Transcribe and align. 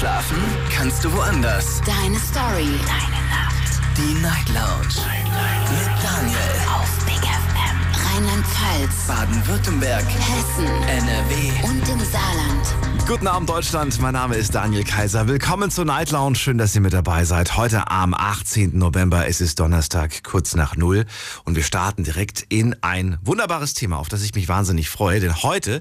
Schlafen 0.00 0.38
kannst 0.74 1.04
du 1.04 1.12
woanders. 1.12 1.82
Deine 1.84 2.18
Story. 2.18 2.70
Deine 2.86 3.20
Nacht. 3.28 3.82
Die 3.98 4.14
Night 4.22 4.48
Lounge. 4.48 4.96
Mit 5.04 5.26
Daniel. 5.26 5.89
Rheinland-Pfalz. 8.20 9.06
Baden-Württemberg. 9.06 10.04
Hessen. 10.04 10.66
NRW. 10.66 11.64
Und 11.64 11.88
im 11.88 12.04
Saarland. 12.04 13.08
Guten 13.08 13.26
Abend 13.26 13.48
Deutschland, 13.48 13.98
mein 14.02 14.12
Name 14.12 14.36
ist 14.36 14.54
Daniel 14.54 14.84
Kaiser. 14.84 15.26
Willkommen 15.26 15.70
zur 15.70 15.86
Night 15.86 16.10
Lounge, 16.10 16.36
schön, 16.36 16.58
dass 16.58 16.74
ihr 16.74 16.82
mit 16.82 16.92
dabei 16.92 17.24
seid. 17.24 17.56
Heute 17.56 17.90
am 17.90 18.12
18. 18.12 18.76
November, 18.76 19.26
es 19.26 19.40
ist 19.40 19.58
Donnerstag, 19.58 20.22
kurz 20.22 20.54
nach 20.54 20.76
Null. 20.76 21.06
Und 21.44 21.56
wir 21.56 21.62
starten 21.62 22.04
direkt 22.04 22.44
in 22.50 22.76
ein 22.82 23.16
wunderbares 23.22 23.72
Thema, 23.72 23.96
auf 23.96 24.10
das 24.10 24.22
ich 24.22 24.34
mich 24.34 24.48
wahnsinnig 24.48 24.90
freue. 24.90 25.20
Denn 25.20 25.42
heute 25.42 25.80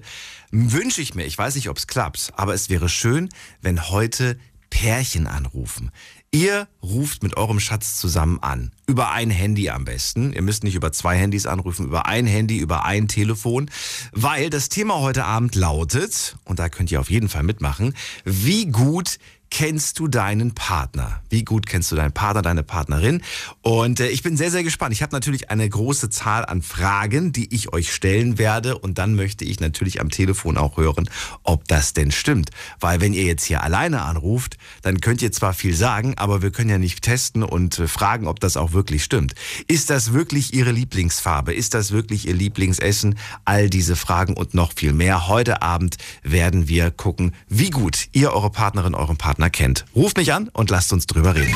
wünsche 0.52 1.02
ich 1.02 1.16
mir, 1.16 1.26
ich 1.26 1.38
weiß 1.38 1.56
nicht, 1.56 1.68
ob 1.68 1.76
es 1.76 1.88
klappt, 1.88 2.32
aber 2.38 2.54
es 2.54 2.70
wäre 2.70 2.88
schön, 2.88 3.28
wenn 3.62 3.90
heute 3.90 4.40
Pärchen 4.70 5.28
anrufen. 5.28 5.92
Ihr 6.32 6.68
ruft 6.84 7.24
mit 7.24 7.38
eurem 7.38 7.60
Schatz 7.60 7.98
zusammen 7.98 8.38
an. 8.42 8.72
Über 8.86 9.12
ein 9.12 9.32
Handy 9.32 9.72
am 9.72 9.84
besten. 9.84 10.32
Ihr 10.32 10.44
müsst 10.44 10.64
nicht 10.64 10.76
über 10.76 10.92
zwei 10.92 11.18
Handys 11.18 11.48
anrufen, 11.48 11.88
über 11.88 12.06
ein 12.06 12.28
Handy, 12.28 12.60
über 12.60 12.86
ein 12.86 13.08
Telefon. 13.08 13.72
Weil 14.12 14.52
das 14.52 14.70
Thema 14.70 15.00
heute 15.00 15.26
Abend 15.26 15.56
lautet, 15.56 16.38
und 16.46 16.60
da 16.60 16.70
könnt 16.70 16.92
ihr 16.92 17.00
auf 17.00 17.10
jeden 17.10 17.30
Fall 17.30 17.42
mitmachen, 17.42 17.96
wie 18.26 18.68
gut 18.68 19.18
kennst 19.50 20.00
du 20.00 20.08
deinen 20.08 20.54
Partner? 20.54 21.22
Wie 21.30 21.44
gut 21.44 21.66
kennst 21.66 21.92
du 21.92 21.96
deinen 21.96 22.12
Partner, 22.12 22.42
deine 22.42 22.64
Partnerin? 22.64 23.22
Und 23.62 24.00
äh, 24.00 24.08
ich 24.10 24.24
bin 24.24 24.38
sehr, 24.38 24.52
sehr 24.52 24.64
gespannt. 24.64 24.94
Ich 24.94 25.02
habe 25.02 25.16
natürlich 25.16 25.50
eine 25.50 25.68
große 25.68 26.10
Zahl 26.10 26.46
an 26.46 26.62
Fragen, 26.62 27.32
die 27.32 27.54
ich 27.54 27.74
euch 27.74 27.94
stellen 27.94 28.38
werde. 28.38 28.78
Und 28.78 28.98
dann 28.98 29.16
möchte 29.16 29.46
ich 29.46 29.60
natürlich 29.60 30.02
am 30.02 30.10
Telefon 30.10 30.58
auch 30.58 30.78
hören, 30.78 31.10
ob 31.44 31.68
das 31.68 31.94
denn 31.94 32.12
stimmt. 32.12 32.52
Weil 32.80 33.02
wenn 33.02 33.14
ihr 33.14 33.24
jetzt 33.24 33.46
hier 33.46 33.64
alleine 33.64 34.04
anruft, 34.04 34.58
dann 34.82 35.02
könnt 35.02 35.22
ihr 35.22 35.32
zwar 35.32 35.54
viel 35.54 35.76
sagen, 35.76 36.14
aber 36.18 36.42
wir 36.42 36.52
können 36.52 36.70
ja 36.70 36.78
nicht 36.78 37.02
testen 37.02 37.44
und 37.44 37.80
äh, 37.80 37.88
fragen, 37.88 38.28
ob 38.28 38.40
das 38.40 38.58
auch 38.58 38.74
wirklich 38.74 39.04
stimmt. 39.04 39.34
Ist 39.68 39.90
das 39.90 40.14
wirklich 40.14 40.54
ihre 40.54 40.72
Lieblingsfarbe? 40.72 41.54
Ist 41.54 41.74
das 41.74 41.92
wirklich 41.92 42.28
ihr 42.28 42.36
Lieblingsessen? 42.36 43.18
All 43.46 43.70
diese 43.70 43.96
Fragen 43.96 44.36
und 44.36 44.54
noch 44.54 44.74
viel 44.74 44.94
mehr. 44.94 45.28
Heute 45.28 45.62
Abend 45.62 45.98
werden 46.24 46.68
wir 46.68 46.92
gucken, 46.92 47.34
wie 47.48 47.70
gut 47.70 48.08
ihr 48.12 48.32
eure 48.32 48.52
Partnerin, 48.52 48.96
euren 48.96 49.18
Partner 49.18 49.39
kennt. 49.48 49.86
Ruft 49.96 50.18
mich 50.18 50.34
an 50.34 50.50
und 50.50 50.70
lasst 50.70 50.92
uns 50.92 51.08
drüber 51.08 51.36
reden. 51.36 51.56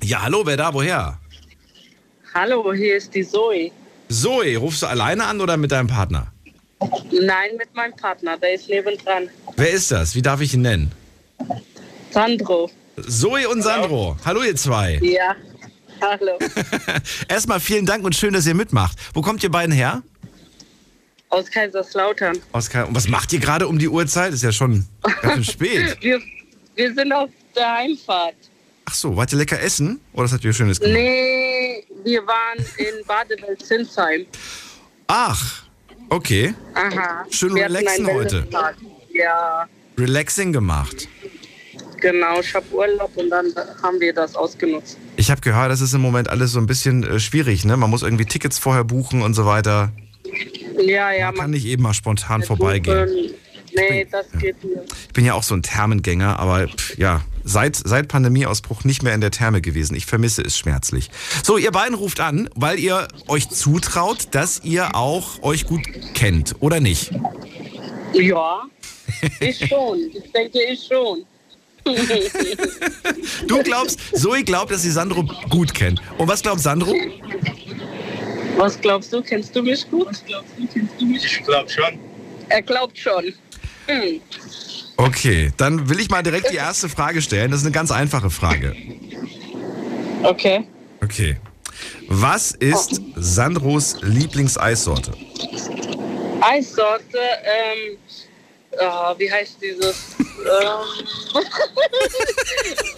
Ja, 0.03 0.23
hallo, 0.23 0.43
wer 0.45 0.57
da, 0.57 0.73
woher? 0.73 1.19
Hallo, 2.34 2.72
hier 2.75 2.97
ist 2.97 3.15
die 3.15 3.27
Zoe. 3.27 3.71
Zoe, 4.09 4.56
rufst 4.56 4.83
du 4.83 4.87
alleine 4.87 5.25
an 5.25 5.41
oder 5.41 5.56
mit 5.56 5.71
deinem 5.71 5.87
Partner? 5.87 6.33
Nein, 7.12 7.56
mit 7.56 7.72
meinem 7.75 7.95
Partner, 7.95 8.37
der 8.37 8.55
ist 8.55 8.69
nebendran. 8.69 9.28
Wer 9.56 9.71
ist 9.71 9.93
das? 9.93 10.17
Wie 10.17 10.22
darf 10.22 10.41
ich 10.41 10.53
ihn 10.53 10.62
nennen? 10.62 10.91
Sandro. 12.11 12.71
Zoe 13.09 13.49
und 13.49 13.62
Sandro. 13.62 14.17
Hallo 14.25 14.43
ihr 14.43 14.56
zwei. 14.56 14.99
Ja, 15.00 15.37
hallo. 16.00 16.39
Erstmal 17.28 17.61
vielen 17.61 17.87
Dank 17.87 18.05
und 18.05 18.17
schön, 18.17 18.34
dass 18.34 18.47
ihr 18.47 18.55
mitmacht. 18.55 18.99
Wo 19.15 19.23
kommt 19.23 19.43
ihr 19.44 19.50
beiden 19.50 19.73
her? 19.73 20.03
Aus 21.28 21.49
Kaiserslautern. 21.50 22.39
Aus 22.50 22.69
Ka 22.69 22.83
und 22.84 22.94
was 22.97 23.09
macht 23.09 23.33
ihr 23.33 23.41
gerade 23.41 23.69
um 23.69 23.78
die 23.78 23.89
Uhrzeit? 23.89 24.33
Ist 24.33 24.43
ja 24.43 24.53
schon 24.53 24.87
ganz 25.23 25.34
schön 25.34 25.44
spät. 25.55 25.97
Wir, 26.00 26.21
wir 26.75 26.94
sind 26.94 27.12
auf 27.12 27.31
der 27.55 27.75
Heimfahrt. 27.77 28.34
Ach 28.87 28.95
so, 28.95 29.17
wart 29.17 29.33
ihr 29.33 29.39
lecker 29.39 29.61
essen? 29.61 30.00
Oder 30.12 30.25
was 30.25 30.33
habt 30.33 30.45
ihr 30.45 30.53
Schönes 30.53 30.78
gemacht? 30.78 30.95
Nee, 30.99 31.84
wir 32.05 32.21
waren 32.27 32.59
in 32.77 33.06
Badewelt-Zinsheim. 33.06 34.27
Ach, 35.06 35.62
okay. 36.11 36.55
Aha. 36.75 37.25
Schön 37.31 37.55
Wir 37.55 37.65
relaxen 37.65 38.06
heute. 38.06 38.47
Ja, 39.12 39.67
Relaxing 39.99 40.53
gemacht. 40.53 41.09
genau. 42.00 42.41
Ich 42.41 42.55
habe 42.55 42.67
Urlaub 42.73 43.17
und 43.17 43.31
dann 43.31 43.47
haben 43.83 44.00
wir 44.00 44.12
das 44.12 44.34
ausgenutzt. 44.34 44.99
Ich 45.17 45.31
habe 45.31 45.41
gehört, 45.41 45.71
das 45.71 45.81
ist 45.81 45.94
im 45.94 46.00
Moment 46.00 46.28
alles 46.28 46.53
so 46.53 46.59
ein 46.59 46.67
bisschen 46.67 47.05
äh, 47.05 47.21
schwierig, 47.21 47.65
ne? 47.65 47.77
Man 47.77 47.89
muss 47.91 48.03
irgendwie 48.03 48.25
Tickets 48.25 48.59
vorher 48.59 48.84
buchen 48.84 49.23
und 49.23 49.34
so 49.34 49.47
weiter. 49.47 49.93
Ja, 50.84 51.12
ja. 51.12 51.27
Man 51.31 51.41
kann 51.43 51.50
nicht 51.53 51.65
eben 51.67 51.84
mal 51.84 51.94
spontan 51.94 52.43
vorbeigehen. 52.43 53.06
buchen. 53.06 53.31
Nee, 53.77 54.06
das 54.11 54.27
geht 54.41 54.62
nicht. 54.65 54.93
Ich 55.09 55.12
bin 55.15 55.25
ja 55.25 55.34
auch 55.34 55.43
so 55.43 55.55
ein 55.55 55.62
Thermengänger, 55.62 56.39
aber 56.39 56.67
pff, 56.69 56.99
ja, 56.99 57.23
seit, 57.44 57.77
seit 57.77 58.09
Pandemieausbruch 58.09 58.84
nicht 58.84 59.03
mehr 59.03 59.15
in 59.15 59.21
der 59.21 59.31
Therme 59.31 59.60
gewesen. 59.60 59.94
Ich 59.94 60.06
vermisse 60.06 60.43
es 60.43 60.59
schmerzlich. 60.59 61.10
So, 61.43 61.56
ihr 61.56 61.71
beiden 61.71 61.94
ruft 61.94 62.21
an, 62.21 62.49
weil 62.55 62.78
ihr 62.78 63.06
euch 63.28 63.49
zutraut, 63.50 64.28
dass 64.32 64.62
ihr 64.65 64.97
auch 64.97 65.43
euch 65.43 65.66
gut 65.66 65.82
kennt, 66.15 66.56
oder 66.60 66.81
nicht? 66.81 67.12
Ja, 68.12 68.62
ich 69.41 69.69
schon. 69.69 69.99
Ich 70.12 70.32
denke, 70.32 70.59
ich 70.71 70.87
schon. 70.87 71.25
Du 73.47 73.62
glaubst, 73.62 74.00
Zoe 74.16 74.43
glaubt, 74.43 74.71
dass 74.71 74.82
sie 74.82 74.91
Sandro 74.91 75.22
gut 75.50 75.75
kennt. 75.75 76.00
Und 76.16 76.28
was 76.28 76.43
glaubt 76.43 76.61
Sandro? 76.61 76.94
Was 78.56 78.81
glaubst 78.81 79.12
du? 79.12 79.21
Kennst 79.21 79.55
du 79.55 79.62
mich 79.62 79.88
gut? 79.91 80.09
Ich 80.99 81.44
glaube 81.44 81.69
schon. 81.69 81.99
Er 82.49 82.62
glaubt 82.62 82.97
schon. 82.97 83.34
Hm. 83.87 84.21
Okay, 84.97 85.53
dann 85.56 85.89
will 85.89 86.00
ich 86.00 86.09
mal 86.09 86.22
direkt 86.22 86.50
die 86.50 86.56
erste 86.56 86.89
Frage 86.89 87.21
stellen. 87.21 87.50
Das 87.50 87.61
ist 87.61 87.67
eine 87.67 87.75
ganz 87.75 87.91
einfache 87.91 88.31
Frage. 88.31 88.75
Okay. 90.22 90.67
Okay. 91.03 91.37
Was 92.09 92.53
ist 92.53 93.00
Sandros 93.17 93.99
Lieblingseissorte? 94.03 95.12
Eissorte, 96.41 97.19
ähm, 97.19 97.99
ah, 98.81 99.14
wie 99.19 99.31
heißt 99.31 99.59
dieses? 99.61 100.17
ähm, 100.19 101.06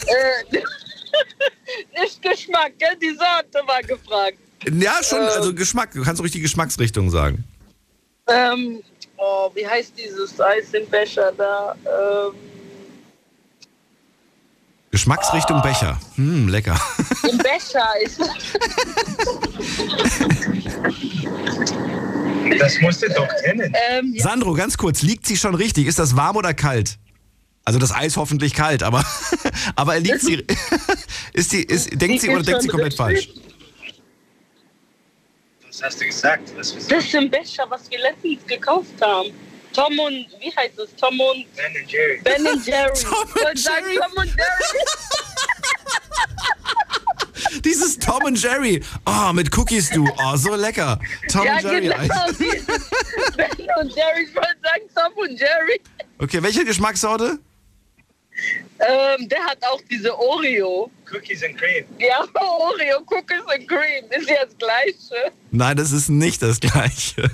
äh, 0.07 0.57
nicht 2.03 2.23
Geschmack, 2.23 2.73
gell? 2.79 2.97
Die 3.01 3.15
Sorte 3.17 3.67
war 3.67 3.83
gefragt. 3.83 4.39
Ja, 4.73 5.03
schon, 5.03 5.21
also 5.21 5.55
Geschmack. 5.55 5.93
Du 5.93 6.03
kannst 6.03 6.21
ruhig 6.21 6.33
die 6.33 6.41
Geschmacksrichtung 6.41 7.11
sagen. 7.11 7.45
Ähm, 8.29 8.83
oh, 9.19 9.51
wie 9.55 9.67
heißt 9.67 9.93
dieses 9.97 10.41
Eis 10.41 10.73
im 10.73 10.89
Becher 10.89 11.33
da? 11.37 11.75
Ähm, 11.85 12.35
Geschmacksrichtung 14.91 15.61
Becher. 15.63 15.99
Hm, 16.15 16.49
lecker. 16.49 16.81
Im 17.31 17.39
Becher 17.39 17.87
ist 18.03 18.19
Das 22.59 22.81
musst 22.81 23.03
du 23.03 23.09
doch 23.09 23.29
kennen. 23.45 23.73
ähm, 23.91 24.13
ja, 24.15 24.23
Sandro, 24.23 24.55
ganz 24.55 24.79
kurz, 24.79 25.03
liegt 25.03 25.27
sie 25.27 25.37
schon 25.37 25.55
richtig? 25.55 25.87
Ist 25.87 25.99
das 25.99 26.17
warm 26.17 26.37
oder 26.37 26.55
kalt? 26.55 26.99
Also 27.65 27.79
das 27.79 27.93
Eis 27.93 28.17
hoffentlich 28.17 28.55
kalt, 28.55 28.83
aber, 28.83 29.05
aber 29.77 29.99
liegt 29.99 30.21
sie. 30.23 30.47
ist 31.33 31.53
die, 31.53 31.63
ist, 31.63 31.91
denkt 32.01 32.21
sie 32.23 32.31
oder 32.31 32.43
denkt 32.43 32.63
sie 32.63 32.69
komplett 32.69 32.95
falsch? 32.95 33.29
Was 35.77 35.83
hast 35.83 36.01
du 36.01 36.07
gesagt? 36.07 36.57
Was 36.57 36.73
ist 36.73 36.91
Das 36.91 37.05
ist 37.05 37.15
ein 37.15 37.31
Becher, 37.31 37.67
was 37.69 37.91
wir 37.91 37.99
letztens 37.99 38.47
gekauft 38.47 38.95
haben. 39.03 39.31
Tom 39.75 39.99
und, 39.99 40.27
wie 40.41 40.51
heißt 40.57 40.79
es? 40.79 40.97
Tom 40.97 41.21
und 41.21 41.55
Ben 41.55 41.67
and 41.67 41.93
Jerry. 41.93 42.19
Ben 42.25 42.47
und 42.47 42.67
Jerry. 42.67 42.93
Tom 42.95 43.29
Ich 43.29 43.35
wollte 43.35 43.51
und 43.51 43.59
sagen, 43.59 43.85
Jerry. 43.85 43.99
Tom 43.99 44.13
und 44.17 44.27
Jerry. 44.29 44.85
Dieses 47.63 47.99
Tom 47.99 48.25
und 48.25 48.43
Jerry. 48.43 48.83
Oh, 49.05 49.35
mit 49.35 49.55
Cookies, 49.55 49.91
du. 49.91 50.09
Oh, 50.19 50.37
so 50.37 50.55
lecker. 50.55 50.99
Tom 51.31 51.45
ja, 51.45 51.57
und 51.57 51.63
Jerry. 51.65 51.81
genau. 51.83 51.97
ben 53.37 53.69
und 53.79 53.95
Jerry. 53.95 54.23
Ich 54.23 54.35
wollte 54.35 54.57
sagen, 54.63 54.83
Tom 54.95 55.13
und 55.19 55.39
Jerry. 55.39 55.79
Okay, 56.21 56.43
welche 56.43 56.65
Geschmackssorte? 56.65 57.39
Ähm, 58.79 59.29
der 59.29 59.45
hat 59.45 59.59
auch 59.63 59.83
diese 59.91 60.19
Oreo. 60.19 60.91
Cookies 61.11 61.43
and 61.45 61.57
cream. 61.57 61.85
Ja, 61.99 62.21
Oreo, 62.35 63.01
Cookies 63.07 63.43
and 63.47 63.69
Cream. 63.69 64.05
Ist 64.11 64.29
ja 64.29 64.45
das 64.45 64.57
Gleiche. 64.59 65.33
Nein, 65.51 65.77
das 65.77 65.93
ist 65.93 66.09
nicht 66.09 66.43
das 66.43 66.61
gleiche. 66.61 67.31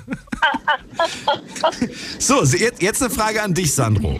so, 2.19 2.43
jetzt, 2.43 2.81
jetzt 2.81 3.01
eine 3.01 3.09
Frage 3.09 3.41
an 3.41 3.53
dich, 3.53 3.73
Sandro. 3.73 4.19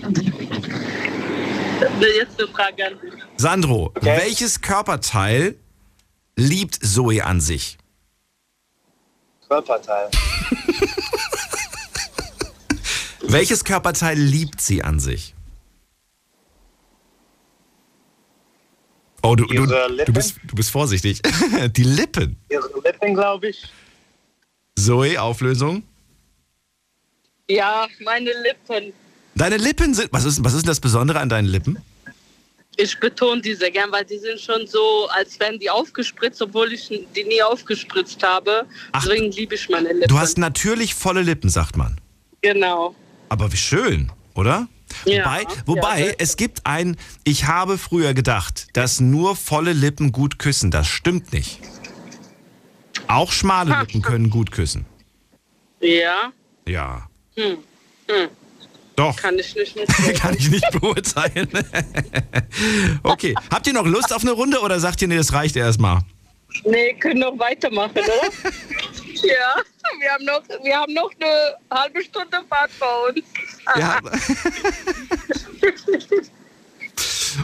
Jetzt 1.99 2.39
eine 2.39 2.47
Frage 2.49 2.87
an 2.87 2.99
dich. 2.99 3.13
Sandro, 3.37 3.93
welches 4.01 4.61
Körperteil 4.61 5.55
liebt 6.35 6.75
Zoe 6.83 7.23
an 7.23 7.39
sich? 7.41 7.77
Körperteil. 9.47 10.09
Welches 13.21 13.63
Körperteil 13.63 14.17
liebt 14.17 14.61
sie 14.61 14.83
an 14.83 14.99
sich? 14.99 15.32
Oh, 19.25 19.35
du, 19.35 19.45
du, 19.45 19.65
du, 19.65 20.13
bist, 20.13 20.35
du 20.43 20.55
bist 20.55 20.69
vorsichtig. 20.69 21.21
Die 21.75 21.83
Lippen. 21.83 22.35
Ihre 22.49 22.69
Lippen, 22.83 23.13
glaube 23.13 23.49
ich. 23.49 23.63
Zoe, 24.77 25.19
Auflösung. 25.21 25.83
Ja, 27.49 27.87
meine 28.03 28.31
Lippen. 28.43 28.93
Deine 29.35 29.57
Lippen 29.57 29.93
sind. 29.93 30.09
Was 30.11 30.25
ist, 30.25 30.43
was 30.43 30.53
ist 30.53 30.63
denn 30.63 30.69
das 30.69 30.79
Besondere 30.79 31.19
an 31.19 31.29
deinen 31.29 31.47
Lippen? 31.47 31.77
Ich 32.75 32.99
betone 32.99 33.39
die 33.39 33.53
sehr 33.53 33.69
gern, 33.71 33.91
weil 33.91 34.03
die 34.03 34.17
sind 34.17 34.39
schon 34.39 34.65
so, 34.65 35.07
als 35.09 35.39
wären 35.39 35.59
die 35.59 35.69
aufgespritzt, 35.69 36.41
obwohl 36.41 36.73
ich 36.73 36.87
die 36.87 37.23
nie 37.23 37.41
aufgespritzt 37.43 38.21
habe. 38.23 38.65
Ach, 38.91 39.03
Deswegen 39.03 39.31
liebe 39.31 39.55
ich 39.55 39.69
meine 39.69 39.93
Lippen. 39.93 40.07
Du 40.07 40.17
hast 40.17 40.37
natürlich 40.37 40.95
volle 40.95 41.21
Lippen, 41.21 41.49
sagt 41.49 41.77
man. 41.77 41.97
genau. 42.41 42.95
Aber 43.29 43.51
wie 43.51 43.57
schön, 43.57 44.11
oder? 44.35 44.67
Ja, 45.05 45.25
wobei, 45.25 45.41
ja, 45.41 45.47
wobei 45.65 46.03
sehr 46.03 46.15
es 46.19 46.37
gibt 46.37 46.65
ein, 46.65 46.97
ich 47.23 47.45
habe 47.45 47.77
früher 47.77 48.13
gedacht, 48.13 48.67
dass 48.73 48.99
nur 48.99 49.35
volle 49.35 49.73
Lippen 49.73 50.11
gut 50.11 50.39
küssen. 50.39 50.71
Das 50.71 50.87
stimmt 50.87 51.33
nicht. 51.33 51.59
Auch 53.07 53.31
schmale 53.31 53.77
Lippen 53.79 54.01
können 54.01 54.29
gut 54.29 54.51
küssen. 54.51 54.85
Ja, 55.81 56.31
Ja. 56.65 57.07
Hm. 57.35 57.57
Hm. 58.07 58.29
Doch. 58.95 59.15
kann 59.17 59.39
ich 59.39 59.55
nicht. 59.55 59.75
Kann 60.19 60.35
ich 60.37 60.51
nicht 60.51 60.69
beurteilen. 60.71 61.49
okay. 63.03 63.33
Habt 63.51 63.65
ihr 63.65 63.73
noch 63.73 63.87
Lust 63.87 64.13
auf 64.13 64.21
eine 64.21 64.31
Runde 64.31 64.59
oder 64.59 64.79
sagt 64.79 65.01
ihr, 65.01 65.07
nee, 65.07 65.17
das 65.17 65.33
reicht 65.33 65.55
erstmal? 65.55 66.01
nee, 66.65 66.93
können 66.93 67.19
noch 67.21 67.37
weitermachen, 67.39 67.93
oder? 67.97 68.03
ja, 69.23 69.55
wir 69.99 70.11
haben, 70.11 70.25
noch, 70.25 70.43
wir 70.63 70.75
haben 70.77 70.93
noch 70.93 71.11
eine 71.19 71.55
halbe 71.71 72.03
Stunde 72.03 72.37
Fahrt 72.49 72.71
vor 72.71 73.09
uns. 73.09 73.23
Ja. 73.77 73.99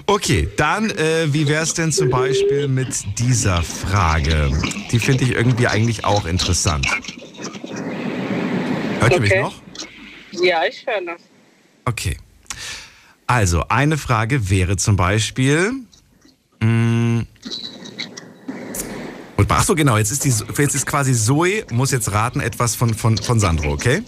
Okay, 0.05 0.47
dann, 0.55 0.91
äh, 0.91 1.33
wie 1.33 1.47
wäre 1.47 1.63
es 1.63 1.73
denn 1.73 1.91
zum 1.91 2.09
Beispiel 2.11 2.67
mit 2.67 2.89
dieser 3.17 3.63
Frage? 3.63 4.51
Die 4.91 4.99
finde 4.99 5.23
ich 5.23 5.31
irgendwie 5.31 5.67
eigentlich 5.67 6.05
auch 6.05 6.25
interessant. 6.25 6.85
Hört 8.99 9.13
ihr 9.13 9.19
mich 9.19 9.31
Okay. 9.31 9.41
noch? 9.41 9.61
Ja, 10.31 10.63
ich 10.65 10.85
höre 10.85 11.01
noch. 11.01 11.17
Okay. 11.85 12.17
Also, 13.25 13.63
eine 13.69 13.97
Frage 13.97 14.49
wäre 14.49 14.77
zum 14.77 14.95
Beispiel. 14.95 15.73
Mh, 16.59 16.67
und 19.39 19.49
ach 19.53 19.63
so, 19.63 19.73
genau, 19.73 19.95
jetzt 19.95 20.11
ist, 20.11 20.25
die, 20.25 20.33
jetzt 20.61 20.75
ist 20.75 20.85
quasi 20.85 21.13
Zoe, 21.13 21.63
muss 21.71 21.91
jetzt 21.91 22.11
raten 22.11 22.41
etwas 22.41 22.75
von, 22.75 22.93
von, 22.93 23.17
von 23.17 23.39
Sandro, 23.39 23.71
okay? 23.71 24.03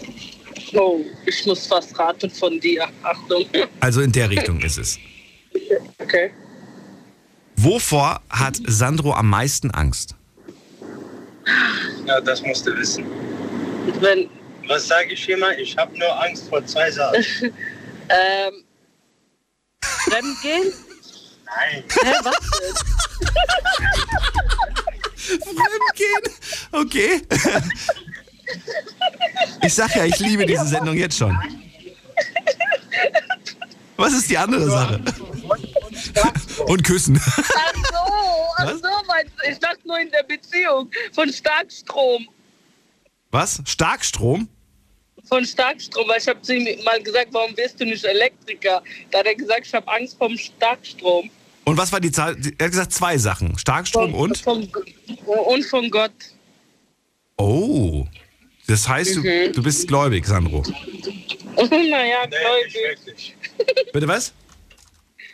Oh, 0.74 1.00
ich 1.24 1.46
muss 1.46 1.66
fast 1.66 1.98
raten 1.98 2.28
von 2.28 2.60
dir. 2.60 2.86
Achtung. 3.02 3.46
Also 3.80 4.02
in 4.02 4.12
der 4.12 4.28
Richtung 4.28 4.60
ist 4.60 4.76
es. 4.76 4.98
Okay. 5.98 6.32
Wovor 7.56 8.20
hat 8.28 8.58
Sandro 8.66 9.14
am 9.14 9.30
meisten 9.30 9.70
Angst? 9.70 10.14
Ja, 12.04 12.20
das 12.20 12.42
musst 12.42 12.66
du 12.66 12.76
wissen. 12.76 13.06
Wenn, 14.00 14.28
Was 14.68 14.86
sage 14.86 15.14
ich 15.14 15.28
immer? 15.30 15.56
Ich 15.56 15.74
habe 15.78 15.96
nur 15.98 16.22
Angst 16.22 16.46
vor 16.50 16.62
zwei 16.66 16.90
Sachen. 16.90 17.24
ähm, 17.42 18.64
Fremdgehen? 19.80 20.74
Nein. 21.46 21.84
Hä, 22.02 22.12
was 22.22 22.36
denn? 22.60 22.74
Fremdgehen? 25.22 26.22
Okay. 26.72 27.22
Ich 29.62 29.74
sag 29.74 29.94
ja, 29.94 30.04
ich 30.04 30.18
liebe 30.18 30.44
diese 30.46 30.66
Sendung 30.66 30.96
jetzt 30.96 31.16
schon. 31.16 31.38
Was 33.96 34.12
ist 34.14 34.28
die 34.30 34.38
andere 34.38 34.68
Sache? 34.68 35.00
Und 36.66 36.82
küssen. 36.82 37.20
Ach 37.24 37.74
so, 37.74 37.96
ach 38.56 38.74
so, 38.74 38.88
meinst 39.06 39.32
du? 39.36 39.50
Ich 39.50 39.58
dachte 39.58 39.80
nur 39.84 40.00
in 40.00 40.10
der 40.10 40.24
Beziehung. 40.24 40.90
Von 41.12 41.32
Starkstrom. 41.32 42.26
Was? 43.30 43.62
Starkstrom? 43.64 44.48
Von 45.28 45.44
Starkstrom, 45.46 46.08
weil 46.08 46.18
ich 46.18 46.28
habe 46.28 46.42
zu 46.42 46.54
ihm 46.54 46.84
mal 46.84 47.00
gesagt, 47.02 47.28
warum 47.32 47.56
wirst 47.56 47.80
du 47.80 47.84
nicht 47.84 48.04
Elektriker? 48.04 48.82
Da 49.10 49.20
hat 49.20 49.26
er 49.26 49.34
gesagt, 49.36 49.66
ich 49.66 49.74
habe 49.74 49.86
Angst 49.88 50.18
vom 50.18 50.36
Starkstrom. 50.36 51.30
Und 51.64 51.76
was 51.76 51.92
war 51.92 52.00
die 52.00 52.10
Zahl? 52.10 52.36
Er 52.58 52.64
hat 52.66 52.72
gesagt 52.72 52.92
zwei 52.92 53.16
Sachen. 53.18 53.56
Starkstrom 53.58 54.14
und? 54.14 54.38
Vom, 54.38 54.68
und 55.26 55.64
von 55.64 55.90
Gott. 55.90 56.12
Oh. 57.36 58.04
Das 58.66 58.88
heißt, 58.88 59.16
du, 59.16 59.50
du 59.52 59.62
bist 59.62 59.86
gläubig, 59.88 60.26
Sandro. 60.26 60.62
naja, 61.56 62.26
Nee, 62.28 62.36
nicht 62.64 62.74
gläubig. 62.74 62.74
wirklich. 62.74 63.36
Bitte 63.92 64.08
was? 64.08 64.32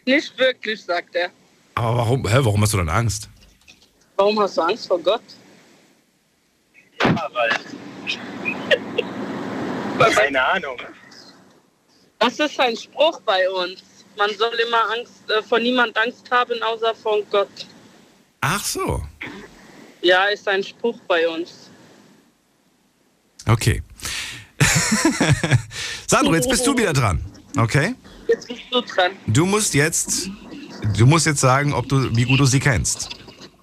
Nicht 0.04 0.36
wirklich, 0.38 0.82
sagt 0.82 1.14
er. 1.14 1.30
Aber 1.74 1.96
warum, 1.98 2.26
hä, 2.26 2.38
warum 2.40 2.60
hast 2.62 2.72
du 2.72 2.78
dann 2.78 2.88
Angst? 2.88 3.28
Warum 4.16 4.38
hast 4.40 4.56
du 4.56 4.62
Angst 4.62 4.88
vor 4.88 4.98
Gott? 4.98 5.22
Ja, 7.00 7.30
weil. 7.32 7.50
Keine 10.14 10.42
Ahnung. 10.44 10.76
Das 12.18 12.38
ist 12.38 12.58
ein 12.58 12.76
Spruch 12.76 13.20
bei 13.20 13.48
uns. 13.50 13.82
Man 14.18 14.30
soll 14.36 14.54
immer 14.66 14.90
Angst, 14.90 15.30
äh, 15.30 15.40
vor 15.42 15.60
niemand 15.60 15.96
Angst 15.96 16.28
haben, 16.30 16.62
außer 16.62 16.94
von 16.94 17.22
Gott. 17.30 17.48
Ach 18.40 18.64
so. 18.64 19.02
Ja, 20.02 20.26
ist 20.26 20.46
ein 20.48 20.62
Spruch 20.62 20.98
bei 21.06 21.26
uns. 21.28 21.70
Okay. 23.46 23.82
Sandro, 26.06 26.34
jetzt 26.34 26.50
bist 26.50 26.66
du 26.66 26.76
wieder 26.76 26.92
dran. 26.92 27.24
Okay? 27.56 27.94
Jetzt 28.26 28.48
bist 28.48 28.62
du 28.70 28.80
dran. 28.80 29.12
Du 29.26 29.46
musst 29.46 29.72
jetzt, 29.74 30.28
du 30.96 31.06
musst 31.06 31.26
jetzt 31.26 31.40
sagen, 31.40 31.72
ob 31.72 31.88
du, 31.88 32.14
wie 32.16 32.24
gut 32.24 32.40
du 32.40 32.44
sie 32.44 32.60
kennst. 32.60 33.10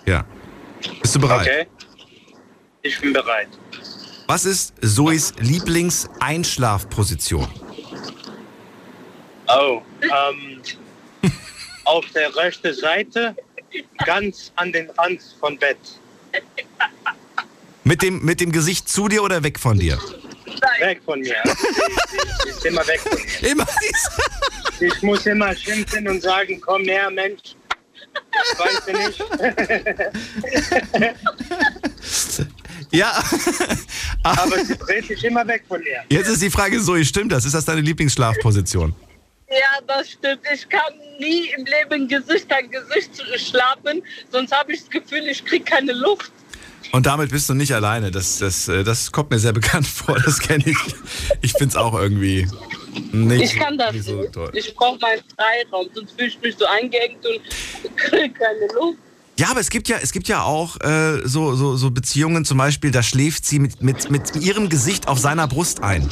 Ja. 0.06 0.26
Bist 1.02 1.16
du 1.16 1.20
bereit? 1.20 1.42
Okay. 1.42 1.68
Ich 2.82 3.02
bin 3.02 3.12
bereit. 3.14 3.50
Was 4.28 4.46
ist 4.46 4.74
Zoes 4.82 5.34
Lieblingseinschlafposition? 5.40 7.48
Oh, 9.48 9.82
ähm, 10.06 10.62
auf 11.86 12.06
der 12.14 12.36
rechten 12.36 12.74
Seite, 12.74 13.36
ganz 14.06 14.52
an 14.56 14.72
den 14.72 14.90
Rand 14.92 15.22
von 15.40 15.58
Bett. 15.58 15.78
Mit 17.84 18.02
dem, 18.02 18.24
mit 18.24 18.42
dem 18.42 18.52
Gesicht 18.52 18.90
zu 18.90 19.08
dir 19.08 19.24
oder 19.24 19.44
weg 19.44 19.60
von 19.60 19.78
dir? 19.78 20.00
Weg 20.80 21.02
von 21.06 21.20
mir. 21.20 21.36
Sie, 21.46 21.52
sie 22.44 22.50
ist 22.50 22.66
immer 22.66 22.88
weg 22.88 23.00
von 23.00 23.18
mir. 23.18 23.50
Immer. 23.52 23.68
Ich 24.80 25.02
muss 25.02 25.26
immer 25.26 25.56
schimpfen 25.56 26.08
und 26.08 26.22
sagen, 26.22 26.60
komm 26.62 26.84
her, 26.84 27.10
Mensch. 27.12 27.56
Weißt 28.58 28.88
du 28.88 28.94
nicht. 28.94 29.24
Ja. 32.92 33.22
Aber 34.24 34.64
sie 34.64 34.78
dreht 34.78 35.06
sich 35.08 35.24
immer 35.26 35.46
weg 35.48 35.64
von 35.68 35.82
mir. 35.82 36.04
Jetzt 36.10 36.30
ist 36.30 36.42
die 36.42 36.50
Frage, 36.50 36.82
Zoe, 36.82 37.04
stimmt 37.04 37.32
das? 37.32 37.44
Ist 37.46 37.54
das 37.54 37.66
deine 37.66 37.82
Lieblingsschlafposition? 37.82 38.96
Ja, 39.50 39.80
das 39.88 40.12
stimmt. 40.12 40.42
Ich 40.54 40.68
kann 40.68 40.94
nie 41.20 41.50
im 41.56 41.66
Leben 41.66 42.08
Gesicht 42.08 42.52
an 42.52 42.70
Gesicht 42.70 43.12
schlafen, 43.38 44.02
sonst 44.32 44.52
habe 44.52 44.74
ich 44.74 44.82
das 44.82 44.90
Gefühl, 44.90 45.28
ich 45.28 45.46
kriege 45.46 45.64
keine 45.64 45.94
Luft. 45.94 46.32
Und 46.92 47.06
damit 47.06 47.32
bist 47.32 47.50
du 47.50 47.54
nicht 47.54 47.74
alleine. 47.74 48.12
Das, 48.12 48.40
das, 48.40 48.68
äh, 48.68 48.84
das 48.84 49.12
kommt 49.12 49.32
mir 49.32 49.40
sehr 49.40 49.54
bekannt 49.54 49.88
vor. 49.88 50.20
Das 50.20 50.40
kenne 50.40 50.64
ich. 50.66 50.78
Ich 51.42 51.52
finde 51.54 51.70
es 51.70 51.76
auch 51.76 51.94
irgendwie 51.94 52.48
nicht, 53.12 53.54
Ich 53.54 53.60
kann 53.60 53.78
das 53.78 53.94
nicht 53.94 54.06
so. 54.06 54.50
Ich 54.54 54.74
brauche 54.76 55.00
meinen 55.00 55.22
Freiraum, 55.36 55.90
sonst 55.94 56.14
fühle 56.14 56.28
ich 56.28 56.40
mich 56.42 56.56
so 56.58 56.66
eingeengt 56.66 57.26
und 57.26 57.98
kriege 57.98 58.34
keine 58.34 58.68
Luft. 58.74 59.00
Ja, 59.38 59.50
aber 59.52 59.60
es 59.60 59.70
gibt 59.70 59.90
ja, 59.90 59.98
es 60.02 60.14
gibt 60.14 60.30
ja 60.30 60.44
auch 60.44 60.80
äh, 60.80 61.20
so, 61.26 61.56
so, 61.56 61.76
so 61.76 61.92
Beziehungen, 61.92 62.46
zum 62.46 62.58
Beispiel, 62.58 62.92
da 62.92 63.04
schläft 63.04 63.46
sie 63.46 63.60
mit, 63.60 63.82
mit, 63.82 64.10
mit 64.10 64.36
ihrem 64.38 64.70
Gesicht 64.70 65.10
auf 65.10 65.20
seiner 65.20 65.48
Brust 65.48 65.84
ein. 65.84 66.10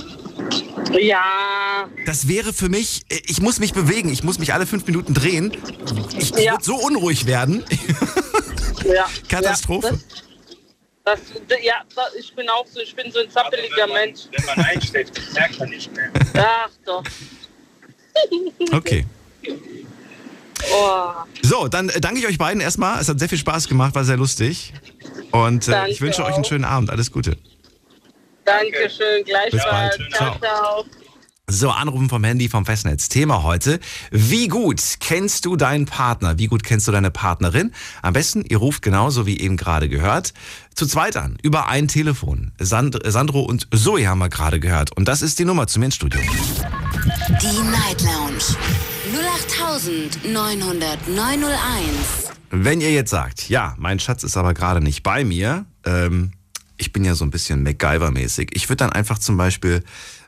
Ja, 1.00 1.90
Das 2.06 2.28
wäre 2.28 2.54
für 2.54 2.70
mich, 2.70 3.04
ich 3.10 3.42
muss 3.42 3.60
mich 3.60 3.74
bewegen, 3.74 4.10
ich 4.12 4.24
muss 4.24 4.38
mich 4.40 4.54
alle 4.54 4.66
fünf 4.68 4.86
Minuten 4.86 5.14
drehen. 5.14 5.56
Ich, 6.18 6.30
Ja. 6.32 6.54
würde 6.54 6.64
so 6.64 6.76
unruhig 6.76 7.26
werden. 7.26 7.64
ja. 8.86 9.06
Katastrophe. 9.30 9.88
Ja, 9.88 9.98
das, 11.06 11.20
das, 11.48 11.58
ja, 11.64 11.74
das, 11.96 12.16
ich 12.20 12.34
bin 12.36 12.48
auch 12.50 12.66
so, 12.68 12.80
ich 12.80 12.96
bin 12.96 13.12
so 13.12 13.20
ein 13.20 13.30
zappeliger 13.30 13.88
Mensch. 13.88 14.22
Wenn 14.32 14.46
man 14.46 14.66
einschläft, 14.66 15.20
merkt 15.34 15.60
man 15.60 15.70
nicht 15.70 15.92
mehr. 15.96 16.12
Ach 16.36 16.70
doch. 16.86 17.04
Okay. 18.72 19.06
Oh. 20.72 21.10
So, 21.42 21.68
dann 21.68 21.90
äh, 21.90 22.00
danke 22.00 22.20
ich 22.20 22.28
euch 22.28 22.38
beiden 22.38 22.62
erstmal. 22.62 23.02
Es 23.02 23.10
hat 23.10 23.20
sehr 23.20 23.28
viel 23.28 23.38
Spaß 23.40 23.68
gemacht, 23.68 23.96
war 23.96 24.06
sehr 24.06 24.18
lustig. 24.18 24.72
Und 25.32 25.68
äh, 25.68 25.88
ich 25.90 26.00
wünsche 26.00 26.24
euch 26.24 26.36
einen 26.36 26.46
schönen 26.46 26.64
Abend. 26.64 26.90
Alles 26.92 27.12
Gute. 27.12 27.36
Dankeschön, 28.46 29.24
gleichfalls. 29.26 29.98
bald. 29.98 30.14
Ciao, 30.14 30.38
Ciao. 30.40 30.86
So, 31.50 31.70
Anrufen 31.70 32.08
vom 32.08 32.24
Handy 32.24 32.48
vom 32.48 32.66
Festnetz. 32.66 33.10
Thema 33.10 33.44
heute. 33.44 33.80
Wie 34.12 34.48
gut 34.48 34.82
kennst 35.02 35.46
du 35.46 35.58
deinen 35.58 35.86
Partner? 35.86 36.40
Wie 36.40 36.48
gut 36.48 36.64
kennst 36.64 36.88
du 36.88 36.92
deine 36.94 37.12
Partnerin? 37.12 37.74
Am 38.02 38.14
besten, 38.14 38.44
ihr 38.46 38.58
ruft 38.58 38.82
genauso 38.82 39.26
wie 39.26 39.40
eben 39.40 39.58
gerade 39.58 39.90
gehört, 39.90 40.34
zu 40.74 40.88
zweit 40.88 41.18
an, 41.18 41.38
über 41.44 41.68
ein 41.68 41.90
Telefon. 41.90 42.54
Sand 42.60 42.98
Sandro 43.06 43.42
und 43.42 43.68
Zoe 43.76 44.08
haben 44.08 44.20
wir 44.20 44.30
gerade 44.30 44.60
gehört. 44.62 44.96
Und 44.96 45.08
das 45.08 45.22
ist 45.22 45.38
die 45.38 45.46
Nummer 45.46 45.68
zu 45.68 45.80
mir 45.80 45.88
ins 45.88 45.96
Studio. 45.96 46.22
Die 46.22 47.70
Night 47.70 48.02
Lounge 48.02 48.56
0890901. 50.24 52.32
Wenn 52.52 52.80
ihr 52.82 52.92
jetzt 52.94 53.10
sagt, 53.10 53.50
ja, 53.50 53.76
mein 53.78 54.00
Schatz 54.00 54.24
ist 54.24 54.38
aber 54.38 54.54
gerade 54.54 54.80
nicht 54.80 55.04
bei 55.04 55.26
mir, 55.26 55.66
ähm, 55.86 56.32
ich 56.84 56.92
bin 56.92 57.06
ja 57.06 57.16
so 57.16 57.24
ein 57.24 57.32
bisschen 57.32 57.66
MacGyver-mäßig. 57.66 58.50
Ich 58.54 58.68
würde 58.68 58.78
dann 58.84 58.92
einfach 58.92 59.18
zum 59.18 59.38
Beispiel 59.38 59.86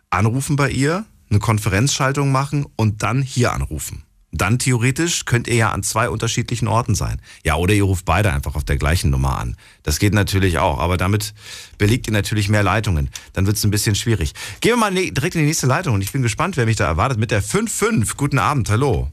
anrufen 0.10 0.56
bei 0.56 0.70
ihr, 0.70 1.04
eine 1.30 1.40
Konferenzschaltung 1.40 2.32
machen 2.32 2.66
und 2.78 3.04
dann 3.04 3.22
hier 3.22 3.52
anrufen. 3.52 4.04
Dann 4.32 4.58
theoretisch 4.58 5.26
könnt 5.26 5.48
ihr 5.50 5.56
ja 5.56 5.72
an 5.72 5.84
zwei 5.84 6.10
unterschiedlichen 6.10 6.68
Orten 6.70 6.96
sein. 6.96 7.22
Ja, 7.44 7.56
oder 7.56 7.74
ihr 7.74 7.84
ruft 7.84 8.06
beide 8.06 8.32
einfach 8.32 8.56
auf 8.56 8.64
der 8.64 8.78
gleichen 8.78 9.10
Nummer 9.10 9.38
an. 9.38 9.58
Das 9.84 10.00
geht 10.00 10.14
natürlich 10.14 10.58
auch, 10.58 10.80
aber 10.80 10.96
damit 10.96 11.34
belegt 11.78 12.08
ihr 12.08 12.14
natürlich 12.14 12.48
mehr 12.48 12.64
Leitungen. 12.64 13.10
Dann 13.34 13.48
wird 13.48 13.58
es 13.58 13.64
ein 13.66 13.72
bisschen 13.72 13.96
schwierig. 13.96 14.34
Gehen 14.62 14.74
wir 14.74 14.78
mal 14.78 14.92
ne- 14.92 15.12
direkt 15.12 15.36
in 15.36 15.42
die 15.42 15.48
nächste 15.48 15.68
Leitung 15.68 15.94
und 15.96 16.02
ich 16.02 16.12
bin 16.14 16.22
gespannt, 16.22 16.56
wer 16.56 16.66
mich 16.66 16.78
da 16.78 16.86
erwartet 16.86 17.18
mit 17.20 17.32
der 17.32 17.44
5-5. 17.44 18.16
Guten 18.16 18.40
Abend, 18.40 18.70
hallo. 18.70 19.12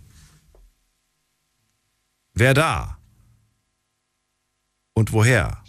Wer 2.35 2.55
da? 2.55 2.99
Und 4.95 5.13
woher? 5.13 5.62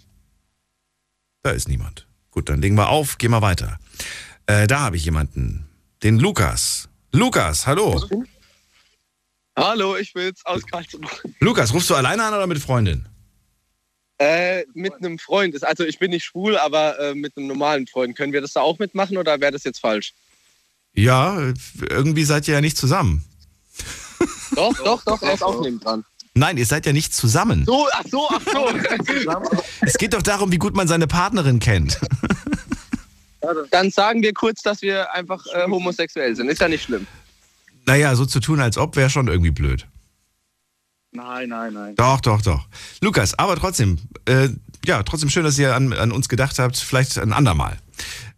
Da 1.44 1.52
ist 1.52 1.68
niemand. 1.68 2.08
Gut, 2.32 2.48
dann 2.48 2.62
legen 2.62 2.76
wir 2.76 2.88
auf, 2.88 3.18
gehen 3.18 3.32
wir 3.32 3.42
weiter. 3.42 3.78
Äh, 4.46 4.66
da 4.66 4.80
habe 4.80 4.96
ich 4.96 5.04
jemanden. 5.04 5.68
Den 6.02 6.18
Lukas. 6.18 6.88
Lukas, 7.12 7.68
hallo. 7.68 8.02
Hallo, 9.56 9.98
ich 9.98 10.14
bin's 10.14 10.44
aus 10.46 10.66
Karlsruhe. 10.66 11.02
Lukas, 11.40 11.74
rufst 11.74 11.90
du 11.90 11.96
alleine 11.96 12.24
an 12.24 12.34
oder 12.34 12.48
mit 12.48 12.60
Freundin? 12.60 13.06
Äh, 14.20 14.64
mit 14.74 14.94
einem 14.94 15.20
Freund. 15.20 15.62
Also 15.64 15.84
ich 15.84 16.00
bin 16.00 16.12
nicht 16.12 16.24
schwul, 16.24 16.58
aber 16.58 16.98
äh, 17.00 17.14
mit 17.14 17.36
einem 17.36 17.48
normalen 17.48 17.88
Freund. 17.88 18.16
Können 18.16 18.32
wir 18.32 18.40
das 18.40 18.54
da 18.54 18.62
auch 18.62 18.80
mitmachen 18.80 19.18
oder 19.18 19.42
wäre 19.42 19.52
das 19.52 19.66
jetzt 19.66 19.82
falsch? 19.82 20.14
Ja, 20.94 21.54
irgendwie 21.90 22.24
seid 22.24 22.48
ihr 22.48 22.54
ja 22.54 22.62
nicht 22.62 22.78
zusammen. 22.78 23.26
Doch, 24.56 24.78
doch, 24.78 25.04
doch, 25.04 25.22
er 25.22 25.34
ist 25.34 25.44
auch 25.44 25.62
neben 25.62 25.80
dran. 25.80 26.06
Nein, 26.36 26.58
ihr 26.58 26.66
seid 26.66 26.86
ja 26.86 26.94
nicht 26.94 27.14
zusammen. 27.14 27.64
So, 27.66 27.88
ach 27.92 28.04
so, 28.10 28.28
ach 28.30 28.42
so. 28.52 29.54
Es 29.82 29.98
geht 29.98 30.14
doch 30.14 30.24
darum, 30.24 30.52
wie 30.52 30.58
gut 30.58 30.76
man 30.76 30.88
seine 30.88 31.08
Partnerin 31.08 31.60
kennt. 31.60 32.00
Dann 33.72 33.92
sagen 33.92 34.22
wir 34.24 34.34
kurz, 34.34 34.62
dass 34.62 34.82
wir 34.82 35.14
einfach 35.14 35.46
äh, 35.54 35.66
homosexuell 35.68 36.36
sind. 36.36 36.50
Ist 36.50 36.62
ja 36.62 36.70
nicht 36.70 36.84
schlimm. 36.84 37.06
Naja, 37.86 38.16
so 38.16 38.26
zu 38.26 38.40
tun, 38.40 38.62
als 38.62 38.78
ob, 38.78 38.96
wäre 38.96 39.10
schon 39.10 39.28
irgendwie 39.28 39.52
blöd. 39.52 39.86
Nein, 41.12 41.50
nein, 41.50 41.74
nein. 41.74 41.96
Doch, 41.96 42.22
doch, 42.22 42.42
doch. 42.42 42.68
Lukas, 43.02 43.38
aber 43.38 43.56
trotzdem, 43.58 44.00
äh, 44.26 44.50
ja, 44.86 45.04
trotzdem 45.04 45.30
schön, 45.30 45.44
dass 45.44 45.60
ihr 45.60 45.76
an, 45.76 45.94
an 45.94 46.12
uns 46.12 46.30
gedacht 46.30 46.58
habt. 46.58 46.78
Vielleicht 46.78 47.18
ein 47.20 47.34
andermal. 47.34 47.78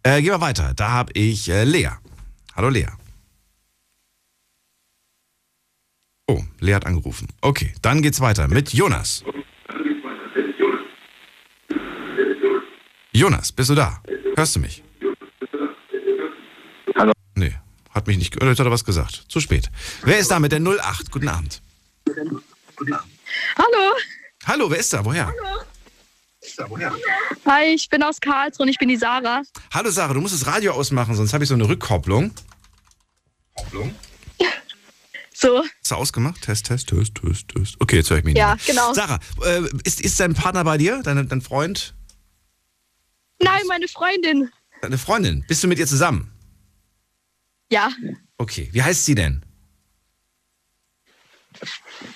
Äh, 0.02 0.20
gehen 0.20 0.32
wir 0.32 0.40
weiter. 0.40 0.74
Da 0.74 0.90
habe 0.90 1.12
ich 1.14 1.48
äh, 1.48 1.64
Lea. 1.64 1.90
Hallo 2.54 2.68
Lea. 2.68 2.88
Oh, 6.28 6.42
Lea 6.58 6.74
hat 6.74 6.86
angerufen. 6.86 7.28
Okay, 7.40 7.72
dann 7.82 8.02
geht's 8.02 8.20
weiter 8.20 8.48
mit 8.48 8.72
Jonas. 8.72 9.22
Jonas, 13.12 13.52
bist 13.52 13.70
du 13.70 13.74
da? 13.74 14.02
Hörst 14.34 14.56
du 14.56 14.60
mich? 14.60 14.82
Hallo. 16.96 17.12
Nee, 17.36 17.54
hat 17.90 18.06
mich 18.08 18.18
nicht 18.18 18.32
gehört. 18.32 18.50
Jetzt 18.50 18.58
hat 18.58 18.66
er 18.66 18.72
was 18.72 18.84
gesagt. 18.84 19.24
Zu 19.28 19.40
spät. 19.40 19.70
Wer 20.02 20.18
ist 20.18 20.30
da 20.30 20.40
mit 20.40 20.50
der 20.50 20.60
08? 20.60 21.12
Guten 21.12 21.28
Abend. 21.28 21.62
Hallo. 23.56 23.94
Hallo, 24.46 24.70
wer 24.70 24.78
ist 24.78 24.92
da? 24.92 25.04
Woher? 25.04 25.32
Hi, 27.46 27.64
ich 27.74 27.88
bin 27.88 28.02
aus 28.02 28.20
Karlsruhe 28.20 28.64
und 28.64 28.68
ich 28.68 28.78
bin 28.78 28.88
die 28.88 28.96
Sarah. 28.96 29.42
Hallo 29.72 29.90
Sarah, 29.90 30.14
du 30.14 30.20
musst 30.20 30.34
das 30.34 30.46
Radio 30.46 30.72
ausmachen, 30.72 31.14
sonst 31.14 31.32
habe 31.32 31.44
ich 31.44 31.48
so 31.48 31.54
eine 31.54 31.68
Rückkopplung. 31.68 32.32
So, 35.38 35.62
Ist 35.82 35.90
er 35.90 35.98
ausgemacht? 35.98 36.40
Test, 36.40 36.64
Test, 36.66 36.88
Test, 36.88 37.14
Test, 37.16 37.48
Test. 37.48 37.76
Okay, 37.78 37.96
jetzt 37.96 38.08
höre 38.08 38.18
ich 38.18 38.24
mich 38.24 38.36
ja, 38.36 38.54
nicht 38.54 38.66
mehr. 38.68 38.74
genau. 38.74 38.94
Sarah, 38.94 39.18
äh, 39.44 39.62
ist, 39.84 40.00
ist 40.00 40.18
dein 40.18 40.32
Partner 40.32 40.64
bei 40.64 40.78
dir? 40.78 41.02
Deine, 41.02 41.26
dein 41.26 41.42
Freund? 41.42 41.94
Nein, 43.42 43.60
meine 43.68 43.86
Freundin. 43.86 44.50
Deine 44.80 44.96
Freundin? 44.96 45.44
Bist 45.46 45.62
du 45.62 45.68
mit 45.68 45.78
ihr 45.78 45.86
zusammen? 45.86 46.30
Ja, 47.70 47.90
Okay, 48.38 48.68
wie 48.72 48.82
heißt 48.82 49.04
sie 49.06 49.14
denn? 49.14 49.42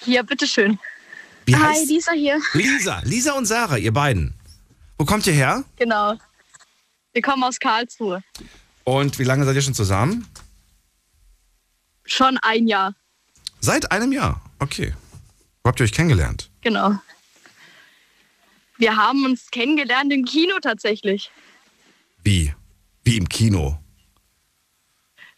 hier, 0.04 0.22
bitteschön. 0.22 0.78
Wie 1.46 1.56
Hi, 1.56 1.62
heißt 1.74 1.88
Lisa 1.88 2.12
hier. 2.12 2.40
Lisa. 2.52 3.00
Lisa 3.04 3.32
und 3.32 3.46
Sarah, 3.46 3.76
ihr 3.78 3.92
beiden. 3.92 4.34
Wo 4.98 5.04
kommt 5.04 5.26
ihr 5.26 5.32
her? 5.32 5.64
Genau. 5.76 6.14
Wir 7.12 7.22
kommen 7.22 7.42
aus 7.42 7.58
Karlsruhe. 7.58 8.22
Und 8.84 9.18
wie 9.18 9.24
lange 9.24 9.44
seid 9.44 9.56
ihr 9.56 9.62
schon 9.62 9.74
zusammen? 9.74 10.26
Schon 12.04 12.36
ein 12.38 12.66
Jahr, 12.66 12.94
Seit 13.60 13.90
einem 13.92 14.12
Jahr. 14.12 14.40
Okay. 14.58 14.94
Wo 15.62 15.68
habt 15.68 15.80
ihr 15.80 15.84
euch 15.84 15.92
kennengelernt? 15.92 16.50
genau. 16.62 16.98
Wir 18.78 18.96
haben 18.96 19.26
uns 19.26 19.50
kennengelernt 19.50 20.10
im 20.10 20.24
Kino 20.24 20.54
tatsächlich. 20.62 21.30
Wie? 22.24 22.54
Wie 23.04 23.18
im 23.18 23.28
Kino. 23.28 23.78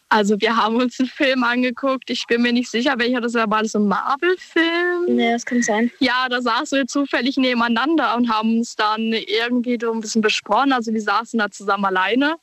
Also 0.07 0.39
wir 0.39 0.55
haben 0.55 0.77
uns 0.77 0.97
einen 0.97 1.09
Film 1.09 1.43
angeguckt. 1.43 2.09
Ich 2.09 2.25
bin 2.27 2.41
mir 2.41 2.53
nicht 2.53 2.71
sicher, 2.71 2.93
welcher 2.99 3.19
das 3.19 3.33
war. 3.33 3.49
War 3.51 3.63
das 3.63 3.73
so 3.73 3.79
ein 3.79 3.87
Marvel-Film? 3.89 5.15
Nee, 5.17 5.33
das 5.33 5.45
kann 5.45 5.61
sein. 5.61 5.91
Ja, 5.99 6.29
da 6.29 6.41
saßen 6.41 6.77
wir 6.77 6.87
zufällig 6.87 7.35
nebeneinander 7.35 8.15
und 8.15 8.29
haben 8.29 8.59
uns 8.59 8.77
dann 8.77 9.11
irgendwie 9.11 9.77
so 9.81 9.91
ein 9.91 9.99
bisschen 9.99 10.21
besprochen. 10.21 10.71
Also 10.71 10.93
wir 10.93 11.01
saßen 11.01 11.37
da 11.37 11.51
zusammen 11.51 11.83
alleine. 11.83 12.37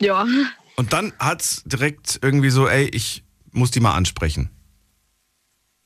Ja, 0.00 0.26
Und 0.76 0.92
dann 0.92 1.12
hat's 1.18 1.64
direkt 1.64 2.20
irgendwie 2.22 2.50
so, 2.50 2.68
ey, 2.68 2.84
ich 2.90 3.23
muss 3.54 3.70
die 3.70 3.80
mal 3.80 3.94
ansprechen. 3.94 4.50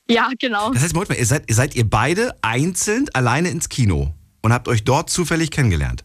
ja, 0.08 0.30
genau. 0.38 0.72
Das 0.72 0.82
heißt, 0.82 0.94
Moment 0.94 1.10
mal, 1.10 1.18
ihr 1.18 1.26
seid, 1.26 1.48
ihr 1.48 1.54
seid 1.54 1.74
ihr 1.74 1.88
beide 1.88 2.36
einzeln 2.42 3.06
alleine 3.14 3.50
ins 3.50 3.68
Kino 3.68 4.14
und 4.42 4.52
habt 4.52 4.68
euch 4.68 4.84
dort 4.84 5.10
zufällig 5.10 5.50
kennengelernt. 5.50 6.04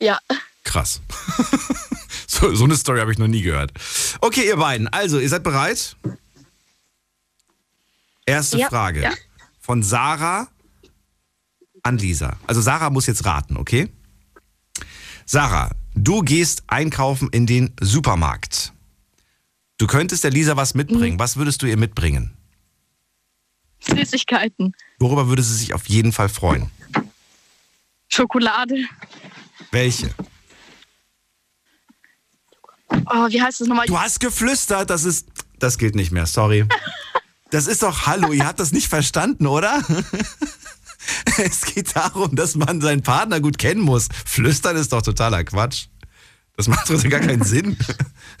Ja, 0.00 0.18
Krass. 0.64 1.00
so, 2.26 2.54
so 2.54 2.64
eine 2.64 2.76
Story 2.76 3.00
habe 3.00 3.10
ich 3.12 3.18
noch 3.18 3.26
nie 3.26 3.42
gehört. 3.42 3.72
Okay, 4.20 4.46
ihr 4.46 4.56
beiden, 4.56 4.88
also, 4.88 5.18
ihr 5.18 5.28
seid 5.28 5.42
bereit? 5.42 5.96
Erste 8.26 8.58
Ja. 8.58 8.68
Frage. 8.68 9.02
Ja. 9.02 9.12
Von 9.60 9.82
Sarah 9.82 10.48
an 11.82 11.98
Lisa. 11.98 12.36
Also 12.46 12.60
Sarah 12.60 12.90
muss 12.90 13.06
jetzt 13.06 13.24
raten, 13.24 13.56
okay? 13.56 13.88
Sarah, 15.24 15.70
du 15.94 16.20
gehst 16.22 16.62
einkaufen 16.66 17.28
in 17.30 17.46
den 17.46 17.72
Supermarkt. 17.80 18.72
Du 19.80 19.86
könntest 19.86 20.24
der 20.24 20.30
Lisa 20.30 20.58
was 20.58 20.74
mitbringen. 20.74 21.18
Was 21.18 21.38
würdest 21.38 21.62
du 21.62 21.66
ihr 21.66 21.78
mitbringen? 21.78 22.36
Süßigkeiten, 23.80 24.76
Worüber 24.98 25.28
würde 25.28 25.42
sie 25.42 25.54
sich 25.54 25.72
auf 25.72 25.88
jeden 25.88 26.12
Fall 26.12 26.28
freuen? 26.28 26.70
Schokolade. 28.06 28.84
Welche? 29.70 30.14
Oh, 32.90 33.26
wie 33.30 33.40
heißt 33.40 33.62
das 33.62 33.68
nochmal? 33.68 33.86
Du 33.86 33.98
hast 33.98 34.20
geflüstert, 34.20 34.90
das 34.90 35.04
ist. 35.04 35.28
Das 35.58 35.78
gilt 35.78 35.94
nicht 35.94 36.12
mehr, 36.12 36.26
sorry. 36.26 36.66
Das 37.52 37.66
ist 37.66 37.82
doch 37.82 38.06
Hallo, 38.06 38.32
ihr 38.32 38.46
habt 38.46 38.60
das 38.60 38.70
nicht 38.70 38.86
verstanden, 38.86 39.48
oder? 39.48 39.82
Es 41.38 41.62
geht 41.62 41.96
darum, 41.96 42.36
dass 42.36 42.54
man 42.54 42.80
seinen 42.80 43.02
Partner 43.02 43.40
gut 43.40 43.58
kennen 43.58 43.80
muss. 43.80 44.08
Flüstern 44.24 44.76
ist 44.76 44.92
doch 44.92 45.02
totaler 45.02 45.42
Quatsch. 45.42 45.86
Das 46.56 46.68
macht 46.68 46.88
doch 46.88 47.02
gar 47.08 47.18
keinen 47.18 47.42
Sinn. 47.42 47.76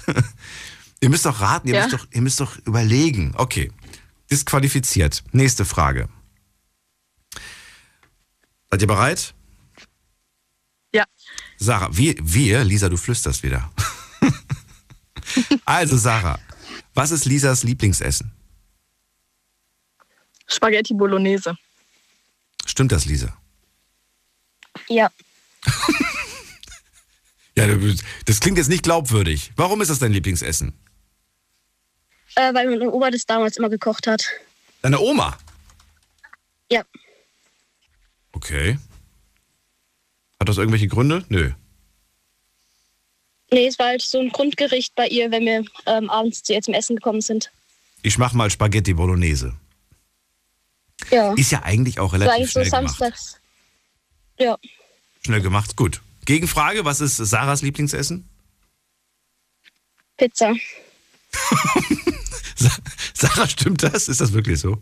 Ihr 1.02 1.08
müsst 1.08 1.24
doch 1.24 1.40
raten, 1.40 1.68
ihr, 1.68 1.74
Ja. 1.74 1.82
müsst 1.86 1.94
doch, 1.94 2.06
ihr 2.10 2.20
müsst 2.20 2.40
doch 2.40 2.56
überlegen. 2.66 3.32
Okay, 3.36 3.72
disqualifiziert. 4.30 5.24
Nächste 5.32 5.64
Frage. 5.64 6.08
Seid 8.70 8.82
ihr 8.82 8.86
bereit? 8.88 9.34
Ja. 10.94 11.04
Sarah, 11.56 11.88
wir, 11.96 12.14
wir, 12.20 12.64
Lisa, 12.64 12.88
du 12.88 12.96
flüsterst 12.96 13.42
wieder. 13.42 13.70
also, 15.64 15.96
Sarah, 15.96 16.38
was 16.94 17.10
ist 17.10 17.24
Lisas 17.24 17.62
Lieblingsessen? 17.62 18.32
Spaghetti 20.46 20.94
Bolognese. 20.94 21.56
Stimmt 22.66 22.92
das, 22.92 23.06
Lisa? 23.06 23.36
Ja. 24.88 25.10
Ja, 27.56 27.66
das 28.24 28.40
klingt 28.40 28.56
jetzt 28.56 28.68
nicht 28.68 28.84
glaubwürdig. 28.84 29.52
Warum 29.56 29.82
ist 29.82 29.88
das 29.90 29.98
dein 29.98 30.12
Lieblingsessen? 30.12 30.72
Äh, 32.36 32.54
weil 32.54 32.68
meine 32.70 32.90
Oma 32.90 33.10
das 33.10 33.26
damals 33.26 33.56
immer 33.56 33.68
gekocht 33.68 34.06
hat. 34.06 34.24
Deine 34.82 35.00
Oma? 35.00 35.36
Ja. 36.70 36.82
Okay. 38.32 38.78
Hat 40.38 40.48
das 40.48 40.56
irgendwelche 40.56 40.88
Gründe? 40.88 41.24
Nö. 41.28 41.52
Nee, 43.52 43.66
es 43.66 43.78
war 43.78 43.88
halt 43.88 44.02
so 44.02 44.20
ein 44.20 44.30
Grundgericht 44.30 44.94
bei 44.94 45.08
ihr, 45.08 45.30
wenn 45.30 45.44
wir 45.44 45.64
ähm, 45.86 46.08
abends 46.08 46.42
zu 46.42 46.52
ihr 46.54 46.62
zum 46.62 46.72
Essen 46.74 46.96
gekommen 46.96 47.20
sind. 47.20 47.50
Ich 48.02 48.16
mach 48.16 48.32
mal 48.32 48.48
Spaghetti 48.48 48.94
Bolognese. 48.94 49.54
Ja. 51.10 51.34
Ist 51.34 51.50
ja 51.50 51.62
eigentlich 51.62 51.98
auch 51.98 52.12
relativ 52.12 52.32
eigentlich 52.32 52.52
so 52.52 52.60
schnell 52.60 52.70
gemacht. 52.70 52.98
samstags. 52.98 53.40
Ja. 54.38 54.56
Schnell 55.24 55.40
gemacht, 55.40 55.76
gut. 55.76 56.00
Gegenfrage, 56.24 56.84
was 56.84 57.00
ist 57.00 57.16
Sarahs 57.16 57.62
Lieblingsessen? 57.62 58.28
Pizza. 60.16 60.54
Sa- 62.60 62.70
Sarah, 63.14 63.48
stimmt 63.48 63.82
das? 63.82 64.08
Ist 64.08 64.20
das 64.20 64.32
wirklich 64.32 64.60
so? 64.60 64.78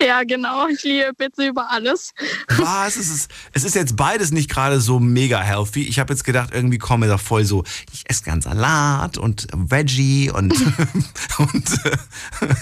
Ja, 0.00 0.22
genau. 0.22 0.68
Ich 0.68 0.84
liebe 0.84 1.12
Pizza 1.16 1.48
über 1.48 1.68
alles. 1.70 2.12
Was? 2.56 2.96
Es 2.96 3.08
ist, 3.10 3.30
es 3.52 3.64
ist 3.64 3.74
jetzt 3.74 3.96
beides 3.96 4.30
nicht 4.30 4.48
gerade 4.48 4.80
so 4.80 5.00
mega 5.00 5.40
healthy. 5.40 5.82
Ich 5.82 5.98
habe 5.98 6.12
jetzt 6.12 6.22
gedacht, 6.22 6.50
irgendwie 6.52 6.78
komme 6.78 7.08
da 7.08 7.18
voll 7.18 7.44
so, 7.44 7.64
ich 7.92 8.08
esse 8.08 8.22
gern 8.22 8.40
Salat 8.40 9.18
und 9.18 9.48
Veggie 9.52 10.30
und, 10.30 10.52
und 11.38 11.84
äh, 11.84 11.96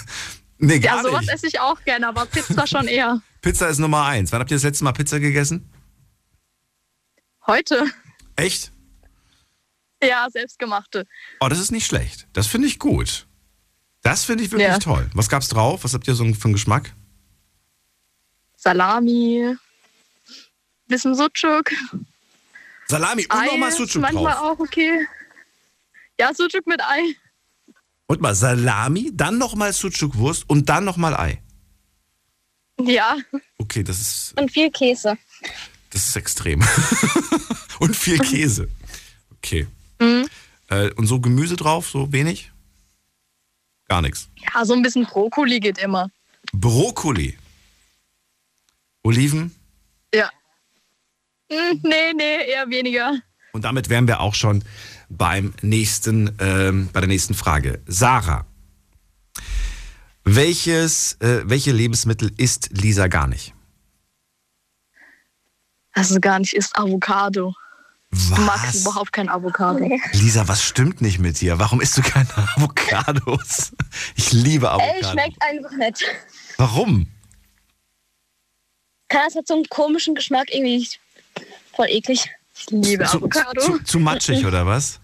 nee, 0.59 0.79
gar 0.79 0.97
Ja, 0.97 1.03
sowas 1.03 1.21
nicht. 1.23 1.33
esse 1.35 1.47
ich 1.47 1.61
auch 1.61 1.79
gerne, 1.85 2.09
aber 2.09 2.25
Pizza 2.25 2.67
schon 2.67 2.87
eher. 2.89 3.21
Pizza 3.43 3.69
ist 3.69 3.79
Nummer 3.81 4.07
eins. 4.07 4.33
Wann 4.33 4.41
habt 4.41 4.51
ihr 4.51 4.57
das 4.57 4.65
letzte 4.65 4.85
Mal 4.85 4.93
Pizza 4.93 5.21
gegessen? 5.21 5.69
Heute. 7.47 7.85
Echt? 8.37 8.73
Ja, 10.03 10.27
selbstgemachte. 10.31 11.07
Oh, 11.41 11.49
das 11.49 11.59
ist 11.59 11.71
nicht 11.71 11.87
schlecht. 11.87 12.27
Das 12.33 12.47
finde 12.47 12.67
ich 12.67 12.79
gut. 12.79 13.27
Das 14.07 14.25
finde 14.25 14.45
ich 14.45 14.51
wirklich 14.51 14.69
Ja. 14.69 14.79
toll. 14.79 15.11
Was 15.15 15.29
gab's 15.29 15.49
drauf? 15.49 15.85
Was 15.85 15.95
habt 15.95 16.07
ihr 16.09 16.15
so 16.15 16.25
für 16.35 16.45
einen 16.45 16.53
Geschmack? 16.55 16.93
Salami, 18.57 19.55
bisschen 20.89 21.15
Sucuk, 21.15 21.71
Salami 22.89 23.25
und 23.25 23.33
Ei 23.33 23.47
nochmal 23.47 23.73
Sucuk 23.73 23.97
manchmal 24.03 24.33
drauf. 24.35 24.59
auch 24.59 24.59
okay. 24.61 25.07
Ja, 26.19 26.33
Sucuk 26.35 26.67
mit 26.67 26.81
Ei. 26.83 27.15
Und 28.07 28.21
mal 28.21 28.35
Salami, 28.35 29.11
dann 29.13 29.39
nochmal 29.39 29.73
Sucuk-Wurst 29.73 30.49
und 30.49 30.69
dann 30.69 30.85
nochmal 30.85 31.15
Ei. 31.17 31.43
Ja, 32.81 33.17
Okay, 33.59 33.83
das 33.83 33.99
ist, 34.01 34.35
Und 34.39 34.51
viel 34.53 34.71
Käse. 34.71 35.17
das 35.91 36.07
ist 36.09 36.17
extrem. 36.17 36.63
und 37.81 37.97
viel 37.97 38.19
Käse. 38.31 38.69
Okay. 39.39 39.67
Mhm. 40.01 40.29
Äh, 40.69 40.91
und 40.93 41.07
so 41.07 41.21
Gemüse 41.21 41.57
drauf, 41.57 41.89
so 41.89 42.13
wenig? 42.13 42.53
Gar 43.89 44.03
nichts. 44.03 44.29
ja, 44.37 44.65
so 44.65 44.75
ein 44.75 44.83
bisschen 44.83 45.05
Brokkoli 45.05 45.61
geht 45.61 45.79
immer. 45.79 46.11
Brokkoli. 46.53 47.39
Oliven. 49.03 49.55
Ja. 50.13 50.31
Hm, 51.51 51.81
nee, 51.83 52.13
nee, 52.15 52.51
eher 52.51 52.69
weniger. 52.69 53.19
Und 53.53 53.63
damit 53.63 53.89
wären 53.89 54.07
wir 54.09 54.21
auch 54.21 54.35
schon 54.35 54.65
beim 55.09 55.55
nächsten, 55.63 56.35
ähm, 56.41 56.89
bei 56.93 57.01
der 57.01 57.09
nächsten 57.09 57.35
Frage. 57.35 57.81
Sarah, 57.87 58.45
welches, 60.25 61.15
äh, 61.21 61.43
welche 61.45 61.71
Lebensmittel 61.71 62.33
isst 62.37 62.71
Lisa 62.73 63.07
gar 63.07 63.29
nicht? 63.29 63.55
Also 65.93 66.19
gar 66.21 66.41
nicht, 66.41 66.53
ist 66.53 66.77
Avocado. 66.77 67.55
Du 68.35 68.41
magst 68.43 68.67
Was? 68.75 68.81
überhaupt 68.83 69.13
kein 69.13 69.29
Avocado. 69.29 69.79
Lisa, 70.13 70.49
was 70.49 70.63
stimmt 70.63 71.01
nicht 71.03 71.19
mit 71.19 71.41
dir? 71.41 71.59
Warum 71.59 71.81
isst 71.81 71.97
du 71.99 72.03
keine 72.03 72.29
Avocados? 72.37 73.73
Ich 74.17 74.33
liebe 74.33 74.67
Ey, 74.67 74.73
Avocados. 74.73 75.11
schmeckt 75.13 75.43
einfach 75.43 75.73
nicht. 75.77 76.05
Warum? 76.57 77.09
Kann 79.09 79.23
das 79.27 79.35
hat 79.37 79.47
so 79.47 79.55
einen 79.55 79.69
komischen 79.69 80.15
Geschmack 80.15 80.49
irgendwie 80.53 80.89
voll 81.75 81.89
eklig. 81.91 82.25
Ich 82.59 82.71
liebe 82.71 83.05
Zu, 83.05 83.19
Avocado. 83.19 83.61
zu, 83.61 83.79
zu 83.85 83.99
matschig 84.01 84.45
oder 84.47 84.67
was? 84.67 84.99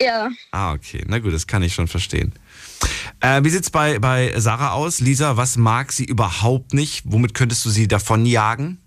Ja. 0.00 0.30
Ah, 0.50 0.72
okay. 0.72 1.02
Na 1.06 1.18
gut, 1.18 1.32
das 1.32 1.46
kann 1.46 1.62
ich 1.62 1.74
schon 1.74 1.88
verstehen. 1.88 2.32
Äh, 3.20 3.42
wie 3.44 3.50
sieht's 3.50 3.70
bei, 3.70 3.98
bei 3.98 4.32
Sarah 4.38 4.72
aus? 4.72 5.00
Lisa, 5.00 5.36
was 5.36 5.56
mag 5.56 5.92
sie 5.92 6.04
überhaupt 6.04 6.74
nicht? 6.74 7.02
Womit 7.06 7.34
könntest 7.34 7.64
du 7.64 7.70
sie 7.70 7.88
davon 7.88 8.24
jagen? 8.26 8.78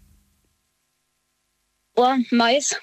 Oh, 1.96 2.14
Mais. 2.32 2.76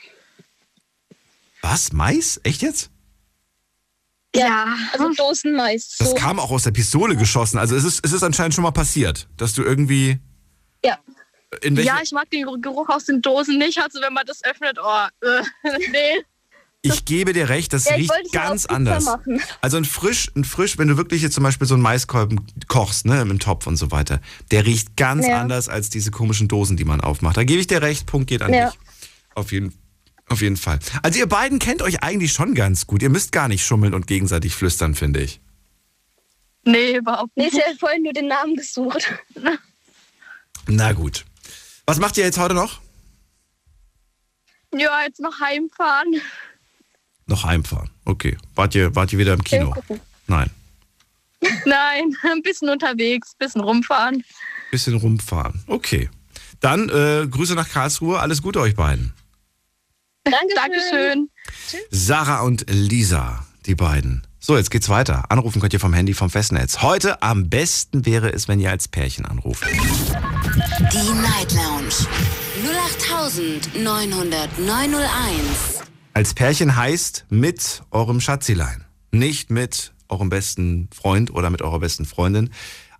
Was? 1.63 1.93
Mais? 1.93 2.41
Echt 2.45 2.63
jetzt? 2.63 2.91
Ja. 4.35 4.77
Also 4.93 5.13
Dosenmais. 5.15 5.97
Das 5.99 6.11
So. 6.11 6.15
kam 6.15 6.39
auch 6.39 6.51
aus 6.51 6.63
der 6.63 6.71
Pistole 6.71 7.17
geschossen. 7.17 7.59
Also 7.59 7.75
es 7.77 7.85
ist, 7.85 8.05
es 8.05 8.13
ist 8.13 8.23
anscheinend 8.23 8.55
schon 8.55 8.63
mal 8.63 8.71
passiert, 8.71 9.29
dass 9.37 9.53
du 9.55 9.63
irgendwie. 9.63 10.19
Ja. 10.85 10.99
Ja, 11.65 11.99
ich 12.03 12.13
mag 12.13 12.31
den 12.31 12.47
Geruch 12.63 12.89
aus 12.89 13.07
den 13.07 13.21
Dosen 13.23 13.59
nicht. 13.59 13.79
Also 13.79 14.01
wenn 14.01 14.13
man 14.13 14.25
das 14.25 14.45
öffnet, 14.45 14.79
oh, 14.81 15.07
äh, 15.27 15.43
nee. 15.91 16.23
ich 16.83 17.05
gebe 17.05 17.33
dir 17.33 17.49
recht, 17.49 17.73
das 17.73 17.87
Ja, 17.87 17.97
riecht 17.97 18.13
ganz 18.33 18.67
anders. 18.67 19.05
machen. 19.05 19.43
Also 19.61 19.77
ein 19.77 19.85
frisch, 19.85 20.31
ein 20.37 20.45
frisch, 20.45 20.79
wenn 20.79 20.87
du 20.87 20.97
wirklich 20.97 21.23
jetzt 21.23 21.35
zum 21.35 21.43
Beispiel 21.43 21.67
so 21.67 21.75
einen 21.75 21.83
Maiskolben 21.83 22.47
kochst, 22.69 23.05
ne, 23.05 23.21
im 23.21 23.41
Topf 23.41 23.67
und 23.67 23.77
so 23.77 23.91
weiter, 23.91 24.21
der 24.53 24.65
riecht 24.65 24.97
ganz 24.97 25.27
Ja. 25.27 25.41
anders 25.41 25.69
als 25.69 25.91
diese 25.91 26.13
komischen 26.13 26.47
Dosen, 26.47 26.77
die 26.77 26.85
man 26.85 27.01
aufmacht. 27.01 27.37
Da 27.37 27.43
gebe 27.43 27.61
ich 27.61 27.67
dir 27.67 27.83
recht, 27.83 28.07
Punkt 28.07 28.29
geht 28.29 28.43
an 28.43 28.55
Ja. 28.55 28.71
dich. 28.71 28.79
Auf 29.35 29.51
jeden, 29.51 29.75
auf 30.31 30.41
jeden 30.41 30.57
Fall. 30.57 30.79
Also 31.03 31.19
ihr 31.19 31.29
beiden 31.29 31.59
kennt 31.59 31.83
euch 31.83 32.03
eigentlich 32.03 32.33
schon 32.33 32.55
ganz 32.55 32.87
gut. 32.87 33.03
Ihr 33.03 33.11
müsst 33.11 33.33
gar 33.33 33.49
nicht 33.49 33.65
schummeln 33.65 33.95
und 33.95 34.07
gegenseitig 34.07 34.55
flüstern, 34.55 34.95
finde 34.95 35.21
ich. 35.21 35.41
Nee, 36.65 36.97
überhaupt 36.97 37.33
Nee, 37.37 37.45
nicht. 37.45 37.57
ich 37.57 37.67
habe 37.67 37.77
vorhin 37.79 38.03
nur 38.03 38.13
den 38.13 38.29
Namen 38.29 38.55
gesucht. 38.55 39.13
Na 40.67 40.93
gut. 40.93 41.25
Was 41.87 41.99
macht 41.99 42.17
ihr 42.19 42.25
jetzt 42.25 42.39
heute 42.39 42.55
noch? 42.55 42.81
Ja, 44.75 45.03
jetzt 45.03 45.21
noch 45.21 45.41
heimfahren. 45.41 46.21
Noch 47.27 47.45
heimfahren. 47.45 47.91
Okay. 48.05 48.37
Wart 48.55 48.75
ihr, 48.75 48.95
wart 48.95 49.13
ihr 49.13 49.19
wieder 49.19 49.33
im 49.35 49.43
Kino? 49.43 49.75
Nein. 50.27 50.51
Nein, 51.65 52.17
ein 52.31 52.43
bisschen 52.43 52.69
unterwegs, 52.69 53.33
ein 53.33 53.39
bisschen 53.39 53.61
rumfahren. 53.63 54.23
Bisschen 54.71 54.95
rumfahren. 54.95 55.65
Okay. 55.67 56.09
Dann 56.61 56.89
äh, 56.91 57.27
Grüße 57.29 57.55
nach 57.55 57.69
Karlsruhe. 57.69 58.21
Alles 58.21 58.43
Gute 58.43 58.61
euch 58.61 58.77
beiden. 58.77 59.15
Dankeschön. 60.25 60.55
Dankeschön. 60.55 61.31
Sarah 61.91 62.41
und 62.41 62.65
Lisa, 62.69 63.45
die 63.67 63.75
beiden. 63.75 64.27
So, 64.39 64.57
jetzt 64.57 64.71
geht's 64.71 64.89
weiter. 64.89 65.31
Anrufen 65.31 65.61
könnt 65.61 65.73
ihr 65.73 65.81
vom 65.81 65.93
Handy 65.93 66.15
vom 66.15 66.31
Festnetz. 66.31 66.83
Heute 66.83 67.23
am 67.23 67.51
besten 67.51 68.07
wäre 68.07 68.33
es, 68.33 68.49
wenn 68.49 68.61
ihr 68.61 68.71
als 68.71 68.89
Pärchen 68.89 69.27
anruft. 69.27 69.65
Die 69.67 71.13
Night 71.13 71.53
Lounge 71.53 72.07
0890901. 73.75 75.83
Als 76.15 76.35
Pärchen 76.35 76.77
heißt 76.77 77.27
mit 77.29 77.83
eurem 77.91 78.21
Schatzilein. 78.21 78.85
Nicht 79.13 79.51
mit 79.51 79.93
eurem 80.09 80.29
besten 80.29 80.89
Freund 80.93 81.33
oder 81.33 81.51
mit 81.51 81.63
eurer 81.63 81.81
besten 81.81 82.05
Freundin. 82.05 82.51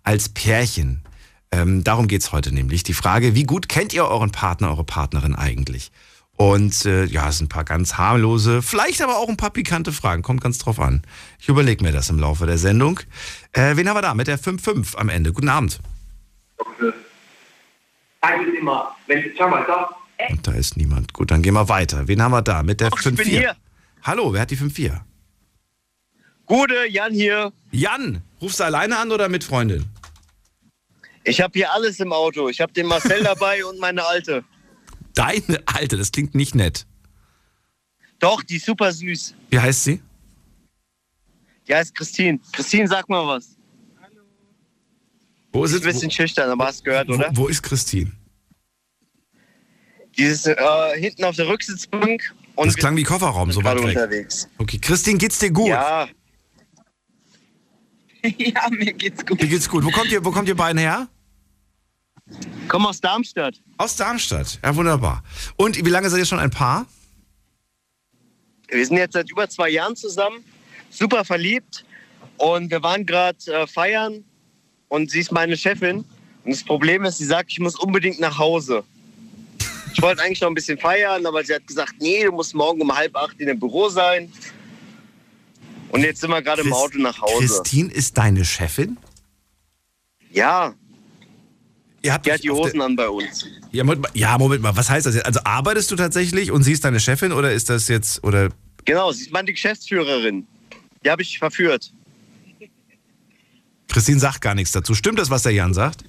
Als 0.03 0.29
Pärchen. 0.29 1.03
Ähm, 1.51 1.83
darum 1.83 2.07
geht's 2.07 2.31
heute 2.31 2.53
nämlich. 2.53 2.83
Die 2.83 2.93
Frage, 2.93 3.35
wie 3.35 3.43
gut 3.43 3.67
kennt 3.67 3.93
ihr 3.93 4.05
euren 4.05 4.31
Partner, 4.31 4.69
eure 4.69 4.85
Partnerin 4.85 5.35
eigentlich? 5.35 5.91
Und 6.41 6.87
äh, 6.87 7.05
ja, 7.05 7.29
es 7.29 7.37
sind 7.37 7.45
ein 7.45 7.49
paar 7.49 7.63
ganz 7.63 7.99
harmlose, 7.99 8.63
vielleicht 8.63 9.03
aber 9.03 9.19
auch 9.19 9.29
ein 9.29 9.37
paar 9.37 9.51
pikante 9.51 9.91
Fragen. 9.91 10.23
Kommt 10.23 10.41
ganz 10.41 10.57
drauf 10.57 10.79
an. 10.79 11.03
Ich 11.37 11.49
überlege 11.49 11.83
mir 11.83 11.91
das 11.91 12.09
im 12.09 12.17
Laufe 12.17 12.47
der 12.47 12.57
Sendung. 12.57 12.99
Äh, 13.51 13.75
wen 13.75 13.87
haben 13.87 13.95
wir 13.95 14.01
da? 14.01 14.15
Mit 14.15 14.25
der 14.25 14.39
5-5 14.39 14.95
am 14.95 15.09
Ende. 15.09 15.33
Guten 15.33 15.49
Abend. 15.49 15.79
Und 20.31 20.47
da 20.47 20.51
ist 20.53 20.77
niemand. 20.77 21.13
Gut, 21.13 21.29
dann 21.29 21.43
gehen 21.43 21.53
wir 21.53 21.69
weiter. 21.69 22.07
Wen 22.07 22.23
haben 22.23 22.31
wir 22.31 22.41
da? 22.41 22.63
Mit 22.63 22.81
der 22.81 22.89
Ach, 22.91 22.97
ich 22.97 23.03
bin 23.03 23.17
5-4. 23.17 23.23
hier. 23.25 23.55
Hallo, 24.01 24.33
wer 24.33 24.41
hat 24.41 24.49
die 24.49 24.57
5-4? 24.57 24.99
Gute, 26.47 26.87
Jan 26.89 27.13
hier. 27.13 27.53
Jan, 27.69 28.23
rufst 28.41 28.59
du 28.59 28.63
alleine 28.63 28.97
an 28.97 29.11
oder 29.11 29.29
mit 29.29 29.43
Freundin? 29.43 29.85
Ich 31.23 31.39
habe 31.39 31.51
hier 31.53 31.71
alles 31.71 31.99
im 31.99 32.11
Auto. 32.11 32.49
Ich 32.49 32.59
habe 32.61 32.73
den 32.73 32.87
Marcel 32.87 33.21
dabei 33.23 33.63
und 33.63 33.79
meine 33.79 34.03
Alte. 34.03 34.43
Deine 35.13 35.61
Alte, 35.65 35.97
das 35.97 36.11
klingt 36.11 36.35
nicht 36.35 36.55
nett. 36.55 36.85
Doch, 38.19 38.43
die 38.43 38.57
ist 38.57 38.65
super 38.65 38.91
süß. 38.91 39.33
Wie 39.49 39.59
heißt 39.59 39.83
sie? 39.83 40.01
Die 41.67 41.73
heißt 41.75 41.93
Christine. 41.95 42.39
Christine, 42.51 42.87
sag 42.87 43.07
mal 43.09 43.25
was. 43.27 43.55
Wo 45.53 45.65
Ist 45.65 45.73
ist, 45.73 45.81
ein 45.83 45.91
bisschen 45.91 46.11
schüchtern, 46.11 46.49
aber 46.49 46.65
hast 46.67 46.83
gehört, 46.83 47.09
wo, 47.09 47.13
oder? 47.13 47.29
wo 47.33 47.47
ist 47.47 47.61
Christine? 47.61 48.11
Dieses 50.17 50.45
äh, 50.45 50.55
hinten 50.97 51.23
auf 51.25 51.35
der 51.35 51.47
Rücksitzbank. 51.47 52.33
Und 52.55 52.67
Das 52.67 52.75
klang 52.75 52.95
wie 52.95 53.03
Kofferraum, 53.03 53.51
so 53.51 53.63
weit 53.63 53.77
weg. 53.77 53.83
unterwegs. 53.85 54.47
Okay, 54.57 54.77
Christine, 54.77 55.17
geht's 55.17 55.39
dir 55.39 55.51
gut? 55.51 55.67
Ja, 55.69 56.07
Ja, 58.37 58.69
mir 58.69 58.93
geht's 58.93 59.25
gut. 59.25 59.41
Mir 59.41 59.47
geht's 59.47 59.67
gut. 59.67 59.83
Wo 59.83 59.89
kommt 59.89 60.11
ihr, 60.11 60.23
wo 60.23 60.31
kommt 60.31 60.47
ihr 60.47 60.55
beiden 60.55 60.77
her? 60.77 61.07
Komm 62.67 62.85
aus 62.85 63.01
Darmstadt. 63.01 63.61
Aus 63.77 63.95
Darmstadt. 63.95 64.59
Ja, 64.63 64.75
wunderbar. 64.75 65.23
Und 65.57 65.77
wie 65.77 65.89
lange 65.89 66.09
seid 66.09 66.19
ihr 66.19 66.25
schon 66.25 66.39
ein 66.39 66.51
Paar? 66.51 66.85
Wir 68.69 68.85
sind 68.85 68.97
jetzt 68.97 69.13
seit 69.13 69.29
über 69.29 69.49
zwei 69.49 69.69
Jahren 69.69 69.95
zusammen, 69.95 70.43
super 70.89 71.25
verliebt. 71.25 71.85
Und 72.37 72.71
wir 72.71 72.81
waren 72.81 73.05
gerade 73.05 73.37
äh, 73.47 73.67
feiern 73.67 74.23
und 74.87 75.11
sie 75.11 75.19
ist 75.19 75.31
meine 75.31 75.55
Chefin. 75.55 75.97
Und 76.43 76.51
das 76.51 76.63
Problem 76.63 77.03
ist, 77.05 77.19
sie 77.19 77.25
sagt, 77.25 77.51
ich 77.51 77.59
muss 77.59 77.75
unbedingt 77.75 78.19
nach 78.19 78.37
Hause. 78.37 78.83
Ich 79.93 80.01
wollte 80.01 80.23
eigentlich 80.23 80.41
noch 80.41 80.47
ein 80.47 80.55
bisschen 80.55 80.79
feiern, 80.79 81.25
aber 81.25 81.43
sie 81.43 81.53
hat 81.53 81.67
gesagt, 81.67 81.95
nee, 81.99 82.23
du 82.23 82.31
musst 82.31 82.55
morgen 82.55 82.81
um 82.81 82.95
halb 82.95 83.15
acht 83.15 83.39
in 83.39 83.47
dem 83.47 83.59
Büro 83.59 83.89
sein. 83.89 84.31
Und 85.89 86.01
jetzt 86.01 86.21
sind 86.21 86.29
wir 86.29 86.41
gerade 86.41 86.61
im 86.61 86.73
Auto 86.73 86.97
nach 86.97 87.21
Hause. 87.21 87.45
Christine 87.45 87.91
ist 87.91 88.17
deine 88.17 88.45
Chefin? 88.45 88.97
Ja, 90.31 90.73
Ihr 92.03 92.13
habt 92.13 92.25
die 92.25 92.31
hat 92.31 92.43
die 92.43 92.49
Hosen 92.49 92.81
an 92.81 92.95
bei 92.95 93.07
uns. 93.07 93.45
Ja 93.71 93.83
Moment, 93.83 94.01
mal, 94.03 94.11
ja, 94.13 94.37
Moment 94.37 94.61
mal. 94.61 94.75
Was 94.75 94.89
heißt 94.89 95.05
das 95.05 95.15
jetzt? 95.15 95.25
Also 95.25 95.39
arbeitest 95.43 95.91
du 95.91 95.95
tatsächlich 95.95 96.51
und 96.51 96.63
sie 96.63 96.71
ist 96.71 96.83
deine 96.83 96.99
Chefin 96.99 97.31
oder 97.31 97.51
ist 97.51 97.69
das 97.69 97.87
jetzt, 97.87 98.23
oder 98.23 98.49
Genau, 98.85 99.11
sie 99.11 99.23
ist 99.25 99.31
meine 99.31 99.51
Geschäftsführerin. 99.51 100.47
Die 101.05 101.09
habe 101.09 101.21
ich 101.21 101.37
verführt. 101.37 101.91
Christine 103.87 104.19
sagt 104.19 104.41
gar 104.41 104.55
nichts 104.55 104.71
dazu. 104.71 104.95
Stimmt 104.95 105.19
das, 105.19 105.29
was 105.29 105.43
der 105.43 105.51
Jan 105.51 105.73
sagt? 105.73 106.03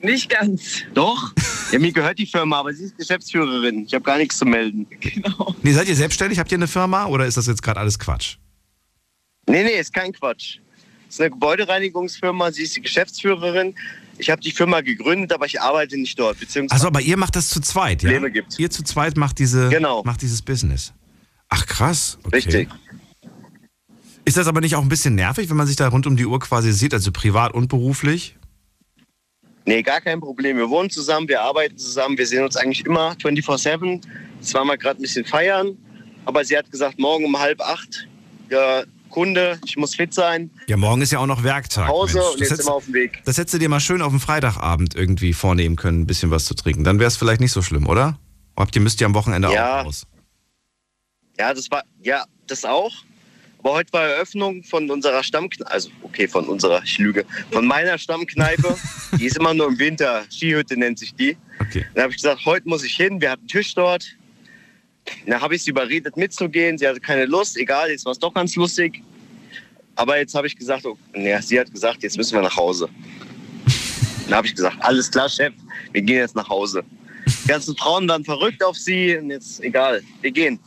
Nicht 0.00 0.30
ganz. 0.30 0.82
Doch? 0.94 1.32
Ja, 1.72 1.78
mir 1.78 1.92
gehört 1.92 2.18
die 2.18 2.26
Firma, 2.26 2.60
aber 2.60 2.72
sie 2.72 2.84
ist 2.84 2.96
Geschäftsführerin. 2.96 3.84
Ich 3.84 3.94
habe 3.94 4.04
gar 4.04 4.16
nichts 4.16 4.38
zu 4.38 4.44
melden. 4.44 4.86
Genau. 5.00 5.54
Nee, 5.62 5.72
seid 5.72 5.88
ihr 5.88 5.96
selbstständig? 5.96 6.38
Habt 6.38 6.52
ihr 6.52 6.58
eine 6.58 6.68
Firma 6.68 7.06
oder 7.06 7.26
ist 7.26 7.36
das 7.36 7.46
jetzt 7.46 7.62
gerade 7.62 7.80
alles 7.80 7.98
Quatsch? 7.98 8.36
Nee, 9.46 9.64
nee, 9.64 9.78
ist 9.78 9.92
kein 9.92 10.12
Quatsch. 10.12 10.58
Es 11.08 11.14
ist 11.14 11.20
eine 11.20 11.30
Gebäudereinigungsfirma, 11.30 12.52
sie 12.52 12.62
ist 12.62 12.76
die 12.76 12.82
Geschäftsführerin. 12.82 13.74
Ich 14.18 14.30
habe 14.30 14.40
die 14.40 14.50
Firma 14.50 14.80
gegründet, 14.80 15.32
aber 15.32 15.46
ich 15.46 15.60
arbeite 15.60 15.96
nicht 15.96 16.18
dort. 16.18 16.38
Beziehungsweise 16.40 16.74
Also, 16.74 16.86
aber 16.88 17.00
ihr 17.00 17.16
macht 17.16 17.36
das 17.36 17.48
zu 17.48 17.60
zweit, 17.60 18.02
ja? 18.02 18.10
Probleme 18.10 18.30
gibt. 18.32 18.58
Ihr 18.58 18.70
zu 18.70 18.82
zweit 18.82 19.16
macht 19.16 19.38
diese, 19.38 19.68
Genau. 19.68 20.02
macht 20.04 20.22
dieses 20.22 20.42
Business. 20.42 20.92
Ach 21.48 21.64
krass. 21.66 22.18
Okay. 22.24 22.36
richtig. 22.36 22.68
Ist 24.24 24.36
das 24.36 24.46
aber 24.46 24.60
nicht 24.60 24.74
auch 24.76 24.82
ein 24.82 24.88
bisschen 24.90 25.14
nervig, 25.14 25.48
wenn 25.48 25.56
man 25.56 25.66
sich 25.66 25.76
da 25.76 25.88
rund 25.88 26.06
um 26.06 26.16
die 26.16 26.26
Uhr 26.26 26.38
quasi 26.38 26.72
sieht, 26.72 26.92
also 26.92 27.12
privat 27.12 27.54
und 27.54 27.68
beruflich? 27.68 28.36
Nee, 29.64 29.82
gar 29.82 30.00
kein 30.00 30.20
Problem. 30.20 30.56
Wir 30.56 30.68
wohnen 30.68 30.90
zusammen, 30.90 31.28
wir 31.28 31.40
arbeiten 31.42 31.78
zusammen, 31.78 32.18
wir 32.18 32.26
sehen 32.26 32.44
uns 32.44 32.56
eigentlich 32.56 32.84
immer 32.84 33.12
24-7. 33.12 34.00
Jetzt 34.40 34.54
waren 34.54 34.66
wir 34.66 34.76
gerade 34.76 34.98
ein 35.00 35.02
bisschen 35.02 35.24
feiern, 35.24 35.76
aber 36.24 36.44
sie 36.44 36.56
hat 36.56 36.70
gesagt, 36.70 36.98
morgen 36.98 37.24
um 37.24 37.38
halb 37.38 37.60
acht, 37.60 38.06
ja, 38.50 38.82
Kunde, 39.08 39.58
ich 39.64 39.76
muss 39.76 39.94
fit 39.94 40.12
sein, 40.14 40.50
Ja, 40.66 40.76
morgen 40.76 41.02
ist 41.02 41.12
ja 41.12 41.18
auch 41.18 41.26
noch 41.26 41.42
Werktag. 41.42 41.86
Pause 41.88 42.18
Mensch. 42.18 42.26
und 42.26 42.32
Das 42.34 42.40
jetzt 42.40 42.50
hättest- 42.52 42.68
wir 42.68 42.74
auf 42.74 42.84
dem 42.84 42.94
Weg. 42.94 43.22
Das 43.24 43.38
hättest 43.38 43.54
du 43.54 43.58
dir 43.58 43.68
mal 43.68 43.80
schön 43.80 44.02
auf 44.02 44.10
dem 44.10 44.20
Freitagabend 44.20 44.94
irgendwie 44.94 45.32
vornehmen 45.32 45.76
können, 45.76 46.02
ein 46.02 46.06
bisschen 46.06 46.30
was 46.30 46.44
zu 46.44 46.54
trinken. 46.54 46.84
Dann 46.84 46.98
wäre 46.98 47.08
es 47.08 47.16
vielleicht 47.16 47.40
nicht 47.40 47.52
so 47.52 47.62
schlimm, 47.62 47.86
oder? 47.86 48.18
Habt 48.56 48.74
ihr 48.76 48.82
müsst 48.82 49.00
ihr 49.00 49.06
am 49.06 49.14
Wochenende 49.14 49.52
Ja. 49.52 49.80
auch 49.80 49.86
raus? 49.86 50.06
Ja, 51.38 51.54
das 51.54 51.70
war, 51.70 51.82
ja, 52.02 52.24
das 52.46 52.64
auch. 52.64 52.92
Aber 53.60 53.72
heute 53.72 53.92
war 53.92 54.02
Eröffnung 54.04 54.62
von 54.62 54.88
unserer 54.90 55.22
Stammkneipe, 55.22 55.70
also 55.70 55.90
okay, 56.02 56.28
von 56.28 56.46
unserer, 56.48 56.80
ich 56.84 56.98
lüge, 56.98 57.24
von 57.50 57.66
meiner 57.66 57.98
Stammkneipe. 57.98 58.76
die 59.18 59.26
ist 59.26 59.36
immer 59.36 59.52
nur 59.54 59.68
im 59.68 59.78
Winter, 59.78 60.24
Skihütte 60.30 60.76
nennt 60.76 60.98
sich 60.98 61.14
die. 61.14 61.36
Okay. 61.60 61.84
Dann 61.94 62.04
habe 62.04 62.12
ich 62.12 62.18
gesagt, 62.18 62.44
heute 62.46 62.68
muss 62.68 62.84
ich 62.84 62.94
hin, 62.94 63.20
wir 63.20 63.30
hatten 63.30 63.40
einen 63.42 63.48
Tisch 63.48 63.74
dort. 63.74 64.06
Dann 65.26 65.40
habe 65.40 65.54
ich 65.54 65.62
sie 65.62 65.70
überredet 65.70 66.16
mitzugehen, 66.16 66.78
sie 66.78 66.86
hatte 66.86 67.00
keine 67.00 67.26
Lust, 67.26 67.56
egal, 67.56 67.90
jetzt 67.90 68.04
war 68.04 68.12
es 68.12 68.18
doch 68.18 68.32
ganz 68.32 68.54
lustig. 68.56 69.02
Aber 69.94 70.18
jetzt 70.18 70.34
habe 70.34 70.46
ich 70.46 70.56
gesagt, 70.56 70.86
oh, 70.86 70.96
nee, 71.14 71.36
sie 71.40 71.58
hat 71.58 71.70
gesagt, 71.72 72.02
jetzt 72.02 72.16
müssen 72.16 72.34
wir 72.34 72.42
nach 72.42 72.56
Hause. 72.56 72.88
Dann 74.26 74.36
habe 74.36 74.46
ich 74.46 74.54
gesagt, 74.54 74.76
alles 74.80 75.10
klar, 75.10 75.28
Chef, 75.28 75.52
wir 75.92 76.02
gehen 76.02 76.18
jetzt 76.18 76.36
nach 76.36 76.48
Hause. 76.48 76.84
Die 77.44 77.48
ganzen 77.48 77.76
Frauen 77.76 78.08
waren 78.08 78.24
verrückt 78.24 78.62
auf 78.62 78.76
sie 78.76 79.16
und 79.16 79.30
jetzt 79.30 79.60
egal, 79.62 80.02
wir 80.20 80.30
gehen. 80.30 80.58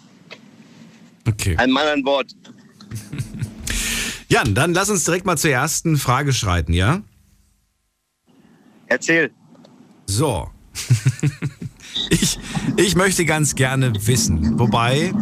Okay. 1.28 1.56
Ein 1.58 1.72
Mann 1.72 1.88
an 1.88 2.04
Bord. 2.04 2.36
Jan, 4.28 4.56
dann 4.56 4.74
lass 4.74 4.90
uns 4.90 5.06
direkt 5.06 5.26
mal 5.26 5.38
zur 5.38 5.52
ersten 5.52 5.98
Frage 5.98 6.34
schreiten, 6.34 6.74
ja? 6.74 7.02
Erzähl. 8.88 9.32
So. 10.08 10.50
ich, 12.10 12.38
ich 12.78 12.96
möchte 12.96 13.26
ganz 13.26 13.56
gerne 13.56 13.94
wissen, 14.06 14.60
wobei, 14.60 15.14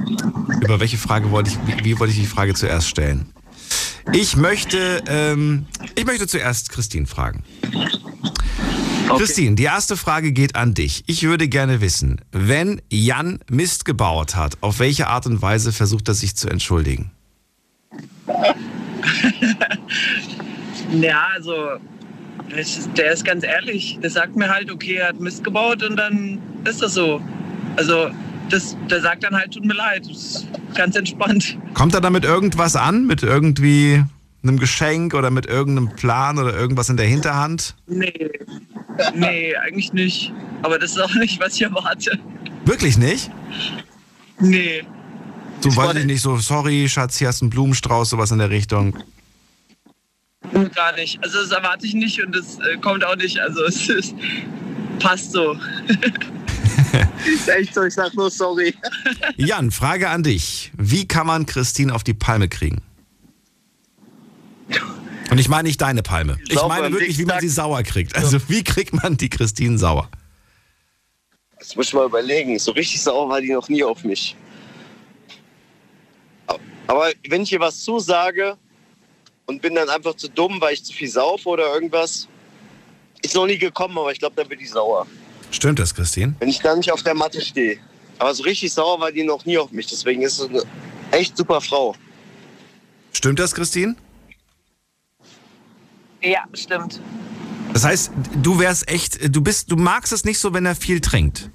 über 0.62 0.80
welche 0.80 0.98
Frage 0.98 1.32
wollte 1.32 1.52
ich, 1.52 1.84
wie, 1.84 2.00
wollte 2.00 2.14
ich 2.14 2.20
die 2.20 2.26
Frage 2.26 2.54
zuerst 2.54 2.88
stellen? 2.88 3.28
Ich 4.14 4.36
möchte, 4.36 5.04
ähm, 5.08 5.68
ich 5.96 6.06
möchte 6.06 6.28
zuerst 6.28 6.70
Christine 6.70 7.06
fragen. 7.06 7.44
Christine, 9.18 9.56
die 9.56 9.64
erste 9.64 9.98
Frage 9.98 10.32
geht 10.32 10.56
an 10.56 10.74
dich. 10.74 11.04
Ich 11.08 11.24
würde 11.24 11.48
gerne 11.48 11.82
wissen, 11.82 12.22
wenn 12.32 12.82
Jan 12.90 13.40
Mist 13.50 13.86
gebaut 13.86 14.36
hat, 14.36 14.58
auf 14.62 14.80
welche 14.80 15.08
Art 15.08 15.26
und 15.26 15.42
Weise 15.42 15.72
versucht 15.72 16.08
er 16.08 16.14
sich 16.14 16.36
zu 16.36 16.50
entschuldigen? 16.50 17.12
Ja, 20.92 21.28
also, 21.36 21.78
ist, 22.56 22.90
der 22.98 23.12
ist 23.12 23.26
ganz 23.26 23.44
ehrlich. 23.44 24.00
Der 24.02 24.10
sagt 24.10 24.36
mir 24.36 24.50
halt, 24.50 24.72
okay, 24.72 24.96
er 24.96 25.10
hat 25.10 25.20
Mist 25.20 25.44
gebaut 25.44 25.84
und 25.84 25.96
dann 25.96 26.40
ist 26.66 26.82
das 26.82 26.94
so. 26.94 27.22
Also, 27.76 28.10
das, 28.50 28.76
der 28.90 29.02
sagt 29.02 29.24
dann 29.24 29.36
halt, 29.36 29.54
tut 29.54 29.66
mir 29.66 29.74
leid. 29.76 30.04
Das 30.10 30.18
ist 30.18 30.48
ganz 30.76 30.96
entspannt. 30.96 31.58
Kommt 31.74 31.94
er 31.94 32.02
damit 32.02 32.26
irgendwas 32.26 32.76
an? 32.76 33.06
Mit 33.06 33.24
irgendwie 33.24 34.04
einem 34.44 34.58
Geschenk 34.58 35.14
oder 35.14 35.30
mit 35.32 35.46
irgendeinem 35.46 35.96
Plan 35.96 36.38
oder 36.38 36.54
irgendwas 36.56 36.90
in 36.90 36.98
der 36.98 37.06
Hinterhand? 37.06 37.76
Nee, 37.88 38.32
nee, 39.14 39.56
eigentlich 39.56 39.94
nicht. 39.94 40.34
Aber 40.62 40.80
das 40.80 40.92
ist 40.92 41.00
auch 41.00 41.14
nicht, 41.16 41.40
was 41.40 41.56
ich 41.56 41.64
erwarte. 41.64 42.18
Wirklich 42.66 42.98
nicht? 42.98 43.30
Nee. 44.40 44.84
So 45.62 45.76
weiß 45.76 45.96
ich 45.96 46.06
nicht, 46.06 46.22
so, 46.22 46.38
sorry, 46.38 46.88
Schatz, 46.88 47.18
hier 47.18 47.28
hast 47.28 47.42
du 47.42 47.46
einen 47.46 47.50
Blumenstrauß, 47.50 48.10
sowas 48.10 48.32
in 48.32 48.38
der 48.38 48.50
Richtung. 48.50 48.98
Gar 50.54 50.96
nicht. 50.96 51.24
Also 51.24 51.42
das 51.42 51.52
erwarte 51.52 51.86
ich 51.86 51.94
nicht 51.94 52.24
und 52.24 52.36
das 52.36 52.60
äh, 52.60 52.78
kommt 52.78 53.04
auch 53.04 53.16
nicht. 53.16 53.40
Also 53.40 53.64
es 53.68 53.88
ist, 53.90 54.16
passt 55.00 55.32
so. 55.32 55.58
Ist 57.26 57.48
echt 57.58 57.74
so, 57.74 57.84
ich 57.84 57.94
sag 57.94 58.14
nur 58.16 58.30
sorry. 58.30 58.74
Jan, 59.38 59.72
Frage 59.72 60.10
an 60.10 60.24
dich. 60.24 60.72
Wie 60.78 61.08
kann 61.08 61.28
man 61.28 61.46
Christine 61.46 61.94
auf 61.94 62.04
die 62.04 62.14
Palme 62.14 62.50
kriegen? 62.50 62.82
Und 65.30 65.38
ich 65.38 65.48
meine 65.48 65.68
nicht 65.68 65.80
deine 65.80 66.02
Palme. 66.02 66.40
Ich 66.48 66.56
Sauber 66.56 66.80
meine 66.80 66.92
wirklich, 66.92 67.18
wie 67.20 67.26
man 67.26 67.40
sie 67.40 67.50
sauer 67.50 67.84
kriegt. 67.84 68.16
Also 68.16 68.40
wie 68.50 68.64
kriegt 68.64 68.94
man 68.94 69.16
die 69.16 69.30
Christine 69.30 69.78
sauer? 69.78 70.10
Das 71.60 71.76
muss 71.76 71.88
ich 71.88 71.94
mal 71.94 72.06
überlegen. 72.06 72.58
So 72.58 72.72
richtig 72.72 73.02
sauer 73.02 73.30
war 73.30 73.40
die 73.40 73.54
noch 73.54 73.70
nie 73.70 73.84
auf 73.84 74.04
mich. 74.04 74.36
Aber 76.88 77.12
wenn 77.28 77.44
ich 77.44 77.52
ihr 77.52 77.60
was 77.60 77.82
zusage 77.82 78.58
und 79.50 79.64
bin 79.64 79.74
dann 79.74 79.90
einfach 79.90 80.16
zu 80.16 80.30
dumm, 80.30 80.62
weil 80.62 80.76
ich 80.76 80.84
zu 80.84 80.94
viel 80.94 81.10
saufe 81.10 81.50
oder 81.50 81.74
irgendwas, 81.74 82.28
ist 83.24 83.34
noch 83.34 83.48
nie 83.48 83.58
gekommen, 83.58 83.98
aber 83.98 84.12
ich 84.12 84.20
glaube, 84.20 84.36
dann 84.36 84.48
wird 84.48 84.62
die 84.62 84.68
sauer. 84.68 85.08
Stimmt 85.50 85.80
das, 85.80 85.96
Christine? 85.96 86.36
Wenn 86.38 86.50
ich 86.50 86.60
dann 86.60 86.78
nicht 86.78 86.92
auf 86.92 87.02
der 87.02 87.16
Matte 87.16 87.42
stehe. 87.42 87.80
Aber 88.20 88.32
so 88.36 88.44
richtig 88.44 88.72
sauer 88.72 89.00
war 89.00 89.12
die 89.12 89.24
noch 89.24 89.46
nie 89.46 89.58
auf 89.58 89.72
mich. 89.72 89.88
Deswegen 89.88 90.22
ist 90.22 90.38
es 90.38 90.50
eine 90.50 90.62
echt 91.10 91.36
super 91.36 91.62
Frau. 91.62 91.96
Stimmt 93.12 93.40
das, 93.40 93.56
Christine? 93.56 93.96
Ja, 96.22 96.44
stimmt. 96.54 97.02
Das 97.74 97.86
heißt, 97.86 98.12
du 98.44 98.60
wärst 98.60 98.88
echt, 98.88 99.36
du 99.36 99.42
bist, 99.42 99.72
du 99.72 99.78
magst 99.78 100.14
es 100.14 100.26
nicht 100.26 100.38
so, 100.38 100.54
wenn 100.54 100.68
er 100.68 100.76
viel 100.76 101.02
trinkt. 101.02 101.50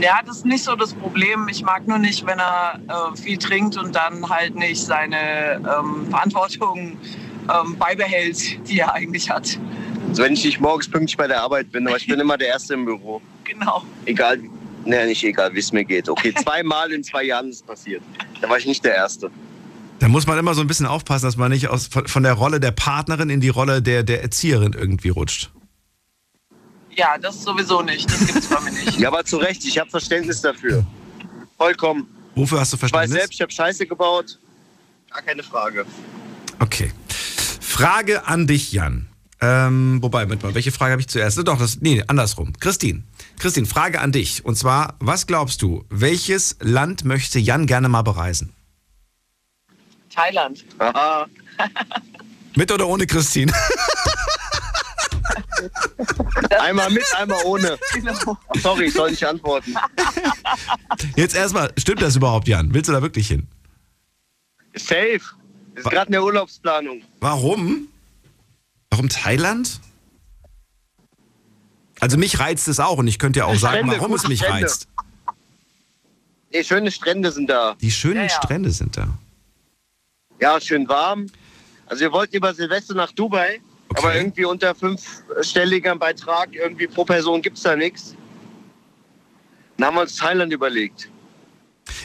Ja, 0.00 0.20
das 0.24 0.38
ist 0.38 0.46
nicht 0.46 0.62
so 0.62 0.76
das 0.76 0.94
Problem. 0.94 1.48
Ich 1.48 1.62
mag 1.62 1.86
nur 1.88 1.98
nicht, 1.98 2.24
wenn 2.24 2.38
er 2.38 2.80
äh, 2.88 3.16
viel 3.16 3.36
trinkt 3.36 3.76
und 3.76 3.96
dann 3.96 4.28
halt 4.28 4.54
nicht 4.54 4.80
seine 4.80 5.56
ähm, 5.56 6.06
Verantwortung 6.08 6.96
ähm, 7.48 7.76
beibehält, 7.78 8.68
die 8.68 8.78
er 8.78 8.94
eigentlich 8.94 9.28
hat. 9.28 9.58
Also 10.08 10.22
wenn 10.22 10.34
ich 10.34 10.44
nicht 10.44 10.60
morgens 10.60 10.88
pünktlich 10.88 11.16
bei 11.16 11.26
der 11.26 11.42
Arbeit 11.42 11.72
bin, 11.72 11.86
aber 11.86 11.96
ich 11.96 12.06
bin 12.06 12.20
immer 12.20 12.38
der 12.38 12.48
Erste 12.48 12.74
im 12.74 12.84
Büro. 12.84 13.20
Genau. 13.48 13.82
Egal, 14.04 14.40
ne, 14.84 15.06
nicht 15.06 15.24
egal, 15.24 15.54
wie 15.54 15.60
es 15.60 15.72
mir 15.72 15.82
geht. 15.82 16.06
Okay, 16.10 16.34
zweimal 16.34 16.92
in 16.92 17.02
zwei 17.02 17.24
Jahren 17.24 17.48
ist 17.48 17.56
es 17.56 17.62
passiert. 17.62 18.02
Da 18.42 18.48
war 18.50 18.58
ich 18.58 18.66
nicht 18.66 18.84
der 18.84 18.94
Erste. 18.94 19.30
Da 20.00 20.06
muss 20.06 20.26
man 20.26 20.38
immer 20.38 20.52
so 20.52 20.60
ein 20.60 20.66
bisschen 20.66 20.84
aufpassen, 20.84 21.24
dass 21.24 21.38
man 21.38 21.50
nicht 21.50 21.68
aus, 21.68 21.86
von, 21.86 22.06
von 22.06 22.22
der 22.22 22.34
Rolle 22.34 22.60
der 22.60 22.72
Partnerin 22.72 23.30
in 23.30 23.40
die 23.40 23.48
Rolle 23.48 23.80
der, 23.80 24.02
der 24.02 24.22
Erzieherin 24.22 24.74
irgendwie 24.74 25.08
rutscht. 25.08 25.50
Ja, 26.98 27.16
das 27.16 27.44
sowieso 27.44 27.80
nicht. 27.80 28.10
Das 28.10 28.26
gibt's 28.26 28.48
bei 28.48 28.60
mir 28.60 28.72
nicht. 28.72 28.98
Ja, 28.98 29.08
aber 29.08 29.24
zu 29.24 29.36
Recht, 29.36 29.64
ich 29.64 29.78
habe 29.78 29.88
Verständnis 29.88 30.40
dafür. 30.42 30.84
Vollkommen. 31.56 32.08
Wofür 32.34 32.58
hast 32.58 32.72
du 32.72 32.76
Ich 32.76 32.82
weiß 32.82 32.90
Verständnis? 32.90 33.18
selbst, 33.20 33.34
ich 33.34 33.40
habe 33.40 33.52
Scheiße 33.52 33.86
gebaut. 33.86 34.38
Gar 35.12 35.22
keine 35.22 35.44
Frage. 35.44 35.86
Okay. 36.58 36.92
Frage 37.60 38.26
an 38.26 38.48
dich, 38.48 38.72
Jan. 38.72 39.06
Ähm, 39.40 40.02
wobei, 40.02 40.26
mit 40.26 40.42
mal, 40.42 40.54
welche 40.56 40.72
Frage 40.72 40.90
habe 40.90 41.00
ich 41.00 41.06
zuerst? 41.06 41.38
Doch, 41.46 41.58
das, 41.60 41.80
nee, 41.80 42.02
andersrum. 42.08 42.52
Christine, 42.58 43.04
Christine, 43.38 43.66
Frage 43.66 44.00
an 44.00 44.10
dich. 44.10 44.44
Und 44.44 44.56
zwar, 44.56 44.96
was 44.98 45.28
glaubst 45.28 45.62
du, 45.62 45.84
welches 45.90 46.56
Land 46.60 47.04
möchte 47.04 47.38
Jan 47.38 47.66
gerne 47.68 47.88
mal 47.88 48.02
bereisen? 48.02 48.52
Thailand. 50.12 50.64
Aha. 50.78 51.26
Mit 52.56 52.72
oder 52.72 52.88
ohne 52.88 53.06
Christine? 53.06 53.52
Einmal 56.60 56.90
mit, 56.90 57.04
einmal 57.16 57.42
ohne. 57.44 57.78
Genau. 57.94 58.36
Sorry, 58.60 58.86
ich 58.86 58.92
soll 58.94 59.10
nicht 59.10 59.24
antworten. 59.26 59.74
Jetzt 61.16 61.34
erstmal, 61.34 61.72
stimmt 61.76 62.02
das 62.02 62.16
überhaupt, 62.16 62.48
Jan? 62.48 62.72
Willst 62.74 62.88
du 62.88 62.92
da 62.92 63.02
wirklich 63.02 63.28
hin? 63.28 63.46
Safe. 64.74 65.20
Ist 65.74 65.84
gerade 65.90 66.06
in 66.06 66.12
der 66.12 66.24
Urlaubsplanung. 66.24 67.02
Warum? 67.20 67.88
Warum 68.90 69.08
Thailand? 69.08 69.80
Also 72.00 72.16
mich 72.16 72.38
reizt 72.38 72.68
es 72.68 72.80
auch 72.80 72.98
und 72.98 73.08
ich 73.08 73.18
könnte 73.18 73.40
ja 73.40 73.46
auch 73.46 73.56
sagen, 73.56 73.78
Strände, 73.78 73.96
warum 73.98 74.14
es 74.14 74.26
mich 74.28 74.38
Strände. 74.40 74.64
reizt. 74.66 74.88
Nee, 76.52 76.64
schöne 76.64 76.90
Strände 76.90 77.30
sind 77.32 77.50
da. 77.50 77.74
Die 77.80 77.90
schönen 77.90 78.16
Ja, 78.16 78.22
ja. 78.22 78.28
Strände 78.30 78.70
sind 78.70 78.96
da. 78.96 79.08
Ja, 80.40 80.60
schön 80.60 80.88
warm. 80.88 81.26
Also 81.86 82.00
wir 82.02 82.12
wollten 82.12 82.36
über 82.36 82.54
Silvester 82.54 82.94
nach 82.94 83.12
Dubai, 83.12 83.60
Okay. 83.90 84.02
aber 84.02 84.14
irgendwie 84.16 84.44
unter 84.44 84.74
fünfstelliger 84.74 85.96
Beitrag, 85.96 86.54
irgendwie 86.54 86.86
pro 86.86 87.04
Person 87.04 87.40
gibt's 87.40 87.62
da 87.62 87.74
nichts. 87.74 88.14
Dann 89.76 89.88
haben 89.88 89.94
wir 89.94 90.02
uns 90.02 90.16
Thailand 90.16 90.52
überlegt. 90.52 91.08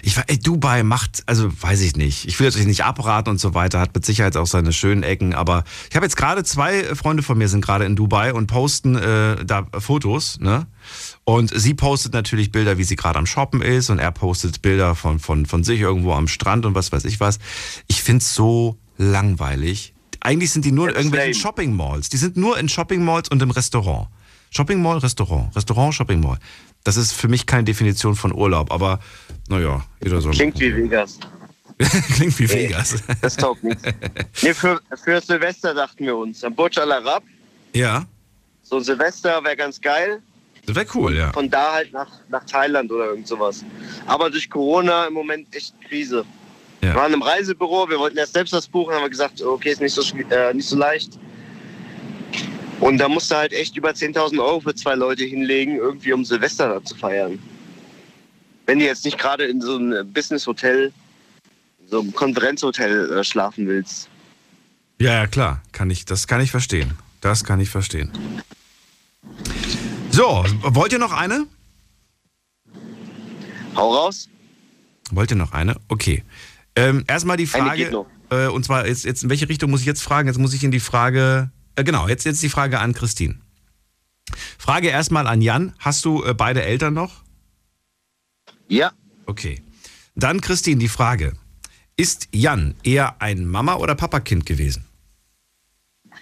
Ich 0.01 0.15
war, 0.15 0.23
ey, 0.27 0.39
Dubai 0.39 0.83
macht, 0.83 1.23
also 1.25 1.49
weiß 1.61 1.81
ich 1.81 1.95
nicht. 1.95 2.25
Ich 2.25 2.39
will 2.39 2.47
natürlich 2.47 2.67
nicht 2.67 2.83
abraten 2.83 3.29
und 3.29 3.39
so 3.39 3.53
weiter, 3.53 3.79
hat 3.79 3.93
mit 3.93 4.05
Sicherheit 4.05 4.37
auch 4.37 4.47
seine 4.47 4.71
schönen 4.71 5.03
Ecken, 5.03 5.33
aber 5.33 5.63
ich 5.89 5.95
habe 5.95 6.05
jetzt 6.05 6.15
gerade 6.15 6.43
zwei 6.43 6.95
Freunde 6.95 7.23
von 7.23 7.37
mir 7.37 7.47
sind 7.47 7.63
gerade 7.63 7.85
in 7.85 7.95
Dubai 7.95 8.33
und 8.33 8.47
posten 8.47 8.95
äh, 8.95 9.43
da 9.43 9.67
Fotos, 9.77 10.39
ne? 10.39 10.67
Und 11.25 11.51
sie 11.53 11.73
postet 11.73 12.13
natürlich 12.13 12.51
Bilder, 12.51 12.77
wie 12.77 12.83
sie 12.83 12.95
gerade 12.95 13.19
am 13.19 13.25
Shoppen 13.25 13.61
ist 13.61 13.89
und 13.89 13.99
er 13.99 14.11
postet 14.11 14.61
Bilder 14.61 14.95
von, 14.95 15.19
von, 15.19 15.45
von 15.45 15.63
sich 15.63 15.79
irgendwo 15.79 16.13
am 16.13 16.27
Strand 16.27 16.65
und 16.65 16.75
was 16.75 16.91
weiß 16.91 17.05
ich 17.05 17.19
was. 17.19 17.39
Ich 17.87 18.03
find's 18.03 18.33
so 18.33 18.77
langweilig. 18.97 19.92
Eigentlich 20.23 20.51
sind 20.51 20.63
die 20.65 20.71
nur 20.71 20.89
in 20.89 20.95
irgendwelchen. 20.95 21.33
Shopping 21.33 21.75
Malls. 21.75 22.09
Die 22.09 22.17
sind 22.17 22.37
nur 22.37 22.57
in 22.57 22.69
Shopping 22.69 23.03
Malls 23.03 23.29
und 23.29 23.41
im 23.41 23.51
Restaurant. 23.51 24.07
Shopping 24.51 24.81
Mall, 24.81 24.99
Restaurant. 24.99 25.53
Restaurant, 25.55 25.93
Shopping 25.93 26.21
Mall. 26.21 26.37
Das 26.83 26.95
ist 26.97 27.11
für 27.13 27.27
mich 27.27 27.45
keine 27.45 27.63
Definition 27.65 28.15
von 28.15 28.33
Urlaub, 28.33 28.71
aber 28.71 28.99
naja, 29.49 29.83
jeder 30.03 30.21
soll. 30.21 30.31
Klingt 30.33 30.59
wie 30.59 30.75
Vegas. 30.75 31.19
Klingt 32.15 32.37
wie 32.39 32.49
Vegas. 32.49 33.03
Das 33.21 33.35
taugt 33.35 33.63
nichts. 33.63 33.83
Nee, 34.41 34.53
für, 34.53 34.79
für 35.03 35.19
Silvester 35.21 35.73
dachten 35.73 36.05
wir 36.05 36.15
uns. 36.15 36.43
Am 36.43 36.53
Burj 36.55 36.77
Al 36.79 36.91
Arab. 36.91 37.23
Ja, 37.73 38.05
So 38.61 38.79
Silvester 38.79 39.43
wäre 39.43 39.55
ganz 39.57 39.79
geil. 39.81 40.21
das 40.65 40.75
wäre 40.75 40.85
cool, 40.93 41.15
ja. 41.15 41.33
Von 41.33 41.49
da 41.49 41.73
halt 41.73 41.91
nach, 41.91 42.09
nach 42.29 42.45
Thailand 42.45 42.91
oder 42.91 43.05
irgend 43.07 43.27
sowas. 43.27 43.63
Aber 44.05 44.29
durch 44.29 44.49
Corona 44.49 45.05
im 45.07 45.13
Moment 45.13 45.53
echt 45.55 45.73
Krise. 45.87 46.23
Ja. 46.83 46.89
Wir 46.89 46.95
waren 46.95 47.13
im 47.13 47.21
Reisebüro, 47.21 47.87
wir 47.89 47.97
wollten 47.97 48.17
erst 48.17 48.33
selbst 48.33 48.51
das 48.51 48.67
buchen, 48.67 48.93
haben 48.93 49.03
wir 49.03 49.09
gesagt, 49.09 49.41
okay, 49.41 49.71
ist 49.71 49.79
nicht 49.79 49.93
so, 49.93 50.01
äh, 50.29 50.53
nicht 50.53 50.67
so 50.67 50.75
leicht. 50.75 51.17
Und 52.81 52.97
da 52.97 53.07
musste 53.07 53.37
halt 53.37 53.53
echt 53.53 53.77
über 53.77 53.91
10.000 53.91 54.37
Euro 54.43 54.59
für 54.59 54.75
zwei 54.75 54.95
Leute 54.95 55.23
hinlegen, 55.23 55.77
irgendwie 55.77 56.11
um 56.11 56.25
Silvester 56.25 56.67
da 56.67 56.83
zu 56.83 56.95
feiern. 56.95 57.39
Wenn 58.65 58.79
du 58.79 58.85
jetzt 58.85 59.05
nicht 59.05 59.17
gerade 59.17 59.45
in 59.45 59.61
so 59.61 59.77
einem 59.77 60.11
Business-Hotel, 60.11 60.91
so 61.87 62.01
einem 62.01 62.13
Konferenzhotel 62.13 63.13
äh, 63.13 63.23
schlafen 63.23 63.65
willst. 63.65 64.09
Ja, 64.99 65.13
ja, 65.13 65.27
klar. 65.27 65.61
Kann 65.71 65.89
ich, 65.89 66.03
das 66.03 66.27
kann 66.27 66.41
ich 66.41 66.51
verstehen. 66.51 66.97
Das 67.21 67.45
kann 67.45 67.61
ich 67.61 67.69
verstehen. 67.69 68.11
So, 70.11 70.43
wollt 70.61 70.91
ihr 70.91 70.99
noch 70.99 71.13
eine? 71.13 71.47
Hau 73.73 73.95
raus. 73.95 74.27
Wollt 75.11 75.31
ihr 75.31 75.37
noch 75.37 75.53
eine? 75.53 75.77
Okay. 75.87 76.23
Ähm, 76.75 77.03
erstmal 77.07 77.37
die 77.37 77.45
Frage, 77.47 78.05
äh, 78.29 78.47
und 78.47 78.65
zwar 78.65 78.87
jetzt, 78.87 79.05
jetzt 79.05 79.23
in 79.23 79.29
welche 79.29 79.47
Richtung 79.47 79.69
muss 79.69 79.81
ich 79.81 79.85
jetzt 79.85 80.01
fragen? 80.01 80.27
Jetzt 80.27 80.39
muss 80.39 80.53
ich 80.53 80.63
in 80.63 80.71
die 80.71 80.79
Frage, 80.79 81.51
äh, 81.75 81.83
genau, 81.83 82.07
jetzt, 82.07 82.25
jetzt 82.25 82.41
die 82.41 82.49
Frage 82.49 82.79
an 82.79 82.93
Christine. 82.93 83.35
Frage 84.57 84.87
erstmal 84.87 85.27
an 85.27 85.41
Jan. 85.41 85.73
Hast 85.79 86.03
du 86.05 86.23
äh, 86.23 86.33
beide 86.33 86.63
Eltern 86.63 86.93
noch? 86.93 87.23
Ja, 88.67 88.91
Okay. 89.25 89.61
Dann 90.15 90.41
Christine, 90.41 90.77
die 90.79 90.87
Frage. 90.89 91.33
Ist 91.95 92.27
Jan 92.31 92.75
eher 92.83 93.21
ein 93.21 93.47
Mama- 93.47 93.75
oder 93.75 93.95
Papakind 93.95 94.45
gewesen? 94.45 94.85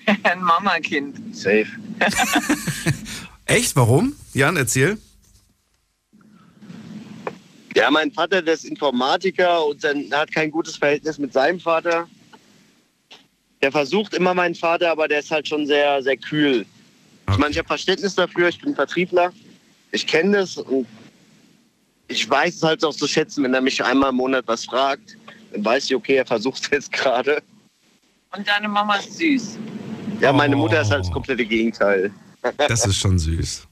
Ein 0.23 0.41
Mamakind. 0.41 1.35
safe. 1.35 1.67
Echt? 3.45 3.75
Warum? 3.75 4.13
Jan, 4.33 4.55
erzähl. 4.57 4.97
Ja, 7.75 7.89
mein 7.89 8.11
Vater, 8.11 8.41
der 8.41 8.53
ist 8.55 8.65
Informatiker 8.65 9.65
und 9.65 9.83
dann 9.83 10.11
hat 10.11 10.31
kein 10.33 10.51
gutes 10.51 10.75
Verhältnis 10.75 11.17
mit 11.17 11.31
seinem 11.33 11.59
Vater. 11.59 12.07
Der 13.61 13.71
versucht 13.71 14.13
immer 14.13 14.33
meinen 14.33 14.55
Vater, 14.55 14.91
aber 14.91 15.07
der 15.07 15.19
ist 15.19 15.31
halt 15.31 15.47
schon 15.47 15.65
sehr, 15.67 16.01
sehr 16.03 16.17
kühl. 16.17 16.65
Ich 17.29 17.37
meine, 17.37 17.51
ich 17.51 17.57
habe 17.57 17.67
Verständnis 17.67 18.15
dafür, 18.15 18.49
ich 18.49 18.59
bin 18.59 18.75
Vertriebler. 18.75 19.31
Ich 19.91 20.05
kenne 20.05 20.39
das 20.39 20.57
und 20.57 20.85
ich 22.07 22.29
weiß 22.29 22.55
es 22.55 22.63
halt 22.63 22.83
auch 22.83 22.93
zu 22.93 23.07
schätzen, 23.07 23.43
wenn 23.43 23.53
er 23.53 23.61
mich 23.61 23.81
einmal 23.83 24.09
im 24.09 24.17
Monat 24.17 24.43
was 24.47 24.65
fragt. 24.65 25.15
Dann 25.53 25.63
weiß 25.63 25.85
ich, 25.85 25.95
okay, 25.95 26.15
er 26.15 26.25
versucht 26.25 26.63
es 26.63 26.69
jetzt 26.71 26.91
gerade. 26.91 27.41
Und 28.35 28.45
deine 28.47 28.67
Mama 28.67 28.95
ist 28.97 29.13
süß. 29.17 29.57
Ja, 30.19 30.33
meine 30.33 30.55
Oh. 30.55 30.59
Mutter 30.59 30.81
ist 30.81 30.91
halt 30.91 31.05
das 31.05 31.11
komplette 31.11 31.45
Gegenteil. 31.45 32.11
Das 32.57 32.85
ist 32.85 32.97
schon 32.97 33.17
süß. 33.17 33.67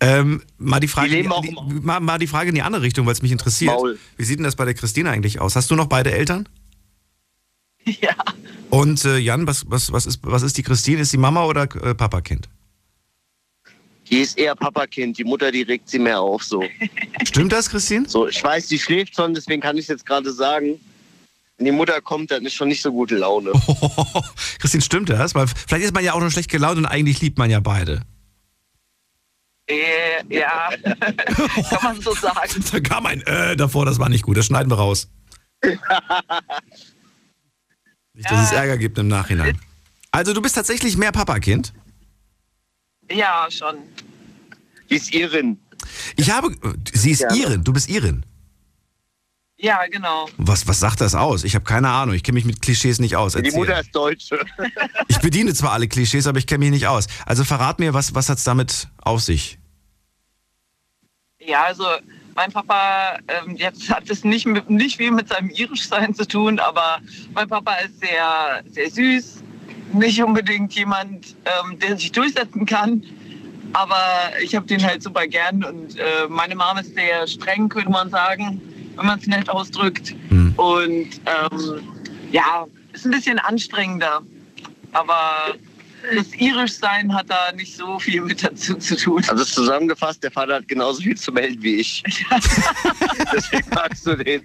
Ähm, 0.00 0.42
mal, 0.58 0.80
die 0.80 0.88
Frage, 0.88 1.10
Die 1.10 1.22
die, 1.22 1.80
mal, 1.82 2.00
mal 2.00 2.18
die 2.18 2.26
Frage 2.26 2.50
in 2.50 2.54
die 2.54 2.62
andere 2.62 2.82
Richtung, 2.82 3.06
weil 3.06 3.12
es 3.12 3.22
mich 3.22 3.32
interessiert. 3.32 3.72
Maul. 3.72 3.98
Wie 4.16 4.24
sieht 4.24 4.38
denn 4.38 4.44
das 4.44 4.56
bei 4.56 4.64
der 4.64 4.74
Christine 4.74 5.10
eigentlich 5.10 5.40
aus? 5.40 5.56
Hast 5.56 5.70
du 5.70 5.74
noch 5.74 5.86
beide 5.86 6.12
Eltern? 6.12 6.48
Ja. 8.00 8.16
Und 8.68 9.04
äh, 9.04 9.18
Jan, 9.18 9.46
was, 9.46 9.64
was, 9.68 9.92
was, 9.92 10.06
ist, 10.06 10.18
was 10.22 10.42
ist 10.42 10.58
die 10.58 10.64
Christine? 10.64 11.02
Ist 11.02 11.12
sie 11.12 11.18
Mama 11.18 11.44
oder 11.44 11.62
äh, 11.62 11.94
Papakind? 11.94 12.48
Die 14.10 14.18
ist 14.18 14.38
eher 14.38 14.54
Papakind, 14.54 15.18
die 15.18 15.24
Mutter, 15.24 15.50
die 15.50 15.62
regt 15.62 15.88
sie 15.88 15.98
mehr 15.98 16.20
auf. 16.20 16.42
So. 16.42 16.64
Stimmt 17.24 17.52
das, 17.52 17.70
Christine? 17.70 18.08
so, 18.08 18.26
ich 18.28 18.42
weiß, 18.42 18.66
die 18.68 18.78
schläft 18.78 19.14
schon, 19.14 19.34
deswegen 19.34 19.60
kann 19.60 19.76
ich 19.76 19.82
es 19.82 19.88
jetzt 19.88 20.06
gerade 20.06 20.32
sagen. 20.32 20.80
Wenn 21.58 21.66
die 21.66 21.72
Mutter 21.72 22.00
kommt, 22.02 22.30
dann 22.30 22.44
ist 22.44 22.54
schon 22.54 22.68
nicht 22.68 22.82
so 22.82 22.92
gute 22.92 23.16
Laune. 23.16 23.52
Christine, 24.58 24.82
stimmt 24.82 25.08
das? 25.08 25.34
Weil 25.34 25.46
vielleicht 25.46 25.86
ist 25.86 25.94
man 25.94 26.04
ja 26.04 26.12
auch 26.12 26.20
noch 26.20 26.30
schlecht 26.30 26.50
gelaunt 26.50 26.76
und 26.76 26.86
eigentlich 26.86 27.20
liebt 27.22 27.38
man 27.38 27.50
ja 27.50 27.60
beide. 27.60 28.02
Äh, 29.68 30.22
ja, 30.28 30.70
kann 31.70 31.82
man 31.82 32.00
so 32.00 32.14
sagen. 32.14 32.64
Da 32.72 32.80
kam 32.80 33.06
ein 33.06 33.20
äh 33.22 33.56
davor, 33.56 33.84
das 33.84 33.98
war 33.98 34.08
nicht 34.08 34.22
gut. 34.22 34.36
Das 34.36 34.46
schneiden 34.46 34.70
wir 34.70 34.76
raus. 34.76 35.08
Nicht, 38.14 38.30
dass 38.30 38.46
es 38.46 38.52
Ärger 38.52 38.78
gibt 38.78 38.96
im 38.98 39.08
Nachhinein. 39.08 39.60
Also 40.10 40.32
du 40.32 40.40
bist 40.40 40.54
tatsächlich 40.54 40.96
mehr 40.96 41.12
Papakind? 41.12 41.74
Ja, 43.10 43.46
schon. 43.50 43.76
Die 44.88 44.94
ist 44.94 45.12
Irin. 45.12 45.58
Ich 46.16 46.30
habe. 46.30 46.54
Sie 46.94 47.10
ist 47.10 47.20
Gerne. 47.20 47.36
Irin, 47.36 47.64
du 47.64 47.74
bist 47.74 47.90
Irin. 47.90 48.24
Ja, 49.58 49.86
genau. 49.90 50.28
Was, 50.36 50.68
was 50.68 50.80
sagt 50.80 51.00
das 51.00 51.14
aus? 51.14 51.42
Ich 51.44 51.54
habe 51.54 51.64
keine 51.64 51.88
Ahnung. 51.88 52.14
Ich 52.14 52.22
kenne 52.22 52.34
mich 52.34 52.44
mit 52.44 52.60
Klischees 52.60 52.98
nicht 52.98 53.16
aus. 53.16 53.32
Die 53.32 53.38
Erzähl. 53.38 53.58
Mutter 53.58 53.80
ist 53.80 53.94
Deutsche. 53.94 54.44
Ich 55.08 55.18
bediene 55.20 55.54
zwar 55.54 55.72
alle 55.72 55.88
Klischees, 55.88 56.26
aber 56.26 56.38
ich 56.38 56.46
kenne 56.46 56.58
mich 56.58 56.70
nicht 56.70 56.86
aus. 56.86 57.06
Also 57.24 57.42
verrat 57.44 57.78
mir, 57.78 57.94
was, 57.94 58.14
was 58.14 58.28
hat's 58.28 58.44
damit 58.44 58.88
auf 59.00 59.22
sich? 59.22 59.58
Ja, 61.40 61.64
also 61.64 61.84
mein 62.34 62.52
Papa, 62.52 63.18
ähm, 63.28 63.56
jetzt 63.56 63.88
hat 63.88 64.10
es 64.10 64.24
nicht, 64.24 64.46
mit, 64.46 64.68
nicht 64.68 64.98
viel 64.98 65.10
mit 65.10 65.28
seinem 65.28 65.48
Irischsein 65.50 66.14
zu 66.14 66.26
tun, 66.26 66.58
aber 66.58 66.98
mein 67.32 67.48
Papa 67.48 67.76
ist 67.76 68.00
sehr, 68.00 68.62
sehr 68.70 68.90
süß. 68.90 69.42
Nicht 69.92 70.22
unbedingt 70.22 70.74
jemand, 70.74 71.34
ähm, 71.44 71.78
der 71.78 71.96
sich 71.96 72.12
durchsetzen 72.12 72.66
kann. 72.66 73.02
Aber 73.72 74.32
ich 74.42 74.54
habe 74.54 74.66
den 74.66 74.84
halt 74.84 75.02
super 75.02 75.26
gern 75.26 75.64
und 75.64 75.98
äh, 75.98 76.28
meine 76.28 76.54
Mama 76.54 76.80
ist 76.80 76.94
sehr 76.94 77.26
streng, 77.26 77.68
könnte 77.68 77.90
man 77.90 78.10
sagen, 78.10 78.60
wenn 78.96 79.06
man 79.06 79.18
es 79.18 79.26
nett 79.26 79.48
ausdrückt. 79.48 80.14
Hm. 80.28 80.54
Und 80.56 81.08
ähm, 81.26 81.80
ja, 82.32 82.66
ist 82.92 83.04
ein 83.04 83.10
bisschen 83.10 83.38
anstrengender. 83.38 84.22
Aber 84.92 85.54
das 86.14 86.26
Irischsein 86.34 87.12
hat 87.14 87.28
da 87.28 87.52
nicht 87.52 87.76
so 87.76 87.98
viel 87.98 88.20
mit 88.22 88.42
dazu 88.42 88.74
zu 88.76 88.96
tun. 88.96 89.22
Also 89.28 89.44
zusammengefasst, 89.44 90.22
der 90.22 90.30
Vater 90.30 90.54
hat 90.54 90.68
genauso 90.68 91.02
viel 91.02 91.16
zu 91.16 91.32
melden 91.32 91.62
wie 91.62 91.76
ich. 91.76 92.02
Deswegen 93.32 93.68
magst 93.70 94.06
du 94.06 94.16
den. 94.16 94.42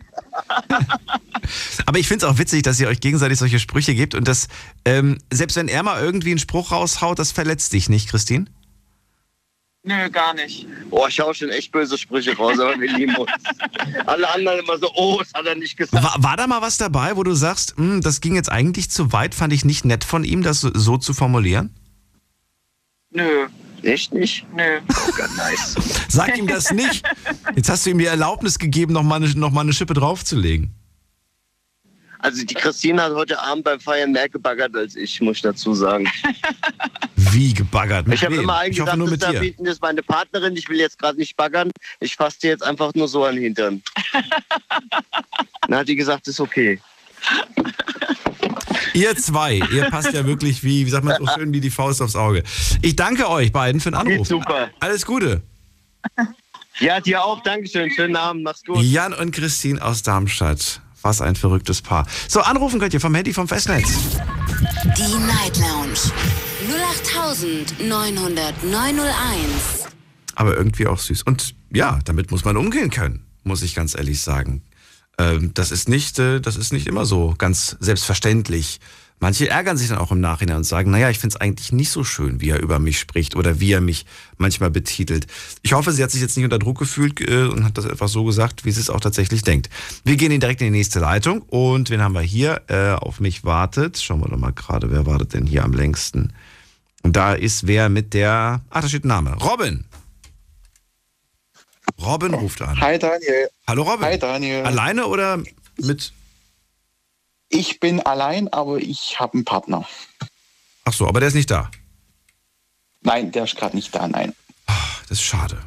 Aber 1.86 2.00
ich 2.00 2.08
finde 2.08 2.26
es 2.26 2.32
auch 2.32 2.38
witzig, 2.38 2.64
dass 2.64 2.80
ihr 2.80 2.88
euch 2.88 3.00
gegenseitig 3.00 3.38
solche 3.38 3.60
Sprüche 3.60 3.94
gebt 3.96 4.16
und 4.16 4.28
das, 4.28 4.48
ähm, 4.86 5.18
selbst 5.32 5.56
wenn 5.56 5.68
er 5.68 5.84
mal 5.84 6.02
irgendwie 6.02 6.32
einen 6.32 6.40
Spruch 6.40 6.72
raushaut, 6.72 7.20
das 7.20 7.32
verletzt 7.32 7.74
dich 7.74 7.90
nicht, 7.90 8.10
Christine? 8.10 8.46
Nö, 9.84 10.10
gar 10.12 10.36
nicht. 10.36 10.68
Oh, 10.92 11.08
ich 11.10 11.20
hau 11.20 11.34
schon 11.34 11.50
echt 11.50 11.72
böse 11.72 11.98
Sprüche 11.98 12.36
raus, 12.38 12.60
aber 12.60 12.80
wir 12.80 12.92
lieben 12.96 13.16
uns. 13.16 13.32
Alle 14.06 14.30
anderen 14.32 14.60
immer 14.60 14.78
so, 14.78 14.92
oh, 14.96 15.18
das 15.20 15.34
hat 15.34 15.46
er 15.48 15.56
nicht 15.56 15.76
gesagt. 15.76 16.04
War, 16.04 16.16
war 16.22 16.38
da 16.38 16.46
mal 16.46 16.62
was 16.62 16.78
dabei, 16.78 17.18
wo 17.18 17.24
du 17.24 17.34
sagst, 17.34 17.76
"Hm, 17.78 18.02
das 18.02 18.22
ging 18.22 18.36
jetzt 18.36 18.52
eigentlich 18.52 18.92
zu 18.92 19.12
weit, 19.12 19.34
fand 19.34 19.54
ich 19.54 19.66
nicht 19.66 19.84
nett 19.84 20.04
von 20.04 20.24
ihm, 20.24 20.44
das 20.44 20.62
so, 20.62 20.70
so 20.74 20.98
zu 20.98 21.14
formulieren? 21.14 21.74
Nö, 23.12 23.48
Echt 23.84 24.14
nicht? 24.14 24.46
nö. 24.54 24.80
Oh 24.88 25.12
Gott, 25.18 25.36
nice. 25.36 25.76
Sag 26.08 26.38
ihm 26.38 26.46
das 26.46 26.72
nicht. 26.72 27.04
Jetzt 27.56 27.68
hast 27.68 27.84
du 27.86 27.90
ihm 27.90 27.98
die 27.98 28.06
Erlaubnis 28.06 28.60
gegeben, 28.60 28.94
noch 28.94 29.02
mal 29.02 29.16
eine, 29.16 29.30
noch 29.34 29.50
mal 29.50 29.62
eine 29.62 29.74
Schippe 29.74 29.96
draufzulegen. 29.96 30.76
Also 32.22 32.46
die 32.46 32.54
Christine 32.54 33.02
hat 33.02 33.14
heute 33.14 33.42
Abend 33.42 33.64
beim 33.64 33.80
Feiern 33.80 34.12
mehr 34.12 34.30
gebaggert 34.30 34.76
als 34.76 34.96
ich, 34.96 35.20
muss 35.22 35.38
ich 35.38 35.42
dazu 35.42 35.74
sagen. 35.74 36.08
Wie 37.16 37.54
gebaggert? 37.54 38.08
Mit 38.08 38.20
Ich 38.20 38.24
habe 38.26 38.36
immer 38.36 38.58
eigentlich 38.60 38.86
nur 38.96 39.10
mit 39.10 39.20
gesagt, 39.20 39.42
dir. 39.42 39.54
das 39.58 39.74
ist 39.74 39.82
meine 39.82 40.04
Partnerin, 40.04 40.56
ich 40.56 40.70
will 40.70 40.78
jetzt 40.78 41.00
gerade 41.00 41.18
nicht 41.18 41.36
baggern. 41.36 41.72
Ich 42.00 42.16
fasse 42.16 42.40
dir 42.40 42.52
jetzt 42.52 42.64
einfach 42.64 42.94
nur 42.94 43.08
so 43.08 43.26
an 43.26 43.36
den 43.36 43.44
Hintern. 43.46 43.82
Dann 45.68 45.80
hat 45.80 45.88
die 45.88 45.96
gesagt, 45.96 46.28
ist 46.28 46.40
okay. 46.40 46.80
Ihr 48.94 49.16
zwei, 49.16 49.56
ihr 49.72 49.86
passt 49.90 50.14
ja 50.14 50.26
wirklich 50.26 50.64
wie, 50.64 50.86
wie 50.86 50.90
sagt 50.90 51.04
man 51.04 51.18
so 51.18 51.28
schön, 51.36 51.54
wie 51.54 51.62
die 51.62 51.70
Faust 51.72 52.02
aufs 52.02 52.16
Auge. 52.16 52.44
Ich 52.84 52.96
danke 52.96 53.30
euch 53.30 53.52
beiden 53.52 53.82
für 53.82 53.90
den 53.90 53.96
Anruf. 53.96 54.18
Geht 54.18 54.28
super. 54.28 54.70
Alles 54.80 55.06
Gute. 55.06 55.42
Ja, 56.80 57.00
dir 57.00 57.24
auch. 57.24 57.42
Dankeschön. 57.42 57.90
Schönen 57.92 58.16
Abend. 58.16 58.44
Mach's 58.44 58.64
gut. 58.64 58.84
Jan 58.84 59.14
und 59.14 59.32
Christine 59.32 59.84
aus 59.84 60.04
Darmstadt. 60.04 60.82
Was 61.02 61.22
ein 61.22 61.36
verrücktes 61.36 61.82
Paar. 61.82 62.06
So, 62.28 62.42
anrufen 62.42 62.80
könnt 62.80 62.94
ihr 62.94 63.02
vom 63.02 63.16
Handy 63.16 63.34
vom 63.34 63.48
Festnetz. 63.48 63.88
Die 64.98 65.18
Night 65.18 65.58
Lounge 65.58 66.12
0890901. 67.80 69.88
Aber 70.36 70.56
irgendwie 70.56 70.88
auch 70.88 71.00
süß. 71.00 71.24
Und 71.24 71.56
ja, 71.74 72.00
damit 72.06 72.32
muss 72.32 72.46
man 72.46 72.58
umgehen 72.58 72.90
können, 72.90 73.26
muss 73.44 73.64
ich 73.64 73.76
ganz 73.76 73.96
ehrlich 73.96 74.22
sagen. 74.22 74.64
Ähm, 75.18 75.54
das, 75.54 75.72
ist 75.72 75.90
nicht, 75.90 76.20
äh, 76.20 76.40
das 76.40 76.56
ist 76.56 76.74
nicht 76.74 76.88
immer 76.88 77.06
so 77.06 77.36
ganz 77.38 77.78
selbstverständlich. 77.80 78.80
Manche 79.24 79.48
ärgern 79.48 79.78
sich 79.78 79.90
dann 79.90 80.00
auch 80.00 80.12
im 80.12 80.20
Nachhinein 80.20 80.58
und 80.58 80.64
sagen, 80.64 80.90
naja, 80.90 81.12
ich 81.12 81.20
finde 81.20 81.36
es 81.36 81.40
eigentlich 81.42 81.72
nicht 81.72 81.92
so 81.92 82.04
schön, 82.04 82.42
wie 82.42 82.50
er 82.50 82.60
über 82.60 82.80
mich 82.80 82.98
spricht 82.98 83.36
oder 83.36 83.60
wie 83.60 83.72
er 83.72 83.80
mich 83.80 84.08
manchmal 84.38 84.72
betitelt. 84.72 85.28
Ich 85.62 85.74
hoffe, 85.74 85.92
sie 85.92 86.02
hat 86.04 86.10
sich 86.10 86.22
jetzt 86.22 86.36
nicht 86.38 86.44
unter 86.44 86.58
Druck 86.58 86.80
gefühlt 86.80 87.22
äh, 87.22 87.44
und 87.44 87.64
hat 87.64 87.78
das 87.78 87.86
einfach 87.86 88.08
so 88.08 88.24
gesagt, 88.24 88.66
wie 88.66 88.72
sie 88.72 88.80
es 88.80 88.90
auch 88.90 89.00
tatsächlich 89.00 89.44
denkt. 89.44 89.70
Wir 90.04 90.16
gehen 90.16 90.38
direkt 90.40 90.62
in 90.62 90.74
die 90.74 90.78
nächste 90.80 91.00
Leitung 91.00 91.44
und 91.44 91.92
wen 91.92 92.02
haben 92.02 92.16
wir 92.16 92.22
hier? 92.22 92.64
Äh, 92.68 92.94
auf 92.94 93.20
mich 93.20 93.46
wartet. 93.46 94.00
Schauen 94.02 94.22
wir 94.22 94.28
doch 94.28 94.40
mal 94.40 94.54
gerade, 94.54 94.90
wer 94.90 95.06
wartet 95.06 95.36
denn 95.36 95.46
hier 95.46 95.64
am 95.66 95.74
längsten? 95.74 96.34
Und 97.04 97.16
da 97.16 97.34
ist 97.34 97.68
wer 97.68 97.90
mit 97.90 98.16
der, 98.16 98.62
ach, 98.72 98.82
da 98.82 98.88
steht 98.88 99.06
ein 99.06 99.10
Name. 99.10 99.36
Robin. 99.36 99.86
Robin 102.02 102.34
ruft 102.34 102.60
an. 102.64 102.82
Hi 102.82 102.98
Daniel. 102.98 103.50
Hallo 103.68 103.84
Robin. 103.84 104.04
Hi 104.04 104.18
Daniel. 104.18 104.64
Alleine 104.64 105.06
oder 105.06 105.44
mit? 105.78 106.12
Ich 107.52 107.80
bin 107.80 108.00
allein, 108.00 108.48
aber 108.52 108.78
ich 108.78 109.20
habe 109.20 109.34
einen 109.36 109.46
Partner. 109.46 109.86
Ach 110.86 110.94
so, 110.94 111.08
aber 111.08 111.20
der 111.20 111.28
ist 111.28 111.36
nicht 111.36 111.52
da. 111.52 111.70
Nein, 113.02 113.32
der 113.32 113.44
ist 113.44 113.56
gerade 113.58 113.76
nicht 113.76 113.94
da, 113.94 114.08
nein. 114.08 114.34
Das 115.10 115.18
ist 115.20 115.24
schade. 115.24 115.60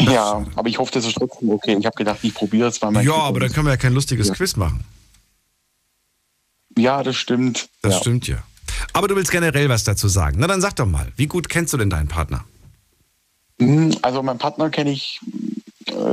Ja, 0.00 0.44
aber 0.56 0.68
ich 0.68 0.78
hoffe, 0.78 0.92
das 0.92 1.04
ist 1.04 1.14
trotzdem 1.16 1.50
okay. 1.50 1.76
Ich 1.78 1.84
habe 1.86 1.96
gedacht, 1.96 2.18
ich 2.22 2.34
probiere 2.34 2.68
es 2.68 2.80
mal. 2.80 2.94
Ja, 2.96 3.00
Glück 3.02 3.14
aber 3.16 3.40
dann 3.40 3.52
können 3.52 3.66
wir 3.66 3.72
ja 3.72 3.76
kein 3.76 3.92
lustiges 3.92 4.28
Ja. 4.28 4.34
Quiz 4.34 4.56
machen. 4.56 4.84
Ja, 6.76 7.02
das 7.02 7.16
stimmt. 7.16 7.68
Das 7.82 7.94
ja. 7.94 8.00
stimmt 8.00 8.26
ja. 8.28 8.42
Aber 8.92 9.08
du 9.08 9.16
willst 9.16 9.30
generell 9.30 9.68
was 9.68 9.84
dazu 9.84 10.08
sagen. 10.08 10.36
Na 10.40 10.46
dann 10.46 10.60
sag 10.60 10.76
doch 10.76 10.86
mal, 10.86 11.12
wie 11.16 11.26
gut 11.26 11.48
kennst 11.48 11.72
du 11.72 11.76
denn 11.76 11.90
deinen 11.90 12.08
Partner? 12.08 12.44
Hm, 13.60 13.96
Also 14.02 14.22
meinen 14.22 14.38
Partner 14.38 14.70
kenne 14.70 14.90
ich 14.90 15.20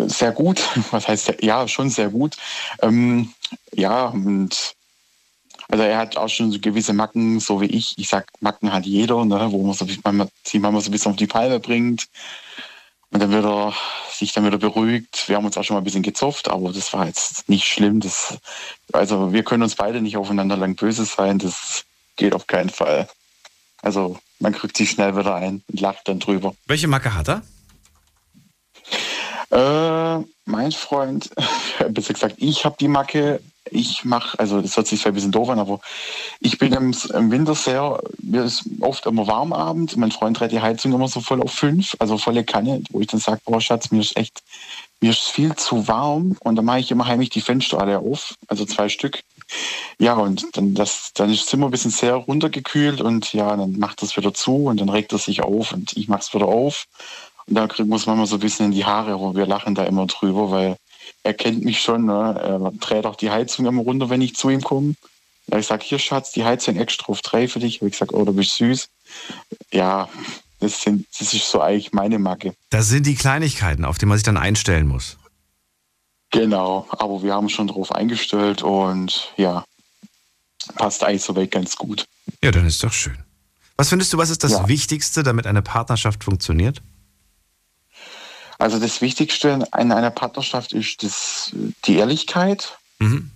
sehr 0.07 0.31
gut. 0.31 0.61
Was 0.91 1.07
heißt 1.07 1.35
ja 1.41 1.67
schon 1.67 1.89
sehr 1.89 2.09
gut. 2.09 2.37
Ähm, 2.81 3.33
ja 3.73 4.05
und 4.05 4.75
also 5.69 5.83
er 5.83 5.97
hat 5.97 6.17
auch 6.17 6.29
schon 6.29 6.51
so 6.51 6.59
gewisse 6.59 6.93
Macken, 6.93 7.39
so 7.39 7.61
wie 7.61 7.65
ich. 7.65 7.97
Ich 7.97 8.09
sag, 8.09 8.27
Macken 8.41 8.71
hat 8.73 8.85
jeder, 8.85 9.25
ne, 9.25 9.47
wo 9.51 9.63
man 9.63 9.73
so 9.73 9.85
manchmal, 10.03 10.27
sie 10.43 10.59
manchmal 10.59 10.81
so 10.81 10.89
ein 10.89 10.91
bisschen 10.91 11.11
auf 11.11 11.17
die 11.17 11.27
Palme 11.27 11.59
bringt. 11.59 12.07
Und 13.09 13.19
dann 13.19 13.31
wird 13.31 13.45
er 13.45 13.73
sich 14.11 14.33
dann 14.33 14.45
wieder 14.45 14.57
beruhigt. 14.57 15.29
Wir 15.29 15.35
haben 15.35 15.45
uns 15.45 15.57
auch 15.57 15.63
schon 15.63 15.75
mal 15.75 15.81
ein 15.81 15.83
bisschen 15.83 16.03
gezopft, 16.03 16.49
aber 16.49 16.73
das 16.73 16.91
war 16.93 17.05
jetzt 17.05 17.47
nicht 17.47 17.65
schlimm. 17.65 17.99
Das, 17.99 18.37
also 18.91 19.33
wir 19.33 19.43
können 19.43 19.63
uns 19.63 19.75
beide 19.75 20.01
nicht 20.01 20.17
aufeinander 20.17 20.57
lang 20.57 20.75
böse 20.75 21.05
sein. 21.05 21.39
Das 21.39 21.85
geht 22.15 22.33
auf 22.33 22.47
keinen 22.47 22.69
Fall. 22.69 23.07
Also 23.81 24.19
man 24.39 24.53
kriegt 24.53 24.77
sich 24.77 24.91
schnell 24.91 25.15
wieder 25.15 25.35
ein 25.35 25.63
und 25.67 25.79
lacht 25.79 26.07
dann 26.07 26.19
drüber. 26.19 26.55
Welche 26.65 26.87
Macke 26.87 27.13
hat 27.13 27.29
er? 27.29 27.43
Äh, 29.53 30.23
mein 30.45 30.71
Freund, 30.71 31.29
besser 31.89 32.13
gesagt, 32.13 32.35
ich 32.37 32.65
habe 32.65 32.75
die 32.79 32.87
Macke. 32.87 33.39
Ich 33.69 34.03
mache, 34.03 34.37
also 34.39 34.61
das 34.61 34.75
hört 34.75 34.87
sich 34.87 35.01
zwar 35.01 35.11
ein 35.11 35.15
bisschen 35.15 35.31
doof 35.31 35.49
an, 35.49 35.57
aber 35.57 35.79
ich 36.41 36.57
bin 36.57 36.73
im, 36.73 36.93
im 37.13 37.31
Winter 37.31 37.55
sehr, 37.55 37.97
mir 38.21 38.43
ist 38.43 38.65
oft 38.81 39.05
immer 39.05 39.25
warm 39.25 39.53
abends. 39.53 39.95
Mein 39.95 40.11
Freund 40.11 40.37
dreht 40.37 40.51
die 40.51 40.59
Heizung 40.59 40.91
immer 40.91 41.07
so 41.07 41.21
voll 41.21 41.41
auf 41.41 41.53
fünf, 41.53 41.95
also 41.99 42.17
volle 42.17 42.43
Kanne, 42.43 42.83
wo 42.91 42.99
ich 42.99 43.07
dann 43.07 43.21
sage, 43.21 43.39
boah 43.45 43.61
Schatz, 43.61 43.89
mir 43.89 44.01
ist 44.01 44.17
echt, 44.17 44.43
mir 44.99 45.11
ist 45.11 45.29
viel 45.29 45.55
zu 45.55 45.87
warm 45.87 46.35
und 46.41 46.55
dann 46.57 46.65
mache 46.65 46.79
ich 46.79 46.91
immer 46.91 47.07
heimlich 47.07 47.29
die 47.29 47.41
Fenster 47.41 47.79
alle 47.79 47.99
auf, 47.99 48.35
also 48.47 48.65
zwei 48.65 48.89
Stück. 48.89 49.23
Ja, 49.97 50.15
und 50.15 50.45
dann, 50.57 50.73
das, 50.73 51.11
dann 51.13 51.29
ist 51.29 51.43
das 51.43 51.47
Zimmer 51.47 51.67
ein 51.67 51.71
bisschen 51.71 51.91
sehr 51.91 52.15
runtergekühlt 52.15 52.99
und 52.99 53.33
ja, 53.33 53.55
dann 53.55 53.79
macht 53.79 54.01
das 54.01 54.17
wieder 54.17 54.33
zu 54.33 54.65
und 54.65 54.81
dann 54.81 54.89
regt 54.89 55.13
er 55.13 55.19
sich 55.19 55.41
auf 55.41 55.71
und 55.71 55.95
ich 55.95 56.09
mache 56.09 56.21
es 56.21 56.33
wieder 56.33 56.47
auf. 56.47 56.85
Und 57.47 57.55
da 57.55 57.67
kriegt- 57.67 57.89
muss 57.89 58.05
man 58.05 58.17
mal 58.17 58.25
so 58.27 58.35
ein 58.35 58.39
bisschen 58.41 58.67
in 58.67 58.71
die 58.71 58.85
Haare, 58.85 59.13
aber 59.13 59.35
wir 59.35 59.45
lachen 59.45 59.75
da 59.75 59.83
immer 59.83 60.07
drüber, 60.07 60.49
weil 60.51 60.77
er 61.23 61.33
kennt 61.33 61.63
mich 61.63 61.81
schon. 61.81 62.05
Ne? 62.05 62.39
Er 62.41 62.71
dreht 62.79 63.05
auch 63.05 63.15
die 63.15 63.31
Heizung 63.31 63.65
immer 63.65 63.81
runter, 63.81 64.09
wenn 64.09 64.21
ich 64.21 64.35
zu 64.35 64.49
ihm 64.49 64.61
komme. 64.61 64.95
Ja, 65.47 65.57
ich 65.59 65.67
sage, 65.67 65.83
hier 65.83 65.99
Schatz, 65.99 66.31
die 66.31 66.45
Heizung 66.45 66.77
extra 66.77 67.07
auf 67.09 67.21
drei 67.21 67.47
für 67.49 67.59
dich. 67.59 67.77
Habe 67.77 67.87
ich 67.87 67.93
gesagt, 67.93 68.13
oh, 68.13 68.23
du 68.23 68.31
bist 68.33 68.55
süß. 68.55 68.87
Ja, 69.73 70.07
das, 70.61 70.81
sind, 70.81 71.05
das 71.19 71.33
ist 71.33 71.49
so 71.49 71.59
eigentlich 71.59 71.91
meine 71.91 72.17
Macke. 72.17 72.53
Das 72.69 72.87
sind 72.87 73.05
die 73.05 73.15
Kleinigkeiten, 73.15 73.83
auf 73.83 73.97
die 73.97 74.05
man 74.05 74.17
sich 74.17 74.23
dann 74.23 74.37
einstellen 74.37 74.87
muss. 74.87 75.17
Genau, 76.31 76.87
aber 76.91 77.21
wir 77.21 77.33
haben 77.33 77.49
schon 77.49 77.67
drauf 77.67 77.91
eingestellt 77.91 78.63
und 78.63 79.33
ja, 79.37 79.63
passt 80.75 81.03
eigentlich 81.03 81.21
soweit 81.23 81.51
ganz 81.51 81.75
gut. 81.75 82.05
Ja, 82.41 82.51
dann 82.51 82.65
ist 82.65 82.83
doch 82.83 82.93
schön. 82.93 83.17
Was 83.77 83.89
findest 83.89 84.13
du, 84.13 84.17
was 84.17 84.29
ist 84.29 84.43
das 84.43 84.51
Ja. 84.53 84.67
Wichtigste, 84.67 85.23
damit 85.23 85.45
eine 85.45 85.61
Partnerschaft 85.61 86.23
funktioniert? 86.23 86.81
Also 88.59 88.79
das 88.79 89.01
Wichtigste 89.01 89.49
in 89.49 89.91
einer 89.91 90.11
Partnerschaft 90.11 90.73
ist 90.73 91.03
das, 91.03 91.51
die 91.85 91.97
Ehrlichkeit, 91.97 92.77
Mhm. 93.03 93.31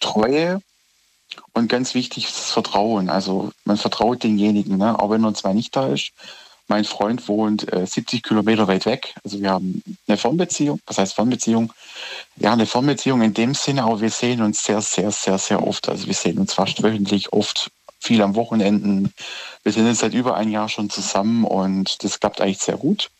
Treue 0.00 0.60
und 1.52 1.68
ganz 1.68 1.94
wichtig 1.94 2.26
das 2.26 2.50
Vertrauen. 2.50 3.10
Also 3.10 3.52
man 3.64 3.76
vertraut 3.76 4.22
denjenigen, 4.22 4.78
ne? 4.78 4.98
auch 4.98 5.10
wenn 5.10 5.24
er 5.24 5.34
zwar 5.34 5.54
nicht 5.54 5.76
da 5.76 5.88
ist. 5.88 6.12
Mein 6.68 6.84
Freund 6.84 7.28
wohnt 7.28 7.70
äh, 7.72 7.86
70 7.86 8.22
Kilometer 8.22 8.66
weit 8.68 8.86
weg. 8.86 9.14
Also 9.22 9.40
wir 9.40 9.50
haben 9.50 9.82
eine 10.06 10.16
Fernbeziehung. 10.16 10.80
Was 10.86 10.98
heißt 10.98 11.14
Fernbeziehung? 11.14 11.72
Ja, 12.36 12.52
eine 12.52 12.66
Fernbeziehung 12.66 13.20
in 13.20 13.34
dem 13.34 13.54
Sinne, 13.54 13.82
aber 13.82 14.00
wir 14.00 14.10
sehen 14.10 14.40
uns 14.42 14.64
sehr, 14.64 14.80
sehr, 14.80 15.10
sehr, 15.10 15.38
sehr 15.38 15.66
oft. 15.66 15.88
Also 15.88 16.06
wir 16.06 16.14
sehen 16.14 16.38
uns 16.38 16.54
fast 16.54 16.82
wöchentlich, 16.82 17.32
oft 17.32 17.70
viel 17.98 18.22
am 18.22 18.34
Wochenenden. 18.34 19.12
Wir 19.62 19.72
sind 19.72 19.86
jetzt 19.86 20.00
seit 20.00 20.14
über 20.14 20.36
ein 20.36 20.50
Jahr 20.50 20.68
schon 20.68 20.88
zusammen 20.88 21.44
und 21.44 22.02
das 22.02 22.18
klappt 22.18 22.40
eigentlich 22.40 22.58
sehr 22.58 22.76
gut. 22.76 23.10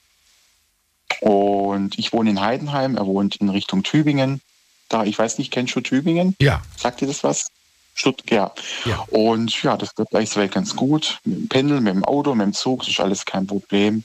Und 1.23 1.99
ich 1.99 2.13
wohne 2.13 2.31
in 2.31 2.41
Heidenheim, 2.41 2.97
er 2.97 3.07
wohnt 3.07 3.37
in 3.37 3.49
Richtung 3.49 3.85
Tübingen. 3.85 4.41
Da, 4.89 5.05
ich 5.05 5.17
weiß 5.17 5.39
nicht, 5.39 5.53
kennst 5.53 5.75
du 5.77 5.81
Tübingen? 5.81 6.35
Ja. 6.41 6.63
Sagt 6.77 7.01
dir 7.01 7.07
das 7.07 7.23
was? 7.23 7.47
Stuttgart, 7.95 8.61
ja. 8.85 9.05
Und 9.11 9.63
ja, 9.63 9.77
das 9.77 9.95
klappt 9.95 10.15
eigentlich 10.15 10.51
ganz 10.51 10.75
gut. 10.75 11.21
Mit 11.25 11.39
dem 11.39 11.49
Pendeln, 11.49 11.85
mit 11.85 11.95
dem 11.95 12.05
Auto, 12.05 12.35
mit 12.35 12.47
dem 12.47 12.55
Zug, 12.55 12.81
das 12.81 12.89
ist 12.89 13.01
alles 13.01 13.25
kein 13.25 13.47
Problem. 13.47 14.03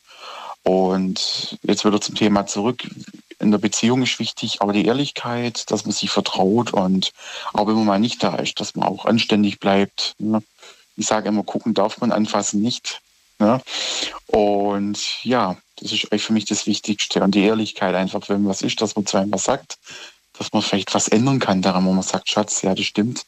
Und 0.63 1.57
jetzt 1.63 1.85
wieder 1.85 2.01
zum 2.01 2.15
Thema 2.15 2.45
zurück. 2.45 2.83
In 3.39 3.51
der 3.51 3.57
Beziehung 3.57 4.03
ist 4.03 4.19
wichtig, 4.19 4.61
aber 4.61 4.73
die 4.73 4.85
Ehrlichkeit, 4.85 5.71
dass 5.71 5.85
man 5.85 5.93
sich 5.93 6.09
vertraut 6.09 6.73
und 6.73 7.13
auch 7.53 7.67
wenn 7.67 7.75
man 7.75 7.85
mal 7.85 7.99
nicht 7.99 8.21
da 8.21 8.35
ist, 8.35 8.59
dass 8.59 8.75
man 8.75 8.87
auch 8.87 9.05
anständig 9.05 9.59
bleibt. 9.59 10.15
Ne? 10.19 10.43
Ich 10.97 11.07
sage 11.07 11.29
immer, 11.29 11.43
gucken 11.43 11.73
darf 11.73 11.99
man, 11.99 12.11
anfassen 12.11 12.61
nicht. 12.61 13.01
Ne? 13.39 13.61
Und 14.27 15.23
ja, 15.23 15.57
das 15.79 15.91
ist 15.91 16.07
für 16.23 16.33
mich 16.33 16.45
das 16.45 16.65
Wichtigste. 16.65 17.21
Und 17.21 17.35
die 17.35 17.43
Ehrlichkeit 17.43 17.95
einfach, 17.95 18.27
wenn 18.29 18.47
was 18.47 18.61
ist, 18.61 18.81
dass 18.81 18.95
man 18.95 19.05
zweimal 19.05 19.39
sagt, 19.39 19.77
dass 20.37 20.53
man 20.53 20.61
vielleicht 20.61 20.93
was 20.93 21.07
ändern 21.07 21.39
kann 21.39 21.61
daran, 21.61 21.85
wo 21.85 21.93
man 21.93 22.03
sagt, 22.03 22.29
Schatz, 22.29 22.61
ja, 22.61 22.75
das 22.75 22.85
stimmt. 22.85 23.23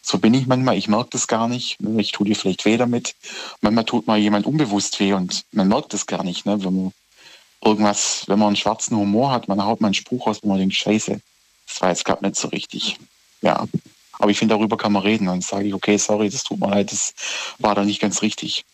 So 0.00 0.18
bin 0.18 0.34
ich 0.34 0.46
manchmal, 0.46 0.76
ich 0.76 0.88
merke 0.88 1.10
das 1.10 1.26
gar 1.26 1.48
nicht. 1.48 1.80
ne, 1.80 2.00
Ich 2.00 2.12
tue 2.12 2.26
dir 2.26 2.36
vielleicht 2.36 2.64
weh 2.64 2.76
damit. 2.76 3.14
Manchmal 3.60 3.84
tut 3.84 4.06
mal 4.06 4.18
jemand 4.18 4.46
unbewusst 4.46 5.00
weh 5.00 5.12
und 5.12 5.44
man 5.52 5.68
merkt 5.68 5.92
das 5.92 6.06
gar 6.06 6.24
nicht. 6.24 6.46
Ne? 6.46 6.62
Wenn 6.62 6.74
man 6.74 6.92
irgendwas, 7.64 8.24
wenn 8.26 8.38
man 8.38 8.48
einen 8.48 8.56
schwarzen 8.56 8.96
Humor 8.96 9.30
hat, 9.30 9.48
man 9.48 9.64
haut 9.64 9.80
mal 9.80 9.88
einen 9.88 9.94
Spruch 9.94 10.26
aus, 10.26 10.42
wo 10.42 10.48
man 10.48 10.58
denkt, 10.58 10.74
scheiße, 10.74 11.20
das 11.66 11.80
war 11.80 11.88
jetzt 11.88 12.04
gerade 12.04 12.24
nicht 12.24 12.36
so 12.36 12.48
richtig. 12.48 12.98
Ja. 13.40 13.66
Aber 14.18 14.30
ich 14.30 14.38
finde, 14.38 14.54
darüber 14.54 14.76
kann 14.76 14.92
man 14.92 15.02
reden. 15.02 15.26
Dann 15.26 15.40
sage 15.40 15.66
ich, 15.66 15.74
okay, 15.74 15.96
sorry, 15.96 16.28
das 16.28 16.44
tut 16.44 16.60
mir 16.60 16.70
leid, 16.70 16.92
das 16.92 17.14
war 17.58 17.74
da 17.74 17.84
nicht 17.84 18.00
ganz 18.00 18.22
richtig. 18.22 18.64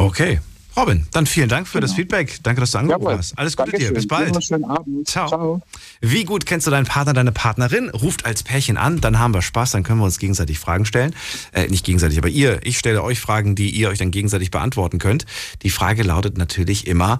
Okay. 0.00 0.40
Robin, 0.76 1.04
dann 1.10 1.26
vielen 1.26 1.48
Dank 1.48 1.66
für 1.66 1.80
das 1.80 1.90
Genau. 1.90 1.96
Feedback. 2.02 2.38
Danke, 2.44 2.60
dass 2.60 2.70
du 2.70 2.78
angerufen 2.78 3.02
Jawohl. 3.02 3.18
hast. 3.18 3.36
Alles 3.36 3.56
Gute 3.56 3.72
dir. 3.72 3.78
Dankeschön. 3.78 3.94
Bis 3.94 4.06
bald. 4.06 4.36
Dir 4.36 4.40
Schönen 4.40 4.64
Abend. 4.64 5.08
Ciao. 5.08 5.60
Wie 6.00 6.24
gut 6.24 6.46
kennst 6.46 6.66
du 6.66 6.70
deinen 6.70 6.86
Partner, 6.86 7.12
deine 7.12 7.32
Partnerin? 7.32 7.90
Ruft 7.90 8.24
als 8.24 8.44
Pärchen 8.44 8.76
an, 8.76 9.00
dann 9.00 9.18
haben 9.18 9.34
wir 9.34 9.42
Spaß, 9.42 9.72
dann 9.72 9.82
können 9.82 9.98
wir 9.98 10.04
uns 10.04 10.18
gegenseitig 10.20 10.60
Fragen 10.60 10.84
stellen. 10.86 11.14
Äh, 11.52 11.66
nicht 11.66 11.84
gegenseitig, 11.84 12.18
aber 12.18 12.28
ihr. 12.28 12.60
Ich 12.64 12.78
stelle 12.78 13.02
euch 13.02 13.18
Fragen, 13.18 13.56
die 13.56 13.68
ihr 13.70 13.88
euch 13.88 13.98
dann 13.98 14.12
gegenseitig 14.12 14.52
beantworten 14.52 14.98
könnt. 15.00 15.26
Die 15.62 15.70
Frage 15.70 16.04
lautet 16.04 16.38
natürlich 16.38 16.86
immer, 16.86 17.18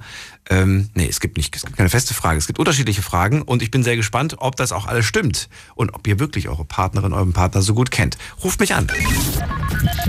ähm, 0.49 0.89
nee, 0.95 1.09
es 1.11 1.19
gibt 1.19 1.37
nicht, 1.37 1.55
es 1.55 1.65
gibt 1.65 1.77
keine 1.77 1.91
feste 1.91 2.15
Frage, 2.15 2.39
es 2.39 2.47
gibt 2.47 2.61
unterschiedliche 2.61 3.03
Fragen 3.03 3.43
und 3.43 3.63
ich 3.63 3.73
bin 3.73 3.83
sehr 3.83 3.97
gespannt, 3.97 4.37
ob 4.39 4.55
das 4.57 4.71
auch 4.71 4.87
alles 4.87 5.07
stimmt 5.07 5.49
und 5.75 5.93
ob 5.93 6.07
ihr 6.07 6.21
wirklich 6.21 6.49
eure 6.49 6.65
Partnerin, 6.65 7.13
euren 7.13 7.33
Partner 7.33 7.63
so 7.63 7.75
gut 7.75 7.91
kennt. 7.91 8.17
Ruft 8.45 8.61
mich 8.61 8.75
an. 8.75 8.87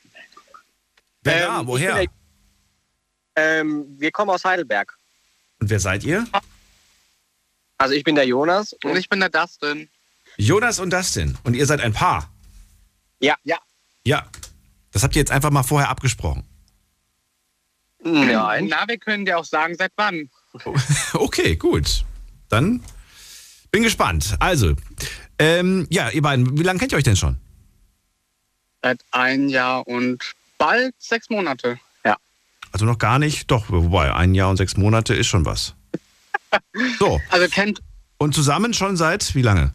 Wer 1.24 1.36
Ähm, 1.36 1.42
da? 1.48 1.68
Woher? 1.68 1.96
bin 1.96 2.08
der- 3.36 3.60
Ähm, 3.62 3.86
wir 3.98 4.12
kommen 4.12 4.32
aus 4.32 4.44
Heidelberg. 4.44 4.94
Und 5.60 5.70
wer 5.70 5.80
seid 5.80 6.04
ihr? 6.04 6.28
Also 7.78 7.94
ich 7.94 8.04
bin 8.04 8.16
der 8.16 8.28
Jonas 8.28 8.74
und 8.84 8.98
ich 8.98 9.08
bin 9.08 9.22
der 9.22 9.30
Dustin. 9.30 9.88
Jonas 10.36 10.80
und 10.80 10.92
Dustin. 10.92 11.38
Und 11.44 11.54
ihr 11.54 11.66
seid 11.66 11.80
ein 11.80 11.94
Paar. 11.94 12.30
Ja. 13.20 13.36
Ja. 13.44 13.58
Ja. 14.06 14.26
Das 14.92 15.04
habt 15.04 15.16
ihr 15.16 15.20
jetzt 15.20 15.32
einfach 15.32 15.52
mal 15.52 15.64
vorher 15.64 15.90
abgesprochen. 15.90 16.44
Nein. 18.04 18.68
Na, 18.70 18.88
wir 18.88 18.98
können 18.98 19.26
dir 19.26 19.38
auch 19.38 19.46
sagen, 19.46 19.76
seit 19.76 19.92
wann. 19.96 20.30
Okay, 21.14 21.56
gut. 21.56 22.06
Dann 22.50 22.82
bin 23.72 23.84
gespannt. 23.84 24.36
Also, 24.40 24.74
ähm, 25.38 25.86
ja, 25.90 26.10
ihr 26.10 26.22
beiden, 26.22 26.58
wie 26.58 26.64
lange 26.64 26.80
kennt 26.80 26.92
ihr 26.92 26.98
euch 26.98 27.04
denn 27.04 27.16
schon? 27.16 27.38
Seit 28.82 29.04
ein 29.12 29.50
Jahr 29.50 29.86
und 29.88 30.24
bald 30.58 30.96
sechs 30.98 31.30
Monate. 31.30 31.80
Ja. 32.04 32.18
Also 32.72 32.86
noch 32.86 32.98
gar 32.98 33.20
nicht. 33.20 33.52
Doch, 33.52 33.70
wobei, 33.70 34.14
ein 34.14 34.34
Jahr 34.34 34.50
und 34.50 34.58
sechs 34.58 34.76
Monate 34.78 35.14
ist 35.14 35.28
schon 35.28 35.46
was. 35.46 35.76
So. 36.98 37.22
Also 37.30 37.48
kennt. 37.48 37.80
Und 38.18 38.34
zusammen 38.34 38.74
schon 38.74 38.98
seit 38.98 39.36
wie 39.36 39.44
lange? 39.44 39.72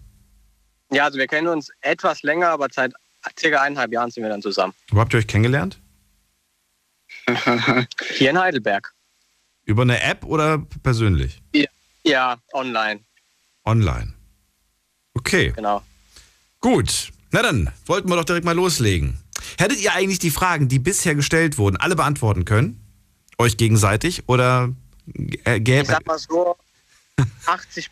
Ja, 0.91 1.05
also 1.05 1.19
wir 1.19 1.29
kennen 1.29 1.47
uns 1.47 1.71
etwas 1.83 2.23
länger, 2.25 2.49
aber 2.49 2.67
seit 2.73 2.93
circa 3.39 3.63
eineinhalb 3.63 3.93
Jahren 3.93 4.11
sind 4.11 4.23
wir 4.23 4.31
dann 4.31 4.43
zusammen. 4.43 4.75
Wo 4.91 5.01
habt 5.01 5.13
ihr 5.15 5.19
euch 5.19 5.27
kennengelernt? 5.27 5.79
Hier 8.17 8.31
in 8.31 8.39
Heidelberg. 8.39 8.93
Über 9.65 9.83
eine 9.83 10.03
App 10.03 10.25
oder 10.25 10.59
persönlich? 10.83 11.41
Ja, 11.55 11.67
ja 12.05 12.37
online. 12.53 13.01
Online. 13.65 14.13
Okay. 15.15 15.53
Genau. 15.57 15.83
Gut. 16.61 17.11
Na 17.31 17.43
dann, 17.43 17.71
wollten 17.87 18.09
wir 18.09 18.17
doch 18.17 18.25
direkt 18.25 18.45
mal 18.45 18.55
loslegen. 18.55 19.19
Hättet 19.59 19.81
ihr 19.81 19.93
eigentlich 19.93 20.19
die 20.19 20.31
Fragen, 20.31 20.69
die 20.69 20.79
bisher 20.79 21.15
gestellt 21.15 21.59
wurden, 21.59 21.77
alle 21.77 21.97
beantworten 21.97 22.45
können? 22.45 22.81
Euch 23.39 23.57
gegenseitig? 23.57 24.29
Oder 24.29 24.73
äh, 25.45 25.57
Ich 25.57 25.65
gäbe 25.65 25.87
sag 25.87 26.07
mal 26.07 26.19
so 26.19 26.57
80 27.47 27.91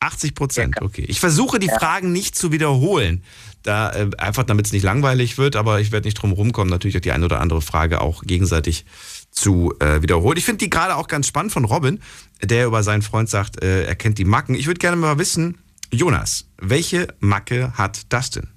80 0.00 0.34
Prozent? 0.34 0.80
Okay. 0.80 1.04
Ich 1.06 1.20
versuche 1.20 1.58
die 1.58 1.68
Fragen 1.68 2.10
nicht 2.10 2.34
zu 2.34 2.52
wiederholen. 2.52 3.22
Da, 3.62 3.90
äh, 3.92 4.10
einfach 4.18 4.44
damit 4.44 4.66
es 4.66 4.72
nicht 4.72 4.82
langweilig 4.82 5.36
wird, 5.36 5.54
aber 5.54 5.80
ich 5.80 5.92
werde 5.92 6.06
nicht 6.08 6.14
drum 6.14 6.32
rumkommen, 6.32 6.70
natürlich 6.70 6.96
auch 6.96 7.02
die 7.02 7.12
eine 7.12 7.26
oder 7.26 7.40
andere 7.40 7.60
Frage 7.60 8.00
auch 8.00 8.22
gegenseitig 8.22 8.86
zu 9.30 9.74
äh, 9.80 10.02
wiederholen. 10.02 10.38
Ich 10.38 10.44
finde 10.44 10.58
die 10.58 10.70
gerade 10.70 10.96
auch 10.96 11.08
ganz 11.08 11.26
spannend 11.26 11.52
von 11.52 11.64
Robin, 11.64 12.00
der 12.42 12.66
über 12.66 12.82
seinen 12.82 13.02
Freund 13.02 13.28
sagt, 13.28 13.62
äh, 13.62 13.84
er 13.84 13.96
kennt 13.96 14.18
die 14.18 14.24
Macken. 14.24 14.54
Ich 14.54 14.66
würde 14.66 14.78
gerne 14.78 14.96
mal 14.96 15.18
wissen, 15.18 15.58
Jonas, 15.92 16.46
welche 16.56 17.08
Macke 17.18 17.72
hat 17.76 18.12
Dustin? 18.12 18.48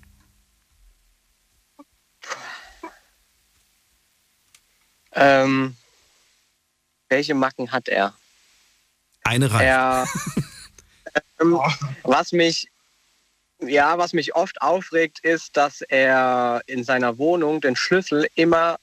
Ähm, 5.16 5.76
welche 7.10 7.36
Macken 7.36 7.72
hat 7.72 7.88
er? 7.88 8.14
Eine 9.24 9.51
Reihe. 9.51 9.66
Er, 9.66 10.08
ähm, 11.41 11.60
was 12.04 12.32
mich, 12.32 12.68
ja, 13.68 13.97
was 13.97 14.14
mich 14.14 14.36
oft 14.36 14.61
aufregt, 14.61 15.20
ist, 15.20 15.55
dass 15.57 15.82
er 15.82 16.61
in 16.66 16.84
seiner 16.84 17.18
Wohnung 17.18 17.61
den 17.61 17.76
Schlüssel 17.76 18.28
immer 18.36 18.78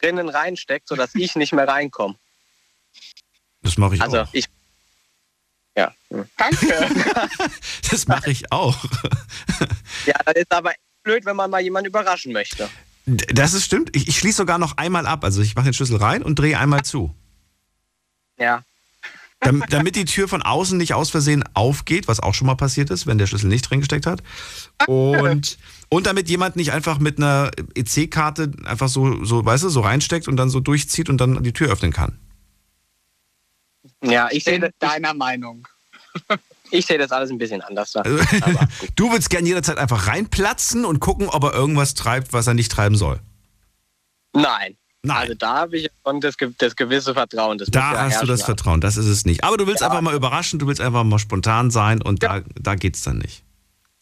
drinnen 0.00 0.28
reinsteckt, 0.28 0.88
sodass 0.88 1.14
ich 1.14 1.34
nicht 1.36 1.52
mehr 1.52 1.66
reinkomme. 1.66 2.14
Das 3.62 3.76
mache 3.76 3.96
ich 3.96 4.02
Also 4.02 4.20
auch. 4.20 4.28
ich. 4.32 4.46
Ja. 5.76 5.94
Danke. 6.36 6.88
Das 7.90 8.06
mache 8.06 8.30
ich 8.30 8.52
auch. 8.52 8.76
ja, 10.04 10.14
das 10.26 10.34
ist 10.34 10.52
aber 10.52 10.72
blöd, 11.02 11.24
wenn 11.24 11.36
man 11.36 11.50
mal 11.50 11.60
jemanden 11.62 11.88
überraschen 11.88 12.32
möchte. 12.34 12.68
Das 13.06 13.54
ist 13.54 13.64
stimmt. 13.64 13.96
Ich, 13.96 14.08
ich 14.08 14.18
schließe 14.18 14.36
sogar 14.36 14.58
noch 14.58 14.76
einmal 14.76 15.06
ab. 15.06 15.24
Also 15.24 15.40
ich 15.40 15.54
mache 15.54 15.64
den 15.64 15.72
Schlüssel 15.74 15.96
rein 15.96 16.22
und 16.22 16.38
drehe 16.38 16.58
einmal 16.58 16.82
zu. 16.82 17.14
Ja. 18.38 18.62
Dam- 19.40 19.64
damit 19.70 19.94
die 19.96 20.04
Tür 20.04 20.26
von 20.28 20.42
außen 20.42 20.76
nicht 20.76 20.94
aus 20.94 21.10
Versehen 21.10 21.44
aufgeht, 21.54 22.08
was 22.08 22.20
auch 22.20 22.34
schon 22.34 22.46
mal 22.46 22.56
passiert 22.56 22.90
ist, 22.90 23.06
wenn 23.06 23.18
der 23.18 23.26
Schlüssel 23.26 23.48
nicht 23.48 23.62
drin 23.70 23.78
gesteckt 23.80 24.06
hat. 24.06 24.22
Und, 24.86 25.58
und 25.88 26.06
damit 26.06 26.28
jemand 26.28 26.56
nicht 26.56 26.72
einfach 26.72 26.98
mit 26.98 27.18
einer 27.18 27.50
EC-Karte 27.74 28.50
einfach 28.64 28.88
so, 28.88 29.24
so, 29.24 29.44
weißt 29.44 29.64
du, 29.64 29.68
so 29.68 29.80
reinsteckt 29.80 30.26
und 30.28 30.36
dann 30.36 30.50
so 30.50 30.60
durchzieht 30.60 31.08
und 31.08 31.18
dann 31.20 31.42
die 31.42 31.52
Tür 31.52 31.70
öffnen 31.70 31.92
kann. 31.92 32.18
Ja, 34.02 34.28
ich 34.30 34.44
sehe 34.44 34.58
das. 34.60 34.70
Deiner 34.78 35.14
Meinung. 35.14 35.66
Ich 36.70 36.84
sehe 36.84 36.98
das 36.98 37.12
alles 37.12 37.30
ein 37.30 37.38
bisschen 37.38 37.62
anders. 37.62 37.96
Also, 37.96 38.18
du 38.96 39.10
willst 39.10 39.30
gern 39.30 39.46
jederzeit 39.46 39.78
einfach 39.78 40.06
reinplatzen 40.06 40.84
und 40.84 41.00
gucken, 41.00 41.30
ob 41.30 41.44
er 41.44 41.54
irgendwas 41.54 41.94
treibt, 41.94 42.34
was 42.34 42.46
er 42.46 42.52
nicht 42.52 42.70
treiben 42.70 42.94
soll. 42.94 43.20
Nein. 44.34 44.76
Also 45.16 45.34
da 45.34 45.54
habe 45.54 45.78
ich 45.78 45.90
schon 46.04 46.20
das, 46.20 46.36
das 46.58 46.76
gewisse 46.76 47.14
Vertrauen. 47.14 47.58
Das 47.58 47.68
Da 47.70 47.92
ja 47.92 48.00
hast 48.04 48.22
du 48.22 48.26
das 48.26 48.42
Vertrauen, 48.42 48.80
das 48.80 48.96
ist 48.96 49.06
es 49.06 49.24
nicht. 49.24 49.44
Aber 49.44 49.56
du 49.56 49.66
willst 49.66 49.82
einfach 49.82 50.00
mal 50.00 50.14
überraschen, 50.14 50.58
du 50.58 50.66
willst 50.66 50.80
einfach 50.80 51.04
mal 51.04 51.18
spontan 51.18 51.70
sein 51.70 52.02
und 52.02 52.22
da, 52.22 52.42
da 52.60 52.74
geht's 52.74 53.02
dann 53.02 53.18
nicht. 53.18 53.44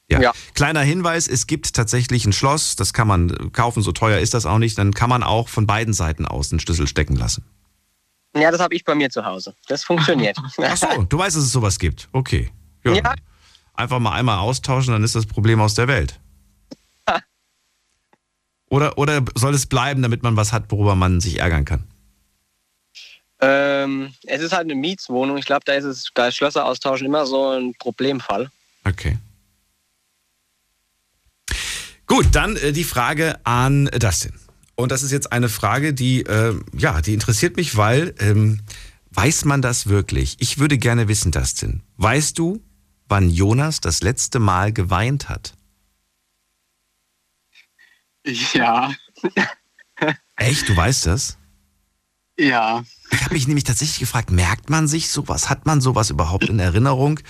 Ja. 0.09 0.33
Kleiner 0.55 0.83
Hinweis, 0.83 1.27
es 1.27 1.47
gibt 1.47 1.75
tatsächlich 1.75 2.25
ein 2.27 2.33
Schloss, 2.33 2.77
das 2.77 2.93
kann 2.93 3.09
man 3.09 3.53
kaufen, 3.53 3.83
so 3.83 3.91
teuer 3.91 4.21
ist 4.21 4.35
das 4.35 4.47
auch 4.47 4.59
nicht, 4.59 4.79
dann 4.79 4.95
kann 4.95 5.11
man 5.11 5.23
auch 5.25 5.49
von 5.49 5.67
beiden 5.67 5.95
Seiten 5.95 6.27
aus 6.27 6.49
den 6.49 6.61
Schlüssel 6.61 6.87
stecken 6.87 7.17
lassen. 7.17 7.45
Ja, 8.37 8.51
das 8.51 8.61
habe 8.61 8.75
ich 8.75 8.85
bei 8.85 8.95
mir 8.95 9.11
zu 9.11 9.25
Hause. 9.25 9.55
Das 9.67 9.83
funktioniert. 9.83 10.37
Ach 10.63 10.77
so, 10.77 11.03
du 11.03 11.19
weißt, 11.19 11.37
dass 11.37 11.45
es 11.45 11.53
sowas 11.53 11.79
gibt. 11.79 12.09
Okay. 12.13 12.51
Ja. 12.85 13.15
Einfach 13.75 13.99
mal 13.99 14.13
einmal 14.13 14.39
austauschen, 14.39 14.93
dann 14.93 15.03
ist 15.03 15.15
das 15.15 15.27
Problem 15.27 15.61
aus 15.61 15.75
der 15.75 15.89
Welt. 15.89 16.21
Oder, 18.69 18.99
oder 18.99 19.25
soll 19.35 19.55
es 19.55 19.67
bleiben, 19.67 20.03
damit 20.03 20.23
man 20.23 20.37
was 20.37 20.53
hat, 20.53 20.71
worüber 20.71 20.95
man 20.95 21.21
sich 21.21 21.39
ärgern 21.39 21.65
kann? 21.65 21.85
Ähm, 23.41 24.13
es 24.25 24.41
ist 24.41 24.53
halt 24.53 24.65
eine 24.65 24.75
Mietswohnung. 24.75 25.37
Ich 25.37 25.45
glaube, 25.45 25.63
da 25.65 25.75
ist 25.75 25.85
es, 25.85 26.11
da 26.15 26.29
ist 26.29 26.37
Schlösser 26.37 26.65
austauschen 26.65 27.07
immer 27.07 27.27
so 27.27 27.51
ein 27.51 27.75
Problemfall. 27.79 28.51
Okay. 28.85 29.19
Gut, 32.07 32.27
dann 32.33 32.57
äh, 32.57 32.73
die 32.73 32.85
Frage 32.85 33.39
an 33.45 33.87
Dustin. 33.87 34.33
Und 34.75 34.93
das 34.93 35.03
ist 35.03 35.11
jetzt 35.11 35.33
eine 35.33 35.49
Frage, 35.49 35.93
die, 35.95 36.23
äh, 36.23 36.55
ja, 36.77 37.01
die 37.01 37.15
interessiert 37.15 37.57
mich, 37.57 37.77
weil 37.77 38.15
ähm, 38.19 38.61
weiß 39.11 39.45
man 39.45 39.63
das 39.63 39.87
wirklich? 39.87 40.37
Ich 40.39 40.59
würde 40.59 40.79
gerne 40.79 41.09
wissen, 41.09 41.33
Dustin. 41.33 41.83
Weißt 41.97 42.39
du, 42.39 42.63
wann 43.09 43.31
Jonas 43.31 43.81
das 43.81 44.03
letzte 44.03 44.39
Mal 44.39 44.73
geweint 44.73 45.29
hat? 45.29 45.56
Ja, 48.27 48.93
Echt? 50.37 50.69
Du 50.69 50.77
weißt 50.77 51.07
das? 51.07 51.39
ja. 52.39 52.85
Ich 53.13 53.23
habe 53.23 53.35
mich 53.35 53.47
nämlich 53.47 53.63
tatsächlich 53.65 54.01
gefragt, 54.01 54.33
merkt 54.33 54.69
man 54.69 54.89
sich 54.89 55.11
sowas? 55.11 55.49
Hat 55.49 55.65
man 55.65 55.81
sowas 55.81 56.11
überhaupt 56.11 56.49
in 56.49 56.59
Erinnerung? 56.59 57.21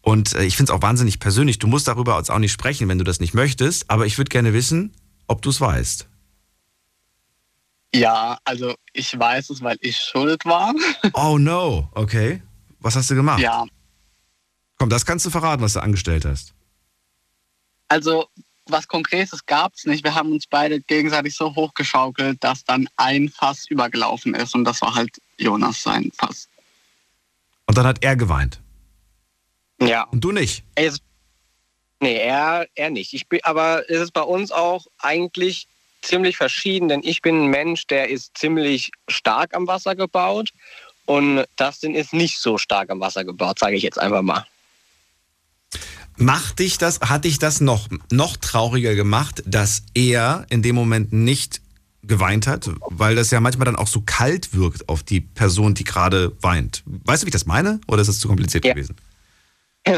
Und 0.00 0.32
äh, 0.34 0.44
ich 0.44 0.56
finde 0.56 0.72
es 0.72 0.76
auch 0.76 0.80
wahnsinnig 0.80 1.20
persönlich. 1.20 1.58
Du 1.58 1.66
musst 1.66 1.86
darüber 1.86 2.16
jetzt 2.16 2.30
auch 2.30 2.38
nicht 2.38 2.52
sprechen, 2.52 2.88
wenn 2.88 2.96
du 2.96 3.04
das 3.04 3.20
nicht 3.20 3.34
möchtest. 3.34 3.90
Aber 3.90 4.06
ich 4.06 4.16
würde 4.16 4.30
gerne 4.30 4.54
wissen, 4.54 4.94
ob 5.26 5.42
du 5.42 5.50
es 5.50 5.60
weißt. 5.60 6.08
Ja, 7.94 8.38
also 8.44 8.74
ich 8.94 9.18
weiß 9.18 9.50
es, 9.50 9.60
weil 9.62 9.76
ich 9.82 9.98
schuld 9.98 10.44
war. 10.46 10.74
Oh 11.12 11.36
no, 11.38 11.90
okay. 11.92 12.42
Was 12.80 12.96
hast 12.96 13.10
du 13.10 13.14
gemacht? 13.14 13.40
Ja, 13.40 13.66
Komm, 14.78 14.88
das 14.88 15.04
kannst 15.04 15.26
du 15.26 15.30
verraten, 15.30 15.62
was 15.62 15.74
du 15.74 15.82
angestellt 15.82 16.24
hast. 16.24 16.54
also 17.88 18.28
was 18.70 18.88
Konkretes 18.88 19.44
gab 19.46 19.74
es 19.74 19.84
nicht. 19.84 20.04
Wir 20.04 20.14
haben 20.14 20.32
uns 20.32 20.46
beide 20.46 20.80
gegenseitig 20.80 21.34
so 21.34 21.54
hochgeschaukelt, 21.54 22.42
dass 22.42 22.64
dann 22.64 22.88
ein 22.96 23.28
Fass 23.28 23.66
übergelaufen 23.68 24.34
ist 24.34 24.54
und 24.54 24.64
das 24.64 24.80
war 24.82 24.94
halt 24.94 25.20
Jonas 25.38 25.82
sein 25.82 26.10
Fass. 26.16 26.48
Und 27.66 27.76
dann 27.76 27.86
hat 27.86 28.02
er 28.02 28.16
geweint. 28.16 28.60
Ja. 29.80 30.04
Und 30.04 30.22
du 30.22 30.32
nicht? 30.32 30.64
Es, 30.74 31.00
Nee, 32.00 32.16
er, 32.16 32.68
er 32.74 32.90
nicht. 32.90 33.12
Ich 33.12 33.26
bin, 33.26 33.40
aber 33.42 33.88
es 33.90 34.00
ist 34.00 34.12
bei 34.12 34.22
uns 34.22 34.52
auch 34.52 34.86
eigentlich 34.98 35.66
ziemlich 36.02 36.36
verschieden, 36.36 36.88
denn 36.88 37.00
ich 37.02 37.22
bin 37.22 37.44
ein 37.44 37.46
Mensch, 37.48 37.86
der 37.88 38.08
ist 38.08 38.38
ziemlich 38.38 38.90
stark 39.08 39.54
am 39.54 39.66
Wasser 39.66 39.96
gebaut 39.96 40.50
und 41.06 41.44
Dustin 41.56 41.94
ist 41.96 42.12
nicht 42.12 42.38
so 42.38 42.56
stark 42.56 42.90
am 42.90 43.00
Wasser 43.00 43.24
gebaut, 43.24 43.58
sage 43.58 43.76
ich 43.76 43.82
jetzt 43.82 43.98
einfach 43.98 44.22
mal. 44.22 44.46
Macht 46.18 46.58
dich 46.58 46.78
das, 46.78 47.00
hat 47.00 47.24
dich 47.24 47.38
das 47.38 47.60
noch, 47.60 47.88
noch 48.10 48.36
trauriger 48.36 48.94
gemacht, 48.94 49.42
dass 49.46 49.82
er 49.94 50.46
in 50.50 50.62
dem 50.62 50.74
Moment 50.74 51.12
nicht 51.12 51.60
geweint 52.02 52.46
hat? 52.46 52.68
Weil 52.90 53.14
das 53.14 53.30
ja 53.30 53.40
manchmal 53.40 53.66
dann 53.66 53.76
auch 53.76 53.86
so 53.86 54.02
kalt 54.04 54.52
wirkt 54.52 54.88
auf 54.88 55.02
die 55.04 55.20
Person, 55.20 55.74
die 55.74 55.84
gerade 55.84 56.32
weint. 56.42 56.82
Weißt 56.86 57.22
du, 57.22 57.26
wie 57.26 57.28
ich 57.28 57.32
das 57.32 57.46
meine? 57.46 57.80
Oder 57.86 58.00
ist 58.02 58.08
das 58.08 58.18
zu 58.18 58.28
kompliziert 58.28 58.64
Ja. 58.64 58.74
gewesen? 58.74 58.96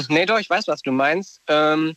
Nee, 0.08 0.24
doch, 0.26 0.38
ich 0.38 0.48
weiß, 0.48 0.68
was 0.68 0.82
du 0.82 0.92
meinst. 0.92 1.40
Ähm, 1.48 1.96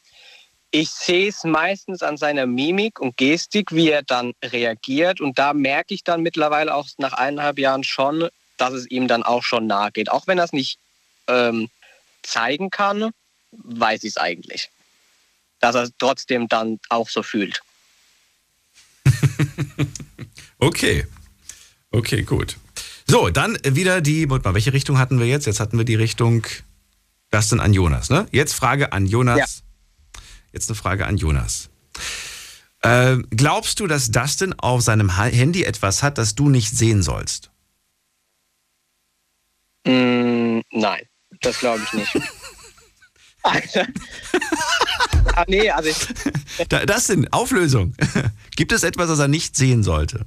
ich 0.71 0.89
sehe 0.89 1.30
es 1.30 1.43
meistens 1.43 2.01
an 2.01 2.17
seiner 2.17 2.47
Mimik 2.47 2.99
und 2.99 3.17
Gestik, 3.17 3.71
wie 3.71 3.89
er 3.91 4.01
dann 4.01 4.34
reagiert. 4.43 5.21
Und 5.21 5.38
da 5.38 5.53
merke 5.53 5.93
ich 5.93 6.03
dann 6.03 6.24
mittlerweile 6.24 6.74
auch 6.74 6.88
nach 6.97 7.13
eineinhalb 7.13 7.59
Jahren 7.59 7.84
schon, 7.84 8.30
dass 8.57 8.74
es 8.74 8.89
ihm 8.89 9.07
dann 9.07 9.21
auch 9.21 9.43
schon 9.43 9.67
nahe 9.67 9.91
geht. 9.91 10.09
Auch 10.09 10.26
wenn 10.26 10.39
er 10.39 10.45
es 10.45 10.53
nicht 10.53 10.80
ähm, 11.28 11.69
zeigen 12.24 12.71
kann, 12.71 13.11
weiß 13.63 14.03
ich 14.03 14.11
es 14.11 14.17
eigentlich. 14.17 14.69
Dass 15.59 15.75
er 15.75 15.83
es 15.83 15.91
trotzdem 15.97 16.47
dann 16.47 16.79
auch 16.89 17.09
so 17.09 17.23
fühlt. 17.23 17.61
Okay. 20.59 21.05
Okay, 21.91 22.23
gut. 22.23 22.57
So, 23.05 23.29
dann 23.29 23.57
wieder 23.65 23.99
die, 23.99 24.29
warte 24.29 24.47
mal, 24.47 24.53
welche 24.53 24.71
Richtung 24.71 24.97
hatten 24.97 25.19
wir 25.19 25.27
jetzt? 25.27 25.45
Jetzt 25.45 25.59
hatten 25.59 25.77
wir 25.77 25.83
die 25.85 25.95
Richtung 25.95 26.45
Dustin 27.31 27.59
an 27.59 27.73
Jonas, 27.73 28.09
ne? 28.09 28.27
Jetzt 28.31 28.53
Frage 28.53 28.93
an 28.93 29.05
Jonas. 29.05 29.63
Jetzt 30.53 30.69
eine 30.69 30.75
Frage 30.75 31.05
an 31.05 31.17
Jonas. 31.17 31.69
Äh, 32.81 33.17
glaubst 33.31 33.79
du, 33.81 33.87
dass 33.87 34.09
Dustin 34.11 34.53
auf 34.53 34.81
seinem 34.81 35.17
Ha- 35.17 35.25
Handy 35.25 35.63
etwas 35.65 36.01
hat, 36.01 36.17
das 36.17 36.33
du 36.35 36.47
nicht 36.49 36.75
sehen 36.77 37.03
sollst? 37.03 37.51
Mm, 39.85 40.59
nein, 40.71 41.03
das 41.41 41.59
glaube 41.59 41.83
ich 41.83 41.93
nicht. 41.93 42.13
Alter. 43.43 43.87
ah, 45.35 45.45
nee, 45.47 45.69
also 45.69 45.89
ich, 45.89 46.67
Da, 46.69 46.85
Dustin, 46.85 47.27
Auflösung. 47.31 47.93
Gibt 48.55 48.71
es 48.71 48.83
etwas, 48.83 49.09
das 49.09 49.19
er 49.19 49.27
nicht 49.27 49.55
sehen 49.55 49.83
sollte? 49.83 50.25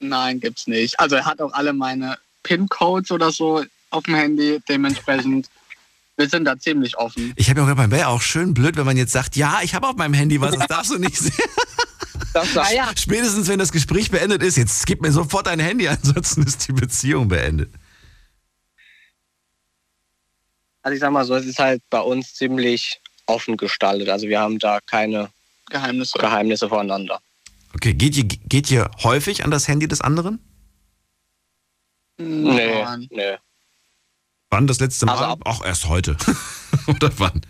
Nein, 0.00 0.40
gibt's 0.40 0.66
nicht. 0.66 0.98
Also 1.00 1.16
er 1.16 1.24
hat 1.24 1.40
auch 1.40 1.52
alle 1.52 1.72
meine 1.72 2.18
PIN-Codes 2.42 3.10
oder 3.10 3.32
so 3.32 3.64
auf 3.90 4.04
dem 4.04 4.14
Handy. 4.14 4.60
Dementsprechend, 4.68 5.48
wir 6.16 6.28
sind 6.28 6.44
da 6.44 6.58
ziemlich 6.58 6.96
offen. 6.98 7.32
Ich 7.36 7.50
habe 7.50 7.60
ja 7.60 7.66
auch 7.66 7.70
gedacht, 7.70 7.90
wäre 7.90 8.08
auch 8.08 8.22
schön 8.22 8.54
blöd, 8.54 8.76
wenn 8.76 8.86
man 8.86 8.96
jetzt 8.96 9.12
sagt, 9.12 9.36
ja, 9.36 9.60
ich 9.62 9.74
habe 9.74 9.88
auf 9.88 9.96
meinem 9.96 10.14
Handy 10.14 10.40
was, 10.40 10.54
das 10.54 10.66
darfst 10.66 10.92
du 10.92 10.98
nicht 10.98 11.16
sehen. 11.16 11.32
das 12.34 12.54
war 12.54 12.72
ja. 12.72 12.90
Spätestens, 12.96 13.48
wenn 13.48 13.58
das 13.58 13.72
Gespräch 13.72 14.10
beendet 14.10 14.42
ist, 14.42 14.56
jetzt 14.56 14.86
gib 14.86 15.00
mir 15.00 15.12
sofort 15.12 15.46
dein 15.46 15.60
Handy, 15.60 15.88
ansonsten 15.88 16.42
ist 16.42 16.68
die 16.68 16.72
Beziehung 16.72 17.28
beendet. 17.28 17.72
Also 20.86 20.94
ich 20.94 21.00
sag 21.00 21.10
mal 21.10 21.24
so, 21.24 21.34
es 21.34 21.44
ist 21.44 21.58
halt 21.58 21.82
bei 21.90 21.98
uns 21.98 22.34
ziemlich 22.34 23.00
offen 23.26 23.56
gestaltet. 23.56 24.08
Also 24.08 24.28
wir 24.28 24.38
haben 24.38 24.60
da 24.60 24.78
keine 24.86 25.30
Geheimnisse, 25.68 26.16
Geheimnisse 26.16 26.68
voneinander. 26.68 27.20
Okay, 27.74 27.92
geht 27.92 28.16
ihr, 28.16 28.22
geht 28.22 28.70
ihr 28.70 28.88
häufig 29.02 29.42
an 29.42 29.50
das 29.50 29.66
Handy 29.66 29.88
des 29.88 30.00
anderen? 30.00 30.38
Nee, 32.18 32.84
nee. 33.10 33.36
Wann 34.50 34.68
das 34.68 34.78
letzte 34.78 35.06
Mal? 35.06 35.14
Also 35.18 35.40
Auch 35.44 35.64
erst 35.64 35.88
heute. 35.88 36.16
Oder 36.86 37.10
wann? 37.18 37.40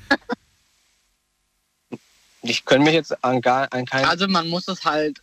Ich 2.41 2.64
könnte 2.64 2.87
mich 2.87 2.95
jetzt 2.95 3.22
an 3.22 3.43
gar 3.43 3.70
an 3.70 3.84
keinen. 3.84 4.07
Also 4.07 4.26
man 4.28 4.49
muss 4.49 4.66
es 4.66 4.82
halt 4.82 5.20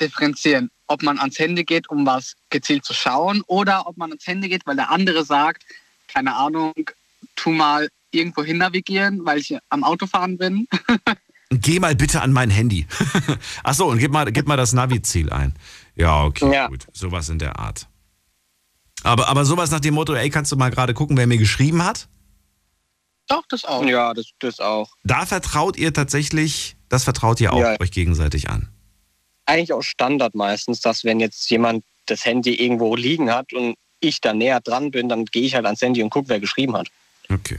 differenzieren, 0.00 0.70
ob 0.86 1.02
man 1.02 1.18
ans 1.18 1.38
Handy 1.38 1.62
geht, 1.64 1.90
um 1.90 2.06
was 2.06 2.36
gezielt 2.48 2.86
zu 2.86 2.94
schauen, 2.94 3.42
oder 3.48 3.86
ob 3.86 3.98
man 3.98 4.12
ans 4.12 4.26
Handy 4.26 4.48
geht, 4.48 4.64
weil 4.64 4.76
der 4.76 4.90
andere 4.90 5.26
sagt, 5.26 5.62
keine 6.08 6.34
Ahnung, 6.34 6.72
tu 7.36 7.50
mal 7.50 7.88
irgendwo 8.10 8.44
hin 8.44 8.58
navigieren, 8.58 9.24
weil 9.24 9.38
ich 9.38 9.56
am 9.70 9.84
Autofahren 9.84 10.38
bin. 10.38 10.68
Geh 11.50 11.78
mal 11.78 11.94
bitte 11.94 12.20
an 12.22 12.32
mein 12.32 12.50
Handy. 12.50 12.86
Ach 13.64 13.74
so, 13.74 13.86
und 13.86 13.98
gib 13.98 14.10
mal, 14.12 14.30
gib 14.32 14.46
mal 14.48 14.56
das 14.56 14.72
Navi-Ziel 14.72 15.30
ein. 15.30 15.54
Ja, 15.94 16.24
okay, 16.24 16.52
Ja. 16.52 16.66
gut. 16.68 16.86
Sowas 16.92 17.28
in 17.28 17.38
der 17.38 17.58
Art. 17.58 17.86
Aber, 19.04 19.28
aber 19.28 19.44
sowas 19.44 19.70
nach 19.70 19.80
dem 19.80 19.94
Motto, 19.94 20.14
ey, 20.14 20.30
kannst 20.30 20.50
du 20.50 20.56
mal 20.56 20.70
gerade 20.70 20.94
gucken, 20.94 21.16
wer 21.16 21.26
mir 21.26 21.38
geschrieben 21.38 21.84
hat? 21.84 22.08
Doch, 23.28 23.44
das 23.48 23.64
auch. 23.64 23.84
Ja, 23.84 24.14
das, 24.14 24.30
das 24.40 24.60
auch. 24.60 24.90
Da 25.04 25.26
vertraut 25.26 25.76
ihr 25.76 25.92
tatsächlich, 25.92 26.76
das 26.88 27.04
vertraut 27.04 27.40
ihr 27.40 27.52
auch 27.52 27.60
Ja. 27.60 27.80
euch 27.80 27.92
gegenseitig 27.92 28.48
an. 28.50 28.68
Eigentlich 29.46 29.72
auch 29.72 29.82
Standard 29.82 30.34
meistens, 30.34 30.80
dass 30.80 31.04
wenn 31.04 31.20
jetzt 31.20 31.48
jemand 31.50 31.84
das 32.06 32.24
Handy 32.24 32.54
irgendwo 32.54 32.96
liegen 32.96 33.30
hat 33.30 33.52
und 33.52 33.76
ich 34.00 34.20
da 34.20 34.34
näher 34.34 34.60
dran 34.60 34.90
bin, 34.90 35.08
dann 35.08 35.24
gehe 35.26 35.42
ich 35.44 35.54
halt 35.54 35.66
ans 35.66 35.80
Handy 35.82 36.02
und 36.02 36.10
gucke, 36.10 36.28
wer 36.30 36.40
geschrieben 36.40 36.76
hat. 36.76 36.88
Okay. 37.28 37.58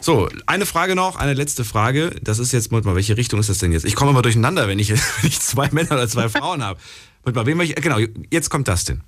So, 0.00 0.28
eine 0.46 0.64
Frage 0.66 0.94
noch, 0.94 1.16
eine 1.16 1.34
letzte 1.34 1.64
Frage. 1.64 2.10
Das 2.22 2.38
ist 2.38 2.52
jetzt, 2.52 2.70
mal, 2.70 2.82
welche 2.94 3.16
Richtung 3.16 3.40
ist 3.40 3.48
das 3.48 3.58
denn 3.58 3.72
jetzt? 3.72 3.84
Ich 3.84 3.94
komme 3.94 4.10
immer 4.10 4.22
durcheinander, 4.22 4.68
wenn 4.68 4.78
ich, 4.78 4.90
wenn 4.90 5.28
ich 5.28 5.40
zwei 5.40 5.68
Männer 5.70 5.92
oder 5.92 6.08
zwei 6.08 6.28
Frauen 6.28 6.62
habe. 6.62 6.80
Mal, 7.24 7.54
möchte 7.54 7.74
ich, 7.74 7.82
genau, 7.82 7.98
jetzt 8.30 8.48
kommt 8.48 8.68
Dustin. 8.68 9.02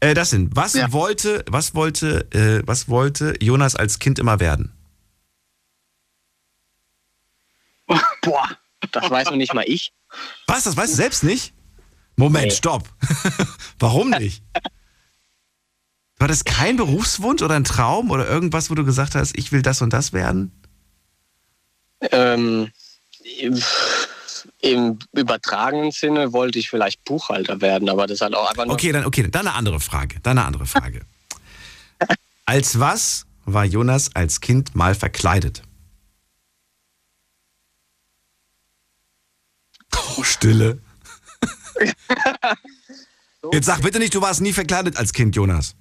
Äh, 0.00 0.14
Dustin, 0.14 0.50
was 0.54 0.74
wollte, 0.92 1.44
was 1.48 1.74
wollte, 1.74 2.26
äh, 2.32 2.62
was 2.66 2.88
wollte 2.88 3.34
Jonas 3.40 3.76
als 3.76 3.98
Kind 3.98 4.18
immer 4.18 4.40
werden? 4.40 4.72
Boah, 8.22 8.48
das 8.92 9.10
weiß 9.10 9.28
noch 9.28 9.36
nicht 9.36 9.52
mal 9.54 9.64
ich. 9.66 9.92
Was, 10.46 10.64
das 10.64 10.76
weißt 10.76 10.92
du 10.92 10.96
selbst 10.96 11.24
nicht? 11.24 11.52
Moment, 12.16 12.46
Nee. 12.46 12.50
stopp. 12.50 12.88
Warum 13.78 14.10
nicht? 14.10 14.42
War 16.22 16.28
das 16.28 16.44
kein 16.44 16.76
Berufswunsch 16.76 17.42
oder 17.42 17.56
ein 17.56 17.64
Traum 17.64 18.12
oder 18.12 18.28
irgendwas, 18.28 18.70
wo 18.70 18.76
du 18.76 18.84
gesagt 18.84 19.16
hast, 19.16 19.36
ich 19.36 19.50
will 19.50 19.60
das 19.60 19.82
und 19.82 19.92
das 19.92 20.12
werden? 20.12 20.52
Ähm, 22.12 22.70
im, 24.60 25.00
übertragenen 25.14 25.90
Sinne 25.90 26.32
wollte 26.32 26.60
ich 26.60 26.70
vielleicht 26.70 27.02
Buchhalter 27.02 27.60
werden, 27.60 27.88
aber 27.88 28.06
das 28.06 28.18
ist 28.18 28.20
halt 28.20 28.36
auch 28.36 28.48
einfach 28.48 28.66
nur. 28.66 28.74
Okay, 28.74 28.92
dann, 28.92 29.04
okay, 29.04 29.26
dann 29.28 29.48
eine 29.48 29.56
andere 29.56 29.80
Frage. 29.80 30.20
Dann 30.22 30.38
eine 30.38 30.46
andere 30.46 30.66
Frage. 30.66 31.00
Als 32.46 32.78
was 32.78 33.26
war 33.44 33.64
Jonas 33.64 34.14
als 34.14 34.40
Kind 34.40 34.76
mal 34.76 34.94
verkleidet? 34.94 35.64
Oh, 40.16 40.22
Stille. 40.22 40.80
Jetzt 43.52 43.66
sag 43.66 43.82
bitte 43.82 43.98
nicht, 43.98 44.14
du 44.14 44.22
warst 44.22 44.40
nie 44.40 44.52
verkleidet 44.52 44.96
als 44.96 45.12
Kind, 45.12 45.34
Jonas. 45.34 45.74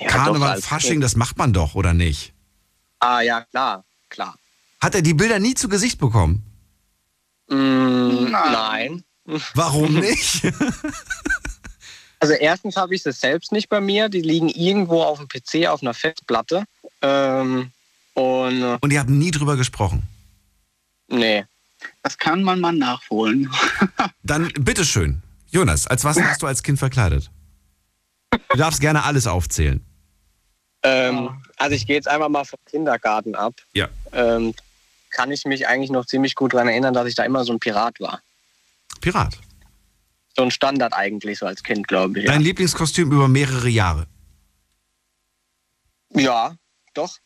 Ja, 0.00 0.08
Karneval, 0.08 0.40
doch, 0.40 0.54
als 0.56 0.66
Fasching, 0.66 1.00
das 1.00 1.16
macht 1.16 1.38
man 1.38 1.52
doch, 1.52 1.74
oder 1.74 1.92
nicht? 1.94 2.32
Ah, 3.00 3.20
ja, 3.20 3.42
klar, 3.42 3.84
klar. 4.08 4.36
Hat 4.80 4.94
er 4.94 5.02
die 5.02 5.14
Bilder 5.14 5.38
nie 5.38 5.54
zu 5.54 5.68
Gesicht 5.68 5.98
bekommen? 5.98 6.44
Mm, 7.48 8.30
nein. 8.30 9.04
Warum 9.54 9.94
nicht? 9.94 10.42
Also 12.20 12.34
erstens 12.34 12.74
habe 12.76 12.96
ich 12.96 13.04
sie 13.04 13.12
selbst 13.12 13.52
nicht 13.52 13.68
bei 13.68 13.80
mir. 13.80 14.08
Die 14.08 14.20
liegen 14.22 14.48
irgendwo 14.48 15.04
auf 15.04 15.18
dem 15.20 15.28
PC 15.28 15.68
auf 15.68 15.82
einer 15.82 15.94
Festplatte. 15.94 16.64
Ähm, 17.00 17.70
und 18.14 18.60
äh, 18.62 18.78
Und 18.80 18.92
ihr 18.92 18.98
habt 18.98 19.08
nie 19.08 19.30
drüber 19.30 19.56
gesprochen. 19.56 20.02
nee. 21.06 21.44
Das 22.02 22.18
kann 22.18 22.42
man 22.42 22.58
mal 22.58 22.72
nachholen. 22.72 23.48
Dann 24.24 24.48
bitteschön. 24.58 25.22
Jonas, 25.48 25.86
als 25.86 26.02
was 26.02 26.16
warst 26.16 26.42
du 26.42 26.48
als 26.48 26.64
Kind 26.64 26.80
verkleidet? 26.80 27.30
Du 28.32 28.56
darfst 28.56 28.80
gerne 28.80 29.04
alles 29.04 29.28
aufzählen. 29.28 29.86
Ähm, 30.82 31.42
also 31.56 31.74
ich 31.74 31.86
gehe 31.86 31.96
jetzt 31.96 32.08
einfach 32.08 32.28
mal 32.28 32.44
vom 32.44 32.58
Kindergarten 32.66 33.34
ab. 33.34 33.54
Ja. 33.74 33.88
Ähm, 34.12 34.54
kann 35.10 35.32
ich 35.32 35.44
mich 35.44 35.66
eigentlich 35.66 35.90
noch 35.90 36.06
ziemlich 36.06 36.34
gut 36.34 36.54
daran 36.54 36.68
erinnern, 36.68 36.94
dass 36.94 37.08
ich 37.08 37.14
da 37.14 37.24
immer 37.24 37.44
so 37.44 37.52
ein 37.52 37.58
Pirat 37.58 37.98
war. 38.00 38.20
Pirat. 39.00 39.38
So 40.36 40.42
ein 40.42 40.50
Standard 40.50 40.92
eigentlich, 40.92 41.38
so 41.38 41.46
als 41.46 41.62
Kind, 41.62 41.88
glaube 41.88 42.20
ich. 42.20 42.26
Ja. 42.26 42.32
Dein 42.32 42.42
Lieblingskostüm 42.42 43.10
über 43.10 43.28
mehrere 43.28 43.68
Jahre. 43.68 44.06
ja, 46.14 46.54
doch. 46.94 47.18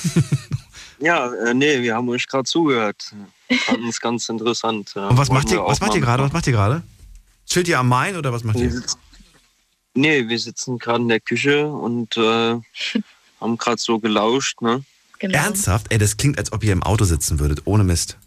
Ja, 0.98 1.30
äh, 1.34 1.54
nee, 1.54 1.82
wir 1.82 1.94
haben 1.94 2.08
euch 2.08 2.26
gerade 2.26 2.46
zugehört. 2.46 3.14
Fanden 3.66 3.90
es 3.90 4.00
ganz 4.00 4.30
interessant. 4.30 4.94
ja. 4.96 5.10
Und 5.10 5.18
was 5.18 5.30
macht 5.30 5.52
ihr, 5.52 5.60
was 5.60 5.82
macht 5.82 5.94
ihr 5.94 6.00
gerade? 6.00 6.24
Was 6.24 6.32
macht 6.32 6.48
ihr 6.48 6.54
gerade? 6.54 6.84
Chillt 7.46 7.68
ihr 7.68 7.80
am 7.80 7.90
Main 7.90 8.16
oder 8.16 8.32
was 8.32 8.46
macht 8.46 8.56
Wir 8.58 8.64
ihr? 8.64 8.72
sitzen, 8.72 8.98
nee, 9.94 10.26
wir 10.26 10.40
sitzen 10.40 10.80
gerade 10.80 11.02
in 11.02 11.10
der 11.10 11.20
Küche 11.20 11.68
und 11.68 12.16
äh, 12.16 12.22
haben 13.42 13.58
gerade 13.58 13.80
so 13.82 14.00
gelauscht, 14.00 14.62
ne? 14.62 14.86
Genau. 15.20 15.38
Ernsthaft? 15.38 15.88
Ey, 15.92 15.98
das 15.98 16.16
klingt, 16.16 16.38
als 16.40 16.54
ob 16.54 16.64
ihr 16.64 16.72
im 16.72 16.82
Auto 16.82 17.04
sitzen 17.04 17.40
würdet, 17.40 17.64
ohne 17.66 17.84
Mist. 17.84 18.18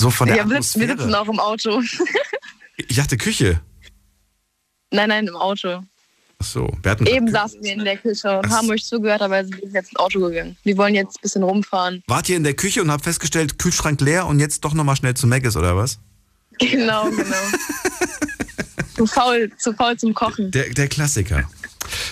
So 0.00 0.08
von 0.08 0.28
der 0.28 0.38
ja, 0.38 0.48
wir, 0.48 0.62
sitzen 0.62 1.14
auch 1.14 1.28
im 1.28 1.38
Auto. 1.38 1.82
Ich 2.76 2.96
dachte 2.96 3.18
Küche. 3.18 3.60
nein, 4.90 5.10
nein, 5.10 5.26
im 5.26 5.36
Auto. 5.36 5.82
Ach 6.38 6.46
so, 6.46 6.72
wir 6.82 6.90
hatten 6.90 7.04
Eben 7.04 7.30
saßen 7.30 7.62
wir 7.62 7.74
in 7.74 7.84
der 7.84 7.98
Küche 7.98 8.38
und 8.38 8.48
haben 8.48 8.70
euch 8.70 8.86
zugehört, 8.86 9.20
aber 9.20 9.46
wir 9.46 9.58
sind 9.58 9.74
jetzt 9.74 9.90
ins 9.90 9.96
Auto 9.96 10.20
gegangen. 10.20 10.56
Wir 10.64 10.78
wollen 10.78 10.94
jetzt 10.94 11.18
ein 11.18 11.20
bisschen 11.20 11.42
rumfahren. 11.42 12.02
Wart 12.06 12.30
ihr 12.30 12.38
in 12.38 12.44
der 12.44 12.54
Küche 12.54 12.80
und 12.80 12.90
habt 12.90 13.04
festgestellt, 13.04 13.58
Kühlschrank 13.58 14.00
leer 14.00 14.26
und 14.26 14.40
jetzt 14.40 14.64
doch 14.64 14.72
nochmal 14.72 14.96
schnell 14.96 15.12
zu 15.12 15.26
Mc's 15.26 15.54
oder 15.54 15.76
was? 15.76 15.98
Genau, 16.58 17.10
genau. 17.10 17.36
zu, 18.96 19.06
faul, 19.06 19.52
zu 19.58 19.74
faul 19.74 19.98
zum 19.98 20.14
Kochen. 20.14 20.50
Der, 20.50 20.70
der 20.70 20.88
Klassiker. 20.88 21.46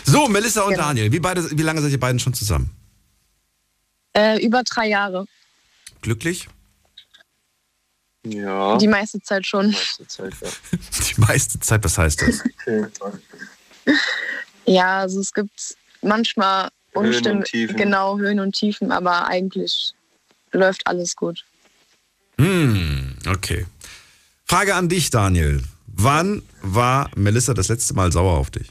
So, 0.05 0.29
Melissa 0.29 0.61
und 0.61 0.73
Genau. 0.73 0.83
Daniel, 0.83 1.11
wie, 1.11 1.21
beide, 1.21 1.49
wie 1.51 1.63
lange 1.63 1.81
seid 1.81 1.93
ihr 1.93 2.01
beiden 2.01 2.21
schon 2.21 2.35
zusammen? 2.35 2.69
Äh, 4.15 4.45
über 4.45 4.63
drei 4.63 4.89
Jahre. 4.89 5.25
Glücklich? 6.03 6.49
Ja. 8.33 8.77
Die 8.79 8.89
meiste 8.89 9.21
Zeit 9.23 9.47
schon. 9.47 9.75
Zeit, 10.07 10.33
ja. 10.41 10.49
Die 11.15 11.21
meiste 11.21 11.59
Zeit, 11.61 11.85
was 11.85 11.99
heißt 11.99 12.23
das? 12.23 12.45
Ja, 14.67 15.01
also 15.01 15.21
es 15.21 15.33
gibt 15.33 15.77
manchmal 16.03 16.65
Höhen 16.95 17.07
und 17.07 17.07
Umstände, 17.07 17.45
Tiefen. 17.45 17.77
genau 17.77 18.19
Höhen 18.19 18.41
und 18.41 18.55
Tiefen, 18.55 18.93
aber 18.93 19.27
eigentlich 19.27 19.95
läuft 20.53 20.87
alles 20.87 21.17
gut. 21.17 21.45
Hm, 22.39 23.17
okay. 23.27 23.67
Frage 24.45 24.75
an 24.75 24.89
dich, 24.89 25.11
Daniel. 25.11 25.63
Wann 25.87 26.43
war 26.63 27.11
Melissa 27.17 27.55
das 27.55 27.69
letzte 27.69 27.95
Mal 27.95 28.13
sauer 28.13 28.39
auf 28.39 28.51
dich? 28.51 28.71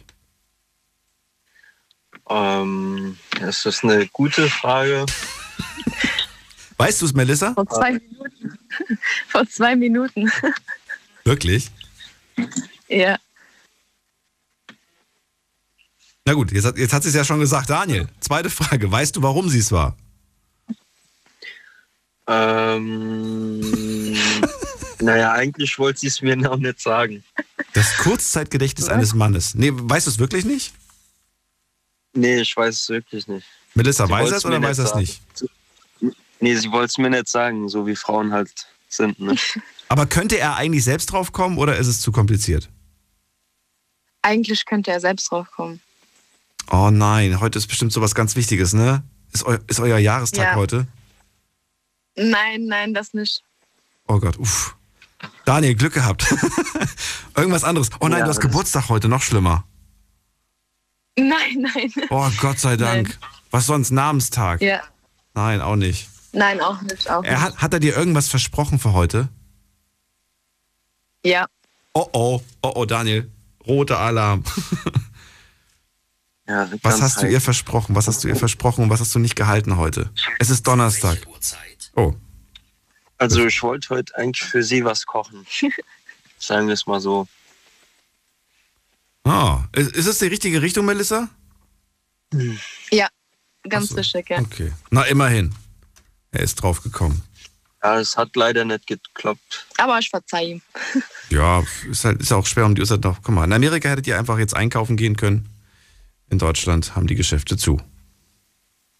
Ähm, 2.29 3.17
das 3.39 3.65
ist 3.65 3.83
eine 3.83 4.07
gute 4.07 4.49
Frage. 4.49 5.05
Weißt 6.77 7.01
du 7.01 7.05
es, 7.05 7.13
Melissa? 7.13 7.53
Vor 7.53 7.67
zwei 7.67 7.93
Minuten. 7.93 8.57
Vor 9.27 9.47
zwei 9.47 9.75
Minuten. 9.75 10.31
Wirklich? 11.23 11.71
ja. 12.87 13.17
Na 16.25 16.33
gut, 16.33 16.51
jetzt 16.51 16.65
hat, 16.65 16.77
jetzt 16.77 16.93
hat 16.93 17.03
sie 17.03 17.09
es 17.09 17.15
ja 17.15 17.23
schon 17.23 17.39
gesagt. 17.39 17.69
Daniel, 17.69 18.07
zweite 18.19 18.49
Frage. 18.49 18.91
Weißt 18.91 19.15
du, 19.15 19.23
warum 19.23 19.49
sie 19.49 19.59
es 19.59 19.71
war? 19.71 19.95
Ähm, 22.27 23.61
naja, 24.99 25.31
eigentlich 25.31 25.79
wollte 25.79 26.01
sie 26.01 26.07
es 26.07 26.21
mir 26.21 26.35
noch 26.35 26.57
nicht 26.57 26.81
sagen. 26.81 27.23
Das 27.73 27.95
Kurzzeitgedächtnis 27.97 28.89
eines 28.89 29.13
Mannes. 29.13 29.55
Nee, 29.55 29.71
weißt 29.73 30.07
du 30.07 30.11
es 30.11 30.19
wirklich 30.19 30.43
nicht? 30.43 30.73
Nee, 32.13 32.41
ich 32.41 32.57
weiß 32.57 32.75
es 32.75 32.89
wirklich 32.89 33.27
nicht. 33.27 33.47
Melissa, 33.75 34.07
Sie 34.07 34.11
weiß 34.11 34.31
es 34.31 34.45
oder 34.45 34.61
weiß 34.61 34.79
er 34.79 34.85
es 34.85 34.95
nicht? 34.95 35.21
Nee, 36.39 36.55
sie 36.55 36.71
wollte 36.71 36.85
es 36.85 36.97
mir 36.97 37.09
nicht 37.09 37.27
sagen, 37.27 37.67
so 37.69 37.87
wie 37.87 37.95
Frauen 37.95 38.31
halt 38.31 38.51
sind. 38.89 39.19
Ne? 39.19 39.35
Aber 39.89 40.05
könnte 40.05 40.37
er 40.37 40.55
eigentlich 40.55 40.83
selbst 40.83 41.07
drauf 41.11 41.31
kommen 41.31 41.57
oder 41.57 41.77
ist 41.77 41.87
es 41.87 42.01
zu 42.01 42.11
kompliziert? 42.11 42.69
Eigentlich 44.21 44.65
könnte 44.65 44.91
er 44.91 44.99
selbst 44.99 45.31
drauf 45.31 45.49
kommen. 45.51 45.79
Oh 46.69 46.89
nein, 46.91 47.39
heute 47.39 47.57
ist 47.57 47.67
bestimmt 47.67 47.93
sowas 47.93 48.13
ganz 48.13 48.35
Wichtiges, 48.35 48.73
ne? 48.73 49.03
Ist, 49.31 49.45
eu 49.45 49.57
ist 49.67 49.79
euer 49.79 49.97
Jahrestag 49.99 50.47
Ja. 50.47 50.55
heute? 50.55 50.87
Nein, 52.17 52.65
nein, 52.65 52.93
das 52.93 53.13
nicht. 53.13 53.41
Oh 54.07 54.19
Gott, 54.19 54.37
uff. 54.37 54.75
Daniel, 55.45 55.75
Glück 55.75 55.93
gehabt. 55.93 56.25
Irgendwas 57.37 57.63
anderes. 57.63 57.89
Oh 57.99 58.07
nein, 58.07 58.19
Ja, 58.19 58.25
du 58.25 58.29
hast 58.31 58.41
Geburtstag 58.41 58.89
heute, 58.89 59.07
noch 59.07 59.21
schlimmer. 59.21 59.63
Nein, 61.17 61.65
nein. 61.73 61.91
Oh 62.09 62.29
Gott 62.41 62.59
sei 62.59 62.75
Dank. 62.75 63.09
Nein. 63.09 63.29
Was 63.51 63.65
sonst? 63.65 63.91
Namenstag? 63.91 64.61
Ja. 64.61 64.81
Nein, 65.33 65.61
auch 65.61 65.75
nicht. 65.75 66.09
Nein, 66.31 66.61
auch 66.61 66.81
nicht. 66.81 67.09
Auch 67.09 67.23
Er 67.23 67.41
hat, 67.41 67.57
hat 67.57 67.73
er 67.73 67.79
dir 67.79 67.95
irgendwas 67.95 68.27
versprochen 68.27 68.79
für 68.79 68.93
heute? 68.93 69.29
Ja. 71.23 71.47
Oh 71.93 72.07
oh, 72.13 72.41
oh 72.61 72.71
oh, 72.75 72.85
Daniel. 72.85 73.31
Roter 73.65 73.99
Alarm. 73.99 74.43
Ja, 76.47 76.69
Was 76.83 77.01
hast 77.01 77.21
du 77.21 77.27
ihr 77.27 77.41
versprochen? 77.41 77.95
Was 77.95 78.07
hast 78.07 78.23
du 78.23 78.27
ihr 78.27 78.35
versprochen 78.35 78.83
und 78.83 78.89
was 78.89 79.01
hast 79.01 79.13
du 79.13 79.19
nicht 79.19 79.35
gehalten 79.35 79.77
heute? 79.77 80.11
Es 80.39 80.49
ist 80.49 80.65
Donnerstag. 80.67 81.19
Oh. 81.95 82.13
Also 83.17 83.45
ich 83.45 83.61
wollte 83.63 83.89
heute 83.89 84.15
eigentlich 84.17 84.43
für 84.43 84.63
sie 84.63 84.85
was 84.85 85.05
kochen. 85.05 85.45
Sagen 86.39 86.67
wir 86.67 86.73
es 86.73 86.85
mal 86.85 87.01
so. 87.01 87.27
Ah, 89.23 89.65
ist 89.73 89.95
ist 89.95 90.05
es 90.05 90.19
die 90.19 90.27
richtige 90.27 90.61
Richtung, 90.61 90.85
Melissa? 90.85 91.27
Ja, 92.91 93.07
ganz 93.67 93.95
richtig, 93.95 94.29
ja. 94.29 94.39
Okay. 94.39 94.71
Na, 94.91 95.03
immerhin. 95.03 95.53
Er 96.31 96.41
ist 96.41 96.55
drauf 96.55 96.81
gekommen. 96.81 97.23
Ja, 97.83 97.99
es 97.99 98.17
hat 98.17 98.35
leider 98.35 98.65
nicht 98.65 98.87
geklappt. 98.87 99.65
Aber 99.77 99.99
ich 99.99 100.09
verzeih 100.09 100.45
ihm. 100.45 100.61
Ja, 101.29 101.61
ist 101.91 102.05
halt 102.05 102.21
ist 102.21 102.31
auch 102.31 102.45
schwer 102.45 102.65
um 102.65 102.73
die 102.73 102.79
Uhrzeit 102.79 103.03
noch. 103.03 103.21
Guck 103.21 103.35
mal, 103.35 103.43
in 103.43 103.51
Amerika 103.51 103.89
hättet 103.89 104.07
ihr 104.07 104.17
einfach 104.17 104.39
jetzt 104.39 104.55
einkaufen 104.55 104.95
gehen 104.95 105.17
können. 105.17 105.49
In 106.29 106.39
Deutschland 106.39 106.95
haben 106.95 107.05
die 107.05 107.15
Geschäfte 107.15 107.57
zu. 107.57 107.81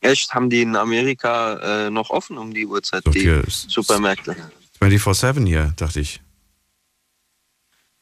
Echt, 0.02 0.34
haben 0.34 0.50
die 0.50 0.62
in 0.62 0.76
Amerika 0.76 1.86
äh, 1.86 1.90
noch 1.90 2.10
offen 2.10 2.38
um 2.38 2.54
die 2.54 2.66
Uhrzeit, 2.66 3.08
Doch, 3.08 3.14
die 3.14 3.42
Supermärkte? 3.48 4.36
24-7 4.82 5.46
hier, 5.48 5.74
dachte 5.78 6.02
ich. 6.02 6.22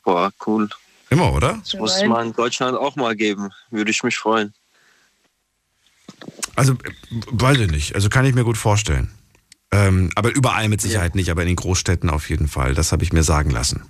Boah, 0.04 0.32
cool. 0.46 0.70
Immer, 1.10 1.32
oder? 1.34 1.60
Das 1.64 1.74
muss 1.76 1.96
es 1.96 2.04
mal 2.06 2.26
in 2.26 2.34
Deutschland 2.34 2.78
auch 2.78 2.96
mal 2.96 3.16
geben. 3.16 3.50
Würde 3.70 3.92
ich 3.92 4.04
mich 4.04 4.18
freuen. 4.18 4.54
Also, 6.56 6.74
äh, 6.74 6.92
weiß 7.32 7.60
ich 7.60 7.72
nicht. 7.72 7.96
Also 7.96 8.10
kann 8.10 8.26
ich 8.26 8.34
mir 8.34 8.44
gut 8.44 8.58
vorstellen. 8.58 9.12
Ähm, 9.76 10.10
aber 10.16 10.34
überall 10.34 10.70
mit 10.70 10.80
Sicherheit 10.80 11.16
nicht, 11.16 11.30
aber 11.30 11.42
in 11.42 11.48
den 11.48 11.58
Großstädten 11.58 12.10
auf 12.10 12.30
jeden 12.30 12.48
Fall. 12.48 12.74
Das 12.76 12.94
habe 12.94 13.04
ich 13.04 13.12
mir 13.12 13.24
sagen 13.24 13.50
lassen. 13.50 13.84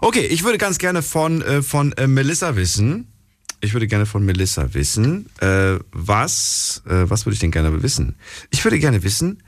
Okay, 0.00 0.24
ich 0.24 0.44
würde 0.44 0.56
ganz 0.56 0.78
gerne 0.78 1.02
von, 1.02 1.42
äh, 1.42 1.62
von 1.62 1.92
äh, 1.92 2.06
Melissa 2.06 2.56
wissen. 2.56 3.12
Ich 3.60 3.74
würde 3.74 3.86
gerne 3.86 4.06
von 4.06 4.24
Melissa 4.24 4.72
wissen, 4.72 5.28
äh, 5.40 5.78
was, 5.92 6.82
äh, 6.86 7.08
was 7.10 7.26
würde 7.26 7.34
ich 7.34 7.40
denn 7.40 7.50
gerne 7.50 7.82
wissen? 7.82 8.16
Ich 8.50 8.64
würde 8.64 8.78
gerne 8.78 9.02
wissen, 9.02 9.42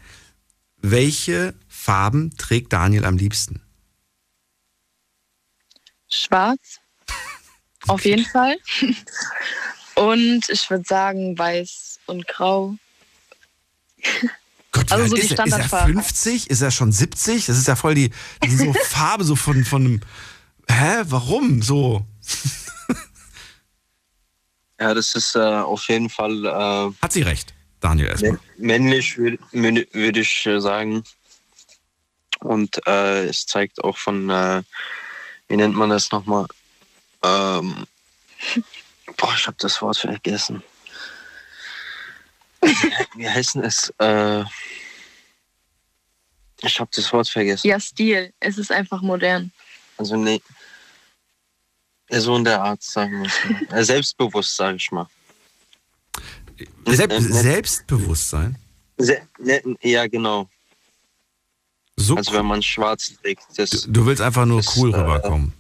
welche 0.77 1.55
Farben 1.69 2.37
trägt 2.37 2.73
Daniel 2.75 3.07
am 3.07 3.17
liebsten? 3.17 3.63
Schwarz. 6.11 6.81
Auf 7.89 8.05
jeden 8.05 8.27
Fall. 8.27 8.57
Und 9.95 10.49
ich 10.51 10.69
würde 10.69 10.85
sagen 10.87 11.37
weiß 11.39 11.99
und 12.07 12.29
grau. 12.29 12.77
Gott, 14.75 14.91
wie 14.91 14.93
Also 14.93 15.03
alt 15.05 15.11
so 15.11 15.17
die 15.17 15.23
ist, 15.23 15.31
er? 15.31 15.33
ist 15.33 15.39
er 15.41 15.47
Standardfarbe. 15.47 15.93
50? 15.95 16.51
Ist 16.51 16.61
er 16.61 16.71
schon 16.71 16.93
70? 16.93 17.47
Das 17.47 17.57
ist 17.57 17.67
ja 17.69 17.77
voll 17.77 17.95
die, 17.95 18.11
so 18.49 18.73
Farbe 18.89 19.25
so 19.25 19.37
von, 19.37 19.65
von 19.65 19.85
einem. 19.85 20.01
Hä? 20.69 21.03
Warum 21.07 21.63
so? 21.63 22.05
Ja, 24.81 24.93
das 24.93 25.15
ist 25.15 25.37
äh, 25.37 25.39
auf 25.39 25.89
jeden 25.89 26.11
Fall. 26.11 26.45
Äh, 26.45 26.93
Hat 27.03 27.13
sie 27.13 27.23
recht, 27.23 27.55
Daniel 27.81 28.09
erstmal. 28.09 28.33
mä- 28.33 28.39
männlich, 28.59 29.17
würde 29.17 29.39
würd 29.93 30.17
ich 30.17 30.47
äh, 30.47 30.61
sagen. 30.61 31.05
Und 32.41 32.85
äh, 32.87 33.27
es 33.27 33.47
zeigt 33.47 33.83
auch 33.85 33.97
von, 33.97 34.29
äh, 34.29 34.63
wie 35.49 35.57
nennt 35.57 35.77
man 35.77 35.91
das 35.91 36.11
nochmal? 36.11 36.47
Ähm, 37.23 37.87
boah, 39.17 39.33
ich 39.37 39.47
habe 39.47 39.57
das 39.61 39.81
Wort 39.81 39.97
vergessen. 39.99 40.63
Wie 43.15 43.29
heißt 43.29 43.55
denn 43.57 43.65
es? 43.65 43.93
Äh, 43.99 44.45
ich 46.63 46.81
habe 46.81 46.91
das 46.95 47.13
Wort 47.13 47.29
vergessen. 47.29 47.67
Ja, 47.67 47.79
Stil. 47.81 48.33
Es 48.41 48.59
ist 48.59 48.73
einfach 48.73 49.03
modern. 49.03 49.53
Also 49.97 50.17
nee. 50.17 50.41
So 52.11 52.37
in 52.37 52.45
der 52.45 52.63
Art, 52.63 52.83
sagen 52.83 53.23
wir 53.23 53.29
es 53.29 53.71
mal. 53.71 53.79
Äh, 53.79 53.85
Selbstbewusst, 53.85 54.57
sage 54.57 54.77
ich 54.77 54.91
mal. 54.93 55.09
Selbst, 56.87 57.21
Ne- 57.21 57.29
ne- 57.29 57.43
Selbstbewusstsein. 57.43 58.57
Se 58.99 59.27
ne, 59.39 59.63
ja, 59.83 60.07
genau. 60.07 60.49
So 61.97 62.17
also 62.17 62.33
wenn 62.33 62.47
man 62.47 62.63
schwarz 62.63 63.13
trägt. 63.23 63.43
Das, 63.57 63.71
Du 63.89 64.07
willst 64.07 64.23
einfach 64.23 64.47
nur 64.47 64.63
cool 64.77 64.93
äh, 64.95 64.97
rüberkommen. 64.97 65.53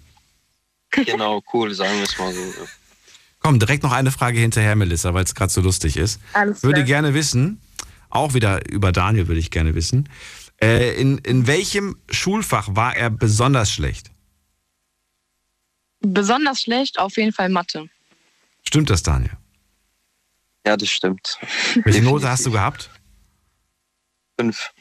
Genau, 0.91 1.43
cool, 1.53 1.75
sagen 1.75 1.97
wir 1.99 2.05
es 2.05 2.19
mal 2.19 2.33
so. 2.33 2.69
Komm, 3.45 3.59
direkt 3.59 3.83
noch 3.83 3.93
eine 3.93 4.11
Frage 4.11 4.39
hinterher, 4.39 4.75
Melissa, 4.75 5.13
weil 5.13 5.25
es 5.25 5.35
gerade 5.35 5.53
so 5.53 5.61
lustig 5.61 5.99
ist. 5.99 6.19
Alles 6.33 6.63
würde 6.63 6.77
klar. 6.77 6.87
gerne 6.87 7.13
wissen, 7.13 7.61
auch 8.09 8.33
wieder 8.33 8.67
über 8.71 8.91
Daniel 8.91 9.29
würde 9.29 9.39
ich 9.39 9.51
gerne 9.51 9.75
wissen, 9.75 10.09
äh, 10.63 10.99
in, 10.99 11.19
in 11.19 11.47
welchem 11.47 11.99
Schulfach 12.09 12.69
war 12.75 12.97
er 12.97 13.11
besonders 13.11 13.71
schlecht? 13.71 14.11
Besonders 16.01 16.63
schlecht 16.63 16.99
auf 16.99 17.19
jeden 17.19 17.33
Fall 17.35 17.51
Mathe. 17.51 17.87
Stimmt 18.67 18.89
das, 18.89 19.03
Daniel? 19.03 19.33
Ja, 20.67 20.79
das 20.79 20.89
stimmt. 20.89 21.39
Welche 21.85 22.01
Note 22.01 22.27
hast 22.31 22.47
du 22.47 22.51
gehabt? 22.51 22.89
Fünf. 24.41 24.73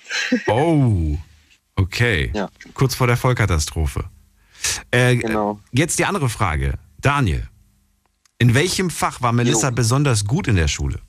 Oh, 0.47 1.17
okay. 1.75 2.31
Ja. 2.33 2.49
Kurz 2.73 2.95
vor 2.95 3.07
der 3.07 3.17
Vollkatastrophe. 3.17 4.05
Äh, 4.91 5.17
Genau. 5.17 5.59
Jetzt 5.73 5.99
die 5.99 6.05
andere 6.05 6.29
Frage. 6.29 6.79
Daniel, 7.01 7.49
in 8.43 8.53
welchem 8.53 8.89
Fach 8.89 9.21
war 9.21 9.31
Melissa 9.31 9.69
Jo. 9.69 9.75
besonders 9.75 10.25
gut 10.25 10.49
in 10.49 10.57
der 10.57 10.67
Schule? 10.67 10.99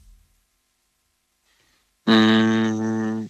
Mm, 2.06 3.28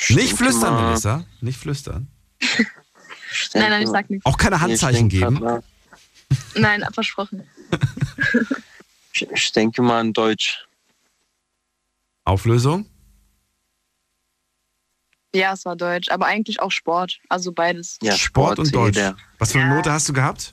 ich 0.00 0.10
Nicht 0.10 0.36
flüstern, 0.36 0.74
mal- 0.74 0.86
Melissa. 0.88 1.24
Nicht 1.40 1.58
flüstern. 1.60 2.08
Nein, 3.54 3.70
nein, 3.70 3.82
ich 3.82 3.88
sag 3.88 4.10
nichts. 4.10 4.26
Auch 4.26 4.36
keine 4.36 4.56
Ich 4.56 4.62
Handzeichen 4.62 5.08
geben. 5.08 5.38
Nein, 6.56 6.84
versprochen. 6.92 7.44
Ich, 9.12 9.22
ich 9.30 9.52
denke 9.52 9.80
mal 9.82 10.00
an 10.00 10.12
Deutsch. 10.12 10.66
Auflösung? 12.24 12.84
Ja, 15.32 15.52
es 15.52 15.64
war 15.64 15.76
Deutsch, 15.76 16.08
aber 16.10 16.26
eigentlich 16.26 16.58
auch 16.60 16.72
Sport. 16.72 17.20
Also 17.28 17.52
beides. 17.52 17.98
Ja, 18.02 18.16
Sport 18.16 18.58
und 18.58 18.74
Deutsch. 18.74 18.96
jeder. 18.96 19.16
Was 19.38 19.52
für 19.52 19.60
eine 19.60 19.72
Note 19.76 19.92
hast 19.92 20.08
du 20.08 20.12
gehabt? 20.12 20.52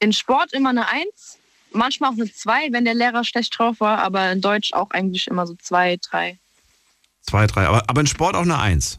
In 0.00 0.12
Sport 0.12 0.52
immer 0.52 0.70
eine 0.70 0.88
Eins, 0.88 1.38
manchmal 1.72 2.10
auch 2.10 2.14
eine 2.14 2.32
Zwei, 2.32 2.68
wenn 2.72 2.84
der 2.84 2.94
Lehrer 2.94 3.24
schlecht 3.24 3.58
drauf 3.58 3.80
war, 3.80 3.98
aber 3.98 4.30
in 4.32 4.40
Deutsch 4.40 4.72
auch 4.72 4.90
eigentlich 4.90 5.26
immer 5.26 5.46
so 5.46 5.54
zwei, 5.54 5.96
drei. 5.96 6.38
Zwei, 7.22 7.46
drei. 7.46 7.66
Aber, 7.66 7.82
aber 7.88 8.00
in 8.00 8.06
Sport 8.06 8.36
auch 8.36 8.42
eine 8.42 8.58
Eins. 8.58 8.98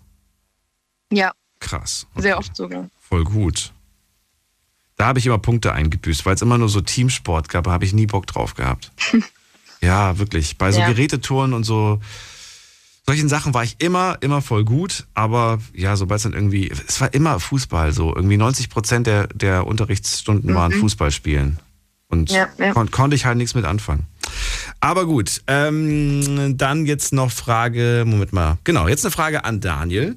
Ja, 1.12 1.32
Krass. 1.60 2.06
sehr 2.16 2.38
oft 2.38 2.56
sogar. 2.56 2.90
Voll 3.00 3.24
gut. 3.24 3.72
Da 4.98 5.06
habe 5.08 5.20
ich 5.20 5.26
immer 5.26 5.38
Punkte 5.40 5.72
eingebüßt, 5.74 6.26
weil 6.26 6.36
es 6.36 6.42
immer 6.42 6.58
nur 6.58 6.70
so 6.70 6.82
Teamsport 6.82 7.48
gab, 7.50 7.64
da 7.64 7.72
habe 7.72 7.86
ich 7.86 7.94
nie 7.94 8.06
Bock 8.06 8.28
drauf 8.28 8.54
gehabt. 8.54 8.92
ja, 9.82 10.18
wirklich. 10.20 10.58
Bei 10.58 10.72
so 10.72 10.82
Ja. 10.82 10.88
Gerätetouren 10.90 11.54
und 11.54 11.64
so 11.64 12.02
solchen 13.10 13.28
Sachen 13.30 13.56
war 13.56 13.64
ich 13.64 13.76
immer, 13.80 14.18
immer 14.22 14.42
voll 14.44 14.64
gut, 14.64 15.08
aber 15.16 15.58
ja, 15.74 15.96
sobald 15.96 16.20
es 16.20 16.24
dann 16.24 16.34
irgendwie, 16.34 16.70
es 16.88 17.02
war 17.02 17.12
immer 17.14 17.40
Fußball 17.40 17.92
so. 17.92 18.16
Irgendwie 18.16 18.38
90 18.38 18.70
Prozent 18.70 19.08
der, 19.08 19.26
der 19.30 19.66
Unterrichtsstunden 19.66 20.54
waren 20.54 20.72
Mhm. 20.76 20.82
Fußball 20.82 21.10
spielen. 21.10 21.58
Und 22.08 22.30
Ja, 22.32 22.48
ja. 22.60 22.72
kon 22.74 22.92
konnte 22.92 23.16
ich 23.16 23.26
halt 23.26 23.38
nichts 23.38 23.56
mit 23.56 23.66
anfangen. 23.66 24.06
Aber 24.80 25.08
gut, 25.08 25.42
ähm, 25.48 26.56
dann 26.58 26.86
jetzt 26.86 27.12
noch 27.12 27.32
Frage, 27.32 28.04
Moment 28.06 28.32
mal. 28.32 28.60
Genau, 28.64 28.88
jetzt 28.88 29.04
eine 29.06 29.12
Frage 29.12 29.44
an 29.44 29.60
Daniel. 29.60 30.16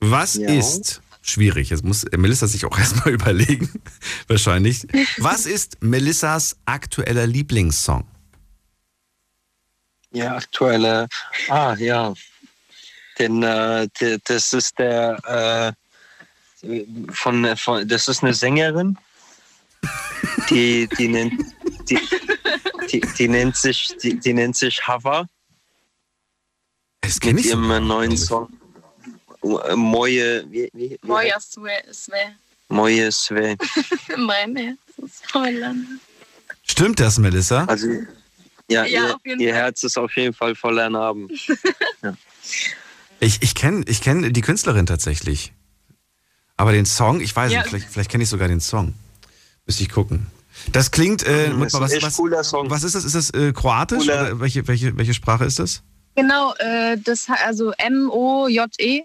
Was 0.00 0.34
Ja. 0.34 0.48
ist, 0.50 1.00
schwierig, 1.22 1.70
jetzt 1.70 1.84
muss 1.84 2.04
Melissa 2.16 2.46
sich 2.46 2.66
auch 2.66 2.78
erstmal 2.84 3.14
überlegen, 3.14 3.70
wahrscheinlich. 4.28 4.86
Was 5.16 5.46
ist 5.46 5.78
Melissas 5.82 6.56
aktueller 6.66 7.26
Lieblingssong? 7.26 8.04
Ja, 10.14 10.36
aktuelle. 10.36 11.08
Ah, 11.48 11.74
ja. 11.74 12.14
Denn 13.18 13.42
äh, 13.42 13.88
das 14.24 14.52
ist 14.52 14.78
der 14.78 15.74
äh, 16.62 16.82
von, 17.12 17.56
von 17.56 17.86
das 17.88 18.08
ist 18.08 18.22
eine 18.22 18.32
Sängerin, 18.32 18.96
die 20.48 20.88
die 20.98 21.08
nennt 21.08 21.34
die, 21.90 21.98
die, 22.90 23.00
die 23.00 23.28
nennt 23.28 23.56
sich 23.56 23.96
die, 24.02 24.18
die 24.18 24.32
nennt 24.32 24.56
sich 24.56 24.86
Hava 24.86 25.26
Das 27.02 27.20
kenn 27.20 27.34
mit 27.34 27.44
ihrem 27.44 27.86
neuen. 27.86 28.16
Song 28.16 28.48
Moje 29.74 30.44
wie, 30.48 30.70
wie, 30.72 30.98
Moja 31.02 31.38
Sve, 31.40 31.82
Sve. 31.92 32.36
Moje 32.68 33.12
Sve. 33.12 33.56
Mein 34.16 34.56
Herz 34.56 34.78
ist. 34.96 35.24
Stimmt 36.66 36.98
das, 36.98 37.18
Melissa? 37.18 37.64
Also 37.66 37.88
ja, 38.70 38.84
Ja, 38.84 39.06
ihr, 39.06 39.14
auf 39.16 39.20
jeden 39.24 39.40
ihr 39.40 39.50
Fall. 39.52 39.62
Herz 39.62 39.82
ist 39.84 39.98
auf 39.98 40.16
jeden 40.16 40.34
Fall 40.34 40.54
voller 40.54 40.88
Narben. 40.90 41.28
Ich, 43.20 43.40
ich 43.42 43.54
kenne 43.54 43.84
ich 43.86 44.02
kenn 44.02 44.32
die 44.32 44.40
Künstlerin 44.42 44.84
tatsächlich. 44.86 45.52
Aber 46.56 46.72
den 46.72 46.84
Song, 46.84 47.20
ich 47.20 47.34
weiß 47.34 47.52
Ja. 47.52 47.60
nicht, 47.60 47.68
vielleicht, 47.70 47.88
vielleicht 47.88 48.10
kenne 48.10 48.24
ich 48.24 48.28
sogar 48.28 48.48
den 48.48 48.60
Song. 48.60 48.92
Müsste 49.66 49.82
ich 49.82 49.88
gucken. 49.88 50.26
Das 50.72 50.90
klingt, 50.90 51.22
äh, 51.22 51.48
mal, 51.48 51.64
ein 51.64 51.72
was, 51.72 52.02
was, 52.02 52.16
cooler 52.16 52.44
Song. 52.44 52.68
was 52.70 52.82
ist 52.84 52.94
das? 52.94 53.04
Ist 53.04 53.14
das 53.14 53.30
äh, 53.30 53.52
kroatisch? 53.52 54.00
Cooler- 54.06 54.20
Oder 54.26 54.40
welche, 54.40 54.66
welche, 54.68 54.96
welche 54.96 55.14
Sprache 55.14 55.44
ist 55.44 55.58
das? 55.58 55.82
Genau, 56.16 56.54
äh, 56.58 56.96
das 56.98 57.26
also 57.44 57.72
M-O-J-E, 57.78 59.02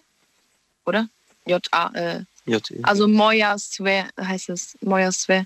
oder? 0.85 1.07
J-A, 1.45 1.91
äh, 1.93 2.23
J.E. 2.45 2.79
also 2.83 3.07
Moja 3.07 3.57
Sve 3.57 4.05
heißt 4.19 4.49
es. 4.49 4.77
Moja 4.81 5.11
Sve. 5.11 5.45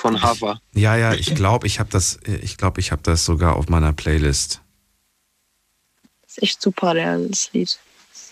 Von 0.00 0.22
Hava. 0.22 0.62
Ja, 0.72 0.96
ja, 0.96 1.12
ich 1.12 1.34
glaube, 1.34 1.66
ich 1.66 1.78
habe 1.78 1.90
das, 1.90 2.18
ich 2.24 2.56
glaube, 2.56 2.80
ich 2.80 2.90
habe 2.90 3.02
das 3.02 3.26
sogar 3.26 3.56
auf 3.56 3.68
meiner 3.68 3.92
Playlist. 3.92 4.62
Ist 6.26 6.42
echt 6.42 6.62
super, 6.62 6.94
der, 6.94 7.18
das 7.18 7.52
Lied. 7.52 7.78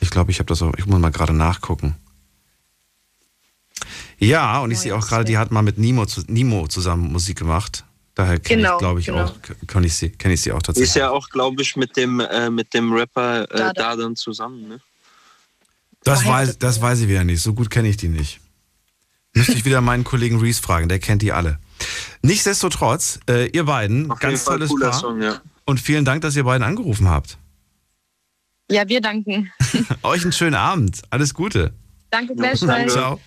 Ich 0.01 0.09
glaube, 0.09 0.31
ich 0.31 0.39
habe 0.39 0.47
das 0.47 0.63
auch, 0.63 0.73
ich 0.79 0.87
muss 0.87 0.99
mal 0.99 1.11
gerade 1.11 1.35
nachgucken. 1.35 1.95
Ja, 4.19 4.61
und 4.61 4.71
ich 4.71 4.79
sehe 4.79 4.97
auch 4.97 5.07
gerade, 5.07 5.25
die 5.27 5.37
hat 5.37 5.51
mal 5.51 5.61
mit 5.61 5.77
Nemo, 5.77 6.07
zu, 6.07 6.23
Nemo 6.27 6.69
zusammen 6.69 7.13
Musik 7.13 7.39
gemacht. 7.39 7.85
Daher 8.15 8.41
kenne 8.41 8.63
Genau, 8.63 8.75
ich, 8.77 8.79
glaube 8.79 9.01
ich, 9.01 9.07
genau. 9.07 9.25
auch, 9.27 9.35
kenne 9.67 9.87
ich 9.89 9.95
sie, 9.95 10.09
kenne 10.09 10.35
ich 10.35 10.41
sie 10.41 10.53
auch 10.53 10.59
Ist 10.61 10.67
tatsächlich. 10.67 10.95
ja 10.95 11.11
auch, 11.11 11.29
glaube 11.29 11.61
ich, 11.61 11.77
mit 11.77 11.99
dem, 11.99 12.21
äh, 12.21 12.49
mit 12.49 12.73
dem 12.73 12.95
Rapper 12.95 13.43
äh, 13.43 13.57
Dada. 13.59 13.73
Dadan 13.75 14.17
zusammen, 14.17 14.69
ne? 14.69 14.81
Das 16.03 16.25
weiß, 16.25 16.59
das 16.59 16.81
weiß 16.81 17.01
ich 17.01 17.09
wieder 17.09 17.25
nicht. 17.25 17.43
So 17.43 17.53
gut 17.53 17.69
kenne 17.69 17.89
ich 17.89 17.99
die 17.99 18.09
nicht. 18.09 18.41
Müsste 19.39 19.53
ich 19.53 19.65
wieder 19.65 19.81
meinen 19.81 20.05
Kollegen 20.05 20.41
Reese 20.41 20.61
fragen, 20.61 20.89
der 20.89 20.99
kennt 20.99 21.23
die 21.23 21.33
alle. 21.33 21.59
Nichtsdestotrotz, 22.23 23.21
äh, 23.31 23.49
ihr 23.51 23.65
beiden, 23.65 24.11
Auf 24.11 24.19
ganz 24.19 24.45
tolles 24.45 24.73
Paar. 24.81 24.93
Song, 24.93 25.23
ja. 25.23 25.41
Und 25.65 25.81
vielen 25.81 26.05
Dank, 26.05 26.23
dass 26.23 26.35
ihr 26.35 26.43
beiden 26.43 26.67
angerufen 26.67 27.09
habt. 27.09 27.39
Ja, 28.71 28.87
wir 28.89 29.01
danken. 29.01 29.53
Euch 30.03 30.23
einen 30.23 30.33
schönen 30.33 30.57
Abend. 30.57 31.03
Alles 31.11 31.35
Gute. 31.35 31.73
Danke 32.11 32.35
gleichfalls. 32.35 32.93
Ciao. 32.93 33.21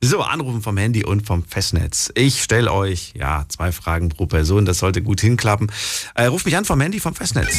So, 0.00 0.22
Anrufen 0.22 0.62
vom 0.62 0.76
Handy 0.76 1.04
und 1.04 1.26
vom 1.26 1.44
Festnetz. 1.44 2.12
Ich 2.14 2.42
stelle 2.42 2.72
euch, 2.72 3.12
ja, 3.16 3.46
zwei 3.48 3.72
Fragen 3.72 4.10
pro 4.10 4.26
Person. 4.26 4.64
Das 4.64 4.78
sollte 4.78 5.02
gut 5.02 5.20
hinklappen. 5.20 5.72
Äh, 6.14 6.26
ruft 6.26 6.46
mich 6.46 6.56
an 6.56 6.64
vom 6.64 6.80
Handy 6.80 7.00
vom 7.00 7.14
Festnetz. 7.14 7.58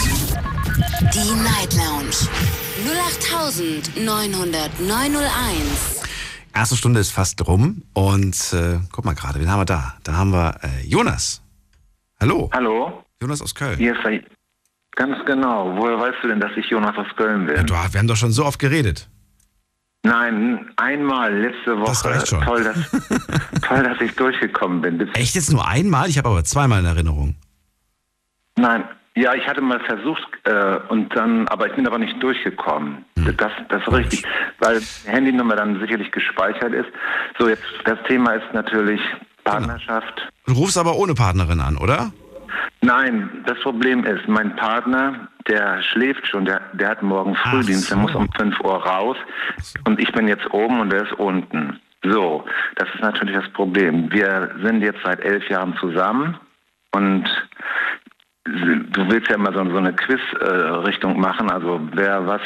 Die 1.13 1.34
Night 1.43 1.74
Lounge 1.74 2.15
0890901. 3.97 6.06
Erste 6.57 6.75
Stunde 6.75 6.99
ist 6.99 7.11
fast 7.11 7.47
rum. 7.47 7.83
Und 7.93 8.51
äh, 8.51 8.79
guck 8.91 9.05
mal 9.05 9.13
gerade, 9.13 9.39
wen 9.39 9.47
haben 9.47 9.59
wir 9.59 9.65
da? 9.65 9.93
Da 10.03 10.13
haben 10.13 10.31
wir 10.31 10.55
äh, 10.63 10.87
Jonas. 10.87 11.43
Hallo. 12.19 12.49
Hallo? 12.51 13.03
Jonas 13.21 13.43
aus 13.43 13.53
Köln. 13.53 13.77
Hier 13.77 13.93
ist. 13.93 14.25
Ganz 14.95 15.23
genau. 15.27 15.75
Woher 15.77 15.99
weißt 15.99 16.17
du 16.23 16.29
denn, 16.29 16.39
dass 16.39 16.49
ich 16.57 16.65
Jonas 16.65 16.97
aus 16.97 17.15
Köln 17.15 17.45
bin? 17.45 17.57
Ja, 17.57 17.61
du, 17.61 17.75
wir 17.75 17.99
haben 17.99 18.07
doch 18.07 18.15
schon 18.15 18.31
so 18.31 18.43
oft 18.43 18.57
geredet. 18.57 19.07
Nein, 20.01 20.71
einmal 20.77 21.31
letzte 21.31 21.77
Woche. 21.77 21.89
Das 21.89 22.03
reicht 22.05 22.27
schon. 22.27 22.41
Toll, 22.41 22.63
dass, 22.63 23.61
toll, 23.61 23.83
dass 23.83 24.01
ich 24.01 24.15
durchgekommen 24.15 24.81
bin. 24.81 24.99
Echt 25.13 25.35
jetzt 25.35 25.51
nur 25.51 25.67
einmal? 25.67 26.09
Ich 26.09 26.17
habe 26.17 26.29
aber 26.29 26.43
zweimal 26.43 26.79
in 26.79 26.85
Erinnerung. 26.87 27.35
nein, 28.57 28.83
ja, 29.18 29.34
ich 29.34 29.47
hatte 29.47 29.61
mal 29.61 29.80
versucht 29.80 30.28
äh, 30.43 30.78
und 30.89 31.15
dann, 31.15 31.47
aber 31.47 31.68
ich 31.68 31.76
bin 31.76 31.88
aber 31.88 31.97
nicht 31.97 32.22
durchgekommen. 32.22 33.03
Hm. 33.18 33.36
Das, 33.38 33.51
das 33.70 33.82
ist 33.82 33.91
richtig, 33.91 34.24
weil 34.59 34.80
die 34.80 35.09
Handynummer 35.09 35.55
dann 35.55 35.80
sicherlich 35.80 36.11
gespeichert 36.11 36.74
ist. 36.74 36.89
So, 37.39 37.49
jetzt 37.49 37.63
das 37.86 37.97
Thema 38.07 38.34
ist 38.34 38.53
natürlich 38.53 39.01
Partnerschaft. 39.43 40.28
Du 40.45 40.53
rufst 40.53 40.78
aber 40.78 40.95
ohne 40.97 41.15
Partnerin 41.15 41.61
an, 41.61 41.78
oder? 41.78 42.11
Nein, 42.82 43.43
das 43.45 43.59
Problem 43.59 44.05
ist, 44.05 44.28
mein 44.28 44.55
Partner, 44.55 45.28
der 45.47 45.82
schläft 45.82 46.28
schon, 46.28 46.45
der, 46.45 46.61
der 46.74 46.89
hat 46.89 47.01
morgen 47.01 47.36
Frühdienst, 47.36 47.89
der 47.89 47.97
muss 47.97 48.13
um 48.13 48.30
5 48.38 48.59
Uhr 48.59 48.76
raus 48.76 49.18
und 49.86 49.99
ich 49.99 50.11
bin 50.11 50.28
jetzt 50.28 50.45
oben 50.53 50.80
und 50.80 50.91
der 50.91 51.03
ist 51.03 51.13
unten. 51.13 51.80
So, 52.03 52.45
das 52.76 52.88
ist 52.93 53.01
natürlich 53.01 53.36
das 53.36 53.49
Problem. 53.53 54.11
Wir 54.11 54.51
sind 54.61 54.82
jetzt 54.82 54.99
seit 55.03 55.20
elf 55.22 55.49
Jahren 55.49 55.76
zusammen 55.80 56.38
und 56.91 57.26
du 58.47 59.09
willst 59.09 59.29
ja 59.29 59.35
immer 59.35 59.53
so, 59.53 59.69
so 59.69 59.77
eine 59.77 59.93
Quiz-Richtung 59.93 61.19
machen, 61.19 61.49
also 61.51 61.79
wer 61.93 62.25
was 62.25 62.41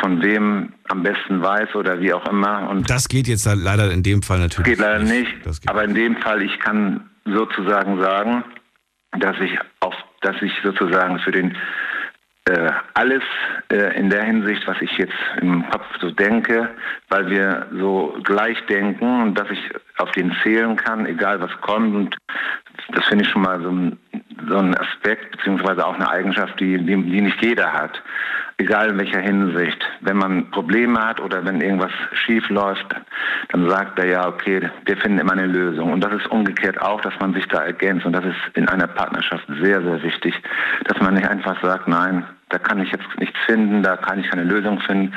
von 0.00 0.22
wem 0.22 0.72
am 0.88 1.02
besten 1.02 1.40
weiß 1.42 1.74
oder 1.74 2.00
wie 2.00 2.12
auch 2.12 2.26
immer. 2.28 2.68
Und 2.68 2.90
Das 2.90 3.08
geht 3.08 3.28
jetzt 3.28 3.46
halt 3.46 3.60
leider 3.62 3.92
in 3.92 4.02
dem 4.02 4.22
Fall 4.22 4.40
natürlich. 4.40 4.64
geht 4.72 4.80
leider 4.80 5.04
nicht. 5.04 5.32
Aber 5.66 5.84
in 5.84 5.94
dem 5.94 6.16
Fall, 6.16 6.42
ich 6.42 6.58
kann 6.58 7.08
sozusagen 7.24 8.00
sagen, 8.00 8.44
dass 9.18 9.36
ich 9.40 9.56
auf, 9.80 9.94
dass 10.22 10.34
ich 10.42 10.52
sozusagen 10.64 11.18
für 11.20 11.30
den 11.30 11.56
äh, 12.46 12.70
alles 12.94 13.22
äh, 13.70 13.98
in 13.98 14.10
der 14.10 14.24
Hinsicht, 14.24 14.66
was 14.66 14.76
ich 14.82 14.90
jetzt 14.98 15.14
im 15.40 15.64
Kopf 15.70 15.86
so 16.00 16.10
denke, 16.10 16.68
weil 17.08 17.30
wir 17.30 17.66
so 17.78 18.18
gleich 18.22 18.58
denken 18.66 19.22
und 19.22 19.38
dass 19.38 19.48
ich 19.50 19.60
auf 19.96 20.10
den 20.12 20.34
zählen 20.42 20.76
kann, 20.76 21.06
egal 21.06 21.40
was 21.40 21.52
kommt. 21.62 21.94
Und 21.94 22.16
das 22.92 23.04
finde 23.06 23.24
ich 23.24 23.30
schon 23.30 23.42
mal 23.42 23.60
so 23.62 23.70
ein, 23.70 23.98
so 24.48 24.56
ein 24.56 24.76
Aspekt, 24.76 25.36
beziehungsweise 25.36 25.86
auch 25.86 25.94
eine 25.94 26.08
Eigenschaft, 26.08 26.58
die, 26.60 26.78
die, 26.78 27.02
die 27.02 27.20
nicht 27.20 27.42
jeder 27.42 27.72
hat. 27.72 28.02
Egal 28.56 28.90
in 28.90 28.98
welcher 28.98 29.20
Hinsicht. 29.20 29.82
Wenn 30.00 30.16
man 30.16 30.50
Probleme 30.50 31.00
hat 31.00 31.20
oder 31.20 31.44
wenn 31.44 31.60
irgendwas 31.60 31.90
schief 32.12 32.48
läuft, 32.50 32.86
dann 33.48 33.68
sagt 33.68 33.98
er 33.98 34.06
ja, 34.06 34.28
okay, 34.28 34.70
wir 34.84 34.96
finden 34.98 35.18
immer 35.18 35.32
eine 35.32 35.46
Lösung. 35.46 35.92
Und 35.92 36.04
das 36.04 36.12
ist 36.12 36.26
umgekehrt 36.28 36.80
auch, 36.80 37.00
dass 37.00 37.18
man 37.18 37.34
sich 37.34 37.48
da 37.48 37.64
ergänzt. 37.64 38.06
Und 38.06 38.12
das 38.12 38.24
ist 38.24 38.36
in 38.54 38.68
einer 38.68 38.86
Partnerschaft 38.86 39.44
sehr, 39.60 39.82
sehr 39.82 40.02
wichtig, 40.02 40.34
dass 40.84 41.00
man 41.00 41.14
nicht 41.14 41.28
einfach 41.28 41.60
sagt, 41.62 41.88
nein, 41.88 42.24
da 42.50 42.58
kann 42.58 42.80
ich 42.80 42.90
jetzt 42.92 43.06
nichts 43.18 43.36
finden, 43.46 43.82
da 43.82 43.96
kann 43.96 44.20
ich 44.20 44.30
keine 44.30 44.44
Lösung 44.44 44.78
finden. 44.80 45.12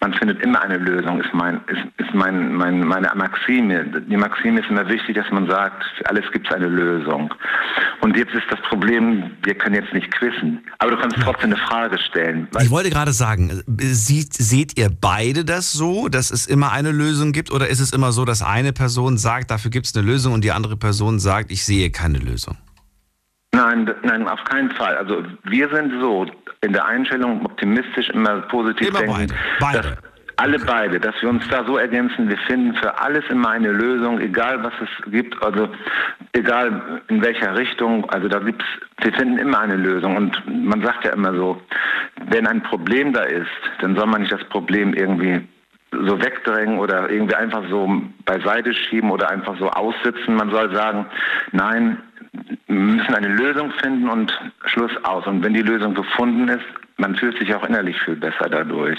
Man 0.00 0.12
findet 0.14 0.42
immer 0.42 0.60
eine 0.60 0.76
Lösung, 0.76 1.20
ist 1.20 1.32
mein, 1.32 1.60
ist, 1.68 1.80
ist 1.98 2.14
mein, 2.14 2.54
mein, 2.54 2.80
meine 2.80 3.10
Maxime. 3.14 3.84
Die 4.08 4.16
Maxime 4.16 4.60
ist 4.60 4.68
immer 4.68 4.86
wichtig, 4.88 5.14
dass 5.14 5.30
man 5.30 5.48
sagt, 5.48 5.82
für 5.96 6.08
alles 6.10 6.24
gibt 6.32 6.46
es 6.46 6.54
eine 6.54 6.66
Lösung. 6.66 7.32
Und 8.00 8.16
jetzt 8.16 8.34
ist 8.34 8.44
das 8.50 8.60
Problem, 8.68 9.30
wir 9.44 9.54
können 9.54 9.76
jetzt 9.76 9.94
nicht 9.94 10.10
quissen, 10.10 10.62
aber 10.78 10.90
du 10.90 10.96
kannst 10.98 11.16
trotzdem 11.22 11.52
eine 11.52 11.56
Frage 11.56 11.98
stellen. 11.98 12.48
Ich 12.60 12.70
wollte 12.70 12.90
gerade 12.90 13.12
sagen, 13.12 13.62
sieht, 13.78 14.34
seht 14.34 14.76
ihr 14.78 14.90
beide 14.90 15.44
das 15.44 15.72
so, 15.72 16.08
dass 16.08 16.30
es 16.30 16.46
immer 16.46 16.72
eine 16.72 16.90
Lösung 16.90 17.32
gibt? 17.32 17.50
Oder 17.50 17.68
ist 17.68 17.80
es 17.80 17.92
immer 17.92 18.12
so, 18.12 18.24
dass 18.24 18.42
eine 18.42 18.72
Person 18.72 19.16
sagt, 19.16 19.50
dafür 19.50 19.70
gibt 19.70 19.86
es 19.86 19.94
eine 19.94 20.06
Lösung 20.06 20.34
und 20.34 20.44
die 20.44 20.52
andere 20.52 20.76
Person 20.76 21.18
sagt, 21.18 21.50
ich 21.50 21.64
sehe 21.64 21.90
keine 21.90 22.18
Lösung? 22.18 22.56
Nein, 23.74 23.94
nein, 24.02 24.28
auf 24.28 24.42
keinen 24.44 24.70
Fall. 24.70 24.96
Also 24.96 25.24
wir 25.44 25.68
sind 25.70 25.92
so 26.00 26.26
in 26.60 26.72
der 26.72 26.84
Einstellung 26.84 27.44
optimistisch 27.44 28.08
immer 28.10 28.40
positiv 28.42 28.88
Immer 28.88 29.00
denken. 29.00 29.34
beide. 29.58 29.82
Dass 29.82 29.98
alle 30.36 30.58
beide, 30.58 30.98
dass 30.98 31.14
wir 31.20 31.28
uns 31.28 31.46
da 31.48 31.64
so 31.64 31.76
ergänzen, 31.76 32.28
wir 32.28 32.38
finden 32.38 32.74
für 32.74 33.00
alles 33.00 33.24
immer 33.28 33.50
eine 33.50 33.70
Lösung, 33.70 34.18
egal 34.20 34.64
was 34.64 34.72
es 34.80 35.12
gibt, 35.12 35.40
also 35.44 35.68
egal 36.32 37.00
in 37.08 37.22
welcher 37.22 37.56
Richtung, 37.56 38.08
also 38.10 38.26
da 38.26 38.40
gibt's, 38.40 38.64
wir 39.00 39.12
finden 39.12 39.38
immer 39.38 39.60
eine 39.60 39.76
Lösung 39.76 40.16
und 40.16 40.42
man 40.46 40.82
sagt 40.82 41.04
ja 41.04 41.12
immer 41.12 41.34
so, 41.34 41.60
wenn 42.28 42.48
ein 42.48 42.62
Problem 42.64 43.12
da 43.12 43.22
ist, 43.22 43.46
dann 43.80 43.94
soll 43.96 44.06
man 44.06 44.22
nicht 44.22 44.32
das 44.32 44.44
Problem 44.48 44.92
irgendwie 44.94 45.40
so 45.92 46.20
wegdrängen 46.20 46.78
oder 46.78 47.08
irgendwie 47.08 47.36
einfach 47.36 47.62
so 47.70 48.02
beiseite 48.24 48.74
schieben 48.74 49.10
oder 49.12 49.30
einfach 49.30 49.56
so 49.58 49.70
aussitzen. 49.70 50.34
Man 50.34 50.50
soll 50.50 50.74
sagen, 50.74 51.06
nein, 51.52 51.98
müssen 52.66 53.14
eine 53.14 53.28
Lösung 53.28 53.72
finden 53.82 54.08
und 54.08 54.32
Schluss 54.66 54.92
aus. 55.04 55.26
Und 55.26 55.44
wenn 55.44 55.54
die 55.54 55.62
Lösung 55.62 55.94
gefunden 55.94 56.48
ist, 56.48 56.64
man 56.96 57.16
fühlt 57.16 57.38
sich 57.38 57.54
auch 57.54 57.64
innerlich 57.64 58.00
viel 58.02 58.16
besser 58.16 58.48
dadurch. 58.48 58.98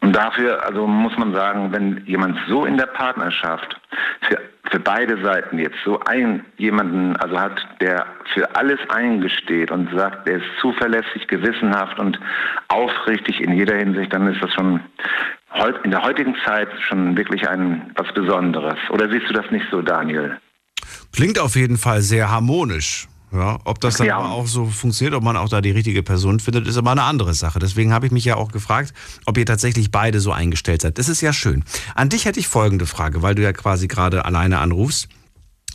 Und 0.00 0.14
dafür, 0.16 0.64
also 0.64 0.86
muss 0.86 1.16
man 1.18 1.34
sagen, 1.34 1.72
wenn 1.72 2.02
jemand 2.06 2.38
so 2.48 2.64
in 2.64 2.78
der 2.78 2.86
Partnerschaft 2.86 3.78
für, 4.22 4.40
für 4.70 4.80
beide 4.80 5.22
Seiten 5.22 5.58
jetzt 5.58 5.76
so 5.84 6.00
ein 6.00 6.44
jemanden 6.56 7.16
also 7.16 7.38
hat, 7.38 7.66
der 7.80 8.06
für 8.32 8.54
alles 8.56 8.78
eingesteht 8.88 9.70
und 9.70 9.90
sagt, 9.94 10.26
der 10.26 10.36
ist 10.36 10.46
zuverlässig, 10.60 11.26
gewissenhaft 11.28 11.98
und 11.98 12.18
aufrichtig 12.68 13.42
in 13.42 13.52
jeder 13.52 13.76
Hinsicht, 13.76 14.12
dann 14.12 14.32
ist 14.32 14.42
das 14.42 14.52
schon 14.54 14.80
in 15.82 15.90
der 15.90 16.02
heutigen 16.02 16.36
Zeit 16.46 16.68
schon 16.80 17.16
wirklich 17.16 17.48
ein 17.48 17.90
was 17.96 18.12
Besonderes. 18.12 18.78
Oder 18.90 19.10
siehst 19.10 19.28
du 19.28 19.34
das 19.34 19.50
nicht 19.50 19.66
so, 19.70 19.82
Daniel? 19.82 20.38
Klingt 21.12 21.38
auf 21.38 21.56
jeden 21.56 21.78
Fall 21.78 22.02
sehr 22.02 22.30
harmonisch. 22.30 23.08
Ja, 23.30 23.58
ob 23.64 23.78
das 23.82 23.96
dann 23.98 24.06
Ja. 24.06 24.16
aber 24.18 24.30
auch 24.30 24.46
so 24.46 24.64
funktioniert, 24.66 25.14
ob 25.14 25.22
man 25.22 25.36
auch 25.36 25.50
da 25.50 25.60
die 25.60 25.70
richtige 25.70 26.02
Person 26.02 26.40
findet, 26.40 26.66
ist 26.66 26.78
aber 26.78 26.92
eine 26.92 27.02
andere 27.02 27.34
Sache. 27.34 27.58
Deswegen 27.58 27.92
habe 27.92 28.06
ich 28.06 28.12
mich 28.12 28.24
ja 28.24 28.36
auch 28.36 28.50
gefragt, 28.52 28.94
ob 29.26 29.36
ihr 29.36 29.44
tatsächlich 29.44 29.90
beide 29.90 30.20
so 30.20 30.32
eingestellt 30.32 30.80
seid. 30.80 30.96
Das 30.96 31.10
ist 31.10 31.20
ja 31.20 31.34
schön. 31.34 31.62
An 31.94 32.08
dich 32.08 32.24
hätte 32.24 32.40
ich 32.40 32.48
folgende 32.48 32.86
Frage, 32.86 33.20
weil 33.20 33.34
du 33.34 33.42
ja 33.42 33.52
quasi 33.52 33.86
gerade 33.86 34.24
alleine 34.24 34.58
anrufst. 34.60 35.08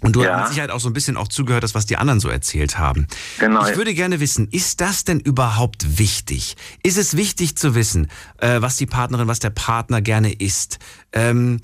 Und 0.01 0.15
du 0.17 0.23
Ja. 0.23 0.33
hast 0.33 0.39
mit 0.39 0.47
Sicherheit 0.49 0.71
auch 0.71 0.79
so 0.81 0.89
ein 0.89 0.93
bisschen 0.93 1.15
auch 1.15 1.27
zugehört, 1.29 1.63
hast, 1.63 1.75
was 1.75 1.85
die 1.85 1.95
anderen 1.95 2.19
so 2.19 2.27
erzählt 2.27 2.77
haben. 2.79 3.07
Genau. 3.39 3.65
Ich 3.69 3.77
würde 3.77 3.93
gerne 3.93 4.19
wissen, 4.19 4.47
ist 4.49 4.81
das 4.81 5.05
denn 5.05 5.19
überhaupt 5.21 5.99
wichtig? 5.99 6.57
Ist 6.81 6.97
es 6.97 7.15
wichtig 7.15 7.55
zu 7.55 7.73
wissen, 7.75 8.07
äh, 8.39 8.61
was 8.61 8.75
die 8.77 8.85
Partnerin, 8.87 9.27
was 9.27 9.39
der 9.39 9.51
Partner 9.51 10.01
gerne 10.01 10.33
isst? 10.33 10.79
Ähm, 11.13 11.61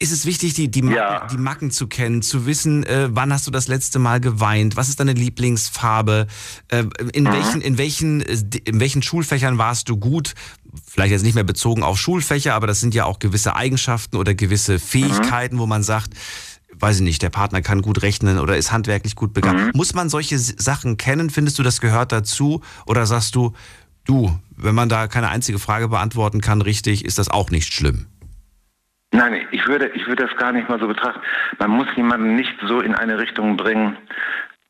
ist 0.00 0.12
es 0.12 0.26
wichtig, 0.26 0.54
die, 0.54 0.70
die, 0.70 0.82
Macken, 0.82 1.28
die 1.32 1.38
Macken 1.38 1.70
zu 1.72 1.88
kennen, 1.88 2.22
zu 2.22 2.46
wissen, 2.46 2.84
äh, 2.84 3.08
wann 3.10 3.32
hast 3.32 3.46
du 3.46 3.50
das 3.50 3.66
letzte 3.66 3.98
Mal 3.98 4.20
geweint? 4.20 4.76
Was 4.76 4.88
ist 4.88 5.00
deine 5.00 5.12
Lieblingsfarbe? 5.12 6.26
Äh, 6.68 6.84
in, 7.12 7.24
Mhm. 7.24 7.32
welchen, 7.32 7.60
in, 7.60 7.78
welchen, 7.78 8.20
äh, 8.20 8.38
in 8.64 8.78
welchen 8.80 9.02
Schulfächern 9.02 9.58
warst 9.58 9.88
du 9.88 9.96
gut? 9.96 10.34
Vielleicht 10.86 11.10
jetzt 11.10 11.22
nicht 11.24 11.34
mehr 11.34 11.42
bezogen 11.44 11.82
auf 11.82 11.98
Schulfächer, 11.98 12.54
aber 12.54 12.66
das 12.68 12.78
sind 12.80 12.94
ja 12.94 13.06
auch 13.06 13.18
gewisse 13.18 13.56
Eigenschaften 13.56 14.16
oder 14.16 14.34
gewisse 14.34 14.78
Fähigkeiten, 14.78 15.58
wo 15.58 15.66
man 15.66 15.82
sagt, 15.82 16.14
weiß 16.78 16.96
ich 16.96 17.02
nicht, 17.02 17.22
der 17.22 17.30
Partner 17.30 17.60
kann 17.60 17.82
gut 17.82 18.02
rechnen 18.02 18.38
oder 18.38 18.56
ist 18.56 18.70
handwerklich 18.70 19.16
gut 19.16 19.32
begabt. 19.32 19.74
Muss 19.74 19.94
man 19.94 20.08
solche 20.08 20.38
Sachen 20.38 20.96
kennen? 20.96 21.28
Findest 21.30 21.58
du, 21.58 21.64
das 21.64 21.80
gehört 21.80 22.12
dazu? 22.12 22.60
Oder 22.86 23.04
sagst 23.06 23.34
du, 23.34 23.52
du, 24.04 24.38
wenn 24.56 24.76
man 24.76 24.88
da 24.88 25.08
keine 25.08 25.28
einzige 25.28 25.58
Frage 25.58 25.88
beantworten 25.88 26.40
kann, 26.40 26.62
richtig, 26.62 27.04
ist 27.04 27.18
das 27.18 27.28
auch 27.28 27.50
nicht 27.50 27.72
schlimm? 27.74 28.06
Nein, 29.12 29.46
ich 29.52 29.66
würde, 29.66 29.88
ich 29.94 30.06
würde 30.06 30.26
das 30.26 30.36
gar 30.36 30.52
nicht 30.52 30.68
mal 30.68 30.78
so 30.78 30.86
betrachten. 30.86 31.20
Man 31.58 31.70
muss 31.70 31.86
jemanden 31.96 32.34
nicht 32.34 32.54
so 32.66 32.80
in 32.80 32.94
eine 32.94 33.18
Richtung 33.18 33.56
bringen, 33.56 33.96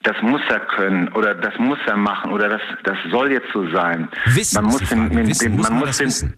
das 0.03 0.14
muss 0.22 0.41
er 0.49 0.61
können 0.61 1.09
oder 1.09 1.34
das 1.34 1.59
muss 1.59 1.78
er 1.86 1.97
machen 1.97 2.30
oder 2.30 2.49
das, 2.49 2.62
das 2.84 2.97
soll 3.11 3.32
jetzt 3.32 3.53
so 3.53 3.68
sein. 3.70 4.09
Wissen 4.26 4.62
man 4.62 4.64
muss 4.66 4.78
die 4.78 4.86
Frage. 4.86 5.26
Wissen, 5.26 5.57
muss 5.57 5.70
man 5.70 5.80
das 5.80 5.99
den, 5.99 6.07
wissen? 6.07 6.34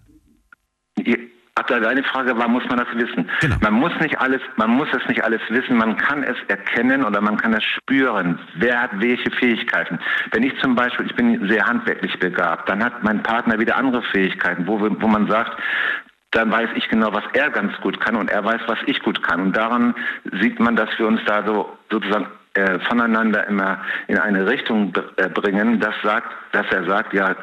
Deine 1.69 2.03
Frage 2.03 2.37
war, 2.37 2.49
muss 2.49 2.65
man 2.69 2.79
das 2.79 2.89
wissen? 2.95 3.31
Genau. 3.41 3.57
Man 3.61 3.75
muss 3.75 3.93
nicht 4.01 4.19
alles, 4.19 4.41
man 4.57 4.71
muss 4.71 4.89
es 4.93 5.07
nicht 5.09 5.23
alles 5.23 5.41
wissen, 5.51 5.77
man 5.77 5.97
kann 5.97 6.25
es 6.25 6.37
erkennen 6.49 7.05
oder 7.05 7.21
man 7.21 7.37
kann 7.37 7.55
es 7.55 7.63
spüren. 7.63 8.41
Wer 8.57 8.83
hat 8.83 8.91
welche 8.95 9.31
Fähigkeiten? 9.31 10.01
Wenn 10.33 10.43
ich 10.43 10.59
zum 10.61 10.75
Beispiel, 10.75 11.07
ich 11.07 11.15
bin 11.15 11.47
sehr 11.49 11.65
handwerklich 11.65 12.19
begabt, 12.19 12.69
dann 12.69 12.83
hat 12.83 13.05
mein 13.05 13.23
Partner 13.23 13.61
wieder 13.61 13.77
andere 13.77 14.03
Fähigkeiten, 14.03 14.67
wo, 14.67 14.81
wo 14.81 15.07
man 15.07 15.29
sagt, 15.29 15.53
dann 16.33 16.51
weiß 16.51 16.71
ich 16.77 16.89
genau, 16.89 17.13
was 17.13 17.25
er 17.33 17.51
ganz 17.51 17.73
gut 17.81 18.01
kann 18.01 18.17
und 18.17 18.31
er 18.31 18.45
weiß, 18.45 18.61
was 18.67 18.79
ich 18.87 19.01
gut 19.03 19.23
kann. 19.23 19.41
Und 19.41 19.57
daran 19.57 19.95
sieht 20.41 20.61
man, 20.61 20.77
dass 20.77 20.89
wir 20.99 21.07
uns 21.07 21.21
da 21.27 21.45
so 21.45 21.77
sozusagen 21.91 22.27
äh, 22.55 22.79
voneinander 22.89 23.47
immer 23.49 23.81
in 24.09 24.19
eine 24.19 24.47
Richtung 24.47 24.93
äh, 25.17 25.29
bringen, 25.29 25.81
das 25.81 25.95
sagt, 26.03 26.29
dass 26.53 26.67
er 26.71 26.85
sagt, 26.85 27.13
ja, 27.15 27.35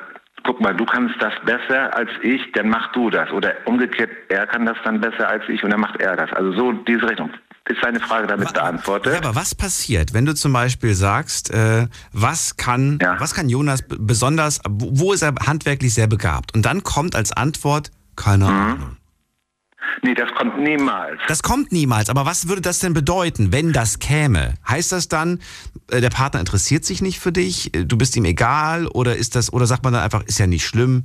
guck 0.44 0.62
mal, 0.62 0.74
du 0.74 0.86
kannst 0.86 1.16
das 1.20 1.34
besser 1.46 1.96
als 1.96 2.10
ich, 2.22 2.42
dann 2.54 2.70
mach 2.70 2.92
du 2.94 3.10
das. 3.10 3.30
Oder 3.32 3.54
umgekehrt, 3.66 4.10
er 4.30 4.48
kann 4.48 4.66
das 4.66 4.78
dann 4.84 5.02
besser 5.02 5.30
als 5.30 5.44
ich 5.50 5.64
und 5.64 5.72
dann 5.72 5.82
macht 5.82 6.00
er 6.00 6.16
das. 6.16 6.32
Also 6.34 6.54
so 6.54 6.72
diese 6.72 7.10
Richtung. 7.10 7.32
Ist 7.70 7.84
deine 7.84 8.00
Frage 8.00 8.28
damit 8.28 8.54
beantwortet? 8.54 9.12
Ja, 9.12 9.20
aber 9.20 9.36
was 9.36 9.54
passiert, 9.54 10.14
wenn 10.14 10.26
du 10.26 10.34
zum 10.34 10.54
Beispiel 10.54 10.94
sagst, 10.94 11.54
äh, 11.54 11.88
was 12.14 12.56
kann, 12.56 12.98
was 13.20 13.36
kann 13.36 13.50
Jonas 13.50 13.84
besonders, 13.86 14.62
wo 14.70 15.12
ist 15.12 15.22
er 15.22 15.36
handwerklich 15.46 15.94
sehr 15.94 16.08
begabt? 16.08 16.56
Und 16.56 16.66
dann 16.66 16.84
kommt 16.84 17.14
als 17.14 17.34
Antwort, 17.34 17.92
keine 18.18 18.46
Mhm. 18.46 18.52
Ahnung. 18.52 18.98
Nee, 20.04 20.14
das 20.14 20.30
kommt 20.38 20.60
niemals. 20.60 21.20
Das 21.28 21.42
kommt 21.42 21.72
niemals, 21.72 22.10
aber 22.10 22.26
was 22.26 22.50
würde 22.50 22.62
das 22.62 22.80
denn 22.80 22.94
bedeuten, 22.94 23.52
wenn 23.54 23.72
das 23.72 24.00
käme? 24.00 24.56
Heißt 24.68 24.92
das 24.92 25.08
dann, 25.08 25.40
äh, 25.90 26.02
der 26.02 26.10
Partner 26.10 26.40
interessiert 26.42 26.84
sich 26.84 27.02
nicht 27.02 27.20
für 27.20 27.32
dich, 27.32 27.74
äh, 27.74 27.86
du 27.86 27.98
bist 27.98 28.16
ihm 28.18 28.26
egal 28.26 28.88
oder 28.88 29.16
ist 29.16 29.36
das, 29.36 29.52
oder 29.54 29.66
sagt 29.66 29.84
man 29.86 29.94
dann 29.94 30.04
einfach, 30.04 30.24
ist 30.24 30.40
ja 30.40 30.46
nicht 30.48 30.66
schlimm, 30.66 31.04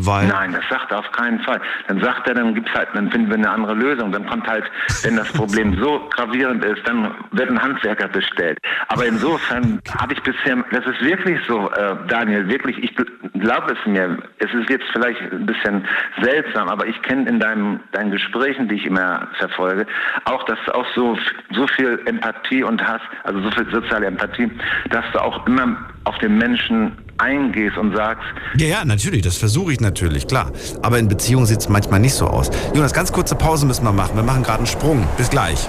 Weil 0.00 0.28
Nein, 0.28 0.52
das 0.52 0.62
sagt 0.70 0.92
er 0.92 1.00
auf 1.00 1.10
keinen 1.10 1.40
Fall. 1.40 1.60
Dann 1.88 2.00
sagt 2.00 2.28
er, 2.28 2.34
dann 2.34 2.54
gibt's 2.54 2.72
halt, 2.72 2.88
dann 2.94 3.10
finden 3.10 3.28
wir 3.30 3.34
eine 3.34 3.50
andere 3.50 3.74
Lösung. 3.74 4.12
Dann 4.12 4.26
kommt 4.26 4.46
halt, 4.46 4.64
wenn 5.02 5.16
das 5.16 5.32
Problem 5.32 5.76
so 5.80 6.08
gravierend 6.10 6.64
ist, 6.64 6.86
dann 6.86 7.14
wird 7.32 7.50
ein 7.50 7.60
Handwerker 7.60 8.06
bestellt. 8.06 8.58
Aber 8.86 9.04
insofern 9.04 9.80
habe 10.00 10.12
ich 10.12 10.22
bisher, 10.22 10.64
das 10.70 10.86
ist 10.86 11.00
wirklich 11.00 11.40
so, 11.48 11.68
äh, 11.72 11.96
Daniel, 12.06 12.48
wirklich, 12.48 12.78
ich 12.78 12.94
glaube 13.40 13.72
es 13.72 13.86
mir. 13.86 14.18
Es 14.38 14.54
ist 14.54 14.70
jetzt 14.70 14.86
vielleicht 14.92 15.20
ein 15.32 15.46
bisschen 15.46 15.84
seltsam, 16.22 16.68
aber 16.68 16.86
ich 16.86 17.02
kenne 17.02 17.28
in 17.28 17.40
deinem, 17.40 17.80
deinen 17.90 18.12
Gesprächen, 18.12 18.68
die 18.68 18.76
ich 18.76 18.86
immer 18.86 19.26
verfolge, 19.38 19.84
auch, 20.26 20.44
dass 20.44 20.58
du 20.66 20.74
auch 20.76 20.86
so, 20.94 21.18
so 21.50 21.66
viel 21.66 22.00
Empathie 22.06 22.62
und 22.62 22.80
Hass, 22.86 23.02
also 23.24 23.40
so 23.40 23.50
viel 23.50 23.68
soziale 23.72 24.06
Empathie, 24.06 24.48
dass 24.90 25.04
du 25.12 25.20
auch 25.20 25.44
immer 25.48 25.76
auf 26.08 26.18
den 26.18 26.38
Menschen 26.38 26.92
eingehst 27.18 27.76
und 27.76 27.94
sagst, 27.94 28.22
Ja, 28.56 28.66
ja, 28.66 28.84
natürlich, 28.84 29.22
das 29.22 29.36
versuche 29.36 29.72
ich 29.72 29.80
natürlich, 29.80 30.26
klar. 30.26 30.50
Aber 30.82 30.98
in 30.98 31.08
Beziehungen 31.08 31.46
sieht 31.46 31.58
es 31.60 31.68
manchmal 31.68 32.00
nicht 32.00 32.14
so 32.14 32.26
aus. 32.26 32.50
Jonas, 32.74 32.92
ganz 32.94 33.12
kurze 33.12 33.34
Pause 33.34 33.66
müssen 33.66 33.84
wir 33.84 33.92
machen. 33.92 34.16
Wir 34.16 34.22
machen 34.22 34.42
gerade 34.42 34.58
einen 34.58 34.66
Sprung. 34.66 35.06
Bis 35.16 35.28
gleich. 35.28 35.68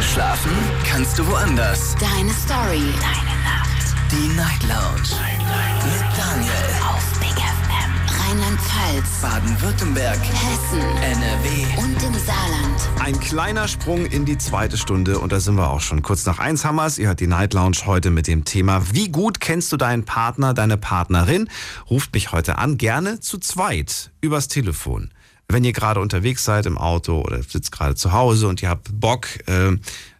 Schlafen 0.00 0.52
kannst 0.88 1.18
du 1.18 1.26
woanders. 1.26 1.96
Deine 2.00 2.30
Story. 2.30 2.82
Deine 3.00 3.34
Nacht. 3.44 3.94
Die 4.10 4.36
Night 4.36 4.62
Lounge. 4.62 5.33
Rheinland-Pfalz. 8.74 9.20
Baden-Württemberg. 9.22 10.18
Hessen. 10.18 10.80
NRW. 10.80 11.78
Und 11.78 12.02
im 12.02 12.14
Saarland. 12.14 13.00
Ein 13.00 13.18
kleiner 13.20 13.68
Sprung 13.68 14.06
in 14.06 14.24
die 14.24 14.38
zweite 14.38 14.76
Stunde 14.76 15.18
und 15.18 15.32
da 15.32 15.40
sind 15.40 15.56
wir 15.56 15.70
auch 15.70 15.80
schon. 15.80 16.02
Kurz 16.02 16.26
nach 16.26 16.38
eins 16.38 16.64
haben 16.64 16.76
wir's. 16.76 16.98
Ihr 16.98 17.08
hört 17.08 17.20
die 17.20 17.26
Night 17.26 17.54
Lounge 17.54 17.78
heute 17.86 18.10
mit 18.10 18.26
dem 18.26 18.44
Thema 18.44 18.82
Wie 18.92 19.10
gut 19.10 19.40
kennst 19.40 19.72
du 19.72 19.76
deinen 19.76 20.04
Partner, 20.04 20.54
deine 20.54 20.76
Partnerin? 20.76 21.48
Ruft 21.88 22.14
mich 22.14 22.32
heute 22.32 22.58
an, 22.58 22.78
gerne 22.78 23.20
zu 23.20 23.38
zweit 23.38 24.10
übers 24.20 24.48
Telefon. 24.48 25.10
Wenn 25.48 25.64
ihr 25.64 25.72
gerade 25.72 26.00
unterwegs 26.00 26.44
seid 26.44 26.66
im 26.66 26.78
Auto 26.78 27.20
oder 27.20 27.42
sitzt 27.42 27.70
gerade 27.70 27.94
zu 27.94 28.12
Hause 28.12 28.48
und 28.48 28.62
ihr 28.62 28.70
habt 28.70 28.88
Bock, 28.98 29.26
äh, 29.46 29.76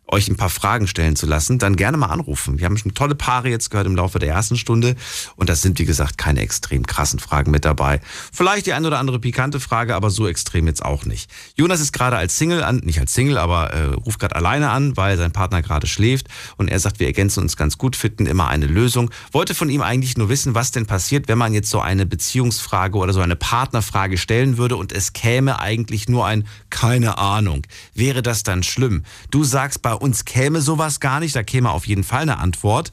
euch 0.07 0.29
ein 0.29 0.37
paar 0.37 0.51
Fragen 0.51 0.87
stellen 0.87 1.17
zu 1.17 1.27
lassen, 1.27 1.59
dann 1.59 1.77
gerne 1.77 1.97
mal 1.97 2.07
anrufen. 2.07 2.59
Wir 2.59 2.67
haben 2.67 2.77
schon 2.77 2.95
tolle 2.95 3.15
Paare 3.15 3.49
jetzt 3.49 3.71
gehört 3.71 3.87
im 3.87 3.97
Laufe 3.97 4.19
der 4.19 4.29
ersten 4.29 4.57
Stunde 4.57 4.97
und 5.37 5.49
das 5.49 5.63
sind, 5.63 5.79
wie 5.79 5.85
gesagt, 5.85 6.19
keine 6.19 6.41
extrem 6.41 6.87
krassen 6.87 7.19
Fragen 7.19 7.51
mit 7.51 7.65
dabei. 7.65 8.01
Vielleicht 8.33 8.67
die 8.67 8.73
ein 8.75 8.85
oder 8.85 8.99
andere 8.99 9.19
pikante 9.19 9.61
Frage, 9.61 9.95
aber 9.95 10.11
so 10.11 10.29
extrem 10.29 10.67
jetzt 10.67 10.85
auch 10.85 11.05
nicht. 11.05 11.31
Jonas 11.57 11.81
ist 11.81 11.93
gerade 11.93 12.17
als 12.17 12.37
Single 12.37 12.63
an, 12.63 12.79
nicht 12.79 13.01
als 13.01 13.15
Single, 13.15 13.39
aber 13.39 13.73
äh, 13.73 13.85
ruft 13.95 14.21
gerade 14.21 14.37
alleine 14.37 14.71
an, 14.71 14.97
weil 14.97 15.17
sein 15.17 15.33
Partner 15.33 15.63
gerade 15.63 15.87
schläft 15.87 16.29
und 16.57 16.69
er 16.69 16.81
sagt, 16.81 17.01
wir 17.01 17.07
ergänzen 17.07 17.41
uns 17.41 17.57
ganz 17.57 17.79
gut, 17.79 17.97
finden 17.97 18.27
immer 18.27 18.49
eine 18.49 18.67
Lösung. 18.67 19.11
Wollte 19.33 19.55
von 19.55 19.71
ihm 19.71 19.83
eigentlich 19.83 20.17
nur 20.17 20.29
wissen, 20.29 20.55
was 20.55 20.71
denn 20.71 20.87
passiert, 20.87 21.29
wenn 21.29 21.39
man 21.39 21.55
jetzt 21.55 21.71
so 21.71 21.81
eine 21.81 22.07
Beziehungsfrage 22.07 22.99
oder 22.99 23.13
so 23.13 23.21
eine 23.21 23.37
Partnerfrage 23.37 24.19
stellen 24.19 24.59
würde 24.59 24.77
und 24.77 24.93
es 24.93 25.13
käme 25.13 25.59
eigentlich 25.61 26.09
nur 26.09 26.27
ein 26.27 26.47
keine 26.71 27.19
Ahnung. 27.19 27.63
Wäre 27.95 28.23
das 28.23 28.43
dann 28.43 28.63
schlimm? 28.63 29.05
Du 29.31 29.45
sagst, 29.45 29.83
bei 29.83 29.94
uns 29.95 30.25
käme 30.25 30.61
sowas 30.61 31.01
gar 31.01 31.21
nicht, 31.21 31.35
da 31.35 31.43
käme 31.43 31.71
auf 31.71 31.87
jeden 31.87 32.05
Fall 32.05 32.23
eine 32.23 32.39
Antwort. 32.39 32.93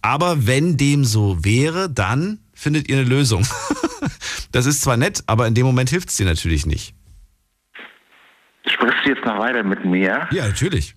Aber 0.00 0.46
wenn 0.46 0.76
dem 0.76 1.04
so 1.04 1.44
wäre, 1.44 1.90
dann 1.90 2.38
findet 2.54 2.88
ihr 2.88 2.98
eine 2.98 3.08
Lösung. 3.08 3.46
das 4.52 4.66
ist 4.66 4.82
zwar 4.82 4.96
nett, 4.96 5.22
aber 5.26 5.46
in 5.46 5.54
dem 5.54 5.66
Moment 5.66 5.90
hilft 5.90 6.08
es 6.10 6.16
dir 6.16 6.26
natürlich 6.26 6.66
nicht. 6.66 6.94
sprichst 8.66 9.04
du 9.04 9.10
jetzt 9.10 9.24
noch 9.24 9.38
weiter 9.38 9.62
mit 9.62 9.84
mir? 9.84 10.28
Ja, 10.30 10.46
natürlich. 10.46 10.94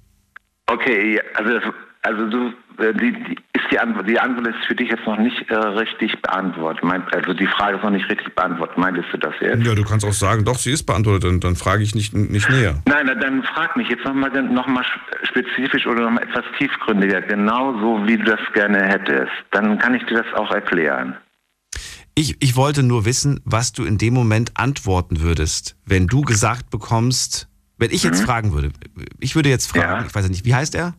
Okay, 0.67 1.21
also, 1.35 1.71
also 2.01 2.29
du, 2.29 2.53
die, 2.77 3.11
die, 3.11 3.35
ist 3.53 3.71
die, 3.71 3.79
Antwort, 3.79 4.09
die 4.09 4.19
Antwort 4.19 4.47
ist 4.47 4.65
für 4.67 4.75
dich 4.75 4.89
jetzt 4.89 5.05
noch 5.05 5.17
nicht 5.17 5.49
äh, 5.49 5.55
richtig 5.55 6.21
beantwortet. 6.21 6.83
Meint, 6.83 7.13
also 7.15 7.33
die 7.33 7.47
Frage 7.47 7.77
ist 7.77 7.83
noch 7.83 7.91
nicht 7.91 8.09
richtig 8.09 8.33
beantwortet. 8.35 8.77
Meintest 8.77 9.07
du 9.13 9.17
das 9.17 9.33
jetzt? 9.41 9.63
Ja, 9.65 9.75
du 9.75 9.83
kannst 9.83 10.05
auch 10.05 10.13
sagen, 10.13 10.43
doch, 10.45 10.57
sie 10.57 10.71
ist 10.71 10.83
beantwortet, 10.83 11.23
dann, 11.23 11.39
dann 11.39 11.55
frage 11.55 11.83
ich 11.83 11.95
nicht, 11.95 12.13
nicht 12.13 12.49
näher. 12.49 12.81
Nein, 12.87 13.05
na, 13.07 13.15
dann 13.15 13.43
frag 13.43 13.75
mich 13.77 13.89
jetzt 13.89 14.05
nochmal 14.05 14.31
noch 14.43 14.67
mal 14.67 14.85
spezifisch 15.23 15.87
oder 15.87 16.01
nochmal 16.01 16.23
etwas 16.23 16.45
tiefgründiger, 16.57 17.21
genau 17.21 17.73
so 17.79 18.07
wie 18.07 18.17
du 18.17 18.23
das 18.23 18.39
gerne 18.53 18.83
hättest. 18.83 19.31
Dann 19.51 19.79
kann 19.79 19.93
ich 19.95 20.03
dir 20.05 20.23
das 20.23 20.33
auch 20.35 20.51
erklären. 20.51 21.15
Ich, 22.17 22.41
ich 22.41 22.55
wollte 22.55 22.81
nur 22.81 23.05
wissen, 23.05 23.41
was 23.43 23.73
du 23.73 23.83
in 23.83 23.97
dem 23.97 24.13
Moment 24.13 24.51
antworten 24.55 25.19
würdest, 25.19 25.75
wenn 25.85 26.07
du 26.07 26.21
gesagt 26.21 26.69
bekommst, 26.69 27.49
wenn 27.77 27.91
ich 27.91 28.03
jetzt 28.03 28.21
Mhm. 28.21 28.25
fragen 28.25 28.53
würde, 28.53 28.71
ich 29.19 29.35
würde 29.35 29.49
jetzt 29.49 29.69
fragen, 29.69 30.05
ich 30.07 30.15
weiß 30.15 30.23
ja 30.23 30.29
nicht, 30.29 30.45
wie 30.45 30.55
heißt 30.55 30.75
er? 30.75 30.93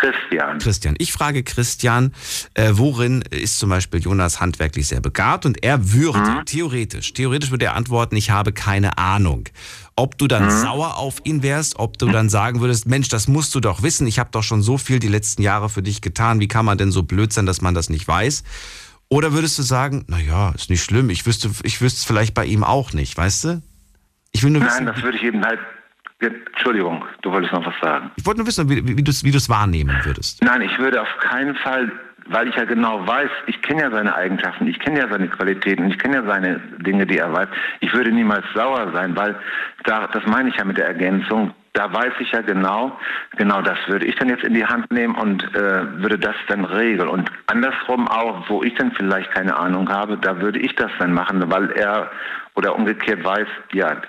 Christian. 0.00 0.58
Christian. 0.58 0.94
Ich 0.98 1.12
frage 1.12 1.42
Christian, 1.42 2.12
äh, 2.54 2.70
worin 2.72 3.22
ist 3.22 3.58
zum 3.58 3.68
Beispiel 3.68 4.00
Jonas 4.00 4.40
handwerklich 4.40 4.88
sehr 4.88 5.00
begabt 5.00 5.44
und 5.44 5.62
er 5.62 5.92
würde 5.92 6.42
theoretisch, 6.46 7.12
theoretisch 7.12 7.50
würde 7.50 7.66
er 7.66 7.76
antworten, 7.76 8.16
ich 8.16 8.30
habe 8.30 8.52
keine 8.52 8.96
Ahnung. 8.96 9.48
Ob 9.96 10.16
du 10.16 10.26
dann 10.26 10.50
sauer 10.50 10.96
auf 10.96 11.16
ihn 11.24 11.42
wärst, 11.42 11.78
ob 11.78 11.98
du 11.98 12.06
dann 12.06 12.30
sagen 12.30 12.60
würdest, 12.60 12.86
Mensch, 12.86 13.08
das 13.08 13.28
musst 13.28 13.54
du 13.54 13.60
doch 13.60 13.82
wissen, 13.82 14.06
ich 14.06 14.18
habe 14.18 14.30
doch 14.32 14.42
schon 14.42 14.62
so 14.62 14.78
viel 14.78 14.98
die 14.98 15.08
letzten 15.08 15.42
Jahre 15.42 15.68
für 15.68 15.82
dich 15.82 16.00
getan, 16.00 16.40
wie 16.40 16.48
kann 16.48 16.64
man 16.64 16.78
denn 16.78 16.90
so 16.90 17.02
blöd 17.02 17.32
sein, 17.32 17.44
dass 17.44 17.60
man 17.60 17.74
das 17.74 17.90
nicht 17.90 18.08
weiß? 18.08 18.42
Oder 19.10 19.32
würdest 19.32 19.58
du 19.58 19.62
sagen, 19.62 20.04
naja, 20.08 20.52
ist 20.52 20.70
nicht 20.70 20.82
schlimm, 20.82 21.10
ich 21.10 21.26
wüsste, 21.26 21.50
ich 21.64 21.82
wüsste 21.82 21.98
es 21.98 22.04
vielleicht 22.04 22.32
bei 22.32 22.46
ihm 22.46 22.64
auch 22.64 22.94
nicht, 22.94 23.16
weißt 23.18 23.44
du? 23.44 23.62
Ich 24.32 24.42
will 24.42 24.50
nur 24.50 24.62
wissen, 24.62 24.84
Nein, 24.84 24.94
das 24.94 25.02
würde 25.02 25.18
ich 25.18 25.24
eben 25.24 25.44
halt. 25.44 25.58
Entschuldigung, 26.20 27.04
du 27.22 27.32
wolltest 27.32 27.52
noch 27.52 27.64
was 27.64 27.74
sagen. 27.80 28.10
ich 28.16 28.26
wollte 28.26 28.40
nur 28.40 28.46
wissen, 28.46 28.68
wie, 28.68 28.96
wie 28.96 29.02
du 29.02 29.10
es 29.10 29.24
wie 29.24 29.30
du's 29.30 29.48
wahrnehmen 29.48 29.96
würdest. 30.04 30.42
Nein, 30.44 30.62
ich 30.62 30.78
würde 30.78 31.00
auf 31.00 31.08
keinen 31.20 31.54
Fall, 31.56 31.90
weil 32.26 32.48
ich 32.48 32.56
ja 32.56 32.64
genau 32.64 33.06
weiß, 33.06 33.30
ich 33.46 33.60
kenne 33.62 33.82
ja 33.82 33.90
seine 33.90 34.14
Eigenschaften, 34.14 34.66
ich 34.66 34.78
kenne 34.78 35.00
ja 35.00 35.08
seine 35.08 35.28
Qualitäten, 35.28 35.90
ich 35.90 35.98
kenne 35.98 36.16
ja 36.16 36.24
seine 36.24 36.60
Dinge, 36.78 37.06
die 37.06 37.18
er 37.18 37.32
weiß. 37.32 37.48
Ich 37.80 37.92
würde 37.92 38.12
niemals 38.12 38.44
sauer 38.54 38.90
sein, 38.92 39.16
weil 39.16 39.34
da, 39.84 40.06
das 40.08 40.24
meine 40.26 40.50
ich 40.50 40.56
ja 40.56 40.64
mit 40.64 40.76
der 40.76 40.86
Ergänzung. 40.86 41.54
Da 41.72 41.92
weiß 41.92 42.12
ich 42.18 42.32
ja 42.32 42.40
genau, 42.42 42.98
genau 43.36 43.62
das 43.62 43.78
würde 43.86 44.04
ich 44.04 44.16
dann 44.16 44.28
jetzt 44.28 44.42
in 44.42 44.54
die 44.54 44.66
Hand 44.66 44.90
nehmen 44.90 45.14
und 45.14 45.42
äh, 45.54 46.02
würde 46.02 46.18
das 46.18 46.34
dann 46.48 46.64
regeln. 46.64 47.08
Und 47.08 47.30
andersrum 47.46 48.08
auch, 48.08 48.48
wo 48.48 48.62
ich 48.64 48.74
dann 48.74 48.90
vielleicht 48.92 49.30
keine 49.32 49.56
Ahnung 49.56 49.88
habe, 49.88 50.18
da 50.18 50.40
würde 50.40 50.58
ich 50.58 50.74
das 50.74 50.90
dann 50.98 51.12
machen, 51.12 51.42
weil 51.50 51.70
er 51.70 52.10
oder 52.56 52.74
umgekehrt 52.74 53.24
weiß, 53.24 53.46
ja, 53.72 54.02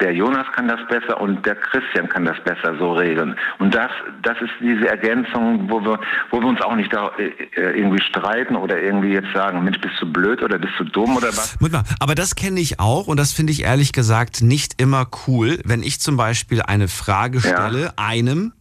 der 0.00 0.14
Jonas 0.14 0.46
kann 0.54 0.68
das 0.68 0.80
besser 0.88 1.20
und 1.20 1.44
der 1.44 1.54
Christian 1.54 2.08
kann 2.08 2.24
das 2.24 2.36
besser 2.44 2.76
so 2.78 2.92
regeln. 2.92 3.36
Und 3.58 3.74
das, 3.74 3.90
das 4.22 4.36
ist 4.40 4.52
diese 4.60 4.88
Ergänzung, 4.88 5.70
wo 5.70 5.80
wir, 5.80 6.00
wo 6.30 6.40
wir 6.40 6.46
uns 6.46 6.60
auch 6.62 6.74
nicht 6.74 6.92
da 6.92 7.10
äh, 7.18 7.28
äh, 7.56 7.78
irgendwie 7.78 8.02
streiten 8.02 8.56
oder 8.56 8.80
irgendwie 8.80 9.12
jetzt 9.12 9.32
sagen, 9.34 9.62
Mensch, 9.64 9.80
bist 9.80 9.94
du 10.00 10.10
blöd 10.10 10.42
oder 10.42 10.58
bist 10.58 10.74
du 10.78 10.84
dumm 10.84 11.16
oder 11.16 11.28
was? 11.28 11.56
Aber 12.00 12.14
das 12.14 12.34
kenne 12.34 12.60
ich 12.60 12.80
auch 12.80 13.06
und 13.06 13.18
das 13.18 13.32
finde 13.32 13.52
ich 13.52 13.62
ehrlich 13.62 13.92
gesagt 13.92 14.42
nicht 14.42 14.80
immer 14.80 15.06
cool, 15.26 15.58
wenn 15.64 15.82
ich 15.82 16.00
zum 16.00 16.16
Beispiel 16.16 16.62
eine 16.62 16.88
Frage 16.88 17.40
stelle 17.40 17.92
einem 17.96 18.52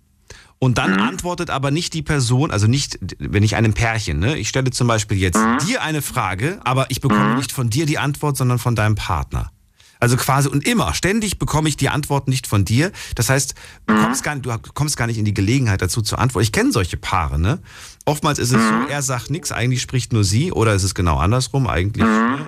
und 0.61 0.77
dann 0.77 0.99
antwortet 0.99 1.49
aber 1.49 1.71
nicht 1.71 1.93
die 1.93 2.01
Person, 2.01 2.51
also 2.51 2.67
nicht, 2.67 2.99
wenn 3.17 3.43
ich 3.43 3.55
einem 3.55 3.73
Pärchen, 3.73 4.19
ne? 4.19 4.37
Ich 4.37 4.49
stelle 4.49 4.71
zum 4.71 4.87
Beispiel 4.87 5.17
jetzt 5.17 5.39
dir 5.65 5.81
eine 5.81 6.01
Frage, 6.01 6.59
aber 6.65 6.87
ich 6.89 6.99
bekomme 6.99 7.35
nicht 7.35 7.53
von 7.53 7.69
dir 7.69 7.85
die 7.85 7.97
Antwort, 7.97 8.35
sondern 8.35 8.59
von 8.59 8.75
deinem 8.75 8.95
Partner. 8.95 9.51
Also 9.99 10.15
quasi 10.15 10.47
und 10.47 10.65
immer, 10.65 10.93
ständig 10.93 11.39
bekomme 11.39 11.67
ich 11.67 11.75
die 11.75 11.89
Antwort 11.89 12.29
nicht 12.29 12.47
von 12.47 12.63
dir. 12.63 12.91
Das 13.15 13.29
heißt, 13.29 13.53
du 13.85 13.95
kommst 14.01 14.23
gar 14.23 14.33
nicht, 14.33 14.45
du 14.45 14.73
kommst 14.73 14.95
gar 14.95 15.07
nicht 15.07 15.17
in 15.17 15.25
die 15.25 15.33
Gelegenheit 15.33 15.81
dazu 15.81 16.01
zu 16.01 16.17
antworten. 16.17 16.43
Ich 16.43 16.53
kenne 16.53 16.71
solche 16.71 16.95
Paare, 16.95 17.37
ne? 17.37 17.59
Oftmals 18.05 18.39
ist 18.39 18.53
es 18.53 18.61
so, 18.61 18.87
er 18.89 19.01
sagt 19.01 19.29
nichts, 19.29 19.51
eigentlich 19.51 19.81
spricht 19.81 20.13
nur 20.13 20.23
sie, 20.23 20.51
oder 20.51 20.73
ist 20.73 20.83
es 20.83 20.95
genau 20.95 21.17
andersrum 21.17 21.67
eigentlich. 21.67 22.05
Ne? 22.05 22.47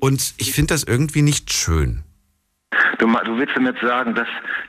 Und 0.00 0.34
ich 0.36 0.52
finde 0.52 0.74
das 0.74 0.82
irgendwie 0.82 1.22
nicht 1.22 1.52
schön. 1.52 2.02
Du, 2.98 3.06
du 3.06 3.36
willst 3.38 3.54
damit 3.56 3.76
sagen, 3.80 4.14
dass 4.14 4.26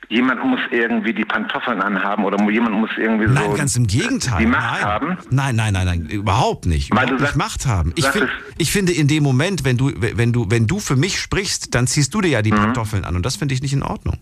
jemand 0.09 0.43
muss 0.43 0.59
irgendwie 0.71 1.13
die 1.13 1.23
Pantoffeln 1.25 1.81
anhaben 1.81 2.25
oder 2.25 2.37
jemand 2.49 2.75
muss 2.75 2.89
irgendwie 2.97 3.27
so 3.27 3.33
Nein, 3.33 3.55
ganz 3.55 3.75
im 3.75 3.87
Gegenteil. 3.87 4.39
die 4.39 4.45
Macht 4.45 4.73
nein. 4.81 4.83
haben? 4.83 5.17
Nein, 5.29 5.55
nein, 5.55 5.73
nein, 5.73 5.85
nein, 5.85 6.05
überhaupt 6.07 6.65
nicht. 6.65 6.91
Weil 6.91 7.03
Überhaupt 7.05 7.09
du 7.09 7.13
nicht 7.15 7.23
sagst- 7.23 7.37
Macht 7.37 7.65
haben. 7.65 7.93
Ich, 7.95 8.05
find, 8.07 8.27
ich 8.57 8.71
finde, 8.71 8.91
in 8.91 9.07
dem 9.07 9.23
Moment, 9.23 9.63
wenn 9.65 9.77
du, 9.77 9.91
wenn 9.97 10.33
du, 10.33 10.47
wenn 10.49 10.67
du 10.67 10.79
für 10.79 10.95
mich 10.95 11.19
sprichst, 11.19 11.73
dann 11.75 11.87
ziehst 11.87 12.13
du 12.13 12.21
dir 12.21 12.29
ja 12.29 12.39
Mhm. 12.39 12.43
die 12.43 12.51
Pantoffeln 12.51 13.05
an 13.05 13.15
und 13.15 13.25
das 13.25 13.35
finde 13.37 13.53
ich 13.55 13.61
nicht 13.61 13.73
in 13.73 13.83
Ordnung. 13.83 14.17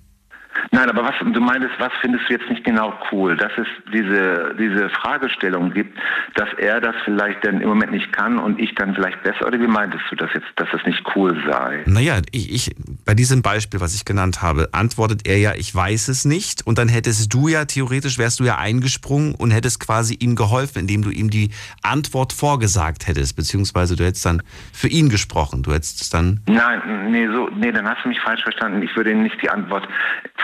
Nein, 0.74 0.89
aber 0.89 1.03
was 1.03 1.15
du 1.19 1.41
meintest, 1.41 1.74
was 1.80 1.91
findest 1.99 2.30
du 2.30 2.34
jetzt 2.34 2.49
nicht 2.49 2.63
genau 2.63 2.93
cool? 3.11 3.36
Dass 3.36 3.51
es 3.57 3.67
diese, 3.93 4.55
diese 4.57 4.89
Fragestellung 4.89 5.74
gibt, 5.74 5.97
dass 6.36 6.47
er 6.57 6.80
das 6.80 6.95
vielleicht 7.03 7.45
dann 7.45 7.59
im 7.59 7.67
Moment 7.67 7.91
nicht 7.91 8.13
kann 8.13 8.38
und 8.38 8.57
ich 8.57 8.74
dann 8.76 8.95
vielleicht 8.95 9.22
besser, 9.22 9.47
oder 9.47 9.59
wie 9.59 9.67
meintest 9.67 10.05
du 10.09 10.15
das 10.15 10.30
jetzt, 10.34 10.47
dass 10.55 10.69
das 10.72 10.86
nicht 10.86 11.03
cool 11.13 11.38
sei? 11.45 11.84
Naja, 11.88 12.22
ich, 12.32 12.53
ich, 12.53 12.76
bei 13.05 13.13
diesem 13.13 13.41
Beispiel, 13.41 13.82
was 13.82 13.93
ich 13.93 14.05
genannt 14.05 14.41
habe, 14.41 14.69
antwortet 14.72 15.28
er 15.28 15.38
ja, 15.39 15.53
ich 15.55 15.76
weiß 15.76 16.07
es 16.07 16.24
nicht. 16.24 16.65
Und 16.65 16.78
dann 16.78 16.88
hättest 16.88 17.34
du 17.34 17.49
ja, 17.49 17.65
theoretisch 17.65 18.17
wärst 18.17 18.39
du 18.39 18.45
ja 18.45 18.57
eingesprungen 18.57 19.36
und 19.36 19.51
hättest 19.51 19.82
quasi 19.82 20.15
ihm 20.22 20.38
geholfen, 20.38 20.80
indem 20.80 21.01
du 21.01 21.09
ihm 21.09 21.30
die 21.30 21.51
Antwort 21.84 22.32
vorgesagt 22.32 23.07
hättest. 23.07 23.36
Beziehungsweise 23.36 23.97
du 23.97 24.05
hättest 24.05 24.26
dann 24.26 24.41
für 24.72 24.88
ihn 24.88 25.09
gesprochen. 25.09 25.63
Du 25.63 25.74
hättest 25.74 26.01
es 26.01 26.09
dann. 26.09 26.39
Nein, 26.47 27.11
nee, 27.11 27.28
so, 27.28 27.49
nee, 27.57 27.74
dann 27.74 27.86
hast 27.89 28.05
du 28.05 28.07
mich 28.07 28.22
falsch 28.22 28.43
verstanden. 28.43 28.82
Ich 28.84 28.95
würde 28.95 29.11
ihm 29.11 29.24
nicht 29.24 29.41
die 29.41 29.49
Antwort 29.49 29.86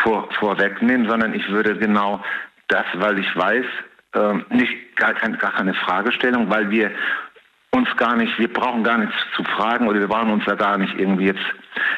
vor, 0.03 0.16
vorwegnehmen, 0.39 1.07
sondern 1.07 1.33
ich 1.33 1.47
würde 1.49 1.77
genau 1.77 2.23
das, 2.67 2.85
weil 2.95 3.19
ich 3.19 3.35
weiß, 3.35 3.65
ähm, 4.15 4.45
nicht 4.49 4.73
gar, 4.95 5.13
kein, 5.13 5.37
gar 5.37 5.53
keine 5.53 5.73
Fragestellung, 5.73 6.49
weil 6.49 6.69
wir 6.69 6.91
uns 7.71 7.87
gar 7.97 8.15
nicht, 8.15 8.37
wir 8.39 8.51
brauchen 8.51 8.83
gar 8.83 8.97
nichts 8.97 9.15
zu 9.35 9.43
fragen 9.43 9.87
oder 9.87 9.99
wir 9.99 10.07
brauchen 10.07 10.31
uns 10.31 10.45
da 10.45 10.55
gar 10.55 10.77
nicht 10.77 10.97
irgendwie 10.97 11.25
jetzt 11.25 11.45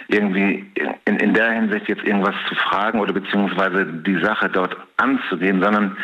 irgendwie 0.07 0.69
in, 1.05 1.17
in 1.17 1.33
der 1.33 1.51
Hinsicht 1.51 1.87
jetzt 1.87 2.03
irgendwas 2.03 2.35
zu 2.47 2.55
fragen 2.55 2.99
oder 2.99 3.13
beziehungsweise 3.13 3.85
die 3.85 4.19
Sache 4.21 4.49
dort 4.49 4.75
anzugehen, 4.97 5.61
sondern 5.61 5.95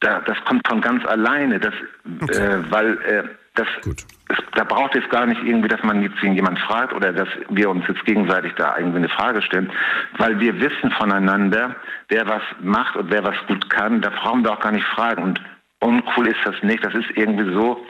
da, 0.00 0.20
das 0.20 0.38
kommt 0.44 0.66
von 0.66 0.80
ganz 0.80 1.04
alleine, 1.04 1.58
das, 1.58 1.74
okay. 2.22 2.38
äh, 2.38 2.70
weil 2.70 2.92
äh, 3.02 3.24
das, 3.54 3.66
es, 3.84 4.06
da 4.54 4.64
braucht 4.64 4.94
es 4.96 5.08
gar 5.08 5.26
nicht 5.26 5.42
irgendwie, 5.42 5.68
dass 5.68 5.82
man 5.82 6.02
jetzt 6.02 6.20
jemand 6.20 6.58
fragt 6.60 6.92
oder 6.92 7.12
dass 7.12 7.28
wir 7.48 7.70
uns 7.70 7.86
jetzt 7.88 8.04
gegenseitig 8.04 8.52
da 8.56 8.76
irgendwie 8.76 8.98
eine 8.98 9.08
Frage 9.08 9.40
stellen, 9.42 9.70
weil 10.18 10.38
wir 10.40 10.60
wissen 10.60 10.90
voneinander, 10.92 11.76
wer 12.08 12.26
was 12.26 12.42
macht 12.60 12.96
und 12.96 13.10
wer 13.10 13.24
was 13.24 13.36
gut 13.46 13.70
kann, 13.70 14.00
da 14.00 14.10
brauchen 14.10 14.44
wir 14.44 14.52
auch 14.52 14.60
gar 14.60 14.72
nicht 14.72 14.86
fragen. 14.86 15.22
Und 15.22 15.40
uncool 15.80 16.26
ist 16.26 16.40
das 16.44 16.62
nicht, 16.62 16.84
das 16.84 16.94
ist 16.94 17.10
irgendwie 17.14 17.52
so, 17.52 17.86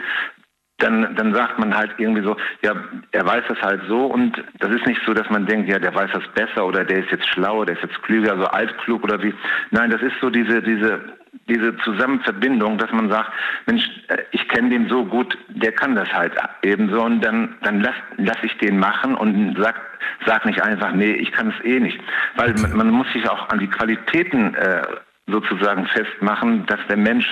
dann, 0.79 1.15
dann 1.17 1.35
sagt 1.35 1.59
man 1.59 1.77
halt 1.77 1.91
irgendwie 1.99 2.23
so, 2.23 2.37
ja, 2.63 2.73
er 3.11 3.27
weiß 3.27 3.45
das 3.49 3.61
halt 3.61 3.83
so 3.89 4.07
und 4.07 4.43
das 4.61 4.71
ist 4.71 4.87
nicht 4.87 5.01
so, 5.05 5.13
dass 5.13 5.29
man 5.29 5.47
denkt, 5.47 5.69
ja, 5.69 5.79
der 5.79 5.95
weiß 5.95 6.11
das 6.13 6.27
besser 6.35 6.67
oder 6.67 6.85
der 6.85 7.01
ist 7.01 7.11
jetzt 7.11 7.27
schlauer, 7.27 7.67
der 7.67 7.77
ist 7.77 7.83
jetzt 7.83 8.01
klüger, 8.03 8.37
so 8.37 8.45
altklug 8.45 9.03
oder 9.03 9.21
wie. 9.23 9.35
Nein, 9.71 9.91
das 9.91 10.01
ist 10.03 10.15
so 10.21 10.31
diese, 10.31 10.63
diese, 10.63 11.01
diese 11.49 11.77
Zusammenverbindung, 11.79 12.79
dass 12.79 12.93
man 12.93 13.11
sagt, 13.11 13.33
Mensch, 13.67 13.85
äh, 14.09 14.19
ich 14.31 14.47
kenne 14.49 14.71
den 14.71 14.89
so 14.89 15.05
gut, 15.05 15.37
der 15.49 15.73
kann 15.73 15.97
das 15.97 16.13
halt 16.13 16.35
ebenso 16.63 17.03
und 17.03 17.25
dann, 17.25 17.57
dann 17.63 17.81
lass, 17.81 17.97
lass 18.17 18.39
ich 18.43 18.57
den 18.59 18.79
machen 18.79 19.17
und 19.17 19.57
sag, 19.59 19.75
sag 20.27 20.47
nicht 20.47 20.63
einfach, 20.63 20.93
nee, 20.93 21.13
ich 21.13 21.33
kann 21.33 21.53
es 21.59 21.65
eh 21.65 21.81
nicht. 21.81 21.99
Weil 22.37 22.55
man, 22.55 22.77
man 22.77 22.91
muss 22.91 23.13
sich 23.13 23.29
auch 23.29 23.49
an 23.49 23.59
die 23.59 23.69
Qualitäten 23.69 24.55
äh, 24.55 24.83
sozusagen 25.27 25.87
festmachen, 25.87 26.67
dass 26.67 26.81
der 26.89 26.97
Mensch 26.97 27.27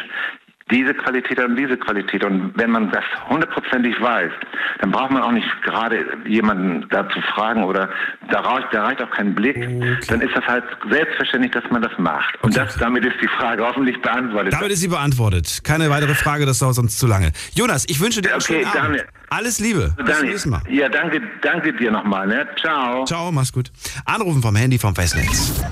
diese 0.70 0.94
Qualität 0.94 1.38
und 1.38 1.56
diese 1.56 1.76
Qualität. 1.76 2.24
Und 2.24 2.52
wenn 2.56 2.70
man 2.70 2.90
das 2.90 3.04
hundertprozentig 3.28 4.00
weiß, 4.00 4.32
dann 4.80 4.90
braucht 4.90 5.12
man 5.12 5.22
auch 5.22 5.30
nicht 5.30 5.46
gerade 5.62 6.04
jemanden 6.26 6.88
da 6.88 7.08
zu 7.08 7.20
fragen 7.34 7.62
oder 7.62 7.88
da 8.30 8.40
reicht, 8.40 8.68
da 8.72 8.84
reicht 8.84 9.00
auch 9.00 9.10
kein 9.10 9.34
Blick. 9.34 9.56
Okay. 9.56 9.98
Dann 10.08 10.20
ist 10.20 10.34
das 10.34 10.44
halt 10.44 10.64
selbstverständlich, 10.90 11.52
dass 11.52 11.64
man 11.70 11.82
das 11.82 11.92
macht. 11.98 12.42
Und 12.42 12.56
das, 12.56 12.76
damit 12.78 13.04
ist 13.04 13.16
die 13.22 13.28
Frage 13.28 13.64
hoffentlich 13.64 14.00
beantwortet. 14.02 14.52
Damit 14.52 14.72
ist 14.72 14.80
sie 14.80 14.88
beantwortet. 14.88 15.60
Keine 15.62 15.88
weitere 15.88 16.14
Frage, 16.14 16.46
das 16.46 16.58
dauert 16.58 16.74
sonst 16.74 16.98
zu 16.98 17.06
lange. 17.06 17.30
Jonas, 17.54 17.84
ich 17.88 18.00
wünsche 18.00 18.20
dir 18.20 18.30
einen 18.30 18.42
okay, 18.42 18.54
schönen 18.54 18.66
Abend. 18.66 18.76
Daniel. 18.76 19.04
Alles 19.28 19.60
Liebe. 19.60 19.94
Bis 20.04 20.18
zum 20.18 20.28
nächsten 20.28 20.50
Mal. 20.50 20.62
Ja, 20.68 20.88
danke, 20.88 21.20
danke 21.42 21.72
dir 21.72 21.90
nochmal. 21.90 22.26
Ne? 22.26 22.46
Ciao. 22.60 23.04
Ciao, 23.04 23.30
mach's 23.30 23.52
gut. 23.52 23.70
Anrufen 24.04 24.42
vom 24.42 24.56
Handy 24.56 24.78
vom 24.78 24.94
Festnetz. 24.94 25.62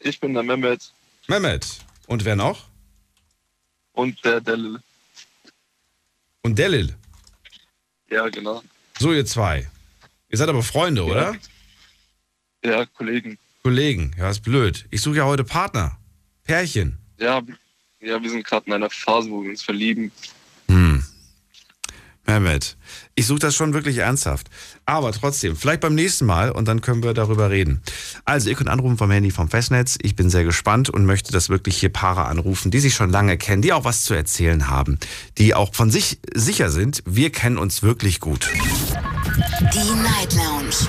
Ich 0.00 0.18
bin 0.18 0.34
der 0.34 0.42
Mehmet. 0.42 0.92
Mehmet. 1.28 1.84
Und 2.06 2.24
wer 2.24 2.34
noch? 2.34 2.64
Und 3.92 4.24
der 4.24 4.40
Delil. 4.40 4.80
Und 6.42 6.58
Delil? 6.58 6.96
Ja, 8.10 8.28
genau. 8.28 8.60
So, 8.98 9.12
ihr 9.12 9.24
zwei. 9.24 9.70
Ihr 10.34 10.38
seid 10.38 10.48
aber 10.48 10.64
Freunde, 10.64 11.02
ja. 11.02 11.06
oder? 11.06 11.36
Ja, 12.64 12.86
Kollegen. 12.86 13.38
Kollegen, 13.62 14.16
ja, 14.18 14.28
ist 14.30 14.40
blöd. 14.40 14.84
Ich 14.90 15.00
suche 15.00 15.18
ja 15.18 15.26
heute 15.26 15.44
Partner. 15.44 15.96
Pärchen. 16.42 16.98
Ja, 17.20 17.40
ja 18.00 18.20
wir 18.20 18.28
sind 18.28 18.44
gerade 18.44 18.66
in 18.66 18.72
einer 18.72 18.90
Phase, 18.90 19.30
wo 19.30 19.44
wir 19.44 19.50
uns 19.50 19.62
verlieben. 19.62 20.10
Hm. 20.66 21.04
Mehmet, 22.26 22.76
ich 23.14 23.26
suche 23.26 23.38
das 23.38 23.54
schon 23.54 23.74
wirklich 23.74 23.98
ernsthaft. 23.98 24.48
Aber 24.86 25.12
trotzdem, 25.12 25.56
vielleicht 25.56 25.80
beim 25.80 25.94
nächsten 25.94 26.26
Mal 26.26 26.50
und 26.50 26.66
dann 26.66 26.80
können 26.80 27.02
wir 27.02 27.14
darüber 27.14 27.50
reden. 27.50 27.80
Also, 28.24 28.48
ihr 28.48 28.56
könnt 28.56 28.68
anrufen 28.68 28.98
vom 28.98 29.10
Handy 29.10 29.30
vom 29.30 29.48
Festnetz. 29.48 29.96
Ich 30.02 30.16
bin 30.16 30.30
sehr 30.30 30.44
gespannt 30.44 30.90
und 30.90 31.04
möchte 31.04 31.32
das 31.32 31.48
wirklich 31.48 31.76
hier 31.76 31.90
Paare 31.90 32.24
anrufen, 32.26 32.70
die 32.70 32.80
sich 32.80 32.94
schon 32.94 33.10
lange 33.10 33.38
kennen, 33.38 33.62
die 33.62 33.72
auch 33.72 33.84
was 33.84 34.04
zu 34.04 34.14
erzählen 34.14 34.68
haben, 34.68 34.98
die 35.38 35.54
auch 35.54 35.74
von 35.74 35.90
sich 35.90 36.18
sicher 36.34 36.70
sind, 36.70 37.02
wir 37.06 37.30
kennen 37.30 37.58
uns 37.58 37.82
wirklich 37.82 38.20
gut. 38.20 38.48
Die 39.72 40.02
Night 40.02 40.34
Lounge 40.34 40.88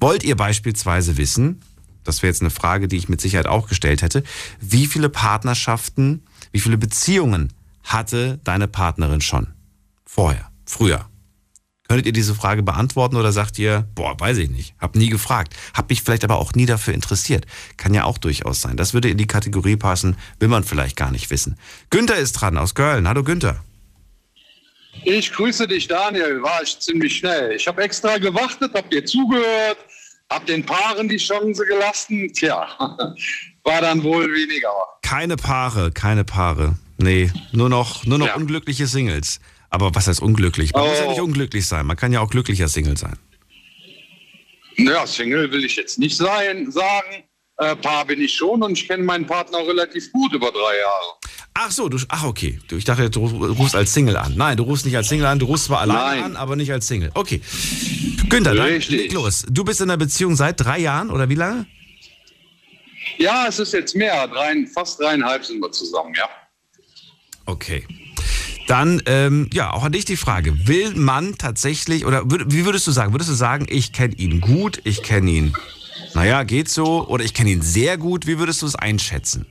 Wollt 0.00 0.24
ihr 0.24 0.36
beispielsweise 0.36 1.16
wissen, 1.18 1.60
das 2.04 2.22
wäre 2.22 2.30
jetzt 2.30 2.40
eine 2.42 2.50
Frage, 2.50 2.88
die 2.88 2.96
ich 2.96 3.08
mit 3.08 3.20
Sicherheit 3.20 3.46
auch 3.46 3.68
gestellt 3.68 4.02
hätte, 4.02 4.24
wie 4.60 4.86
viele 4.86 5.08
Partnerschaften, 5.08 6.22
wie 6.52 6.60
viele 6.60 6.78
Beziehungen 6.78 7.52
hatte 7.82 8.40
deine 8.44 8.68
Partnerin 8.68 9.20
schon? 9.20 9.48
Vorher, 10.04 10.50
früher. 10.64 11.06
Könntet 11.88 12.06
ihr 12.06 12.12
diese 12.14 12.34
Frage 12.34 12.62
beantworten 12.62 13.16
oder 13.16 13.30
sagt 13.30 13.58
ihr, 13.58 13.86
boah, 13.94 14.18
weiß 14.18 14.38
ich 14.38 14.48
nicht, 14.50 14.74
hab 14.78 14.96
nie 14.96 15.10
gefragt, 15.10 15.54
hab 15.74 15.90
mich 15.90 16.00
vielleicht 16.02 16.24
aber 16.24 16.38
auch 16.38 16.54
nie 16.54 16.64
dafür 16.64 16.94
interessiert? 16.94 17.44
Kann 17.76 17.92
ja 17.92 18.04
auch 18.04 18.16
durchaus 18.16 18.62
sein. 18.62 18.78
Das 18.78 18.94
würde 18.94 19.10
in 19.10 19.18
die 19.18 19.26
Kategorie 19.26 19.76
passen, 19.76 20.16
will 20.38 20.48
man 20.48 20.64
vielleicht 20.64 20.96
gar 20.96 21.10
nicht 21.10 21.28
wissen. 21.30 21.58
Günther 21.90 22.16
ist 22.16 22.32
dran 22.32 22.56
aus 22.56 22.74
Köln. 22.74 23.06
Hallo 23.06 23.22
Günther. 23.22 23.62
Ich 25.04 25.30
grüße 25.32 25.68
dich, 25.68 25.86
Daniel. 25.86 26.40
War 26.42 26.62
ich 26.62 26.78
ziemlich 26.78 27.16
schnell. 27.18 27.52
Ich 27.52 27.66
habe 27.66 27.82
extra 27.82 28.16
gewartet, 28.16 28.72
hab 28.74 28.90
dir 28.90 29.04
zugehört, 29.04 29.76
hab 30.30 30.46
den 30.46 30.64
Paaren 30.64 31.08
die 31.08 31.18
Chance 31.18 31.66
gelassen. 31.66 32.32
Tja, 32.32 32.66
war 33.64 33.80
dann 33.82 34.02
wohl 34.02 34.24
weniger. 34.32 34.70
Keine 35.02 35.36
Paare, 35.36 35.92
keine 35.92 36.24
Paare. 36.24 36.76
Nee, 36.96 37.30
nur 37.52 37.68
noch, 37.68 38.06
nur 38.06 38.18
noch 38.18 38.28
Ja. 38.28 38.36
unglückliche 38.36 38.86
Singles. 38.86 39.40
Aber 39.74 39.92
was 39.92 40.06
heißt 40.06 40.22
unglücklich? 40.22 40.72
Man 40.72 40.86
muss 40.86 40.98
ja 41.00 41.06
Oh. 41.06 41.10
nicht 41.10 41.20
unglücklich 41.20 41.66
sein. 41.66 41.84
Man 41.84 41.96
kann 41.96 42.12
ja 42.12 42.20
auch 42.20 42.30
glücklicher 42.30 42.68
Single 42.68 42.96
sein. 42.96 43.16
Naja, 44.76 45.04
Single 45.04 45.50
will 45.50 45.64
ich 45.64 45.74
jetzt 45.74 45.98
nicht 45.98 46.16
sein, 46.16 46.70
sagen. 46.70 47.24
Äh, 47.58 47.74
Paar 47.76 48.04
bin 48.04 48.20
ich 48.20 48.32
schon 48.34 48.62
und 48.62 48.72
ich 48.78 48.86
kenne 48.86 49.02
meinen 49.02 49.26
Partner 49.26 49.58
relativ 49.58 50.12
gut 50.12 50.32
über 50.32 50.52
drei 50.52 50.58
Jahre. 50.78 51.06
Ach 51.54 51.70
so, 51.72 51.88
du, 51.88 51.98
ach 52.08 52.22
okay. 52.24 52.60
Du, 52.68 52.76
ich 52.76 52.84
dachte, 52.84 53.10
du 53.10 53.26
rufst 53.26 53.74
als 53.74 53.92
Single 53.92 54.16
an. 54.16 54.34
Nein, 54.36 54.56
du 54.56 54.62
rufst 54.62 54.84
nicht 54.86 54.96
als 54.96 55.08
Single 55.08 55.26
an. 55.26 55.38
Du 55.40 55.46
rufst 55.46 55.64
zwar 55.66 55.80
alleine 55.80 56.20
Nein. 56.20 56.22
an, 56.24 56.36
aber 56.36 56.54
nicht 56.54 56.70
als 56.72 56.86
Single. 56.86 57.10
Okay. 57.14 57.40
Günther, 58.28 58.54
dann 58.54 58.66
Richtig. 58.66 58.96
leg 59.02 59.12
los. 59.12 59.44
Du 59.48 59.64
bist 59.64 59.80
in 59.80 59.90
einer 59.90 59.96
Beziehung 59.96 60.36
seit 60.36 60.60
drei 60.60 60.78
Jahren 60.78 61.10
oder 61.10 61.28
wie 61.28 61.34
lange? 61.36 61.66
Ja, 63.18 63.46
es 63.48 63.58
ist 63.58 63.72
jetzt 63.72 63.94
mehr. 63.96 64.26
Drei, 64.28 64.66
fast 64.72 65.00
dreieinhalb 65.00 65.44
sind 65.44 65.60
wir 65.60 65.70
zusammen, 65.72 66.14
ja. 66.16 66.28
Okay. 67.46 67.84
Dann, 68.66 69.02
ähm, 69.06 69.50
ja, 69.52 69.72
auch 69.72 69.84
an 69.84 69.92
dich 69.92 70.04
die 70.04 70.16
Frage. 70.16 70.66
Will 70.66 70.94
man 70.94 71.36
tatsächlich, 71.36 72.06
oder 72.06 72.30
würd, 72.30 72.44
wie 72.46 72.64
würdest 72.64 72.86
du 72.86 72.92
sagen? 72.92 73.12
Würdest 73.12 73.30
du 73.30 73.34
sagen, 73.34 73.66
ich 73.68 73.92
kenne 73.92 74.14
ihn 74.14 74.40
gut, 74.40 74.80
ich 74.84 75.02
kenne 75.02 75.30
ihn, 75.30 75.56
naja, 76.14 76.44
geht 76.44 76.68
so, 76.68 77.06
oder 77.06 77.24
ich 77.24 77.34
kenne 77.34 77.50
ihn 77.50 77.62
sehr 77.62 77.98
gut? 77.98 78.26
Wie 78.26 78.38
würdest 78.38 78.62
du 78.62 78.66
es 78.66 78.74
einschätzen? 78.74 79.46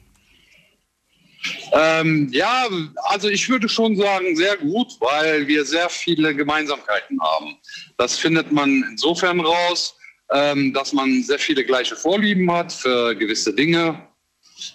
Ähm, 1.74 2.30
ja, 2.32 2.68
also 3.04 3.28
ich 3.30 3.50
würde 3.50 3.68
schon 3.68 3.96
sagen, 3.96 4.36
sehr 4.36 4.58
gut, 4.58 4.88
weil 5.00 5.48
wir 5.48 5.66
sehr 5.66 5.90
viele 5.90 6.34
Gemeinsamkeiten 6.34 7.20
haben. 7.22 7.58
Das 7.98 8.18
findet 8.18 8.52
man 8.52 8.84
insofern 8.90 9.40
raus, 9.42 9.96
ähm, 10.32 10.74
dass 10.74 10.94
man 10.94 11.22
sehr 11.24 11.40
viele 11.40 11.64
gleiche 11.66 11.96
Vorlieben 11.96 12.50
hat 12.52 12.72
für 12.72 13.14
gewisse 13.16 13.54
Dinge. 13.54 14.08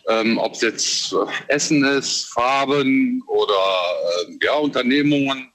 Ähm, 0.09 0.39
ob 0.39 0.55
es 0.55 0.60
jetzt 0.62 1.12
äh, 1.12 1.16
Essen 1.48 1.85
ist, 1.85 2.27
Farben 2.27 3.23
oder 3.27 3.55
äh, 4.28 4.44
ja, 4.44 4.55
Unternehmungen. 4.55 5.52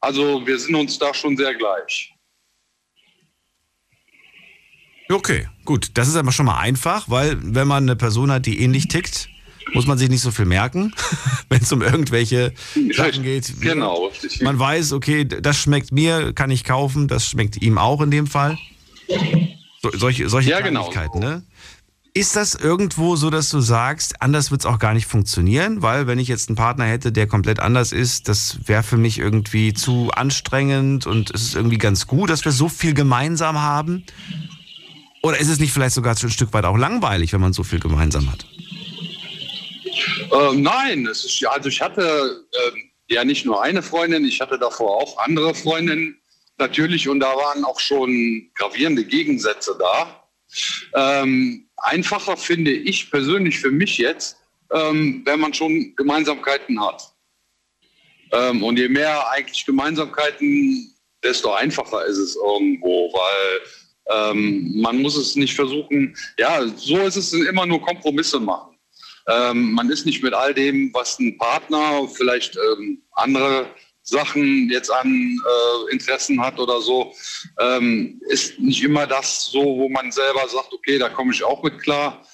Also 0.00 0.46
wir 0.46 0.58
sind 0.58 0.74
uns 0.74 0.98
da 0.98 1.12
schon 1.12 1.36
sehr 1.36 1.54
gleich. 1.54 2.12
Okay, 5.10 5.48
gut. 5.64 5.90
Das 5.94 6.08
ist 6.08 6.16
aber 6.16 6.32
schon 6.32 6.46
mal 6.46 6.58
einfach, 6.58 7.08
weil 7.08 7.38
wenn 7.40 7.66
man 7.66 7.84
eine 7.84 7.96
Person 7.96 8.30
hat, 8.30 8.46
die 8.46 8.60
ähnlich 8.60 8.88
tickt, 8.88 9.28
muss 9.74 9.86
man 9.86 9.98
sich 9.98 10.08
nicht 10.08 10.20
so 10.20 10.30
viel 10.30 10.44
merken, 10.44 10.94
wenn 11.48 11.62
es 11.62 11.72
um 11.72 11.82
irgendwelche 11.82 12.52
Sachen 12.92 13.22
geht. 13.22 13.60
Genau, 13.60 14.06
richtig. 14.06 14.42
Man 14.42 14.58
weiß, 14.58 14.92
okay, 14.92 15.24
das 15.24 15.58
schmeckt 15.58 15.92
mir, 15.92 16.32
kann 16.32 16.50
ich 16.50 16.64
kaufen, 16.64 17.08
das 17.08 17.26
schmeckt 17.26 17.60
ihm 17.62 17.78
auch 17.78 18.00
in 18.00 18.10
dem 18.10 18.26
Fall. 18.26 18.58
So, 19.80 19.90
solche 19.94 20.28
solche 20.28 20.50
Ja, 20.50 20.60
genau. 20.60 20.88
Kleinigkeiten, 20.88 21.20
ne? 21.20 21.42
Ist 22.14 22.36
das 22.36 22.54
irgendwo 22.54 23.16
so, 23.16 23.30
dass 23.30 23.50
du 23.50 23.60
sagst, 23.60 24.20
anders 24.22 24.50
wird 24.50 24.62
es 24.62 24.66
auch 24.66 24.78
gar 24.78 24.94
nicht 24.94 25.06
funktionieren? 25.06 25.82
Weil 25.82 26.06
wenn 26.06 26.18
ich 26.18 26.28
jetzt 26.28 26.48
einen 26.48 26.56
Partner 26.56 26.84
hätte, 26.86 27.12
der 27.12 27.26
komplett 27.26 27.60
anders 27.60 27.92
ist, 27.92 28.28
das 28.28 28.58
wäre 28.66 28.82
für 28.82 28.96
mich 28.96 29.18
irgendwie 29.18 29.74
zu 29.74 30.10
anstrengend 30.14 31.06
und 31.06 31.30
es 31.30 31.42
ist 31.42 31.54
irgendwie 31.54 31.78
ganz 31.78 32.06
gut, 32.06 32.30
dass 32.30 32.44
wir 32.44 32.52
so 32.52 32.68
viel 32.68 32.94
gemeinsam 32.94 33.60
haben. 33.60 34.04
Oder 35.22 35.38
ist 35.38 35.48
es 35.48 35.58
nicht 35.58 35.72
vielleicht 35.72 35.94
sogar 35.94 36.16
ein 36.16 36.30
Stück 36.30 36.52
weit 36.52 36.64
auch 36.64 36.76
langweilig, 36.76 37.32
wenn 37.32 37.40
man 37.40 37.52
so 37.52 37.62
viel 37.62 37.80
gemeinsam 37.80 38.30
hat? 38.30 38.46
Ähm, 40.32 40.62
nein, 40.62 41.06
es 41.06 41.24
ist, 41.24 41.44
also 41.46 41.68
ich 41.68 41.80
hatte 41.80 42.44
ähm, 42.66 42.90
ja 43.08 43.24
nicht 43.24 43.44
nur 43.44 43.62
eine 43.62 43.82
Freundin, 43.82 44.24
ich 44.24 44.40
hatte 44.40 44.58
davor 44.58 45.02
auch 45.02 45.18
andere 45.18 45.54
Freundinnen 45.54 46.18
natürlich 46.58 47.08
und 47.08 47.20
da 47.20 47.28
waren 47.28 47.64
auch 47.64 47.80
schon 47.80 48.50
gravierende 48.54 49.04
Gegensätze 49.04 49.76
da. 49.78 50.24
Ähm, 50.94 51.67
einfacher 51.82 52.36
finde 52.36 52.70
ich 52.70 53.10
persönlich 53.10 53.58
für 53.58 53.70
mich 53.70 53.98
jetzt, 53.98 54.36
ähm, 54.72 55.22
wenn 55.24 55.40
man 55.40 55.54
schon 55.54 55.94
Gemeinsamkeiten 55.96 56.80
hat. 56.80 57.02
Ähm, 58.32 58.62
und 58.62 58.78
je 58.78 58.88
mehr 58.88 59.30
eigentlich 59.30 59.64
Gemeinsamkeiten, 59.64 60.94
desto 61.22 61.52
einfacher 61.52 62.04
ist 62.06 62.18
es 62.18 62.36
irgendwo, 62.36 63.12
weil 63.12 63.60
ähm, 64.10 64.80
man 64.80 65.00
muss 65.00 65.16
es 65.16 65.36
nicht 65.36 65.54
versuchen, 65.54 66.16
ja, 66.38 66.66
so 66.76 66.98
ist 66.98 67.16
es 67.16 67.32
immer 67.32 67.66
nur 67.66 67.82
Kompromisse 67.82 68.40
machen. 68.40 68.76
Ähm, 69.28 69.72
man 69.72 69.90
ist 69.90 70.06
nicht 70.06 70.22
mit 70.22 70.32
all 70.32 70.54
dem, 70.54 70.92
was 70.94 71.18
ein 71.18 71.36
Partner 71.36 72.08
vielleicht 72.08 72.56
ähm, 72.56 73.02
andere 73.12 73.66
Sachen 74.08 74.70
jetzt 74.70 74.90
an 74.90 75.06
äh, 75.08 75.92
Interessen 75.92 76.40
hat 76.40 76.58
oder 76.58 76.80
so, 76.80 77.12
ähm, 77.60 78.20
ist 78.28 78.58
nicht 78.58 78.82
immer 78.82 79.06
das 79.06 79.46
so, 79.46 79.60
wo 79.60 79.88
man 79.88 80.10
selber 80.10 80.48
sagt, 80.48 80.72
okay, 80.72 80.98
da 80.98 81.08
komme 81.08 81.32
ich 81.32 81.44
auch 81.44 81.62
mit 81.62 81.78
klar. 81.78 82.24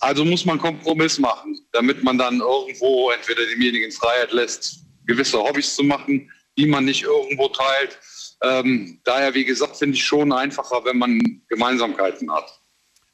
Also 0.00 0.24
muss 0.24 0.44
man 0.44 0.58
Kompromiss 0.58 1.18
machen, 1.18 1.58
damit 1.72 2.04
man 2.04 2.18
dann 2.18 2.40
irgendwo 2.40 3.10
entweder 3.10 3.44
demjenigen 3.46 3.90
Freiheit 3.90 4.32
lässt, 4.32 4.84
gewisse 5.06 5.38
Hobbys 5.38 5.74
zu 5.74 5.82
machen, 5.82 6.30
die 6.56 6.66
man 6.66 6.84
nicht 6.84 7.02
irgendwo 7.02 7.48
teilt. 7.48 7.98
Ähm, 8.42 9.00
daher, 9.02 9.34
wie 9.34 9.44
gesagt, 9.44 9.76
finde 9.76 9.96
ich 9.96 10.04
schon 10.04 10.32
einfacher, 10.32 10.84
wenn 10.84 10.98
man 10.98 11.42
Gemeinsamkeiten 11.48 12.30
hat. 12.32 12.60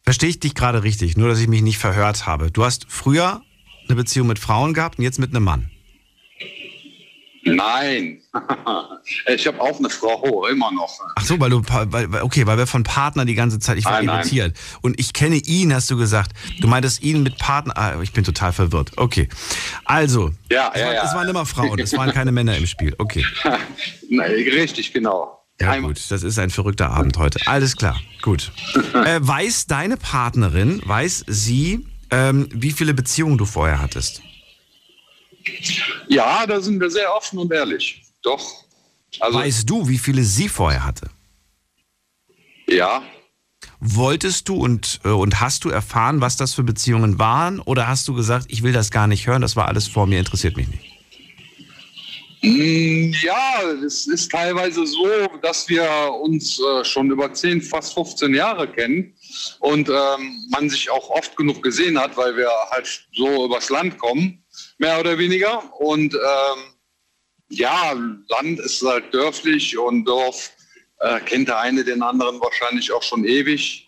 Verstehe 0.02 0.28
ich 0.28 0.40
dich 0.40 0.55
gerade 0.55 0.82
richtig, 0.82 1.16
nur 1.16 1.28
dass 1.28 1.40
ich 1.40 1.48
mich 1.48 1.62
nicht 1.62 1.78
verhört 1.78 2.26
habe. 2.26 2.51
Du 2.51 2.64
hast 2.64 2.85
früher 2.90 3.40
eine 3.89 3.97
Beziehung 3.97 4.28
mit 4.28 4.39
Frauen 4.39 4.74
gehabt 4.74 4.98
und 4.98 5.05
jetzt 5.05 5.18
mit 5.18 5.31
einem 5.31 5.44
Mann. 5.44 5.70
Nein, 7.45 8.21
ich 9.27 9.47
habe 9.47 9.61
auch 9.61 9.79
eine 9.79 9.91
Frau, 9.91 10.47
immer 10.47 10.73
noch. 10.73 10.99
Ach 11.16 11.25
so, 11.25 11.39
weil 11.41 11.51
du, 11.51 11.62
weil, 11.66 12.23
okay, 12.23 12.47
weil 12.47 12.57
wir 12.59 12.66
von 12.66 12.83
Partner 12.85 13.25
die 13.25 13.35
ganze 13.35 13.59
Zeit, 13.59 13.79
ich 13.79 13.85
war 13.85 13.93
Nein, 13.93 14.07
nein. 14.07 14.19
irritiert. 14.21 14.57
Und 14.83 14.99
ich 14.99 15.12
kenne 15.12 15.37
ihn, 15.37 15.73
hast 15.75 15.91
du 15.91 15.97
gesagt. 15.97 16.33
Du 16.61 16.69
meintest 16.69 17.03
ihn 17.03 17.23
mit 17.23 17.39
Partner, 17.39 17.77
ah, 17.77 18.01
ich 18.03 18.12
bin 18.12 18.25
total 18.25 18.53
verwirrt. 18.53 18.93
Okay. 18.97 19.29
Also, 19.85 20.33
Ja, 20.51 20.71
es, 20.75 20.81
ja, 20.81 20.87
waren, 20.87 20.95
ja. 20.95 21.05
es 21.05 21.15
waren 21.15 21.29
immer 21.29 21.47
Frauen, 21.47 21.79
es 21.79 21.97
waren 21.97 22.12
keine 22.12 22.33
Männer 22.33 22.57
im 22.57 22.66
Spiel. 22.66 22.95
Okay. 22.99 23.25
Nein, 24.11 24.31
richtig, 24.31 24.93
genau. 24.93 25.41
Ja 25.61 25.77
gut, 25.79 26.01
das 26.11 26.23
ist 26.25 26.39
ein 26.39 26.51
verrückter 26.51 26.91
Abend 26.91 27.16
heute. 27.16 27.39
Alles 27.47 27.77
klar, 27.77 28.01
gut. 28.23 28.51
Äh, 28.95 29.19
weiß 29.21 29.66
deine 29.66 29.97
Partnerin, 29.97 30.81
weiß 30.85 31.25
sie, 31.29 31.87
ähm, 32.11 32.49
wie 32.53 32.73
viele 32.73 32.95
Beziehungen 32.95 33.39
du 33.39 33.45
vorher 33.45 33.81
hattest? 33.81 34.23
Ja, 36.09 36.47
da 36.47 36.61
sind 36.61 36.81
wir 36.81 36.91
sehr 36.91 37.15
offen 37.15 37.39
und 37.39 37.53
ehrlich. 37.53 38.03
Doch. 38.23 38.65
Also, 39.21 39.39
weißt 39.39 39.69
du, 39.69 39.89
wie 39.89 39.99
viele 39.99 40.23
sie 40.23 40.49
vorher 40.49 40.85
hatte? 40.85 41.09
Ja. 42.66 43.03
Wolltest 43.81 44.49
du 44.49 44.57
und, 44.57 45.01
äh, 45.05 45.09
und 45.09 45.41
hast 45.41 45.65
du 45.65 45.71
erfahren, 45.71 46.21
was 46.21 46.37
das 46.37 46.55
für 46.55 46.62
Beziehungen 46.62 47.19
waren? 47.19 47.61
Oder 47.61 47.87
hast 47.87 48.09
du 48.09 48.15
gesagt, 48.15 48.47
ich 48.49 48.62
will 48.62 48.73
das 48.73 48.91
gar 48.91 49.07
nicht 49.07 49.27
hören, 49.27 49.43
das 49.43 49.57
war 49.57 49.69
alles 49.69 49.89
vor 49.89 50.07
mir, 50.07 50.19
interessiert 50.19 50.57
mich 50.57 50.69
nicht? 50.69 50.85
Mm, 52.43 53.12
Ja, 53.23 53.62
es 53.85 54.07
ist 54.07 54.31
teilweise 54.31 54.87
so, 54.87 55.07
dass 55.41 55.69
wir 55.69 55.89
uns 56.23 56.61
äh, 56.61 56.85
schon 56.85 57.11
über 57.11 57.33
10, 57.33 57.62
fast 57.62 57.95
15 57.95 58.35
Jahre 58.35 58.69
kennen 58.69 59.15
und 59.61 59.89
ähm, 59.89 60.47
man 60.51 60.69
sich 60.69 60.91
auch 60.91 61.09
oft 61.11 61.37
genug 61.37 61.62
gesehen 61.62 61.99
hat, 61.99 62.16
weil 62.16 62.37
wir 62.37 62.49
halt 62.71 63.07
so 63.15 63.47
übers 63.47 63.71
Land 63.71 63.97
kommen, 63.99 64.44
mehr 64.78 65.01
oder 65.01 65.18
weniger. 65.18 65.62
Und 65.80 66.14
ähm, 66.14 66.74
ja, 67.48 67.92
Land 68.28 68.60
ist 68.60 68.82
halt 68.82 69.12
dörflich 69.12 69.76
und 69.78 70.05
Dorf 70.05 70.51
äh, 71.01 71.20
kennt 71.20 71.48
der 71.48 71.59
eine 71.59 71.84
den 71.84 72.02
anderen 72.02 72.40
wahrscheinlich 72.40 72.92
auch 72.92 73.02
schon 73.02 73.24
ewig 73.24 73.84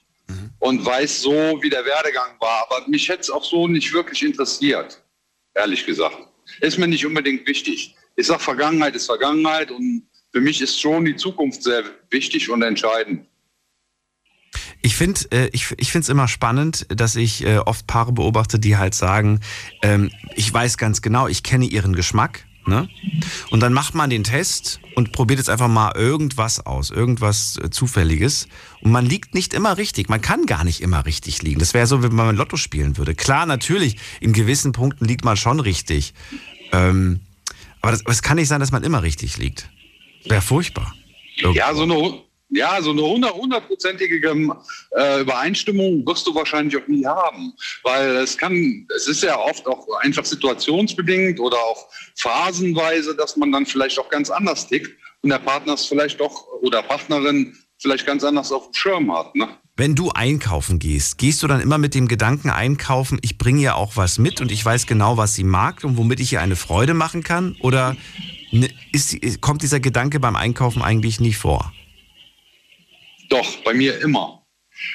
und 0.59 0.85
weiß 0.85 1.23
so, 1.23 1.59
wie 1.63 1.71
der 1.71 1.85
Werdegang 1.85 2.41
war. 2.41 2.67
Aber 2.69 2.89
mich 2.89 3.09
hätte 3.09 3.23
es 3.23 3.31
auch 3.31 3.45
so 3.45 3.69
nicht 3.69 3.93
wirklich 3.93 4.23
interessiert, 4.23 5.03
ehrlich 5.55 5.87
gesagt. 5.87 6.17
Ist 6.61 6.79
mir 6.79 6.89
nicht 6.89 7.05
unbedingt 7.05 7.47
wichtig. 7.47 7.95
Ich 8.17 8.27
sage, 8.27 8.41
Vergangenheit 8.41 8.95
ist 8.97 9.07
Vergangenheit 9.07 9.71
und 9.71 10.09
für 10.33 10.41
mich 10.41 10.61
ist 10.61 10.81
schon 10.81 11.05
die 11.05 11.17
Zukunft 11.17 11.63
sehr 11.63 11.85
wichtig 12.11 12.51
und 12.51 12.63
entscheidend. 12.63 13.27
Ich 14.83 14.97
finde 14.97 15.21
äh, 15.31 15.49
ich, 15.53 15.75
ich 15.77 15.93
finde 15.93 16.05
es 16.05 16.09
immer 16.09 16.29
spannend, 16.29 16.87
dass 16.89 17.17
ich 17.17 17.45
äh, 17.45 17.59
oft 17.59 17.87
Paare 17.87 18.13
beobachte, 18.13 18.59
die 18.59 18.77
halt 18.77 18.95
sagen, 18.95 19.41
ähm, 19.83 20.11
ich 20.35 20.53
weiß 20.53 20.79
ganz 20.79 21.03
genau, 21.03 21.29
ich 21.29 21.43
kenne 21.43 21.65
ihren 21.65 21.95
Geschmack. 21.95 22.45
Ne? 22.69 22.89
Und 23.51 23.61
dann 23.61 23.73
macht 23.73 23.95
man 23.95 24.11
den 24.11 24.25
Test 24.25 24.81
und 24.97 25.13
probiert 25.13 25.39
jetzt 25.39 25.49
einfach 25.49 25.69
mal 25.69 25.93
irgendwas 25.95 26.67
aus, 26.67 26.91
irgendwas 26.91 27.59
äh, 27.63 27.71
Zufälliges. 27.71 28.49
Und 28.81 28.91
man 28.91 29.07
liegt 29.07 29.35
nicht 29.35 29.55
immer 29.55 29.77
richtig. 29.77 30.09
Man 30.09 30.21
kann 30.21 30.47
gar 30.47 30.65
nicht 30.65 30.81
immer 30.81 31.07
richtig 31.07 31.43
liegen. 31.43 31.61
Das 31.61 31.75
wäre 31.75 31.87
so, 31.87 32.03
wenn 32.03 32.15
man 32.15 32.35
Lotto 32.35 32.57
spielen 32.57 32.97
würde. 32.97 33.15
Klar, 33.15 33.47
natürlich, 33.47 33.99
in 34.21 34.33
gewissen 34.33 34.73
Punkten 34.73 35.05
liegt 35.05 35.25
man 35.25 35.37
schon 35.37 35.61
richtig. 35.61 36.13
Ähm, 36.73 37.21
aber 37.83 37.97
es 38.07 38.23
kann 38.23 38.37
nicht 38.37 38.49
sein, 38.49 38.59
dass 38.59 38.73
man 38.73 38.83
immer 38.83 39.03
richtig 39.03 39.37
liegt. 39.37 39.71
Wäre 40.25 40.43
furchtbar. 40.43 40.93
Ja, 41.37 41.73
so 41.73 41.83
eine, 41.83 42.21
Ja, 42.57 42.81
so 42.81 42.91
eine 42.91 43.03
hundert- 43.03 43.35
hundertprozentige 43.35 44.17
äh, 44.17 45.21
Übereinstimmung 45.21 46.07
wirst 46.07 46.27
du 46.27 46.35
wahrscheinlich 46.35 46.77
auch 46.77 46.89
nie 46.89 47.05
haben, 47.05 47.53
weil 47.83 48.17
es 48.17 48.37
kann, 48.37 48.87
es 48.97 49.07
ist 49.07 49.23
ja 49.23 49.39
oft 49.39 49.67
auch 49.67 49.87
einfach 50.01 50.25
situationsbedingt 50.25 51.39
oder 51.39 51.59
auch 51.59 51.87
phasenweise, 52.17 53.15
dass 53.15 53.37
man 53.37 53.53
dann 53.53 53.67
vielleicht 53.67 53.99
auch 53.99 54.09
ganz 54.09 54.31
anders 54.31 54.67
tickt 54.67 54.91
und 55.23 55.31
der 55.31 55.39
Partner 55.39 55.75
es 55.75 55.87
vielleicht 55.87 56.21
doch 56.21 56.47
oder 56.63 56.83
Partnerin 56.83 57.57
vielleicht 57.79 58.07
ganz 58.07 58.25
anders 58.25 58.53
auf 58.53 58.71
dem 58.71 58.75
Schirm 58.75 59.17
hat. 59.17 59.35
Ne? 59.35 59.49
Wenn 59.77 59.95
du 59.95 60.11
einkaufen 60.11 60.79
gehst, 60.79 61.19
gehst 61.19 61.43
du 61.43 61.47
dann 61.47 61.61
immer 61.61 61.77
mit 61.77 61.95
dem 61.95 62.09
Gedanken 62.09 62.49
einkaufen, 62.49 63.19
ich 63.21 63.37
bringe 63.37 63.61
ihr 63.61 63.77
auch 63.77 63.97
was 63.97 64.19
mit 64.19 64.41
und 64.41 64.51
ich 64.51 64.65
weiß 64.65 64.87
genau, 64.87 65.19
was 65.19 65.35
sie 65.35 65.45
mag 65.45 65.85
und 65.85 65.99
womit 65.99 66.21
ich 66.21 66.33
ihr 66.33 66.41
eine 66.41 66.57
Freude 66.57 66.95
machen 66.95 67.23
kann? 67.23 67.57
Oder 67.61 67.95
ne, 68.53 68.71
ist, 68.93 69.41
kommt 69.43 69.63
dieser 69.63 69.81
Gedanke 69.81 70.19
beim 70.19 70.35
Einkaufen 70.37 70.81
eigentlich 70.81 71.21
nie 71.21 71.35
vor? 71.35 71.73
Doch, 73.29 73.57
bei 73.65 73.75
mir 73.75 74.01
immer. 74.01 74.47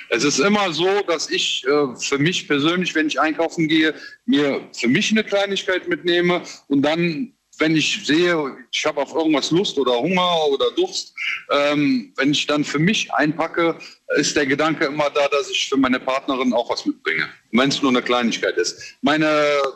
Es 0.10 0.24
ist 0.24 0.40
immer 0.40 0.72
so, 0.72 1.02
dass 1.08 1.30
ich 1.30 1.66
äh, 1.66 1.96
für 1.96 2.20
mich 2.20 2.48
persönlich, 2.48 2.94
wenn 2.94 3.08
ich 3.08 3.20
einkaufen 3.20 3.68
gehe, 3.68 3.96
mir 4.26 4.70
für 4.74 4.88
mich 4.88 5.12
eine 5.12 5.24
Kleinigkeit 5.24 5.88
mitnehme 5.88 6.44
und 6.68 6.84
dann, 6.84 7.34
wenn 7.58 7.76
ich 7.76 8.06
sehe, 8.06 8.58
ich 8.72 8.86
habe 8.86 9.02
auf 9.02 9.14
irgendwas 9.14 9.52
Lust 9.52 9.78
oder 9.78 9.94
Hunger 10.00 10.48
oder 10.50 10.72
Durst, 10.76 11.14
ähm, 11.50 12.14
wenn 12.16 12.32
ich 12.32 12.46
dann 12.46 12.64
für 12.64 12.80
mich 12.80 13.12
einpacke, 13.14 13.78
ist 14.18 14.36
der 14.36 14.46
Gedanke 14.46 14.86
immer 14.86 15.10
da, 15.10 15.28
dass 15.28 15.50
ich 15.50 15.70
für 15.70 15.78
meine 15.78 16.00
Partnerin 16.00 16.54
auch 16.54 16.70
was 16.70 16.86
mitbringe. 16.86 17.28
Wenn 17.52 17.70
es 17.70 17.82
nur 17.82 17.92
eine 17.92 18.02
Kleinigkeit 18.02 18.58
ist. 18.58 18.98
Meine 19.02 19.28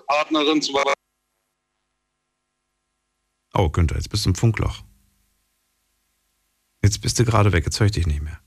Partnerin 0.08 0.62
zum 0.62 0.76
Beispiel. 0.76 0.94
Oh, 3.54 3.70
Günther, 3.70 3.96
jetzt 3.96 4.10
bist 4.10 4.26
du 4.26 4.30
im 4.30 4.36
Funkloch. 4.36 4.84
Jetzt 6.86 7.02
bist 7.02 7.18
du 7.18 7.26
gerade 7.26 7.52
weg, 7.52 7.66
jetzt 7.66 7.80
höre 7.80 7.88
ich 7.88 7.94
dich 7.94 8.06
nicht 8.06 8.22
mehr. 8.22 8.38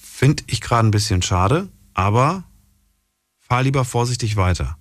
Finde 0.00 0.44
ich 0.46 0.60
gerade 0.60 0.86
ein 0.86 0.92
bisschen 0.92 1.22
schade, 1.22 1.68
aber 1.92 2.44
fahr 3.40 3.64
lieber 3.64 3.84
vorsichtig 3.84 4.36
weiter. 4.36 4.76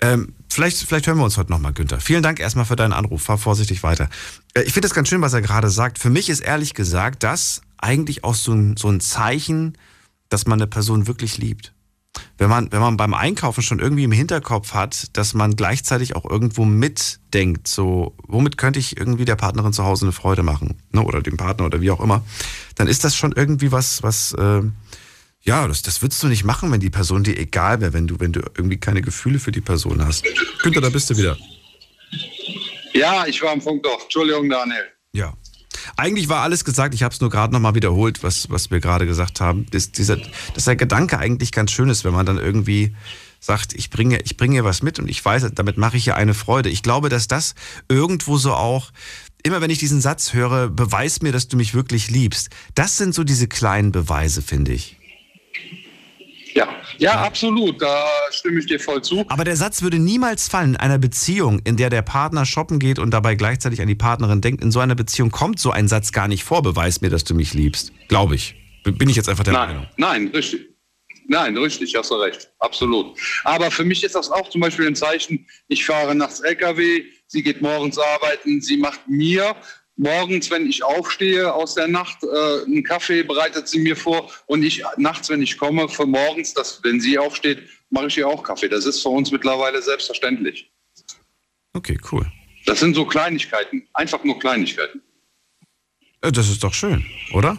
Ähm, 0.00 0.34
vielleicht, 0.50 0.76
vielleicht 0.76 1.06
hören 1.06 1.16
wir 1.16 1.24
uns 1.24 1.38
heute 1.38 1.50
nochmal, 1.50 1.72
Günther. 1.72 1.98
Vielen 1.98 2.22
Dank 2.22 2.40
erstmal 2.40 2.66
für 2.66 2.76
deinen 2.76 2.92
Anruf. 2.92 3.22
Fahr 3.22 3.38
vorsichtig 3.38 3.82
weiter. 3.82 4.10
Äh, 4.52 4.64
ich 4.64 4.74
finde 4.74 4.86
das 4.86 4.94
ganz 4.94 5.08
schön, 5.08 5.22
was 5.22 5.32
er 5.32 5.40
gerade 5.40 5.70
sagt. 5.70 5.98
Für 5.98 6.10
mich 6.10 6.28
ist 6.28 6.40
ehrlich 6.40 6.74
gesagt 6.74 7.22
das 7.22 7.62
eigentlich 7.78 8.22
auch 8.22 8.34
so 8.34 8.52
ein, 8.52 8.76
so 8.76 8.90
ein 8.90 9.00
Zeichen, 9.00 9.78
dass 10.28 10.46
man 10.46 10.60
eine 10.60 10.66
Person 10.66 11.06
wirklich 11.06 11.38
liebt 11.38 11.73
wenn 12.38 12.48
man, 12.48 12.70
wenn 12.72 12.80
man 12.80 12.96
beim 12.96 13.14
Einkaufen 13.14 13.62
schon 13.62 13.78
irgendwie 13.78 14.04
im 14.04 14.12
Hinterkopf 14.12 14.74
hat, 14.74 15.16
dass 15.16 15.34
man 15.34 15.56
gleichzeitig 15.56 16.16
auch 16.16 16.28
irgendwo 16.28 16.64
mitdenkt, 16.64 17.68
so, 17.68 18.14
womit 18.26 18.58
könnte 18.58 18.78
ich 18.78 18.96
irgendwie 18.96 19.24
der 19.24 19.36
Partnerin 19.36 19.72
zu 19.72 19.84
Hause 19.84 20.06
eine 20.06 20.12
Freude 20.12 20.42
machen, 20.42 20.82
ne, 20.90 21.02
oder 21.02 21.22
dem 21.22 21.36
Partner 21.36 21.66
oder 21.66 21.80
wie 21.80 21.90
auch 21.90 22.00
immer, 22.00 22.24
dann 22.74 22.88
ist 22.88 23.04
das 23.04 23.16
schon 23.16 23.32
irgendwie 23.32 23.72
was, 23.72 24.02
was, 24.02 24.32
äh, 24.32 24.62
ja, 25.42 25.68
das, 25.68 25.82
das 25.82 26.02
würdest 26.02 26.22
du 26.22 26.28
nicht 26.28 26.44
machen, 26.44 26.72
wenn 26.72 26.80
die 26.80 26.90
Person 26.90 27.22
dir 27.22 27.38
egal 27.38 27.80
wäre, 27.80 27.92
wenn 27.92 28.06
du, 28.06 28.18
wenn 28.18 28.32
du 28.32 28.40
irgendwie 28.40 28.78
keine 28.78 29.02
Gefühle 29.02 29.38
für 29.38 29.52
die 29.52 29.60
Person 29.60 30.04
hast. 30.04 30.24
Günther, 30.62 30.80
da 30.80 30.88
bist 30.88 31.10
du 31.10 31.16
wieder. 31.16 31.36
Ja, 32.94 33.26
ich 33.26 33.42
war 33.42 33.52
am 33.52 33.60
Funk 33.60 33.82
doch. 33.82 34.02
Entschuldigung, 34.04 34.48
Daniel. 34.48 34.86
Ja. 35.12 35.34
Eigentlich 35.96 36.28
war 36.28 36.42
alles 36.42 36.64
gesagt, 36.64 36.94
ich 36.94 37.02
habe 37.02 37.14
es 37.14 37.20
nur 37.20 37.30
gerade 37.30 37.52
nochmal 37.52 37.74
wiederholt, 37.74 38.22
was, 38.22 38.50
was 38.50 38.70
wir 38.70 38.80
gerade 38.80 39.06
gesagt 39.06 39.40
haben. 39.40 39.66
Das, 39.70 39.92
dieser, 39.92 40.18
dass 40.54 40.64
der 40.64 40.76
Gedanke 40.76 41.18
eigentlich 41.18 41.52
ganz 41.52 41.70
schön 41.72 41.88
ist, 41.88 42.04
wenn 42.04 42.12
man 42.12 42.26
dann 42.26 42.38
irgendwie 42.38 42.94
sagt, 43.40 43.74
ich 43.74 43.90
bringe, 43.90 44.20
ich 44.22 44.36
bringe 44.36 44.64
was 44.64 44.82
mit 44.82 44.98
und 44.98 45.08
ich 45.08 45.22
weiß, 45.22 45.46
damit 45.54 45.76
mache 45.76 45.96
ich 45.96 46.06
ihr 46.06 46.16
eine 46.16 46.34
Freude. 46.34 46.70
Ich 46.70 46.82
glaube, 46.82 47.08
dass 47.08 47.28
das 47.28 47.54
irgendwo 47.88 48.38
so 48.38 48.54
auch, 48.54 48.90
immer 49.42 49.60
wenn 49.60 49.70
ich 49.70 49.78
diesen 49.78 50.00
Satz 50.00 50.32
höre, 50.32 50.68
beweis 50.68 51.20
mir, 51.20 51.32
dass 51.32 51.48
du 51.48 51.56
mich 51.56 51.74
wirklich 51.74 52.10
liebst. 52.10 52.48
Das 52.74 52.96
sind 52.96 53.14
so 53.14 53.24
diese 53.24 53.46
kleinen 53.46 53.92
Beweise, 53.92 54.40
finde 54.40 54.72
ich. 54.72 54.96
Ja, 56.54 56.68
ja, 56.98 57.22
absolut, 57.22 57.82
da 57.82 58.06
stimme 58.30 58.60
ich 58.60 58.66
dir 58.66 58.78
voll 58.78 59.02
zu. 59.02 59.24
Aber 59.28 59.44
der 59.44 59.56
Satz 59.56 59.82
würde 59.82 59.98
niemals 59.98 60.48
fallen 60.48 60.70
in 60.70 60.76
einer 60.76 60.98
Beziehung, 60.98 61.60
in 61.64 61.76
der 61.76 61.90
der 61.90 62.02
Partner 62.02 62.46
shoppen 62.46 62.78
geht 62.78 63.00
und 63.00 63.10
dabei 63.10 63.34
gleichzeitig 63.34 63.82
an 63.82 63.88
die 63.88 63.96
Partnerin 63.96 64.40
denkt. 64.40 64.62
In 64.62 64.70
so 64.70 64.78
einer 64.78 64.94
Beziehung 64.94 65.32
kommt 65.32 65.58
so 65.58 65.72
ein 65.72 65.88
Satz 65.88 66.12
gar 66.12 66.28
nicht 66.28 66.44
vor, 66.44 66.62
beweis 66.62 67.00
mir, 67.00 67.10
dass 67.10 67.24
du 67.24 67.34
mich 67.34 67.54
liebst. 67.54 67.92
Glaube 68.08 68.36
ich. 68.36 68.54
Bin 68.84 69.08
ich 69.08 69.16
jetzt 69.16 69.28
einfach 69.28 69.44
der 69.44 69.54
nein, 69.54 69.68
Meinung. 69.68 69.86
Nein, 69.96 70.28
richtig. 70.28 70.68
Nein, 71.26 71.56
richtig, 71.56 71.96
hast 71.96 72.10
du 72.10 72.16
recht. 72.16 72.50
Absolut. 72.58 73.18
Aber 73.44 73.70
für 73.70 73.84
mich 73.84 74.04
ist 74.04 74.14
das 74.14 74.30
auch 74.30 74.48
zum 74.50 74.60
Beispiel 74.60 74.86
ein 74.86 74.94
Zeichen, 74.94 75.46
ich 75.68 75.84
fahre 75.84 76.14
nachts 76.14 76.40
LKW, 76.40 77.02
sie 77.26 77.42
geht 77.42 77.62
morgens 77.62 77.98
arbeiten, 77.98 78.60
sie 78.60 78.76
macht 78.76 79.00
mir 79.08 79.56
morgens, 79.96 80.50
wenn 80.50 80.66
ich 80.66 80.82
aufstehe 80.82 81.52
aus 81.52 81.74
der 81.74 81.88
Nacht, 81.88 82.18
äh, 82.22 82.64
einen 82.64 82.82
Kaffee 82.82 83.22
bereitet 83.22 83.68
sie 83.68 83.78
mir 83.78 83.96
vor 83.96 84.30
und 84.46 84.62
ich 84.62 84.82
nachts, 84.96 85.28
wenn 85.28 85.42
ich 85.42 85.56
komme, 85.56 85.88
für 85.88 86.06
morgens, 86.06 86.54
dass, 86.54 86.82
wenn 86.82 87.00
sie 87.00 87.18
aufsteht, 87.18 87.62
mache 87.90 88.08
ich 88.08 88.18
ihr 88.18 88.28
auch 88.28 88.42
Kaffee. 88.42 88.68
Das 88.68 88.86
ist 88.86 89.00
für 89.02 89.10
uns 89.10 89.30
mittlerweile 89.30 89.80
selbstverständlich. 89.82 90.70
Okay, 91.72 91.98
cool. 92.12 92.30
Das 92.66 92.80
sind 92.80 92.94
so 92.94 93.04
Kleinigkeiten, 93.04 93.86
einfach 93.92 94.22
nur 94.24 94.38
Kleinigkeiten. 94.38 95.02
Äh, 96.22 96.32
das 96.32 96.48
ist 96.48 96.62
doch 96.62 96.74
schön, 96.74 97.04
oder? 97.32 97.58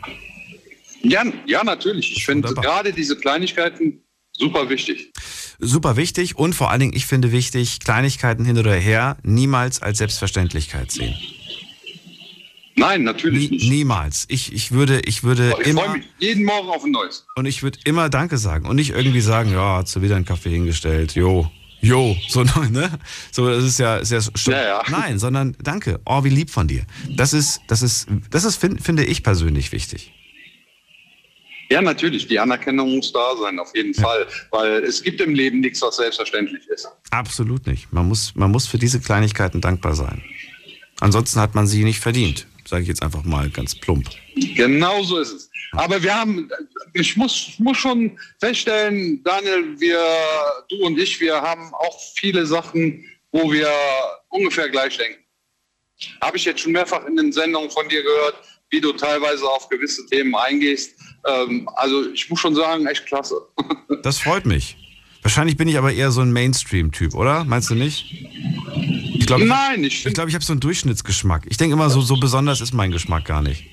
Ja, 1.01 1.23
ja 1.45 1.63
natürlich. 1.63 2.17
Ich 2.17 2.25
finde 2.25 2.53
gerade 2.53 2.91
diese 2.91 3.17
Kleinigkeiten 3.17 4.03
super 4.31 4.69
wichtig. 4.69 5.11
Super 5.59 5.95
wichtig 5.95 6.37
und 6.37 6.53
vor 6.53 6.71
allen 6.71 6.81
Dingen, 6.81 6.93
ich 6.95 7.05
finde 7.05 7.31
wichtig, 7.31 7.79
Kleinigkeiten 7.79 8.43
hin 8.43 8.57
oder 8.57 8.73
her 8.73 9.17
niemals 9.23 9.81
als 9.81 9.99
Selbstverständlichkeit 9.99 10.91
sehen. 10.91 11.15
Nein, 12.75 13.03
natürlich 13.03 13.49
Nie, 13.49 13.57
nicht. 13.57 13.69
Niemals. 13.69 14.25
Ich, 14.27 14.51
ich 14.51 14.71
würde, 14.71 14.99
ich 15.01 15.23
würde 15.23 15.55
ich 15.61 15.67
immer. 15.67 15.83
freue 15.83 15.97
mich 15.97 16.05
jeden 16.19 16.43
Morgen 16.43 16.69
auf 16.69 16.83
ein 16.83 16.91
neues. 16.91 17.25
Und 17.35 17.45
ich 17.45 17.63
würde 17.63 17.79
immer 17.85 18.09
Danke 18.09 18.37
sagen 18.37 18.67
und 18.67 18.75
nicht 18.75 18.91
irgendwie 18.91 19.21
sagen, 19.21 19.51
ja, 19.51 19.77
hat 19.77 19.87
sie 19.87 20.01
wieder 20.01 20.17
einen 20.17 20.25
Kaffee 20.25 20.49
hingestellt, 20.49 21.15
jo, 21.15 21.49
jo, 21.81 22.17
so, 22.27 22.43
ne? 22.69 22.99
So, 23.31 23.49
das 23.49 23.63
ist 23.63 23.79
ja, 23.79 23.97
ist 23.97 24.11
ja, 24.11 24.19
Ja, 24.47 24.63
ja. 24.63 24.83
Nein, 24.89 25.19
sondern 25.19 25.55
Danke, 25.63 26.01
oh, 26.05 26.23
wie 26.25 26.29
lieb 26.29 26.49
von 26.49 26.67
dir. 26.67 26.85
Das 27.15 27.31
ist, 27.31 27.61
das 27.67 27.81
ist, 27.81 28.07
das 28.29 28.43
ist, 28.43 28.57
find, 28.57 28.81
finde 28.81 29.05
ich 29.05 29.23
persönlich 29.23 29.71
wichtig. 29.71 30.11
Ja, 31.69 31.81
natürlich. 31.81 32.27
Die 32.27 32.39
Anerkennung 32.39 32.95
muss 32.95 33.11
da 33.11 33.35
sein, 33.41 33.57
auf 33.57 33.75
jeden 33.75 33.93
Fall. 33.93 34.27
Weil 34.51 34.83
es 34.83 35.01
gibt 35.01 35.19
im 35.21 35.33
Leben 35.33 35.61
nichts, 35.61 35.81
was 35.81 35.95
selbstverständlich 35.95 36.67
ist. 36.67 36.87
Absolut 37.09 37.65
nicht. 37.65 37.91
Man 37.91 38.07
muss, 38.07 38.35
man 38.35 38.51
muss 38.51 38.67
für 38.67 38.77
diese 38.77 38.99
Kleinigkeiten 38.99 39.61
dankbar 39.61 39.95
sein. 39.95 40.21
Ansonsten 40.99 41.39
hat 41.39 41.55
man 41.55 41.65
sie 41.65 41.83
nicht 41.83 41.99
verdient. 41.99 42.45
Sage 42.67 42.83
ich 42.83 42.87
jetzt 42.87 43.03
einfach 43.03 43.23
mal 43.23 43.49
ganz 43.49 43.75
plump. 43.75 44.09
Genau 44.55 45.03
so 45.03 45.19
ist 45.19 45.31
es. 45.31 45.49
Aber 45.73 46.01
wir 46.01 46.15
haben, 46.15 46.49
ich 46.93 47.15
muss, 47.15 47.53
muss 47.59 47.77
schon 47.77 48.17
feststellen, 48.39 49.23
Daniel, 49.23 49.79
wir, 49.79 49.99
du 50.69 50.85
und 50.85 50.97
ich, 50.97 51.19
wir 51.19 51.41
haben 51.41 51.73
auch 51.73 51.99
viele 52.15 52.45
Sachen, 52.45 53.05
wo 53.31 53.51
wir 53.51 53.69
ungefähr 54.29 54.69
gleich 54.69 54.97
denken. 54.97 55.23
Habe 56.21 56.37
ich 56.37 56.45
jetzt 56.45 56.61
schon 56.61 56.71
mehrfach 56.71 57.05
in 57.05 57.15
den 57.15 57.31
Sendungen 57.31 57.69
von 57.69 57.87
dir 57.87 58.01
gehört, 58.01 58.35
wie 58.69 58.81
du 58.81 58.93
teilweise 58.93 59.45
auf 59.45 59.69
gewisse 59.69 60.05
Themen 60.07 60.35
eingehst. 60.35 60.95
Ähm, 61.25 61.69
also 61.75 62.09
ich 62.11 62.29
muss 62.29 62.39
schon 62.39 62.55
sagen, 62.55 62.87
echt 62.87 63.05
klasse. 63.05 63.35
Das 64.03 64.19
freut 64.19 64.45
mich. 64.45 64.77
Wahrscheinlich 65.23 65.57
bin 65.57 65.67
ich 65.67 65.79
aber 65.79 65.91
eher 65.91 66.11
so 66.11 66.21
ein 66.21 66.31
Mainstream-Typ, 66.31 67.15
oder? 67.15 67.43
Meinst 67.43 67.71
du 67.71 67.75
nicht? 67.75 68.13
Ich 69.25 69.27
glaub, 69.27 69.41
Nein, 69.41 69.83
ich, 69.83 70.05
ich 70.05 70.13
glaube, 70.13 70.29
ich 70.29 70.35
habe 70.35 70.45
so 70.45 70.53
einen 70.53 70.59
Durchschnittsgeschmack. 70.59 71.47
Ich 71.49 71.57
denke 71.57 71.73
immer, 71.73 71.89
so, 71.89 71.99
so 71.99 72.15
besonders 72.15 72.61
ist 72.61 72.75
mein 72.75 72.91
Geschmack 72.91 73.25
gar 73.25 73.41
nicht. 73.41 73.63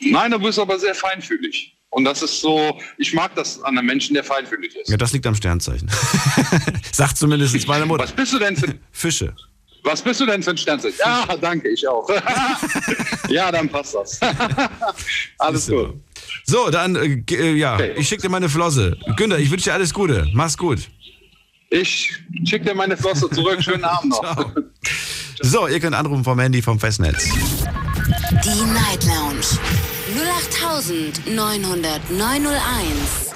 Nein, 0.00 0.30
du 0.30 0.38
bist 0.38 0.58
aber 0.58 0.78
sehr 0.78 0.94
feinfühlig. 0.94 1.76
Und 1.90 2.04
das 2.04 2.22
ist 2.22 2.40
so, 2.40 2.80
ich 2.96 3.12
mag 3.12 3.34
das 3.34 3.62
an 3.62 3.76
einem 3.76 3.86
Menschen, 3.86 4.14
der 4.14 4.24
feinfühlig 4.24 4.74
ist. 4.76 4.88
Ja, 4.88 4.96
das 4.96 5.12
liegt 5.12 5.26
am 5.26 5.34
Sternzeichen. 5.34 5.90
Sagt 6.92 7.18
zumindest 7.18 7.68
meine 7.68 7.84
Mutter. 7.84 8.04
Was 8.04 8.12
bist 8.12 8.32
du 8.32 8.38
denn 8.38 8.56
für 8.56 8.74
Fische? 8.92 9.36
Was 9.82 10.00
bist 10.00 10.22
du 10.22 10.24
denn 10.24 10.42
für 10.42 10.52
ein 10.52 10.56
Sternzeichen? 10.56 10.98
Ja, 11.04 11.36
danke, 11.38 11.68
ich 11.68 11.86
auch. 11.86 12.08
ja, 13.28 13.52
dann 13.52 13.68
passt 13.68 13.94
das. 13.94 14.18
Alles 15.38 15.68
gut. 15.68 16.00
So, 16.46 16.70
dann, 16.70 16.96
äh, 16.96 17.22
äh, 17.30 17.52
ja, 17.56 17.78
ich 17.78 18.08
schicke 18.08 18.22
dir 18.22 18.30
meine 18.30 18.48
Flosse. 18.48 18.96
Günther, 19.18 19.38
ich 19.38 19.50
wünsche 19.50 19.64
dir 19.64 19.74
alles 19.74 19.92
Gute. 19.92 20.26
Mach's 20.32 20.56
gut. 20.56 20.88
Ich 21.74 22.12
schicke 22.44 22.66
dir 22.66 22.74
meine 22.76 22.96
Flosse 22.96 23.28
zurück. 23.30 23.60
Schönen 23.60 23.82
Abend 23.84 24.10
noch. 24.10 24.52
So, 25.42 25.66
ihr 25.66 25.80
könnt 25.80 25.96
anrufen 25.96 26.22
vom 26.22 26.38
Handy 26.38 26.62
vom 26.62 26.78
Festnetz. 26.78 27.24
Die 27.24 28.64
Night 28.72 29.04
Lounge 29.04 29.44
0890901. 31.26 33.34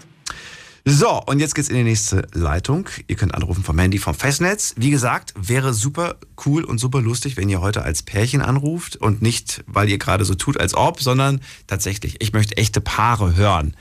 So, 0.84 1.20
und 1.26 1.40
jetzt 1.40 1.54
geht's 1.54 1.68
in 1.68 1.76
die 1.76 1.82
nächste 1.82 2.26
Leitung. 2.32 2.88
Ihr 3.08 3.16
könnt 3.16 3.34
anrufen 3.34 3.64
vom 3.64 3.78
Handy 3.78 3.98
vom 3.98 4.14
Festnetz. 4.14 4.74
Wie 4.78 4.90
gesagt, 4.90 5.34
wäre 5.36 5.74
super 5.74 6.16
cool 6.46 6.64
und 6.64 6.78
super 6.78 7.02
lustig, 7.02 7.36
wenn 7.36 7.48
ihr 7.48 7.60
heute 7.60 7.82
als 7.82 8.04
Pärchen 8.04 8.40
anruft 8.40 8.96
und 8.96 9.20
nicht, 9.20 9.64
weil 9.66 9.88
ihr 9.88 9.98
gerade 9.98 10.24
so 10.24 10.34
tut, 10.34 10.58
als 10.58 10.74
ob, 10.74 11.02
sondern 11.02 11.40
tatsächlich, 11.66 12.22
ich 12.22 12.32
möchte 12.32 12.56
echte 12.56 12.80
Paare 12.80 13.36
hören. 13.36 13.76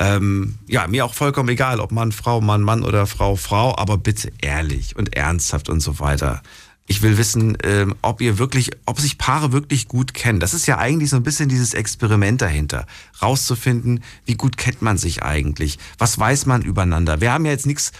Ähm, 0.00 0.58
ja, 0.66 0.86
mir 0.86 1.04
auch 1.04 1.12
vollkommen 1.12 1.50
egal, 1.50 1.78
ob 1.78 1.92
Mann, 1.92 2.10
Frau, 2.10 2.40
Mann, 2.40 2.62
Mann 2.62 2.82
oder 2.82 3.06
Frau, 3.06 3.36
Frau, 3.36 3.76
aber 3.76 3.98
bitte 3.98 4.32
ehrlich 4.40 4.96
und 4.96 5.14
ernsthaft 5.14 5.68
und 5.68 5.80
so 5.80 6.00
weiter. 6.00 6.42
Ich 6.86 7.02
will 7.02 7.18
wissen, 7.18 7.58
ähm, 7.62 7.94
ob 8.00 8.22
ihr 8.22 8.38
wirklich, 8.38 8.70
ob 8.86 8.98
sich 8.98 9.18
Paare 9.18 9.52
wirklich 9.52 9.88
gut 9.88 10.14
kennen. 10.14 10.40
Das 10.40 10.54
ist 10.54 10.66
ja 10.66 10.78
eigentlich 10.78 11.10
so 11.10 11.16
ein 11.16 11.22
bisschen 11.22 11.50
dieses 11.50 11.74
Experiment 11.74 12.40
dahinter. 12.40 12.86
Rauszufinden, 13.20 14.02
wie 14.24 14.34
gut 14.34 14.56
kennt 14.56 14.80
man 14.80 14.96
sich 14.96 15.22
eigentlich? 15.22 15.78
Was 15.98 16.18
weiß 16.18 16.46
man 16.46 16.62
übereinander? 16.62 17.20
Wir 17.20 17.32
haben 17.32 17.44
ja 17.44 17.52
jetzt 17.52 17.66
nichts 17.66 17.92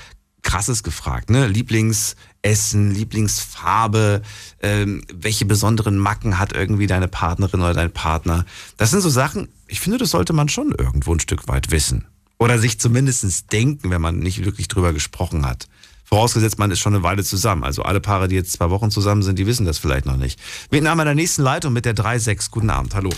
krasses 0.43 0.83
gefragt, 0.83 1.29
ne? 1.29 1.47
Lieblingsessen, 1.47 2.93
Lieblingsfarbe, 2.93 4.23
ähm, 4.63 5.05
welche 5.13 5.45
besonderen 5.45 5.99
Macken 5.99 6.39
hat 6.39 6.55
irgendwie 6.55 6.87
deine 6.87 7.09
Partnerin 7.09 7.61
oder 7.61 7.75
dein 7.75 7.93
Partner? 7.93 8.47
Das 8.79 8.91
sind 8.91 9.03
so 9.03 9.11
Sachen, 9.11 9.49
ich 9.71 9.81
finde, 9.81 9.99
das 9.99 10.11
sollte 10.11 10.33
man 10.33 10.49
schon 10.49 10.73
irgendwo 10.73 11.15
ein 11.15 11.21
Stück 11.21 11.47
weit 11.49 11.71
wissen. 11.71 12.07
Oder 12.39 12.59
sich 12.59 12.81
zumindest 12.81 13.53
denken, 13.53 13.91
wenn 13.91 14.01
man 14.01 14.19
nicht 14.19 14.45
wirklich 14.45 14.67
drüber 14.69 14.93
gesprochen 14.93 15.47
hat. 15.47 15.69
Vorausgesetzt, 16.05 16.59
man 16.59 16.71
ist 16.71 16.81
schon 16.81 16.95
eine 16.95 17.05
Weile 17.05 17.23
zusammen. 17.23 17.63
Also 17.63 17.83
alle 17.83 18.01
Paare, 18.01 18.27
die 18.27 18.35
jetzt 18.35 18.53
zwei 18.53 18.71
Wochen 18.71 18.91
zusammen 18.91 19.23
sind, 19.23 19.39
die 19.39 19.47
wissen 19.47 19.67
das 19.67 19.79
vielleicht 19.79 20.07
noch 20.07 20.17
nicht. 20.17 20.41
Wir 20.71 20.83
haben 20.89 20.99
an 20.99 21.07
der 21.07 21.15
nächsten 21.15 21.43
Leitung 21.43 21.73
mit 21.73 21.85
der 21.85 21.95
3.6. 21.95 22.51
Guten 22.51 22.71
Abend, 22.71 22.95
hallo. 22.95 23.11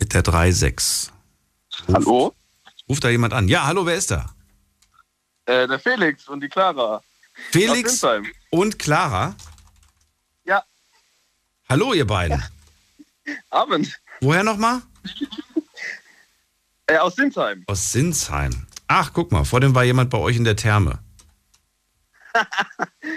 Mit 0.00 0.12
der 0.12 0.24
3.6. 0.24 1.10
Hallo? 1.92 2.34
Ruft 2.88 3.04
da 3.04 3.10
jemand 3.10 3.32
an? 3.32 3.46
Ja, 3.46 3.66
hallo, 3.66 3.86
wer 3.86 3.94
ist 3.94 4.10
da? 4.10 4.34
Äh, 5.46 5.68
der 5.68 5.78
Felix 5.78 6.26
und 6.28 6.40
die 6.40 6.48
Clara. 6.48 7.00
Felix 7.52 8.04
und 8.50 8.78
Clara. 8.78 9.36
Ja. 10.44 10.64
Hallo, 11.68 11.92
ihr 11.92 12.06
beiden. 12.06 12.42
Abend. 13.50 14.00
Woher 14.20 14.42
nochmal? 14.42 14.82
Äh, 16.86 16.98
aus 16.98 17.16
Sinsheim. 17.16 17.64
Aus 17.66 17.92
Sinsheim. 17.92 18.66
Ach, 18.88 19.12
guck 19.12 19.30
mal, 19.30 19.44
vor 19.44 19.60
dem 19.60 19.74
war 19.74 19.84
jemand 19.84 20.10
bei 20.10 20.18
euch 20.18 20.36
in 20.36 20.44
der 20.44 20.56
Therme. 20.56 20.98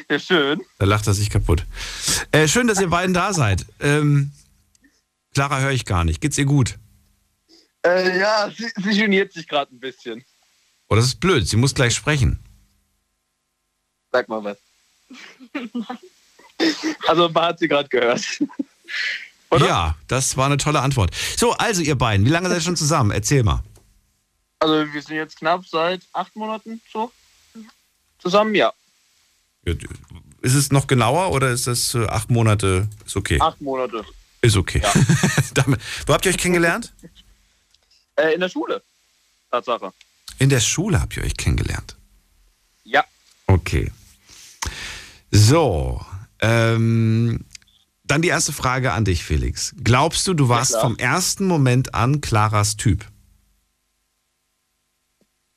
Ja, 0.09 0.19
schön. 0.19 0.61
Da 0.79 0.85
lacht 0.85 1.07
er 1.07 1.13
sich 1.13 1.29
kaputt. 1.29 1.65
Äh, 2.31 2.47
schön, 2.47 2.67
dass 2.67 2.79
ihr 2.79 2.89
beiden 2.89 3.13
da 3.13 3.33
seid. 3.33 3.65
Ähm, 3.79 4.31
Clara 5.33 5.59
höre 5.59 5.71
ich 5.71 5.85
gar 5.85 6.03
nicht. 6.03 6.21
Geht's 6.21 6.37
ihr 6.37 6.45
gut? 6.45 6.77
Äh, 7.85 8.19
ja, 8.19 8.51
sie, 8.55 8.69
sie 8.75 8.97
geniert 8.97 9.33
sich 9.33 9.47
gerade 9.47 9.73
ein 9.73 9.79
bisschen. 9.79 10.23
Oh, 10.89 10.95
das 10.95 11.05
ist 11.05 11.19
blöd. 11.19 11.47
Sie 11.47 11.57
muss 11.57 11.73
gleich 11.73 11.95
sprechen. 11.95 12.39
Sag 14.11 14.27
mal 14.29 14.43
was. 14.43 14.57
Also, 17.07 17.29
man 17.29 17.43
hat 17.45 17.59
sie 17.59 17.67
gerade 17.67 17.89
gehört. 17.89 18.21
Ja, 19.59 19.95
das 20.07 20.37
war 20.37 20.45
eine 20.45 20.57
tolle 20.57 20.81
Antwort. 20.81 21.11
So, 21.37 21.51
also 21.53 21.81
ihr 21.81 21.97
beiden, 21.97 22.25
wie 22.25 22.29
lange 22.29 22.49
seid 22.49 22.59
ihr 22.59 22.61
schon 22.61 22.75
zusammen? 22.75 23.11
Erzähl 23.11 23.43
mal. 23.43 23.63
Also, 24.59 24.93
wir 24.93 25.01
sind 25.01 25.15
jetzt 25.15 25.37
knapp 25.37 25.65
seit 25.67 26.01
acht 26.13 26.35
Monaten 26.35 26.81
so 26.91 27.11
zusammen, 28.19 28.55
ja. 28.55 28.71
Ist 30.41 30.55
es 30.55 30.71
noch 30.71 30.87
genauer 30.87 31.31
oder 31.31 31.49
ist 31.49 31.67
das 31.67 31.93
äh, 31.95 32.05
acht 32.07 32.29
Monate? 32.29 32.87
Ist 33.05 33.15
okay. 33.15 33.39
Acht 33.41 33.61
Monate. 33.61 34.03
Ist 34.41 34.57
okay. 34.57 34.81
Damit, 35.53 35.79
wo 36.05 36.13
habt 36.13 36.25
ihr 36.25 36.31
euch 36.31 36.37
kennengelernt? 36.37 36.93
Äh, 38.15 38.33
in 38.33 38.41
der 38.41 38.49
Schule. 38.49 38.81
Tatsache. 39.51 39.93
In 40.39 40.49
der 40.49 40.59
Schule 40.59 40.99
habt 40.99 41.15
ihr 41.15 41.23
euch 41.23 41.37
kennengelernt. 41.37 41.95
Ja. 42.83 43.03
Okay. 43.47 43.91
So, 45.31 46.05
ähm, 46.41 47.45
dann 48.13 48.21
die 48.21 48.29
erste 48.29 48.53
Frage 48.53 48.93
an 48.93 49.05
dich, 49.05 49.23
Felix. 49.23 49.73
Glaubst 49.83 50.27
du, 50.27 50.35
du 50.35 50.47
warst 50.47 50.71
klar. 50.71 50.81
vom 50.81 50.97
ersten 50.97 51.45
Moment 51.45 51.95
an 51.95 52.21
Claras 52.21 52.77
Typ? 52.77 53.05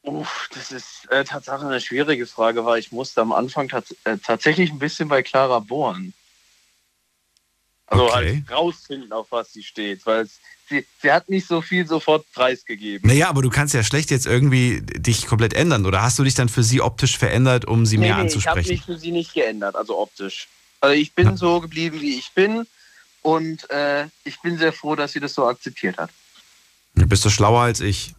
Uff, 0.02 0.48
das 0.54 0.72
ist 0.72 1.06
äh, 1.10 1.24
Tatsache 1.24 1.66
eine 1.66 1.80
schwierige 1.80 2.26
Frage, 2.26 2.64
weil 2.64 2.78
ich 2.78 2.92
musste 2.92 3.20
am 3.20 3.32
Anfang 3.32 3.68
tats 3.68 3.94
äh, 4.04 4.16
tatsächlich 4.16 4.70
ein 4.70 4.78
bisschen 4.78 5.08
bei 5.08 5.22
Clara 5.22 5.58
bohren. 5.58 6.14
Also 7.88 8.04
Okay. 8.04 8.14
halt 8.14 8.50
rausfinden, 8.50 9.12
auf 9.12 9.26
was 9.30 9.52
sie 9.52 9.62
steht, 9.62 10.06
weil 10.06 10.22
es, 10.22 10.40
sie, 10.68 10.86
sie 11.02 11.12
hat 11.12 11.28
nicht 11.28 11.46
so 11.46 11.60
viel 11.60 11.86
sofort 11.86 12.24
preisgegeben. 12.32 13.06
Naja, 13.06 13.28
aber 13.28 13.42
du 13.42 13.50
kannst 13.50 13.74
ja 13.74 13.82
schlecht 13.82 14.10
jetzt 14.10 14.26
irgendwie 14.26 14.80
dich 14.80 15.26
komplett 15.26 15.52
ändern. 15.52 15.84
Oder 15.84 16.02
hast 16.02 16.18
du 16.18 16.24
dich 16.24 16.34
dann 16.34 16.48
für 16.48 16.62
sie 16.62 16.80
optisch 16.80 17.18
verändert, 17.18 17.66
um 17.66 17.84
sie 17.84 17.98
mehr 17.98 18.16
nee, 18.16 18.24
nee, 18.24 18.28
ich 18.34 18.46
habe 18.46 18.60
anzusprechen? 18.60 18.68
mich 18.70 18.82
für 18.82 18.96
sie 18.96 19.12
nicht 19.12 19.34
geändert, 19.34 19.76
also 19.76 19.98
optisch. 19.98 20.48
Also 20.86 21.00
ich 21.00 21.14
bin 21.14 21.36
so 21.36 21.60
geblieben, 21.60 22.00
wie 22.00 22.16
ich 22.16 22.30
bin 22.32 22.64
und 23.22 23.68
äh, 23.70 24.06
ich 24.22 24.40
bin 24.40 24.56
sehr 24.56 24.72
froh, 24.72 24.94
dass 24.94 25.12
sie 25.12 25.18
das 25.20 25.34
so 25.34 25.44
akzeptiert 25.48 25.98
hat. 25.98 26.10
Du 26.94 27.08
bist 27.08 27.24
du 27.24 27.30
schlauer 27.30 27.62
als 27.62 27.80
ich. 27.80 28.14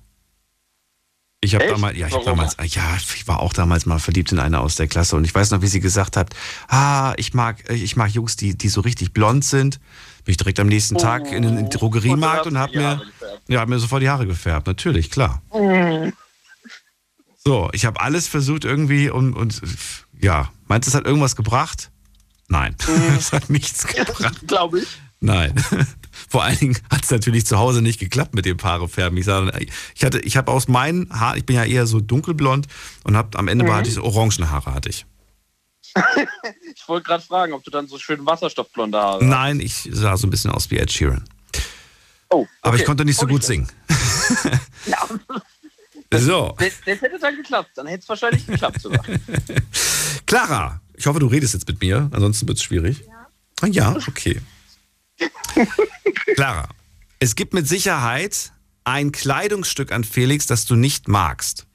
Ich 1.39 1.55
habe 1.55 1.65
damals, 1.67 1.97
ja, 1.97 2.07
ich 2.07 2.13
hab 2.13 2.25
damals, 2.25 2.57
ja, 2.61 2.97
ich 2.97 3.25
war 3.25 3.39
auch 3.39 3.53
damals 3.53 3.85
mal 3.85 3.99
verliebt 3.99 4.33
in 4.33 4.39
eine 4.39 4.59
aus 4.59 4.75
der 4.75 4.87
Klasse 4.87 5.15
und 5.15 5.23
ich 5.23 5.33
weiß 5.33 5.51
noch, 5.51 5.61
wie 5.61 5.67
sie 5.67 5.79
gesagt 5.79 6.17
hat, 6.17 6.35
ah, 6.67 7.13
ich 7.15 7.33
mag, 7.33 7.69
ich 7.69 7.95
mag 7.95 8.11
Jungs, 8.11 8.35
die, 8.35 8.57
die 8.57 8.67
so 8.67 8.81
richtig 8.81 9.13
blond 9.13 9.45
sind. 9.45 9.79
Bin 10.25 10.31
ich 10.31 10.37
direkt 10.37 10.59
am 10.59 10.67
nächsten 10.67 10.97
Tag 10.97 11.31
in 11.31 11.43
den 11.43 11.69
Drogeriemarkt 11.69 12.41
Oh, 12.43 12.47
Und 12.49 12.55
dann 12.55 12.63
hab 12.63 12.75
mir, 12.75 12.97
gefärbt. 12.97 13.43
ja, 13.47 13.61
hab 13.61 13.69
mir 13.69 13.79
sofort 13.79 14.01
die 14.01 14.09
Haare 14.09 14.27
gefärbt. 14.27 14.67
Natürlich, 14.67 15.09
klar. 15.09 15.41
So, 17.37 17.69
ich 17.71 17.85
habe 17.85 18.01
alles 18.01 18.27
versucht 18.27 18.65
irgendwie 18.65 19.09
und, 19.09 19.35
und 19.35 19.61
ja, 20.19 20.51
meinst 20.67 20.87
du, 20.87 20.89
es 20.89 20.95
hat 20.95 21.05
irgendwas 21.05 21.37
gebracht? 21.37 21.91
Nein, 22.47 22.75
es 23.17 23.31
hat 23.33 23.49
nichts 23.49 23.85
gebracht. 23.87 24.47
Glaube 24.47 24.79
ich. 24.79 24.87
Nein. 25.19 25.53
Vor 26.29 26.43
allen 26.43 26.57
Dingen 26.57 26.77
hat 26.91 27.03
es 27.03 27.11
natürlich 27.11 27.45
zu 27.45 27.57
Hause 27.57 27.81
nicht 27.81 27.99
geklappt 27.99 28.33
mit 28.33 28.45
dem 28.45 28.61
Haarefärben. 28.61 29.17
Ich 29.17 29.25
sage, 29.25 29.51
ich 29.95 30.03
hatte, 30.03 30.19
ich 30.19 30.35
habe 30.37 30.51
aus 30.51 30.67
meinen 30.67 31.09
Haaren, 31.11 31.37
ich 31.37 31.45
bin 31.45 31.55
ja 31.55 31.63
eher 31.63 31.85
so 31.87 31.99
dunkelblond 31.99 32.67
und 33.03 33.15
hab, 33.17 33.37
am 33.37 33.47
Ende 33.47 33.65
Mhm. 33.65 33.73
hatte 33.73 33.89
ich 33.89 33.95
so 33.95 34.03
orangen 34.03 34.49
Haare 34.49 34.73
hatte 34.73 34.89
ich. 34.89 35.05
Ich 36.75 36.87
wollte 36.87 37.05
gerade 37.07 37.23
fragen, 37.23 37.53
ob 37.53 37.63
du 37.63 37.71
dann 37.71 37.87
so 37.87 37.97
schön 37.97 38.25
wasserstoffblonde 38.25 38.97
Haare 38.97 39.15
hast. 39.21 39.27
Nein, 39.27 39.59
ich 39.59 39.89
sah 39.91 40.15
so 40.17 40.27
ein 40.27 40.29
bisschen 40.29 40.51
aus 40.51 40.69
wie 40.69 40.77
Ed 40.77 40.91
Sheeran. 40.91 41.23
Oh, 42.29 42.45
Aber 42.61 42.75
ich 42.75 42.81
okay. 42.81 42.85
konnte 42.87 43.05
nicht 43.05 43.19
so 43.19 43.25
gut 43.27 43.43
singen. 43.43 43.67
So, 46.13 46.55
Das, 46.57 46.73
das 46.85 47.01
hätte 47.01 47.19
dann 47.19 47.35
geklappt, 47.35 47.71
dann 47.75 47.85
hätte 47.87 48.03
es 48.03 48.09
wahrscheinlich 48.09 48.47
geklappt 48.47 48.81
sogar. 48.81 49.03
Clara, 50.25 50.79
ich 50.97 51.05
hoffe, 51.05 51.19
du 51.19 51.27
redest 51.27 51.53
jetzt 51.53 51.67
mit 51.67 51.79
mir, 51.79 52.09
ansonsten 52.11 52.47
wird 52.47 52.57
es 52.57 52.63
schwierig. 52.63 53.05
Ja. 53.61 53.67
ja, 53.67 53.95
okay. 54.07 54.41
Clara, 56.35 56.67
es 57.19 57.35
gibt 57.35 57.53
mit 57.53 57.67
Sicherheit 57.67 58.51
ein 58.83 59.11
Kleidungsstück 59.11 59.91
an 59.91 60.03
Felix, 60.03 60.47
das 60.47 60.65
du 60.65 60.75
nicht 60.75 61.07
magst. 61.07 61.67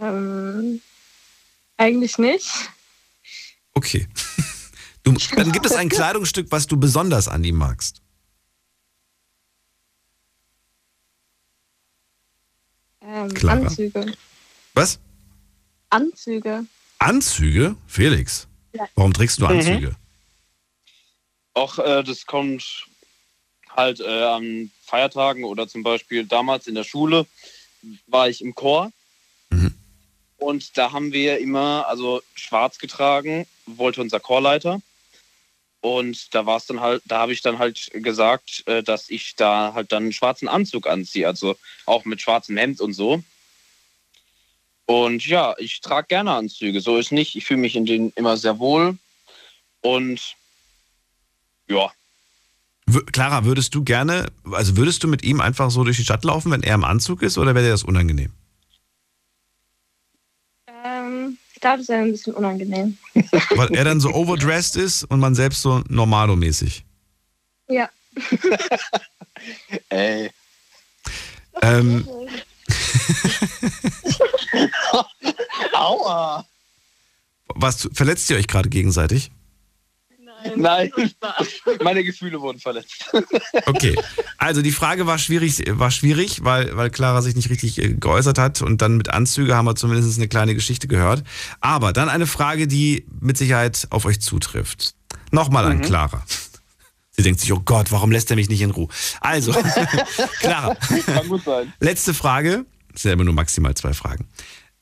Ähm, 0.00 0.80
eigentlich 1.76 2.18
nicht. 2.18 2.48
Okay. 3.74 4.08
Du, 5.04 5.12
dann 5.34 5.52
gibt 5.52 5.66
es 5.66 5.72
ein 5.72 5.88
Kleidungsstück, 5.88 6.50
was 6.50 6.66
du 6.66 6.76
besonders 6.76 7.28
an 7.28 7.42
ihm 7.42 7.56
magst. 7.56 8.00
Ähm, 13.00 13.34
Clara. 13.34 13.66
Anzüge. 13.66 14.14
Was? 14.74 15.00
Anzüge. 15.92 16.64
Anzüge? 16.98 17.76
Felix, 17.86 18.46
Ja. 18.72 18.86
warum 18.94 19.12
trägst 19.12 19.38
du 19.38 19.44
Mhm. 19.44 19.50
Anzüge? 19.50 19.96
Auch 21.54 21.78
äh, 21.78 22.02
das 22.02 22.24
kommt 22.26 22.86
halt 23.68 24.00
äh, 24.00 24.04
an 24.24 24.70
Feiertagen 24.84 25.44
oder 25.44 25.68
zum 25.68 25.82
Beispiel 25.82 26.24
damals 26.24 26.66
in 26.66 26.74
der 26.74 26.84
Schule 26.84 27.26
war 28.06 28.28
ich 28.28 28.40
im 28.40 28.54
Chor. 28.54 28.90
Und 30.38 30.76
da 30.76 30.90
haben 30.90 31.12
wir 31.12 31.38
immer 31.38 31.86
also 31.86 32.20
schwarz 32.34 32.78
getragen, 32.78 33.46
wollte 33.66 34.00
unser 34.00 34.18
Chorleiter. 34.18 34.80
Und 35.80 36.34
da 36.34 36.46
war 36.46 36.56
es 36.56 36.66
dann 36.66 36.80
halt, 36.80 37.02
da 37.06 37.18
habe 37.20 37.32
ich 37.32 37.42
dann 37.42 37.58
halt 37.60 37.90
gesagt, 37.92 38.64
äh, 38.66 38.82
dass 38.82 39.08
ich 39.10 39.36
da 39.36 39.72
halt 39.74 39.92
dann 39.92 40.04
einen 40.04 40.12
schwarzen 40.12 40.48
Anzug 40.48 40.88
anziehe, 40.88 41.26
also 41.28 41.56
auch 41.86 42.04
mit 42.04 42.20
schwarzem 42.20 42.56
Hemd 42.56 42.80
und 42.80 42.92
so. 42.92 43.22
Und 44.86 45.26
ja, 45.26 45.54
ich 45.58 45.80
trage 45.80 46.08
gerne 46.08 46.32
Anzüge, 46.32 46.80
so 46.80 46.98
ist 46.98 47.12
nicht. 47.12 47.36
Ich 47.36 47.44
fühle 47.46 47.60
mich 47.60 47.76
in 47.76 47.86
denen 47.86 48.12
immer 48.16 48.36
sehr 48.36 48.58
wohl. 48.58 48.98
Und 49.80 50.36
ja, 51.68 51.90
Clara, 53.12 53.44
würdest 53.44 53.74
du 53.74 53.84
gerne, 53.84 54.26
also 54.50 54.76
würdest 54.76 55.02
du 55.02 55.08
mit 55.08 55.22
ihm 55.22 55.40
einfach 55.40 55.70
so 55.70 55.84
durch 55.84 55.96
die 55.96 56.04
Stadt 56.04 56.24
laufen, 56.24 56.50
wenn 56.50 56.62
er 56.62 56.74
im 56.74 56.84
Anzug 56.84 57.22
ist, 57.22 57.38
oder 57.38 57.54
wäre 57.54 57.64
dir 57.64 57.70
das 57.70 57.84
unangenehm? 57.84 58.32
Ähm, 60.66 61.38
ich 61.54 61.60
glaube, 61.60 61.78
das 61.78 61.88
wäre 61.88 62.02
ein 62.02 62.12
bisschen 62.12 62.34
unangenehm. 62.34 62.98
Weil 63.50 63.74
er 63.74 63.84
dann 63.84 64.00
so 64.00 64.12
overdressed 64.12 64.76
ist 64.76 65.04
und 65.04 65.20
man 65.20 65.34
selbst 65.34 65.62
so 65.62 65.82
normalo-mäßig. 65.88 66.82
Ja. 67.68 67.88
ey. 69.88 70.30
Ähm, 71.62 72.06
Aua! 75.82 76.44
was, 77.54 77.88
verletzt 77.92 78.30
ihr 78.30 78.36
euch 78.36 78.46
gerade 78.46 78.68
gegenseitig? 78.70 79.30
Nein, 80.56 80.90
meine 81.84 82.02
Gefühle 82.02 82.40
wurden 82.40 82.58
verletzt. 82.58 83.04
Okay, 83.66 83.96
also 84.38 84.60
die 84.60 84.72
Frage 84.72 85.06
war 85.06 85.18
schwierig, 85.18 85.62
war 85.68 85.90
schwierig, 85.92 86.42
weil, 86.42 86.76
weil 86.76 86.90
Clara 86.90 87.22
sich 87.22 87.36
nicht 87.36 87.48
richtig 87.50 87.78
äh, 87.80 87.92
geäußert 87.94 88.38
hat 88.38 88.60
und 88.60 88.82
dann 88.82 88.96
mit 88.96 89.10
Anzüge 89.10 89.54
haben 89.54 89.66
wir 89.66 89.76
zumindest 89.76 90.18
eine 90.18 90.26
kleine 90.28 90.54
Geschichte 90.56 90.88
gehört. 90.88 91.22
Aber 91.60 91.92
dann 91.92 92.08
eine 92.08 92.26
Frage, 92.26 92.66
die 92.66 93.06
mit 93.20 93.36
Sicherheit 93.36 93.86
auf 93.90 94.04
euch 94.04 94.20
zutrifft. 94.20 94.94
Nochmal 95.30 95.64
an 95.66 95.76
Mhm. 95.78 95.82
Clara. 95.82 96.24
Sie 97.12 97.22
denkt 97.22 97.40
sich, 97.40 97.52
oh 97.52 97.60
Gott, 97.64 97.92
warum 97.92 98.10
lässt 98.10 98.30
er 98.30 98.36
mich 98.36 98.48
nicht 98.48 98.62
in 98.62 98.70
Ruhe? 98.72 98.88
Also, 99.20 99.52
Clara, 100.40 100.74
Kann 101.06 101.28
gut 101.28 101.44
sein. 101.44 101.72
letzte 101.78 102.14
Frage. 102.14 102.64
Es 102.94 103.02
sind 103.02 103.10
ja 103.10 103.12
immer 103.14 103.24
nur 103.24 103.34
maximal 103.34 103.74
zwei 103.74 103.92
Fragen. 103.92 104.26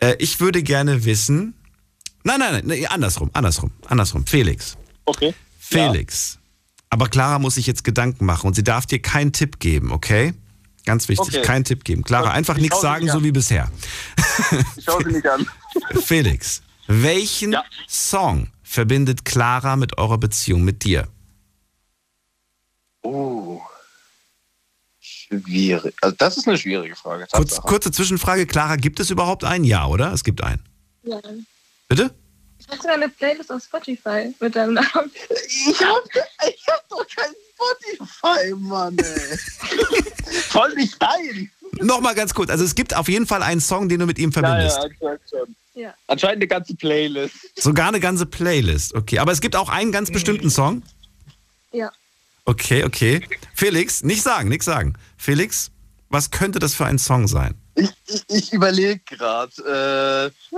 Äh, 0.01 0.17
ich 0.19 0.41
würde 0.41 0.63
gerne 0.63 1.05
wissen. 1.05 1.55
Nein, 2.25 2.41
nein, 2.41 2.63
nein, 2.65 2.87
andersrum, 2.87 3.31
andersrum, 3.33 3.71
andersrum. 3.87 4.27
Felix. 4.27 4.77
Okay. 5.07 5.35
Felix. 5.59 6.39
Aber 6.91 7.09
Clara 7.09 7.39
muss 7.39 7.55
sich 7.55 7.67
jetzt 7.67 7.85
Gedanken 7.85 8.25
machen 8.27 8.49
und 8.49 8.55
sie 8.55 8.65
darf 8.65 8.85
dir 8.85 9.01
keinen 9.01 9.33
Tipp 9.33 9.61
geben, 9.61 9.93
okay? 9.93 10.35
Ganz 10.85 11.09
wichtig, 11.09 11.29
Okay. 11.37 11.43
keinen 11.43 11.65
Tipp 11.65 11.85
geben. 11.85 12.03
Clara, 12.03 12.33
einfach 12.33 12.57
nichts 12.57 12.81
sagen, 12.81 13.09
so 13.09 13.23
wie 13.23 13.31
bisher. 13.33 13.71
Ich 14.77 14.85
schaue 14.85 15.05
sie 15.05 15.13
nicht 15.13 15.27
an. 15.27 15.47
Felix, 16.03 16.63
welchen 16.87 17.55
Song 17.87 18.49
verbindet 18.63 19.25
Clara 19.25 19.77
mit 19.77 19.99
eurer 19.99 20.19
Beziehung, 20.19 20.63
mit 20.65 20.83
dir? 20.83 21.07
Oh. 23.03 23.61
Schwierig. 25.31 25.94
Also 26.01 26.16
das 26.19 26.36
ist 26.36 26.48
eine 26.48 26.59
schwierige 26.59 26.97
Frage. 26.97 27.27
Kurz, 27.32 27.61
kurze 27.61 27.90
Zwischenfrage, 27.93 28.47
Clara, 28.47 28.77
gibt 28.77 28.98
es 29.01 29.11
überhaupt 29.11 29.44
einen? 29.44 29.65
Ja, 29.65 29.86
oder? 29.86 30.12
Es 30.12 30.24
gibt 30.24 30.43
einen. 30.43 30.65
Ja. 31.05 31.20
Bitte? 31.89 32.11
Ich 32.59 32.66
habe 32.69 32.77
sogar 32.78 32.94
eine 32.94 33.09
Playlist 33.09 33.51
auf 33.51 33.62
Spotify 33.62 34.35
mit 34.40 34.55
deinem 34.57 34.74
Namen. 34.74 35.11
Ich 35.47 35.81
hab, 35.81 36.02
ich 36.48 36.66
hab 36.69 36.89
doch 36.89 37.05
kein 37.16 37.31
Spotify, 37.55 38.55
Mann, 38.55 38.97
ey. 38.98 39.39
Voll 40.48 40.74
nicht 40.74 40.97
rein. 41.01 41.51
Nochmal 41.81 42.15
ganz 42.15 42.35
kurz, 42.35 42.51
also 42.51 42.65
es 42.65 42.74
gibt 42.74 42.94
auf 42.94 43.09
jeden 43.09 43.27
Fall 43.27 43.43
einen 43.43 43.61
Song, 43.61 43.89
den 43.89 44.01
du 44.01 44.07
mit 44.07 44.19
ihm 44.19 44.31
Ja, 44.31 44.40
verbindest. 44.40 44.77
ja, 44.77 44.82
anscheinend 44.85 45.20
schon. 45.31 45.57
Ja. 45.74 45.94
Anscheinend 46.09 46.36
eine 46.36 46.48
ganze 46.48 46.74
Playlist. 46.74 47.35
Sogar 47.61 47.89
eine 47.89 48.01
ganze 48.01 48.27
Playlist. 48.27 48.94
Okay, 48.94 49.19
aber 49.20 49.31
es 49.32 49.40
gibt 49.40 49.55
auch 49.57 49.69
einen 49.69 49.93
ganz 49.93 50.11
bestimmten 50.11 50.51
Song. 50.51 50.82
Ja. 51.73 51.90
Okay, 52.51 52.83
okay. 52.83 53.21
Felix, 53.55 54.03
nicht 54.03 54.23
sagen, 54.25 54.49
nicht 54.49 54.65
sagen. 54.65 54.95
Felix, 55.17 55.71
was 56.09 56.33
könnte 56.33 56.59
das 56.59 56.75
für 56.75 56.85
ein 56.85 56.99
Song 56.99 57.29
sein? 57.29 57.55
Ich, 57.77 57.91
ich, 58.09 58.25
ich 58.29 58.53
überlege 58.53 58.99
gerade. 59.07 60.33
Äh. 60.35 60.57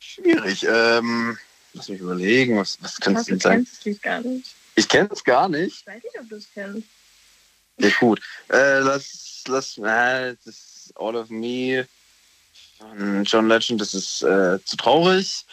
Schwierig. 0.00 0.66
Ähm, 0.68 1.38
lass 1.74 1.88
mich 1.88 2.00
überlegen, 2.00 2.56
was, 2.58 2.76
was 2.80 2.98
könnte 2.98 3.20
es 3.20 3.26
Du 3.26 3.32
denn 3.34 3.40
sein? 3.40 3.58
kennst 3.58 3.84
dich 3.84 4.02
gar 4.02 4.20
nicht. 4.22 4.52
Ich 4.74 4.88
kenne 4.88 5.10
es 5.12 5.22
gar 5.22 5.48
nicht. 5.48 5.82
Ich 5.82 5.86
weiß 5.86 6.02
nicht, 6.02 6.18
ob 6.18 6.28
du 6.28 6.34
es 6.34 6.48
kennst. 6.52 6.88
Ja, 7.78 7.90
gut. 8.00 8.20
Äh, 8.48 8.80
lass, 8.80 9.44
lass, 9.46 9.78
äh, 9.78 10.34
das 10.44 10.56
ist 10.56 10.92
All 10.96 11.14
of 11.14 11.30
Me 11.30 11.86
von 12.78 13.22
John 13.22 13.46
Legend, 13.46 13.80
das 13.80 13.94
ist 13.94 14.24
äh, 14.24 14.58
zu 14.64 14.76
traurig. 14.76 15.44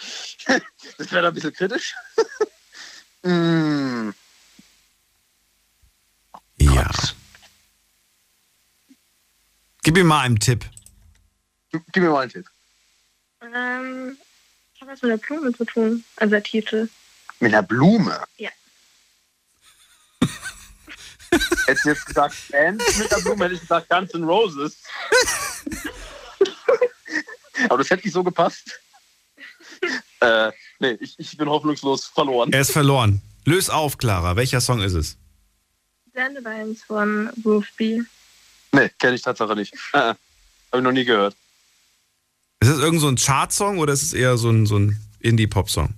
das 0.97 1.11
wäre 1.11 1.27
ein 1.27 1.33
bisschen 1.35 1.53
kritisch. 1.53 1.93
mm. 3.23 4.13
Ja. 6.59 6.91
Gib 9.83 9.95
mir 9.95 10.03
mal 10.03 10.21
einen 10.21 10.39
Tipp. 10.39 10.65
Gib 11.71 12.03
mir 12.03 12.09
mal 12.09 12.21
einen 12.21 12.31
Tipp. 12.31 12.47
Ähm, 13.41 14.17
ich 14.73 14.81
habe 14.81 14.91
was 14.91 15.01
mit 15.01 15.11
der 15.11 15.17
Blume 15.17 15.53
zu 15.53 15.65
tun. 15.65 16.03
Also 16.15 16.31
der 16.31 16.43
Titel. 16.43 16.87
Mit 17.39 17.53
einer 17.53 17.63
Blume. 17.63 18.23
Ja. 18.37 18.49
Hättest 21.65 21.85
du 21.85 21.89
jetzt 21.89 22.05
gesagt 22.05 22.35
Band 22.51 22.81
mit 22.97 23.11
der 23.11 23.17
Blume, 23.17 23.45
hätte 23.45 23.55
ich 23.55 23.61
gesagt 23.61 23.89
Guns 23.89 24.13
N' 24.13 24.23
Roses. 24.23 24.77
Aber 27.69 27.77
das 27.79 27.89
hätte 27.89 28.03
nicht 28.03 28.13
so 28.13 28.23
gepasst. 28.23 28.79
Äh, 30.19 30.51
nee, 30.83 30.97
ich, 30.99 31.15
ich 31.17 31.37
bin 31.37 31.49
hoffnungslos 31.49 32.05
verloren. 32.05 32.51
Er 32.53 32.61
ist 32.61 32.71
verloren. 32.71 33.21
Löse 33.45 33.73
auf, 33.73 33.97
Clara. 33.97 34.35
Welcher 34.35 34.61
Song 34.61 34.81
ist 34.81 34.93
es? 34.93 35.17
Dandelions 36.13 36.83
von 36.83 37.29
Roof 37.43 37.65
B. 37.77 38.01
Nee, 38.71 38.89
kenne 38.99 39.15
ich 39.15 39.21
Tatsache 39.21 39.55
nicht. 39.55 39.73
Äh, 39.93 39.97
Habe 39.97 40.17
ich 40.73 40.81
noch 40.81 40.91
nie 40.91 41.05
gehört. 41.05 41.35
Ist 42.59 42.69
es 42.69 42.79
irgend 42.79 43.01
so 43.01 43.07
ein 43.07 43.15
Chart-Song 43.15 43.79
oder 43.79 43.93
ist 43.93 44.03
es 44.03 44.13
eher 44.13 44.37
so 44.37 44.49
ein, 44.49 44.65
so 44.65 44.77
ein 44.77 44.97
Indie-Pop-Song? 45.19 45.93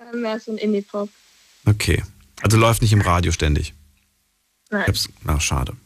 Ähm, 0.00 0.22
Mehr 0.22 0.38
so 0.38 0.52
ein 0.52 0.58
Indie-Pop. 0.58 1.08
Okay. 1.66 2.02
Also 2.42 2.56
läuft 2.56 2.82
nicht 2.82 2.92
im 2.92 3.00
Radio 3.00 3.32
ständig. 3.32 3.74
Nein. 4.70 4.82
Ich 4.82 4.88
hab's, 4.88 5.08
ach, 5.26 5.40
schade. 5.40 5.76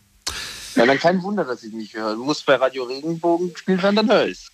Ja, 0.75 0.87
dann 0.87 0.99
kein 0.99 1.23
Wunder, 1.23 1.45
dass 1.45 1.63
ich 1.63 1.73
nicht 1.73 1.95
höre. 1.95 2.17
Muss 2.17 2.43
bei 2.43 2.57
Radio 2.57 2.85
Regenbogen 2.85 3.53
gespielt 3.53 3.83
werden, 3.83 3.97
dann 3.97 4.11
höre 4.11 4.27
ich's. 4.27 4.51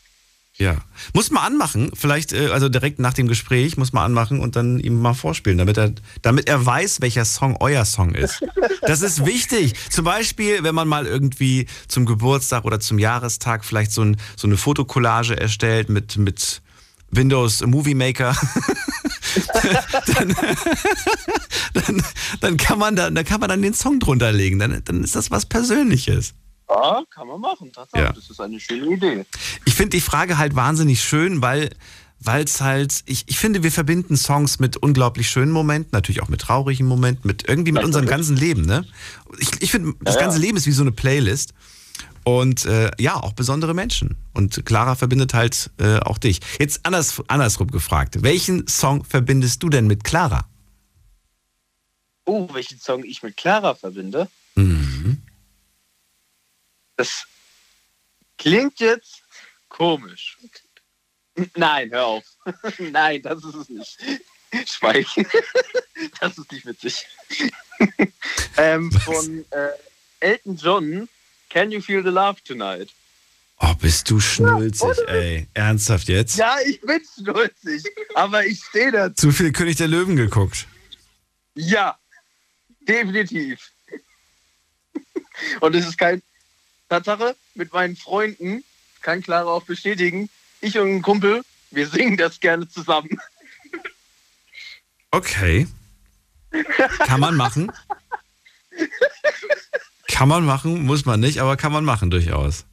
Ja. 0.60 0.76
Muss 1.14 1.30
mal 1.30 1.46
anmachen, 1.46 1.90
vielleicht, 1.94 2.34
äh, 2.34 2.48
also 2.48 2.68
direkt 2.68 2.98
nach 2.98 3.14
dem 3.14 3.28
Gespräch, 3.28 3.78
muss 3.78 3.94
mal 3.94 4.04
anmachen 4.04 4.40
und 4.40 4.56
dann 4.56 4.78
ihm 4.78 5.00
mal 5.00 5.14
vorspielen, 5.14 5.56
damit 5.56 5.78
er, 5.78 5.94
damit 6.20 6.48
er 6.48 6.64
weiß, 6.64 7.00
welcher 7.00 7.24
Song 7.24 7.56
euer 7.60 7.86
Song 7.86 8.14
ist. 8.14 8.44
Das 8.82 9.00
ist 9.00 9.24
wichtig. 9.24 9.74
Zum 9.90 10.04
Beispiel, 10.04 10.62
wenn 10.62 10.74
man 10.74 10.86
mal 10.86 11.06
irgendwie 11.06 11.66
zum 11.88 12.04
Geburtstag 12.04 12.66
oder 12.66 12.78
zum 12.78 12.98
Jahrestag 12.98 13.64
vielleicht 13.64 13.90
so, 13.90 14.02
ein, 14.02 14.18
so 14.36 14.46
eine 14.46 14.58
Fotokollage 14.58 15.34
erstellt 15.34 15.88
mit, 15.88 16.18
mit 16.18 16.60
Windows 17.10 17.64
Movie 17.64 17.94
Maker. 17.94 18.36
dann, 20.14 20.36
dann, 21.72 22.02
dann, 22.40 22.56
kann 22.58 22.78
man 22.78 22.96
da, 22.96 23.10
dann 23.10 23.24
kann 23.24 23.40
man 23.40 23.48
dann 23.48 23.62
den 23.62 23.72
Song 23.74 23.98
drunter 23.98 24.30
legen. 24.30 24.58
Dann, 24.58 24.82
dann 24.84 25.02
ist 25.04 25.16
das 25.16 25.30
was 25.30 25.46
Persönliches. 25.46 26.34
Ja, 26.70 27.02
kann 27.10 27.26
man 27.26 27.40
machen. 27.40 27.72
Tatsache. 27.72 28.02
Ja. 28.02 28.12
Das 28.12 28.30
ist 28.30 28.40
eine 28.40 28.60
schöne 28.60 28.94
Idee. 28.94 29.26
Ich 29.64 29.74
finde 29.74 29.90
die 29.96 30.00
Frage 30.00 30.38
halt 30.38 30.54
wahnsinnig 30.54 31.02
schön, 31.02 31.42
weil 31.42 31.70
es 32.24 32.60
halt, 32.60 33.02
ich, 33.06 33.24
ich 33.26 33.38
finde, 33.38 33.62
wir 33.62 33.72
verbinden 33.72 34.16
Songs 34.16 34.60
mit 34.60 34.76
unglaublich 34.76 35.28
schönen 35.28 35.50
Momenten, 35.50 35.90
natürlich 35.92 36.22
auch 36.22 36.28
mit 36.28 36.42
traurigen 36.42 36.86
Momenten, 36.86 37.26
mit 37.26 37.48
irgendwie 37.48 37.72
mit 37.72 37.82
unserem 37.82 38.06
ganzen 38.06 38.36
Leben, 38.36 38.62
ne? 38.62 38.84
Ich, 39.38 39.50
ich 39.60 39.70
finde, 39.72 39.94
das 40.00 40.14
Ja, 40.14 40.20
ja. 40.20 40.26
ganze 40.26 40.38
Leben 40.40 40.56
ist 40.56 40.66
wie 40.66 40.72
so 40.72 40.82
eine 40.82 40.92
Playlist. 40.92 41.54
Und 42.22 42.66
äh, 42.66 42.90
ja, 42.98 43.16
auch 43.16 43.32
besondere 43.32 43.72
Menschen. 43.74 44.16
Und 44.34 44.64
Clara 44.66 44.94
verbindet 44.94 45.32
halt 45.32 45.70
äh, 45.78 45.98
auch 46.00 46.18
dich. 46.18 46.40
Jetzt 46.58 46.84
anders, 46.84 47.20
andersrum 47.28 47.68
gefragt. 47.68 48.22
Welchen 48.22 48.68
Song 48.68 49.04
verbindest 49.04 49.62
du 49.62 49.70
denn 49.70 49.86
mit 49.86 50.04
Clara? 50.04 50.46
Oh, 52.26 52.46
welchen 52.52 52.78
Song 52.78 53.02
ich 53.04 53.22
mit 53.22 53.36
Clara 53.38 53.74
verbinde? 53.74 54.28
Mhm. 54.54 55.22
Das 57.00 57.24
klingt 58.36 58.78
jetzt 58.78 59.22
komisch. 59.70 60.36
Nein, 61.56 61.90
hör 61.92 62.04
auf. 62.04 62.24
Nein, 62.78 63.22
das 63.22 63.42
ist 63.42 63.54
es 63.54 63.68
nicht. 63.70 63.98
Schweig. 64.66 65.06
Das 66.20 66.36
ist 66.36 66.52
nicht 66.52 66.66
witzig. 66.66 67.06
ähm, 68.58 68.90
von 68.92 69.46
äh, 69.50 69.68
Elton 70.20 70.56
John, 70.56 71.08
Can 71.48 71.70
You 71.72 71.80
Feel 71.80 72.02
the 72.02 72.10
Love 72.10 72.42
Tonight? 72.42 72.90
Oh, 73.60 73.74
bist 73.74 74.10
du 74.10 74.20
schnulzig, 74.20 74.98
ey. 75.06 75.46
Ernsthaft 75.54 76.08
jetzt? 76.08 76.36
Ja, 76.36 76.56
ich 76.66 76.80
bin 76.82 77.00
schnulzig, 77.14 77.84
aber 78.14 78.44
ich 78.44 78.62
stehe 78.62 78.92
dazu. 78.92 79.28
Zu 79.28 79.32
viel 79.32 79.52
König 79.52 79.76
der 79.76 79.88
Löwen 79.88 80.16
geguckt. 80.16 80.66
Ja, 81.54 81.98
definitiv. 82.80 83.72
Und 85.60 85.74
es 85.74 85.86
ist 85.86 85.98
kein 85.98 86.22
Tatsache, 86.90 87.36
mit 87.54 87.72
meinen 87.72 87.96
Freunden, 87.96 88.64
kann 89.00 89.22
Clara 89.22 89.48
auch 89.48 89.62
bestätigen, 89.62 90.28
ich 90.60 90.76
und 90.78 90.88
ein 90.96 91.02
Kumpel, 91.02 91.42
wir 91.70 91.86
singen 91.86 92.16
das 92.16 92.40
gerne 92.40 92.68
zusammen. 92.68 93.18
Okay. 95.12 95.66
Kann 97.06 97.20
man 97.20 97.36
machen. 97.36 97.70
Kann 100.08 100.28
man 100.28 100.44
machen, 100.44 100.84
muss 100.84 101.04
man 101.04 101.20
nicht, 101.20 101.38
aber 101.38 101.56
kann 101.56 101.72
man 101.72 101.84
machen 101.84 102.10
durchaus. 102.10 102.64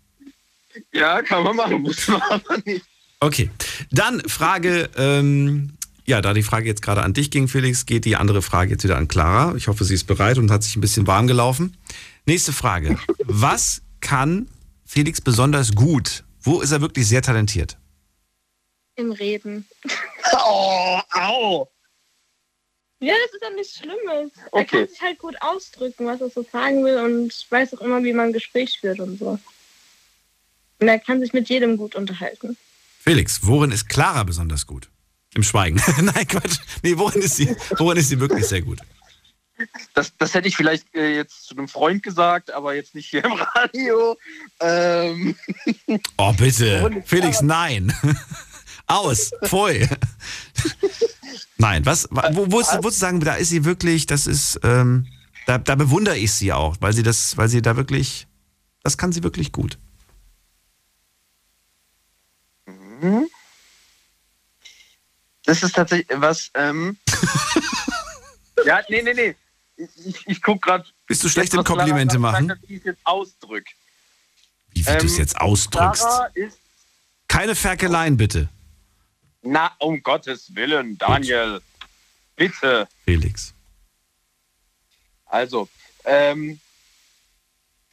Ja, 0.92 1.22
kann 1.22 1.44
man 1.44 1.56
machen, 1.56 1.82
muss 1.82 2.08
man 2.08 2.22
aber 2.22 2.58
nicht. 2.66 2.86
Okay, 3.20 3.50
dann 3.92 4.22
Frage, 4.28 4.90
ähm, 4.96 5.78
ja, 6.06 6.22
da 6.22 6.34
die 6.34 6.44
Frage 6.44 6.68
jetzt 6.68 6.82
gerade 6.82 7.04
an 7.04 7.14
dich 7.14 7.32
ging, 7.32 7.48
Felix, 7.48 7.86
geht 7.86 8.06
die 8.06 8.16
andere 8.16 8.42
Frage 8.42 8.72
jetzt 8.72 8.84
wieder 8.84 8.98
an 8.98 9.08
Clara. 9.08 9.56
Ich 9.56 9.68
hoffe, 9.68 9.84
sie 9.86 9.94
ist 9.96 10.06
bereit 10.06 10.38
und 10.38 10.52
hat 10.52 10.64
sich 10.64 10.76
ein 10.76 10.82
bisschen 10.82 11.08
warm 11.08 11.28
gelaufen. 11.28 11.78
Nächste 12.26 12.54
Frage. 12.54 13.00
Was 13.24 13.82
kann 14.02 14.50
Felix 14.86 15.22
besonders 15.22 15.74
gut? 15.74 16.24
Wo 16.42 16.62
ist 16.62 16.72
er 16.72 16.82
wirklich 16.82 17.08
sehr 17.08 17.22
talentiert? 17.22 17.78
Im 18.96 19.12
Reden. 19.12 19.66
Oh, 20.50 21.00
au! 21.12 21.70
Ja, 23.00 23.14
das 23.26 23.34
ist 23.34 23.42
ja 23.42 23.50
nichts 23.52 23.78
Schlimmes. 23.78 24.32
Er 24.38 24.48
Okay. 24.52 24.66
kann 24.66 24.88
sich 24.90 25.02
halt 25.02 25.20
gut 25.20 25.36
ausdrücken, 25.42 26.06
was 26.06 26.20
er 26.20 26.30
so 26.30 26.46
sagen 26.52 26.84
will 26.84 26.98
und 26.98 27.46
weiß 27.50 27.74
auch 27.76 27.82
immer, 27.82 28.04
wie 28.04 28.12
man 28.14 28.28
ein 28.28 28.34
Gespräch 28.34 28.78
führt 28.80 29.00
und 29.00 29.18
so. 29.20 29.40
Und 30.80 30.88
er 30.88 31.00
kann 31.00 31.22
sich 31.22 31.32
mit 31.34 31.48
jedem 31.50 31.78
gut 31.78 31.96
unterhalten. 31.96 32.58
Felix, 33.00 33.40
worin 33.46 33.72
ist 33.72 33.88
Clara 33.88 34.24
besonders 34.24 34.66
gut? 34.68 34.90
Im 35.34 35.44
Schweigen. 35.44 35.82
Nein, 36.02 36.28
Quatsch. 36.28 36.58
Nee, 36.84 36.98
worin 36.98 37.22
ist 37.22 37.36
sie, 37.38 37.56
worin 37.78 37.98
ist 37.98 38.10
sie 38.10 38.20
wirklich 38.20 38.46
sehr 38.46 38.62
gut? 38.62 38.80
Das, 39.94 40.16
das 40.18 40.34
hätte 40.34 40.48
ich 40.48 40.56
vielleicht 40.56 40.94
äh, 40.96 41.16
jetzt 41.16 41.46
zu 41.46 41.56
einem 41.56 41.68
Freund 41.68 42.04
gesagt, 42.04 42.52
aber 42.52 42.76
jetzt 42.76 42.96
nicht 42.96 43.10
hier 43.10 43.24
im 43.26 43.34
Radio. 43.34 44.18
Ähm, 44.60 45.36
Oh, 46.18 46.34
bitte. 46.34 47.04
Felix, 47.06 47.42
nein. 47.42 47.94
Aus. 48.88 49.32
Pfui. 49.44 49.88
Nein, 51.58 51.86
was, 51.86 52.08
wo, 52.12 52.52
wo, 52.52 52.62
wo 52.62 52.90
zu 52.90 53.00
sagen, 53.00 53.20
da 53.20 53.36
ist 53.36 53.50
sie 53.50 53.66
wirklich, 53.66 54.06
das 54.06 54.28
ist, 54.28 54.60
ähm, 54.64 55.08
da, 55.46 55.58
da 55.58 55.76
bewundere 55.76 56.18
ich 56.18 56.34
sie 56.34 56.54
auch, 56.54 56.78
weil 56.80 56.94
sie 56.94 57.04
das, 57.04 57.36
weil 57.38 57.50
sie 57.50 57.62
da 57.62 57.76
wirklich, 57.76 58.28
das 58.84 58.98
kann 58.98 59.12
sie 59.12 59.24
wirklich 59.24 59.52
gut. 59.52 59.78
Mhm. 62.66 63.28
Das 65.46 65.64
ist 65.64 65.76
tatsächlich 65.76 66.08
was. 66.20 66.52
Ähm, 66.54 66.98
ja, 68.66 68.82
nee, 68.90 69.02
nee, 69.02 69.14
nee. 69.14 69.36
Ich, 69.78 70.28
ich 70.28 70.42
gucke 70.42 70.60
gerade. 70.60 70.86
Bist 71.06 71.24
du 71.24 71.30
schlecht 71.30 71.54
im 71.54 71.64
Komplimente 71.64 72.18
machen? 72.20 72.54
Wie 72.68 72.76
ich 72.76 72.80
es 72.80 72.86
jetzt 72.86 73.02
ausdrück. 73.06 73.66
Wie, 74.70 74.86
wie 74.86 74.98
du 74.98 75.06
es 75.06 75.18
jetzt 75.18 75.40
ausdrückst. 75.40 76.02
Sarah 76.02 76.26
ist. 76.34 76.60
Keine 77.28 77.56
Ferkeleien, 77.56 78.18
bitte. 78.18 78.50
Na, 79.42 79.72
um 79.80 80.02
Gottes 80.02 80.54
Willen, 80.56 80.98
Daniel. 80.98 81.62
Bitte. 82.36 82.88
Felix. 83.06 83.54
Also, 85.26 85.70
ähm, 86.06 86.60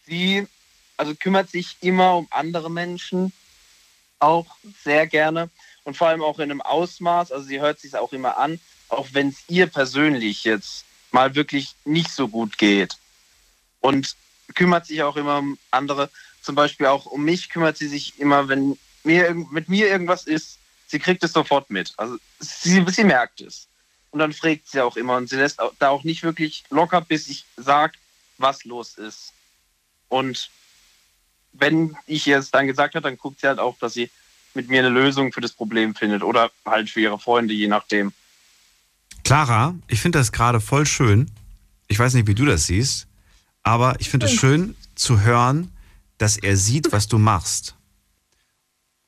sie 0.06 0.46
also 0.96 1.14
kümmert 1.14 1.50
sich 1.50 1.76
immer 1.80 2.16
um 2.16 2.28
andere 2.30 2.70
Menschen, 2.70 3.32
auch 4.18 4.46
sehr 4.82 5.06
gerne 5.06 5.50
und 5.84 5.96
vor 5.96 6.08
allem 6.08 6.22
auch 6.22 6.38
in 6.38 6.50
einem 6.50 6.60
Ausmaß. 6.60 7.32
Also 7.32 7.46
sie 7.46 7.60
hört 7.60 7.80
sich 7.80 7.96
auch 7.96 8.12
immer 8.12 8.36
an, 8.38 8.60
auch 8.88 9.08
wenn 9.12 9.28
es 9.28 9.42
ihr 9.48 9.66
persönlich 9.66 10.44
jetzt 10.44 10.83
mal 11.14 11.34
wirklich 11.34 11.74
nicht 11.86 12.10
so 12.10 12.28
gut 12.28 12.58
geht. 12.58 12.98
Und 13.80 14.14
kümmert 14.54 14.86
sich 14.86 15.02
auch 15.02 15.16
immer 15.16 15.38
um 15.38 15.58
andere. 15.70 16.10
Zum 16.42 16.54
Beispiel 16.54 16.86
auch 16.86 17.06
um 17.06 17.24
mich 17.24 17.48
kümmert 17.48 17.78
sie 17.78 17.88
sich 17.88 18.18
immer, 18.18 18.48
wenn 18.48 18.76
mir, 19.04 19.32
mit 19.50 19.68
mir 19.68 19.88
irgendwas 19.88 20.24
ist. 20.24 20.58
Sie 20.88 20.98
kriegt 20.98 21.24
es 21.24 21.32
sofort 21.32 21.70
mit. 21.70 21.94
Also 21.96 22.18
sie, 22.40 22.84
sie 22.88 23.04
merkt 23.04 23.40
es. 23.40 23.68
Und 24.10 24.18
dann 24.18 24.32
fragt 24.32 24.68
sie 24.68 24.80
auch 24.80 24.96
immer 24.96 25.16
und 25.16 25.28
sie 25.28 25.36
lässt 25.36 25.58
da 25.78 25.88
auch 25.88 26.04
nicht 26.04 26.22
wirklich 26.22 26.64
locker, 26.70 27.00
bis 27.00 27.28
ich 27.28 27.46
sage, 27.56 27.94
was 28.38 28.64
los 28.64 28.96
ist. 28.96 29.32
Und 30.08 30.50
wenn 31.52 31.96
ich 32.06 32.26
ihr 32.26 32.38
es 32.38 32.50
dann 32.50 32.66
gesagt 32.66 32.94
habe, 32.94 33.02
dann 33.02 33.16
guckt 33.16 33.40
sie 33.40 33.46
halt 33.46 33.58
auch, 33.58 33.78
dass 33.78 33.94
sie 33.94 34.10
mit 34.54 34.68
mir 34.68 34.80
eine 34.80 34.88
Lösung 34.88 35.32
für 35.32 35.40
das 35.40 35.52
Problem 35.52 35.94
findet 35.94 36.22
oder 36.22 36.50
halt 36.64 36.90
für 36.90 37.00
ihre 37.00 37.18
Freunde, 37.18 37.54
je 37.54 37.68
nachdem. 37.68 38.12
Clara, 39.24 39.74
ich 39.88 40.00
finde 40.00 40.18
das 40.18 40.32
gerade 40.32 40.60
voll 40.60 40.86
schön. 40.86 41.30
Ich 41.88 41.98
weiß 41.98 42.14
nicht, 42.14 42.26
wie 42.26 42.34
du 42.34 42.44
das 42.44 42.66
siehst, 42.66 43.06
aber 43.62 43.98
ich 43.98 44.10
finde 44.10 44.26
es 44.26 44.32
schön 44.32 44.76
zu 44.94 45.20
hören, 45.22 45.72
dass 46.18 46.36
er 46.36 46.56
sieht, 46.56 46.92
was 46.92 47.08
du 47.08 47.18
machst. 47.18 47.74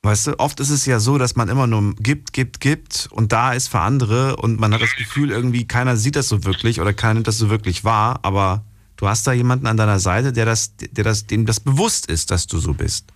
Weißt 0.02 0.28
du, 0.28 0.38
oft 0.38 0.60
ist 0.60 0.70
es 0.70 0.86
ja 0.86 1.00
so, 1.00 1.18
dass 1.18 1.36
man 1.36 1.48
immer 1.48 1.66
nur 1.66 1.94
gibt, 1.96 2.32
gibt, 2.32 2.60
gibt 2.60 3.08
und 3.10 3.32
da 3.32 3.52
ist 3.52 3.68
für 3.68 3.80
andere 3.80 4.36
und 4.36 4.58
man 4.58 4.72
hat 4.72 4.80
das 4.80 4.94
Gefühl, 4.96 5.30
irgendwie 5.30 5.66
keiner 5.66 5.96
sieht 5.96 6.16
das 6.16 6.28
so 6.28 6.44
wirklich 6.44 6.80
oder 6.80 6.92
keiner 6.94 7.14
nimmt 7.14 7.26
das 7.26 7.38
so 7.38 7.50
wirklich 7.50 7.84
wahr, 7.84 8.20
aber 8.22 8.64
du 8.96 9.08
hast 9.08 9.26
da 9.26 9.32
jemanden 9.32 9.66
an 9.66 9.76
deiner 9.76 10.00
Seite, 10.00 10.32
der 10.32 10.46
das, 10.46 10.76
der 10.76 11.04
das, 11.04 11.26
dem 11.26 11.44
das 11.44 11.60
bewusst 11.60 12.06
ist, 12.06 12.30
dass 12.30 12.46
du 12.46 12.58
so 12.58 12.72
bist. 12.74 13.06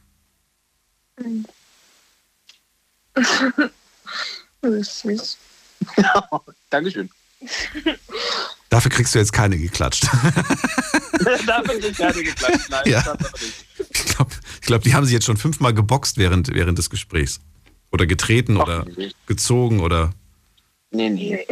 Das 4.63 4.75
ist 4.75 5.01
süß. 5.01 5.39
Dankeschön. 6.71 7.11
Dafür 8.69 8.91
kriegst 8.91 9.15
du 9.15 9.19
jetzt 9.19 9.33
keine 9.33 9.57
geklatscht. 9.59 10.07
da 11.47 11.63
bin 11.63 11.83
ich 11.83 11.97
gerne 11.97 12.23
geklatscht. 12.23 12.71
Nein, 12.71 12.83
Ja. 12.87 12.99
das 13.03 13.07
hat 13.07 13.25
aber 13.27 13.39
nicht. 13.39 13.65
Ich 13.91 14.05
glaube, 14.05 14.31
glaub, 14.61 14.83
die 14.83 14.95
haben 14.95 15.07
sie 15.07 15.15
jetzt 15.15 15.25
schon 15.25 15.37
fünfmal 15.37 15.75
geboxt 15.75 16.19
während, 16.19 16.49
während 16.55 16.79
des 16.79 16.91
Gesprächs. 16.91 17.41
Oder 17.91 18.07
getreten 18.07 18.57
oder 18.57 18.87
gezogen 19.27 19.81
oder. 19.81 20.13
Nee, 20.93 21.11
nee. 21.11 21.47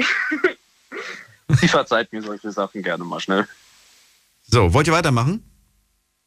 Sie 1.61 1.67
verzeiht 1.69 2.13
mir 2.13 2.23
solche 2.23 2.53
Sachen 2.53 2.83
gerne 2.83 3.03
mal 3.05 3.19
schnell. 3.21 3.49
So, 4.47 4.73
wollt 4.75 4.87
ihr 4.87 4.93
weitermachen? 4.93 5.43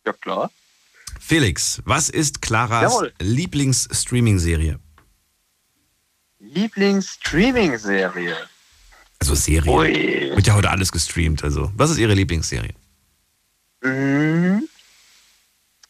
Ja, 0.06 0.12
klar. 0.14 0.52
Felix, 1.20 1.82
was 1.86 2.10
ist 2.10 2.42
Claras. 2.42 2.94
Lieblings-Streaming-Serie? 3.20 4.80
Lieblings-Streaming-Serie. 6.54 8.36
Also 9.20 9.36
Serie. 9.36 9.72
Ui. 9.72 10.32
Wird 10.36 10.48
ja 10.48 10.54
heute 10.54 10.70
alles 10.70 10.92
gestreamt. 10.92 11.44
Also, 11.44 11.72
was 11.76 11.92
ist 11.92 11.98
Ihre 11.98 12.14
Lieblingsserie? 12.14 12.74
Mhm. 13.82 14.68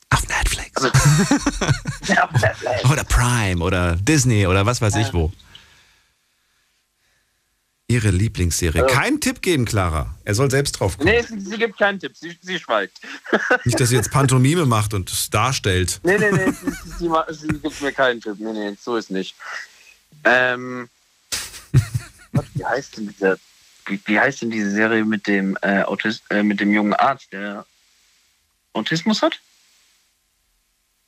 Auf 0.09 0.27
Netflix. 0.27 0.83
Ja, 2.07 2.23
auf 2.29 2.31
Netflix. 2.41 2.85
Oder 2.85 3.03
Prime 3.05 3.63
oder 3.63 3.95
Disney 3.95 4.45
oder 4.45 4.65
was 4.65 4.81
weiß 4.81 4.95
ich 4.97 5.13
wo. 5.13 5.31
Ihre 7.87 8.09
Lieblingsserie. 8.09 8.85
Äh. 8.85 8.87
Keinen 8.87 9.19
Tipp 9.19 9.41
geben, 9.41 9.65
Clara. 9.65 10.15
Er 10.23 10.35
soll 10.35 10.49
selbst 10.49 10.73
drauf 10.73 10.97
kommen. 10.97 11.09
Nee, 11.09 11.21
sie, 11.23 11.39
sie 11.39 11.57
gibt 11.57 11.77
keinen 11.77 11.99
Tipp. 11.99 12.15
Sie, 12.15 12.37
sie 12.41 12.59
schweigt. 12.59 13.01
Nicht, 13.65 13.79
dass 13.79 13.89
sie 13.89 13.95
jetzt 13.95 14.11
Pantomime 14.11 14.65
macht 14.65 14.93
und 14.93 15.11
es 15.11 15.29
darstellt. 15.29 15.99
Nee, 16.03 16.17
nee, 16.17 16.31
nee. 16.31 16.51
Sie, 16.51 16.71
sie, 16.99 17.35
sie 17.35 17.47
gibt 17.59 17.81
mir 17.81 17.91
keinen 17.91 18.21
Tipp. 18.21 18.35
Nee, 18.39 18.53
nee, 18.53 18.77
so 18.81 18.95
ist 18.95 19.11
nicht. 19.11 19.35
Ähm. 20.23 20.89
Gott, 22.33 22.45
wie 22.53 22.65
heißt 22.65 22.97
denn 22.97 23.07
diese, 23.07 23.39
wie, 23.85 23.99
wie 24.05 24.19
heißt 24.19 24.41
denn 24.41 24.51
diese 24.51 24.71
Serie 24.71 25.03
mit 25.03 25.27
dem, 25.27 25.57
äh, 25.61 25.83
Autis, 25.83 26.21
äh, 26.29 26.43
mit 26.43 26.59
dem 26.59 26.71
jungen 26.71 26.93
Arzt, 26.93 27.31
der 27.33 27.65
Autismus 28.73 29.21
hat? 29.21 29.39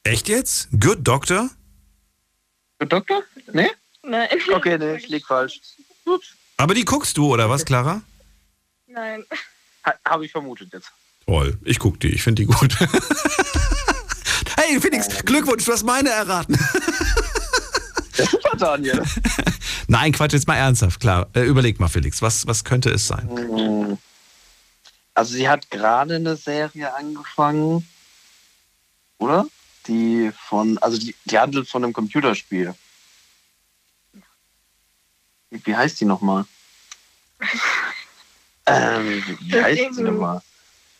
Echt 0.03 0.27
jetzt? 0.27 0.67
Good 0.77 0.99
Doctor? 1.07 1.49
Good 2.79 2.91
Doctor? 2.91 3.23
Nee? 3.53 3.69
Nein. 4.03 4.27
Okay, 4.53 4.77
nee, 4.77 4.97
ich 4.97 5.07
lieg 5.07 5.25
falsch. 5.25 5.61
Ups. 6.05 6.33
Aber 6.57 6.73
die 6.73 6.83
guckst 6.83 7.17
du, 7.17 7.31
oder 7.31 7.49
was, 7.49 7.63
Clara? 7.63 8.01
Nein. 8.87 9.23
Ha, 9.85 9.93
Habe 10.05 10.25
ich 10.25 10.31
vermutet 10.31 10.71
jetzt. 10.73 10.91
Toll, 11.25 11.57
ich 11.63 11.79
guck 11.79 11.99
die, 12.01 12.09
ich 12.09 12.21
finde 12.21 12.41
die 12.41 12.47
gut. 12.47 12.77
hey, 14.57 14.79
Felix, 14.81 15.07
Glückwunsch, 15.23 15.63
du 15.63 15.71
hast 15.71 15.83
meine 15.83 16.09
erraten. 16.09 16.57
Daniel. 18.63 19.03
Nein, 19.87 20.11
Quatsch, 20.11 20.33
jetzt 20.33 20.47
mal 20.47 20.55
ernsthaft, 20.55 20.99
klar. 20.99 21.27
Äh, 21.33 21.41
überleg 21.41 21.79
mal, 21.79 21.89
Felix, 21.89 22.21
was, 22.21 22.47
was 22.47 22.63
könnte 22.63 22.89
es 22.89 23.07
sein? 23.07 23.29
Hm. 23.29 23.97
Also 25.13 25.33
sie 25.33 25.47
hat 25.47 25.69
gerade 25.69 26.15
eine 26.15 26.35
Serie 26.35 26.95
angefangen, 26.95 27.87
oder? 29.17 29.45
Die 29.87 30.31
von, 30.47 30.77
also 30.79 30.97
die, 30.97 31.13
die 31.25 31.37
handelt 31.37 31.67
von 31.67 31.83
einem 31.83 31.93
Computerspiel. 31.93 32.73
Wie, 35.51 35.75
heißt 35.75 35.99
die 35.99 36.05
nochmal? 36.05 36.45
ähm, 38.65 39.23
wie, 39.39 39.51
wie 39.51 39.61
heißt 39.61 39.99
die 39.99 40.03
nochmal? 40.03 40.41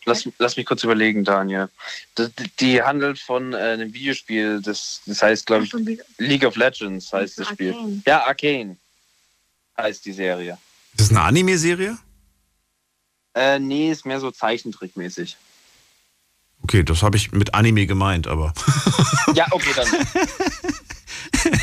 Lass, 0.05 0.27
lass 0.37 0.57
mich 0.57 0.65
kurz 0.65 0.83
überlegen, 0.83 1.23
Daniel. 1.23 1.69
Das, 2.15 2.31
die 2.59 2.81
handelt 2.81 3.19
von 3.19 3.53
äh, 3.53 3.57
einem 3.57 3.93
Videospiel, 3.93 4.61
das, 4.61 5.01
das 5.05 5.21
heißt, 5.21 5.45
glaube 5.45 5.65
ich, 5.65 5.73
League 6.17 6.45
of 6.45 6.55
Legends 6.55 7.11
heißt 7.13 7.39
das 7.39 7.47
Spiel. 7.47 7.73
Arcane. 7.73 8.01
Ja, 8.05 8.25
Arcane 8.25 8.77
heißt 9.77 10.05
die 10.05 10.13
Serie. 10.13 10.57
Ist 10.91 11.01
das 11.01 11.09
eine 11.09 11.21
Anime-Serie? 11.21 11.97
Äh, 13.35 13.59
nee, 13.59 13.91
ist 13.91 14.05
mehr 14.05 14.19
so 14.19 14.29
Zeichentrickmäßig. 14.31 15.37
Okay, 16.61 16.83
das 16.83 17.01
habe 17.01 17.17
ich 17.17 17.31
mit 17.31 17.53
Anime 17.53 17.87
gemeint, 17.87 18.27
aber 18.27 18.53
Ja, 19.35 19.47
okay, 19.51 19.71
dann. 19.75 19.87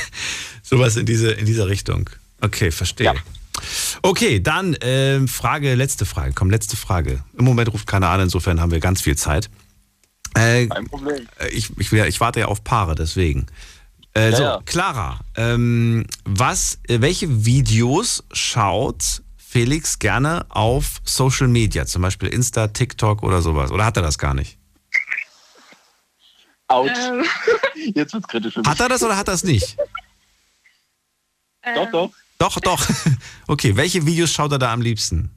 sowas 0.62 0.96
in 0.96 1.06
diese, 1.06 1.30
in 1.32 1.46
dieser 1.46 1.68
Richtung. 1.68 2.10
Okay, 2.40 2.70
verstehe. 2.70 3.14
Okay, 4.02 4.40
dann 4.40 4.76
ähm, 4.80 5.28
Frage, 5.28 5.74
letzte 5.74 6.04
Frage. 6.06 6.32
Komm, 6.34 6.50
letzte 6.50 6.76
Frage. 6.76 7.22
Im 7.38 7.44
Moment 7.44 7.72
ruft 7.72 7.86
keiner 7.86 8.08
an, 8.08 8.20
insofern 8.20 8.60
haben 8.60 8.70
wir 8.72 8.80
ganz 8.80 9.02
viel 9.02 9.16
Zeit. 9.16 9.50
Äh, 10.34 10.66
Kein 10.68 10.86
Problem. 10.86 11.26
äh, 11.38 11.48
ich, 11.48 11.70
ich, 11.78 11.90
will- 11.92 12.04
ich 12.06 12.20
warte 12.20 12.40
ja 12.40 12.46
auf 12.46 12.62
Paare, 12.64 12.94
deswegen. 12.94 13.46
Äh, 14.14 14.30
Ja, 14.30 14.36
so, 14.36 14.42
ja. 14.42 14.60
Clara, 14.64 15.20
ähm, 15.36 16.06
was, 16.24 16.78
äh, 16.88 17.00
welche 17.00 17.44
Videos 17.44 18.24
schaut 18.32 19.22
Felix 19.36 19.98
gerne 19.98 20.46
auf 20.48 21.00
Social 21.04 21.48
Media, 21.48 21.84
zum 21.86 22.02
Beispiel 22.02 22.28
Insta, 22.28 22.68
TikTok 22.68 23.22
oder 23.24 23.42
sowas? 23.42 23.70
Oder 23.72 23.84
hat 23.84 23.96
er 23.96 24.02
das 24.02 24.18
gar 24.18 24.34
nicht? 24.34 24.58
Out. 26.68 26.90
Ähm, 26.96 27.24
Jetzt 27.94 28.12
wird's 28.14 28.28
kritisch 28.28 28.54
für 28.54 28.60
mich. 28.60 28.68
Hat 28.68 28.78
er 28.80 28.88
das 28.88 29.02
oder 29.02 29.16
hat 29.16 29.26
er 29.28 29.34
es 29.34 29.42
nicht? 29.44 29.76
Doch, 31.74 31.90
doch. 31.90 32.10
Doch, 32.40 32.58
doch. 32.60 32.84
Okay, 33.46 33.76
welche 33.76 34.06
Videos 34.06 34.32
schaut 34.32 34.52
er 34.52 34.58
da 34.60 34.72
am 34.72 34.80
liebsten? 34.80 35.30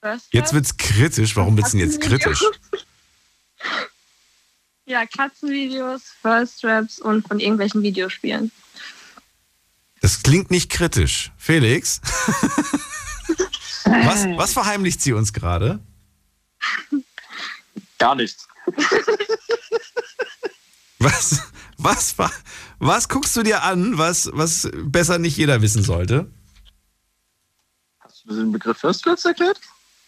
Was? 0.00 0.28
Jetzt 0.30 0.52
wird's 0.52 0.76
kritisch. 0.76 1.34
Warum 1.34 1.56
wird's 1.56 1.72
denn 1.72 1.80
jetzt 1.80 2.00
kritisch? 2.00 2.42
Ja, 4.86 5.04
Katzenvideos, 5.04 6.00
First 6.22 6.64
Raps 6.64 6.98
und 6.98 7.28
von 7.28 7.40
irgendwelchen 7.40 7.82
Videospielen. 7.82 8.50
Das 10.00 10.22
klingt 10.22 10.50
nicht 10.50 10.70
kritisch. 10.70 11.30
Felix? 11.36 12.00
was, 13.84 14.24
was 14.38 14.54
verheimlicht 14.54 15.02
sie 15.02 15.12
uns 15.12 15.34
gerade? 15.34 15.78
Gar 17.98 18.14
nichts. 18.14 18.48
Was, 21.00 21.42
was, 21.76 22.16
wa- 22.16 22.32
was 22.78 23.08
guckst 23.08 23.36
du 23.36 23.42
dir 23.42 23.62
an, 23.62 23.98
was, 23.98 24.30
was 24.32 24.68
besser 24.72 25.18
nicht 25.18 25.36
jeder 25.36 25.62
wissen 25.62 25.82
sollte? 25.82 26.30
Hast 28.00 28.24
du 28.24 28.34
den 28.34 28.52
Begriff 28.52 28.78
First 28.78 29.02
Class 29.02 29.24
erklärt? 29.24 29.60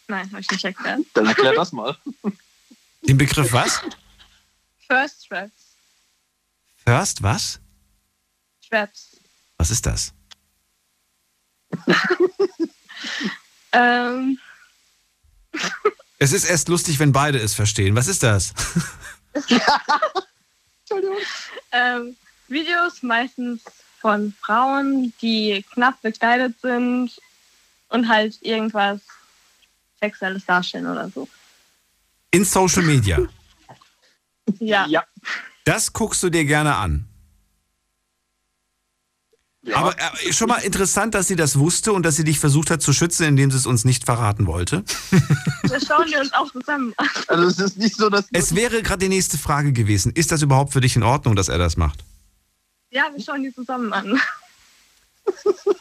Nein, 0.08 0.28
habe 0.30 0.40
ich 0.40 0.50
nicht 0.50 0.64
erklärt. 0.64 1.00
Dann 1.14 1.26
erklär 1.26 1.54
das 1.54 1.72
mal. 1.72 1.96
Den 3.02 3.18
Begriff 3.18 3.52
was? 3.52 3.80
First 4.88 5.24
Straps. 5.26 5.76
First 6.84 7.22
was? 7.22 7.60
Straps. 8.64 9.16
Was 9.58 9.70
ist 9.70 9.86
das? 9.86 10.12
Ähm, 13.72 14.38
Es 16.18 16.32
ist 16.32 16.44
erst 16.44 16.68
lustig, 16.68 16.98
wenn 16.98 17.12
beide 17.12 17.38
es 17.38 17.54
verstehen. 17.54 17.94
Was 17.94 18.08
ist 18.08 18.22
das? 18.22 18.52
ähm, 21.72 22.16
Videos 22.50 23.02
meistens 23.02 23.62
von 24.00 24.34
Frauen, 24.40 25.12
die 25.20 25.64
knapp 25.72 26.00
bekleidet 26.02 26.54
sind 26.60 27.10
und 27.88 28.08
halt 28.08 28.38
irgendwas 28.42 29.00
Sexuelles 30.00 30.44
darstellen 30.46 30.86
oder 30.86 31.08
so. 31.10 31.28
In 32.30 32.44
Social 32.44 32.82
Media. 32.82 33.18
Ja. 34.58 34.86
ja. 34.86 35.04
Das 35.64 35.92
guckst 35.92 36.22
du 36.22 36.30
dir 36.30 36.44
gerne 36.44 36.74
an. 36.76 37.06
Aber 39.74 39.94
äh, 39.98 40.32
schon 40.32 40.48
mal 40.48 40.58
interessant, 40.58 41.14
dass 41.14 41.28
sie 41.28 41.36
das 41.36 41.58
wusste 41.58 41.92
und 41.92 42.02
dass 42.04 42.16
sie 42.16 42.24
dich 42.24 42.38
versucht 42.38 42.70
hat 42.70 42.80
zu 42.80 42.94
schützen, 42.94 43.24
indem 43.24 43.50
sie 43.50 43.58
es 43.58 43.66
uns 43.66 43.84
nicht 43.84 44.04
verraten 44.04 44.46
wollte. 44.46 44.84
Das 45.68 45.86
schauen 45.86 46.10
wir 46.10 46.18
uns 46.18 46.32
auch 46.32 46.50
zusammen 46.50 46.92
an. 46.96 47.06
Also 47.28 47.44
es 47.44 47.58
ist 47.60 47.78
nicht 47.78 47.96
so, 47.96 48.10
dass... 48.10 48.24
Es 48.32 48.56
wäre 48.56 48.82
gerade 48.82 49.04
die 49.04 49.08
nächste 49.08 49.38
Frage 49.38 49.72
gewesen. 49.72 50.10
Ist 50.12 50.32
das 50.32 50.42
überhaupt 50.42 50.72
für 50.72 50.80
dich 50.80 50.96
in 50.96 51.04
Ordnung, 51.04 51.36
dass 51.36 51.48
er 51.48 51.58
das 51.58 51.76
macht? 51.76 52.02
Ja, 52.90 53.08
wir 53.14 53.22
schauen 53.22 53.42
die 53.42 53.54
zusammen 53.54 53.92
an. 53.92 54.20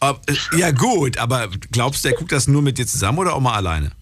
Ob- 0.00 0.22
äh, 0.30 0.36
ja 0.58 0.70
gut, 0.70 1.18
aber 1.18 1.48
glaubst 1.70 2.04
du, 2.04 2.08
er 2.08 2.14
guckt 2.14 2.32
das 2.32 2.48
nur 2.48 2.62
mit 2.62 2.78
dir 2.78 2.86
zusammen 2.86 3.18
oder 3.18 3.34
auch 3.34 3.40
mal 3.40 3.54
alleine? 3.54 3.92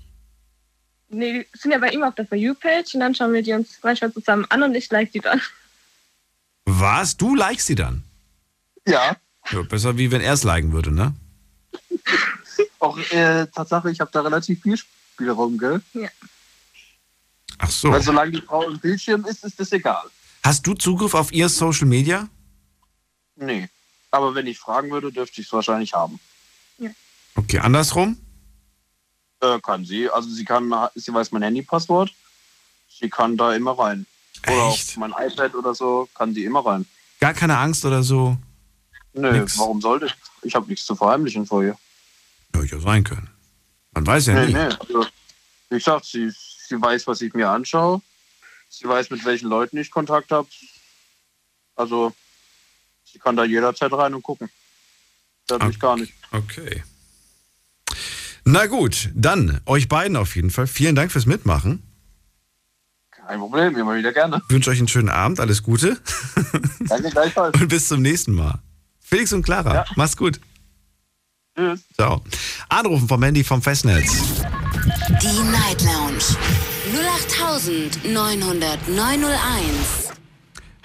Nee, 1.08 1.46
die 1.52 1.58
sind 1.58 1.72
ja 1.72 1.78
bei 1.78 1.88
ihm 1.90 2.02
auf 2.02 2.14
der 2.14 2.26
For 2.26 2.36
You-Page 2.36 2.94
und 2.94 3.00
dann 3.00 3.14
schauen 3.14 3.32
wir 3.32 3.42
die 3.42 3.52
uns 3.54 3.78
manchmal 3.82 4.12
zusammen 4.12 4.44
an 4.50 4.62
und 4.62 4.74
ich 4.74 4.90
like 4.90 5.10
die 5.12 5.20
dann. 5.20 5.40
Was? 6.66 7.16
Du 7.16 7.34
likest 7.34 7.66
sie 7.66 7.74
dann? 7.74 8.04
Ja. 8.86 9.16
Ja, 9.50 9.62
besser 9.62 9.96
wie 9.96 10.10
wenn 10.10 10.20
er 10.20 10.34
es 10.34 10.44
liken 10.44 10.72
würde, 10.72 10.92
ne? 10.92 11.14
Auch 12.78 12.98
äh, 13.10 13.46
Tatsache, 13.46 13.90
ich 13.90 14.00
habe 14.00 14.10
da 14.12 14.20
relativ 14.20 14.62
viel 14.62 14.76
Spielraum, 14.76 15.56
gell? 15.58 15.80
Ja. 15.94 16.08
Ach 17.58 17.70
so. 17.70 17.90
Weil 17.90 18.02
solange 18.02 18.32
die 18.32 18.42
Frau 18.42 18.68
im 18.68 18.78
Bildschirm 18.78 19.24
ist, 19.24 19.42
ist 19.44 19.58
das 19.58 19.72
egal. 19.72 20.04
Hast 20.42 20.66
du 20.66 20.74
Zugriff 20.74 21.14
auf 21.14 21.32
ihr 21.32 21.48
Social 21.48 21.86
Media? 21.86 22.28
Nee. 23.36 23.68
Aber 24.10 24.34
wenn 24.34 24.46
ich 24.46 24.58
fragen 24.58 24.90
würde, 24.90 25.12
dürfte 25.12 25.40
ich 25.40 25.46
es 25.46 25.52
wahrscheinlich 25.52 25.94
haben. 25.94 26.18
Okay, 27.34 27.60
andersrum? 27.60 28.18
Äh, 29.40 29.60
kann 29.60 29.84
sie. 29.84 30.10
Also 30.10 30.28
sie 30.28 30.44
kann, 30.44 30.72
sie 30.96 31.14
weiß 31.14 31.30
mein 31.30 31.42
Handypasswort. 31.42 32.12
Sie 32.88 33.08
kann 33.08 33.36
da 33.36 33.54
immer 33.54 33.78
rein. 33.78 34.06
Oder 34.46 34.62
auf 34.62 34.96
mein 34.96 35.12
iPad 35.16 35.54
oder 35.54 35.74
so 35.74 36.08
kann 36.14 36.34
sie 36.34 36.44
immer 36.44 36.66
rein. 36.66 36.84
Gar 37.20 37.34
keine 37.34 37.56
Angst 37.58 37.84
oder 37.84 38.02
so? 38.02 38.36
Nö, 39.12 39.32
Nix. 39.32 39.58
warum 39.58 39.80
sollte 39.80 40.06
ich? 40.06 40.14
Ich 40.42 40.54
habe 40.54 40.68
nichts 40.68 40.84
zu 40.86 40.96
verheimlichen 40.96 41.46
vor 41.46 41.62
ihr. 41.62 41.76
Ja, 42.54 42.62
ja 42.62 42.80
sein 42.80 43.04
können. 43.04 43.28
Man 43.92 44.06
weiß 44.06 44.26
ja 44.26 44.34
nee, 44.34 44.46
nie. 44.46 44.52
nee. 44.54 44.58
Also, 44.58 45.06
wie 45.70 45.78
gesagt, 45.78 46.06
sie, 46.06 46.30
sie 46.30 46.80
weiß, 46.80 47.06
was 47.06 47.20
ich 47.20 47.34
mir 47.34 47.48
anschaue. 47.48 48.00
Sie 48.68 48.86
weiß, 48.86 49.10
mit 49.10 49.24
welchen 49.24 49.48
Leuten 49.48 49.76
ich 49.78 49.90
Kontakt 49.90 50.30
habe. 50.30 50.48
Also, 51.74 52.12
sie 53.04 53.18
kann 53.18 53.36
da 53.36 53.44
jederzeit 53.44 53.92
rein 53.92 54.14
und 54.14 54.22
gucken. 54.22 54.50
Das 55.46 55.62
mich 55.62 55.80
gar 55.80 55.96
nicht. 55.96 56.12
Okay. 56.30 56.82
Na 58.44 58.66
gut, 58.66 59.10
dann 59.14 59.60
euch 59.66 59.88
beiden 59.88 60.16
auf 60.16 60.36
jeden 60.36 60.50
Fall. 60.50 60.66
Vielen 60.66 60.94
Dank 60.94 61.12
fürs 61.12 61.26
Mitmachen. 61.26 61.82
Kein 63.10 63.40
Problem, 63.40 63.76
immer 63.76 63.94
wieder 63.94 64.12
gerne. 64.12 64.40
Ich 64.48 64.54
wünsche 64.54 64.70
euch 64.70 64.78
einen 64.78 64.88
schönen 64.88 65.10
Abend, 65.10 65.38
alles 65.38 65.62
Gute. 65.62 66.00
Danke 66.80 67.10
gleichfalls. 67.10 67.60
Und 67.60 67.68
bis 67.68 67.88
zum 67.88 68.00
nächsten 68.00 68.32
Mal. 68.32 68.60
Felix 69.00 69.32
und 69.32 69.42
Clara, 69.42 69.84
mach's 69.96 70.16
gut. 70.16 70.40
Tschüss. 71.54 71.80
Ciao. 71.94 72.22
Anrufen 72.68 73.08
vom 73.08 73.22
Handy 73.22 73.44
vom 73.44 73.60
Festnetz. 73.60 74.12
Die 75.20 75.42
Night 75.50 75.82
Lounge 75.82 76.36
0890901. 77.58 80.08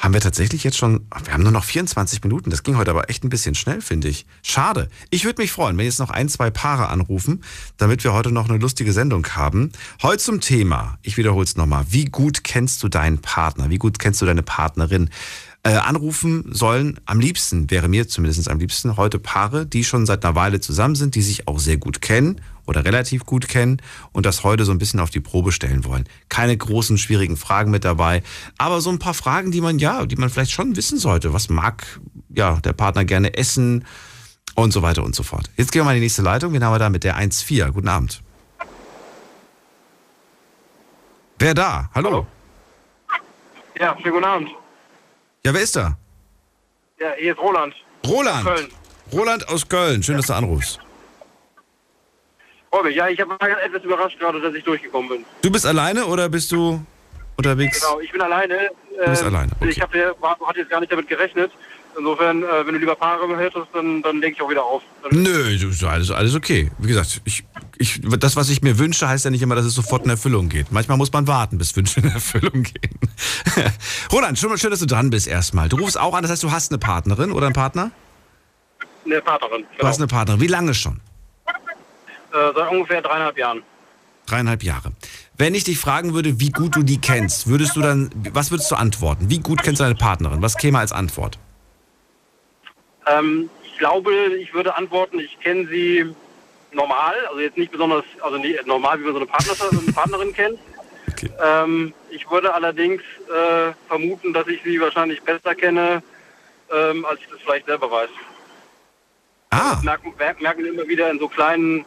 Haben 0.03 0.13
wir 0.13 0.21
tatsächlich 0.21 0.65
jetzt 0.65 0.77
schon, 0.77 1.07
wir 1.23 1.31
haben 1.31 1.43
nur 1.43 1.53
noch 1.53 1.63
24 1.63 2.21
Minuten. 2.23 2.49
Das 2.49 2.63
ging 2.63 2.75
heute 2.75 2.91
aber 2.91 3.09
echt 3.09 3.23
ein 3.23 3.29
bisschen 3.29 3.55
schnell, 3.55 3.79
finde 3.79 4.09
ich. 4.09 4.25
Schade. 4.41 4.89
Ich 5.11 5.23
würde 5.23 5.41
mich 5.41 5.53
freuen, 5.53 5.77
wenn 5.77 5.85
jetzt 5.85 5.99
noch 5.99 6.09
ein, 6.09 6.27
zwei 6.27 6.49
Paare 6.49 6.89
anrufen, 6.89 7.41
damit 7.77 8.03
wir 8.03 8.11
heute 8.11 8.29
noch 8.29 8.49
eine 8.49 8.57
lustige 8.57 8.91
Sendung 8.91 9.25
haben. 9.27 9.71
Heute 10.01 10.21
zum 10.21 10.41
Thema, 10.41 10.97
ich 11.03 11.15
wiederhole 11.15 11.45
es 11.45 11.55
nochmal, 11.55 11.85
wie 11.89 12.05
gut 12.05 12.43
kennst 12.43 12.83
du 12.83 12.89
deinen 12.89 13.19
Partner? 13.19 13.69
Wie 13.69 13.77
gut 13.77 13.97
kennst 13.97 14.21
du 14.21 14.25
deine 14.25 14.43
Partnerin? 14.43 15.09
Äh, 15.65 15.75
anrufen 15.75 16.53
sollen 16.53 16.99
am 17.05 17.21
liebsten, 17.21 17.71
wäre 17.71 17.87
mir 17.87 18.05
zumindest 18.09 18.49
am 18.49 18.59
liebsten, 18.59 18.97
heute 18.97 19.17
Paare, 19.17 19.65
die 19.65 19.85
schon 19.85 20.05
seit 20.05 20.25
einer 20.25 20.35
Weile 20.35 20.59
zusammen 20.59 20.95
sind, 20.95 21.15
die 21.15 21.21
sich 21.21 21.47
auch 21.47 21.57
sehr 21.57 21.77
gut 21.77 22.01
kennen 22.01 22.41
oder 22.65 22.83
relativ 22.83 23.25
gut 23.25 23.47
kennen 23.47 23.81
und 24.11 24.25
das 24.25 24.43
heute 24.43 24.65
so 24.65 24.73
ein 24.73 24.77
bisschen 24.77 24.99
auf 24.99 25.09
die 25.09 25.21
Probe 25.21 25.53
stellen 25.53 25.85
wollen. 25.85 26.03
Keine 26.27 26.57
großen, 26.57 26.97
schwierigen 26.97 27.37
Fragen 27.37 27.71
mit 27.71 27.85
dabei, 27.85 28.23
aber 28.57 28.81
so 28.81 28.89
ein 28.89 28.99
paar 28.99 29.13
Fragen, 29.13 29.51
die 29.51 29.61
man 29.61 29.79
ja, 29.79 30.05
die 30.05 30.17
man 30.17 30.29
vielleicht 30.29 30.51
schon 30.51 30.75
wissen 30.75 30.97
sollte. 30.97 31.31
Was 31.31 31.47
mag 31.47 31.85
ja 32.35 32.59
der 32.59 32.73
Partner 32.73 33.05
gerne 33.05 33.37
essen 33.37 33.85
und 34.55 34.73
so 34.73 34.81
weiter 34.81 35.01
und 35.05 35.15
so 35.15 35.23
fort. 35.23 35.49
Jetzt 35.55 35.71
gehen 35.71 35.79
wir 35.79 35.85
mal 35.85 35.91
in 35.91 36.01
die 36.01 36.05
nächste 36.05 36.23
Leitung. 36.23 36.51
Wen 36.51 36.61
haben 36.61 36.73
wir 36.73 36.79
da 36.79 36.89
mit 36.89 37.05
der 37.05 37.17
1.4? 37.17 37.71
Guten 37.71 37.87
Abend. 37.87 38.21
Wer 41.39 41.53
da? 41.53 41.89
Hallo. 41.95 42.27
Ja, 43.79 43.95
schönen 44.01 44.13
guten 44.13 44.25
Abend. 44.25 44.49
Ja, 45.45 45.53
wer 45.53 45.61
ist 45.61 45.75
da? 45.75 45.97
Ja, 46.99 47.11
hier 47.19 47.33
ist 47.33 47.39
Roland. 47.39 47.73
Roland. 48.07 48.45
Köln. 48.45 48.67
Roland 49.11 49.49
aus 49.49 49.67
Köln. 49.67 50.01
Schön, 50.01 50.15
dass 50.15 50.27
du 50.27 50.33
anrufst. 50.33 50.79
Robin, 52.71 52.93
ja, 52.93 53.09
ich 53.09 53.19
war 53.19 53.37
etwas 53.41 53.83
überrascht 53.83 54.17
gerade, 54.19 54.39
dass 54.39 54.55
ich 54.55 54.63
durchgekommen 54.63 55.09
bin. 55.09 55.25
Du 55.41 55.51
bist 55.51 55.65
alleine 55.65 56.05
oder 56.05 56.29
bist 56.29 56.49
du 56.53 56.81
unterwegs? 57.35 57.81
Genau, 57.81 57.99
ich 57.99 58.09
bin 58.11 58.21
alleine. 58.21 58.69
Du 59.03 59.09
bist 59.09 59.21
Äh, 59.21 59.25
alleine, 59.25 59.51
okay. 59.59 59.69
Ich 59.69 59.81
war- 60.21 60.39
hatte 60.47 60.59
jetzt 60.59 60.69
gar 60.69 60.79
nicht 60.79 60.91
damit 60.93 61.09
gerechnet. 61.09 61.51
Insofern, 61.97 62.41
äh, 62.41 62.65
wenn 62.65 62.73
du 62.75 62.79
lieber 62.79 62.95
Paare 62.95 63.37
hättest, 63.37 63.67
dann, 63.73 64.01
dann 64.01 64.21
lege 64.21 64.33
ich 64.35 64.41
auch 64.41 64.49
wieder 64.49 64.63
auf. 64.63 64.81
Nö, 65.11 65.57
alles, 65.87 66.09
alles 66.09 66.35
okay. 66.35 66.71
Wie 66.79 66.87
gesagt, 66.87 67.21
ich, 67.25 67.43
ich, 67.77 68.01
das, 68.03 68.35
was 68.35 68.49
ich 68.49 68.61
mir 68.61 68.77
wünsche, 68.77 69.07
heißt 69.07 69.25
ja 69.25 69.31
nicht 69.31 69.41
immer, 69.41 69.55
dass 69.55 69.65
es 69.65 69.73
sofort 69.73 70.03
in 70.03 70.09
Erfüllung 70.09 70.49
geht. 70.49 70.71
Manchmal 70.71 70.97
muss 70.97 71.11
man 71.11 71.27
warten, 71.27 71.57
bis 71.57 71.75
Wünsche 71.75 72.01
in 72.01 72.09
Erfüllung 72.09 72.63
gehen. 72.63 72.99
Roland, 74.11 74.37
schon 74.37 74.49
mal 74.49 74.57
schön, 74.57 74.71
dass 74.71 74.79
du 74.79 74.85
dran 74.85 75.09
bist 75.09 75.27
erstmal. 75.27 75.69
Du 75.69 75.77
rufst 75.77 75.99
auch 75.99 76.13
an, 76.13 76.21
das 76.21 76.31
heißt, 76.31 76.43
du 76.43 76.51
hast 76.51 76.71
eine 76.71 76.77
Partnerin 76.77 77.31
oder 77.31 77.47
einen 77.47 77.55
Partner? 77.55 77.91
Eine 79.05 79.21
Partnerin. 79.21 79.65
Du 79.77 79.87
hast 79.87 79.97
eine 79.97 80.07
Partnerin. 80.07 80.41
Wie 80.41 80.47
lange 80.47 80.73
schon? 80.73 80.99
Äh, 82.33 82.51
seit 82.55 82.71
ungefähr 82.71 83.01
dreieinhalb 83.01 83.37
Jahren. 83.37 83.63
Dreieinhalb 84.25 84.63
Jahre. 84.63 84.91
Wenn 85.37 85.53
ich 85.53 85.65
dich 85.65 85.77
fragen 85.77 86.13
würde, 86.13 86.39
wie 86.39 86.49
gut 86.49 86.75
du 86.75 86.83
die 86.83 86.99
kennst, 86.99 87.47
würdest 87.47 87.75
du 87.75 87.81
dann, 87.81 88.09
was 88.31 88.51
würdest 88.51 88.71
du 88.71 88.75
antworten? 88.75 89.29
Wie 89.29 89.39
gut 89.39 89.61
kennst 89.61 89.81
du 89.81 89.83
deine 89.83 89.95
Partnerin? 89.95 90.41
Was 90.41 90.57
käme 90.57 90.79
als 90.79 90.93
Antwort? 90.93 91.37
Ähm, 93.05 93.49
ich 93.63 93.77
glaube, 93.77 94.11
ich 94.39 94.53
würde 94.53 94.75
antworten, 94.77 95.19
ich 95.19 95.37
kenne 95.41 95.67
sie 95.67 96.05
normal, 96.75 97.15
also 97.27 97.39
jetzt 97.39 97.57
nicht 97.57 97.71
besonders, 97.71 98.03
also 98.21 98.37
nicht 98.37 98.65
normal, 98.65 98.99
wie 98.99 99.03
man 99.03 99.13
so 99.13 99.19
eine, 99.19 99.27
Partner, 99.27 99.53
eine 99.71 99.91
Partnerin 99.93 100.33
kennt. 100.33 100.59
Ähm, 101.43 101.93
ich 102.09 102.29
würde 102.29 102.53
allerdings 102.53 103.01
äh, 103.29 103.71
vermuten, 103.87 104.33
dass 104.33 104.47
ich 104.47 104.61
sie 104.63 104.79
wahrscheinlich 104.79 105.21
besser 105.21 105.55
kenne, 105.55 106.03
ähm, 106.71 107.05
als 107.05 107.19
ich 107.21 107.27
das 107.29 107.39
vielleicht 107.41 107.65
selber 107.65 107.89
weiß. 107.91 108.09
Ah. 109.51 109.75
Das 109.75 109.83
merken, 109.83 110.13
mer- 110.17 110.35
merken 110.39 110.63
wir 110.63 110.73
immer 110.73 110.87
wieder 110.87 111.09
in 111.09 111.19
so 111.19 111.27
kleinen 111.27 111.85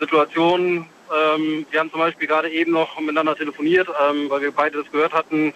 Situationen. 0.00 0.86
Ähm, 1.14 1.66
wir 1.70 1.80
haben 1.80 1.90
zum 1.90 2.00
Beispiel 2.00 2.28
gerade 2.28 2.50
eben 2.50 2.72
noch 2.72 2.98
miteinander 3.00 3.34
telefoniert, 3.36 3.88
ähm, 4.08 4.28
weil 4.30 4.42
wir 4.42 4.52
beide 4.52 4.78
das 4.82 4.90
gehört 4.92 5.12
hatten. 5.12 5.52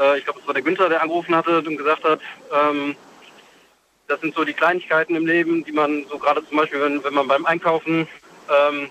Äh, 0.00 0.18
ich 0.18 0.24
glaube, 0.24 0.40
es 0.40 0.46
war 0.46 0.54
der 0.54 0.62
Günther, 0.62 0.88
der 0.88 1.02
angerufen 1.02 1.34
hatte 1.34 1.58
und 1.58 1.76
gesagt 1.76 2.04
hat, 2.04 2.20
ähm, 2.52 2.96
das 4.08 4.20
sind 4.20 4.34
so 4.34 4.44
die 4.44 4.52
Kleinigkeiten 4.52 5.14
im 5.14 5.26
Leben, 5.26 5.64
die 5.64 5.72
man 5.72 6.04
so 6.10 6.18
gerade 6.18 6.46
zum 6.46 6.56
Beispiel, 6.56 6.80
wenn, 6.80 7.02
wenn 7.02 7.14
man 7.14 7.28
beim 7.28 7.46
Einkaufen 7.46 8.06
ähm, 8.48 8.90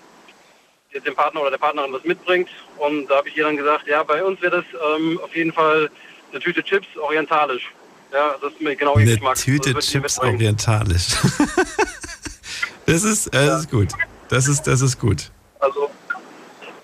dem 1.00 1.14
Partner 1.14 1.40
oder 1.40 1.50
der 1.50 1.58
Partnerin 1.58 1.92
was 1.92 2.04
mitbringt. 2.04 2.48
Und 2.78 3.06
da 3.06 3.16
habe 3.16 3.28
ich 3.28 3.36
ihr 3.36 3.44
dann 3.44 3.56
gesagt, 3.56 3.86
ja, 3.86 4.02
bei 4.02 4.22
uns 4.22 4.40
wäre 4.42 4.62
das 4.62 4.64
ähm, 4.96 5.18
auf 5.22 5.34
jeden 5.34 5.52
Fall 5.52 5.90
eine 6.30 6.40
Tüte 6.40 6.62
Chips 6.62 6.86
orientalisch. 6.96 7.72
Ja, 8.12 8.34
das 8.42 8.52
ist 8.52 8.60
mir 8.60 8.76
genau 8.76 8.94
ihr 8.96 9.02
Eine 9.02 9.12
Geschmack. 9.12 9.36
Tüte 9.36 9.74
wird 9.74 9.84
ihr 9.84 10.00
Chips 10.00 10.18
orientalisch. 10.18 11.08
das 12.86 13.04
ist, 13.04 13.34
das 13.34 13.60
ist 13.60 13.70
gut. 13.70 13.88
Das 14.28 14.48
ist, 14.48 14.66
das 14.66 14.82
ist 14.82 14.98
gut. 14.98 15.30
Also, 15.60 15.90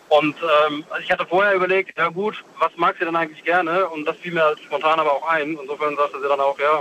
und 0.09 0.37
ähm, 0.37 0.85
also 0.89 1.03
ich 1.03 1.11
hatte 1.11 1.27
vorher 1.27 1.55
überlegt, 1.55 1.99
ja 1.99 2.09
gut, 2.09 2.43
was 2.59 2.71
mag 2.77 2.97
sie 2.99 3.05
denn 3.05 3.17
eigentlich 3.17 3.45
gerne? 3.45 3.87
Und 3.89 4.07
das 4.07 4.17
fiel 4.17 4.33
mir 4.33 4.43
halt 4.43 4.59
spontan 4.61 4.99
aber 4.99 5.13
auch 5.13 5.29
ein. 5.29 5.59
Insofern 5.61 5.97
sagte 5.97 6.19
sie 6.21 6.29
dann 6.29 6.41
auch, 6.41 6.59
ja, 6.59 6.81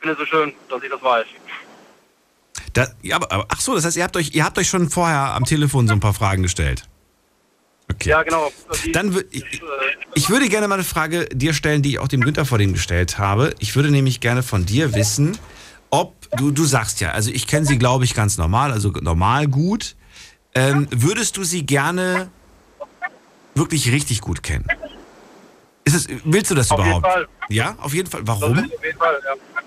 finde 0.00 0.12
es 0.14 0.18
so 0.18 0.26
schön, 0.26 0.52
dass 0.68 0.82
ich 0.82 0.90
das 0.90 1.02
weiß. 1.02 1.26
Da, 2.72 2.86
ja, 3.02 3.16
aber, 3.16 3.46
ach 3.48 3.60
so, 3.60 3.74
das 3.74 3.84
heißt, 3.84 3.96
ihr 3.96 4.04
habt, 4.04 4.16
euch, 4.16 4.34
ihr 4.34 4.44
habt 4.44 4.58
euch 4.58 4.68
schon 4.68 4.90
vorher 4.90 5.34
am 5.34 5.44
Telefon 5.44 5.86
so 5.88 5.94
ein 5.94 6.00
paar 6.00 6.14
Fragen 6.14 6.42
gestellt. 6.42 6.84
Okay. 7.90 8.10
Ja, 8.10 8.22
genau. 8.22 8.52
Die, 8.84 8.92
Dann 8.92 9.18
ich, 9.30 9.62
ich 10.14 10.30
würde 10.30 10.48
gerne 10.48 10.68
mal 10.68 10.74
eine 10.74 10.84
Frage 10.84 11.26
dir 11.32 11.54
stellen, 11.54 11.82
die 11.82 11.90
ich 11.90 11.98
auch 11.98 12.08
dem 12.08 12.20
Günther 12.20 12.44
vor 12.44 12.58
dem 12.58 12.74
gestellt 12.74 13.18
habe. 13.18 13.54
Ich 13.60 13.76
würde 13.76 13.90
nämlich 13.90 14.20
gerne 14.20 14.42
von 14.42 14.66
dir 14.66 14.94
wissen, 14.94 15.38
ob 15.90 16.14
du, 16.36 16.50
du 16.50 16.64
sagst 16.64 17.00
ja, 17.00 17.12
also 17.12 17.30
ich 17.30 17.46
kenne 17.46 17.64
sie, 17.64 17.78
glaube 17.78 18.04
ich, 18.04 18.14
ganz 18.14 18.36
normal, 18.36 18.72
also 18.72 18.90
normal 18.90 19.48
gut. 19.48 19.96
Ähm, 20.54 20.86
würdest 20.90 21.36
du 21.38 21.44
sie 21.44 21.64
gerne 21.64 22.30
wirklich 23.54 23.90
richtig 23.90 24.20
gut 24.20 24.42
kennen? 24.42 24.66
Es, 25.84 26.06
willst 26.24 26.50
du 26.50 26.54
das 26.54 26.70
Auf 26.70 26.78
jeden 26.78 26.90
überhaupt? 26.90 27.06
Fall. 27.06 27.28
Ja, 27.48 27.76
auf 27.80 27.94
jeden 27.94 28.10
Fall. 28.10 28.20
Warum? 28.24 28.58
auf 28.58 28.84
jeden 28.84 28.98
Fall, 28.98 29.18
ja. 29.24 29.57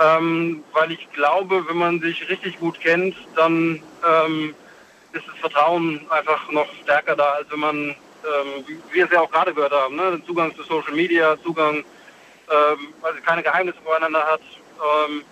Ähm, 0.00 0.64
weil 0.72 0.92
ich 0.92 1.10
glaube, 1.12 1.68
wenn 1.68 1.76
man 1.76 2.00
sich 2.00 2.28
richtig 2.28 2.58
gut 2.58 2.80
kennt, 2.80 3.14
dann 3.36 3.82
ähm, 4.26 4.54
ist 5.12 5.26
das 5.26 5.38
Vertrauen 5.40 6.00
einfach 6.10 6.50
noch 6.50 6.66
stärker 6.82 7.16
da, 7.16 7.32
als 7.32 7.50
wenn 7.50 7.60
man, 7.60 7.76
ähm, 7.76 8.64
wie 8.66 8.78
wir 8.94 9.04
es 9.04 9.10
ja 9.10 9.20
auch 9.20 9.30
gerade 9.30 9.52
gehört 9.52 9.72
haben, 9.72 9.96
ne? 9.96 10.20
Zugang 10.26 10.54
zu 10.56 10.62
Social 10.62 10.94
Media, 10.94 11.36
Zugang, 11.42 11.84
sie 13.14 13.20
keine 13.22 13.42
Geheimnisse 13.42 13.78
voreinander 13.84 14.22
hat. 14.22 14.40
Ähm, 14.40 15.22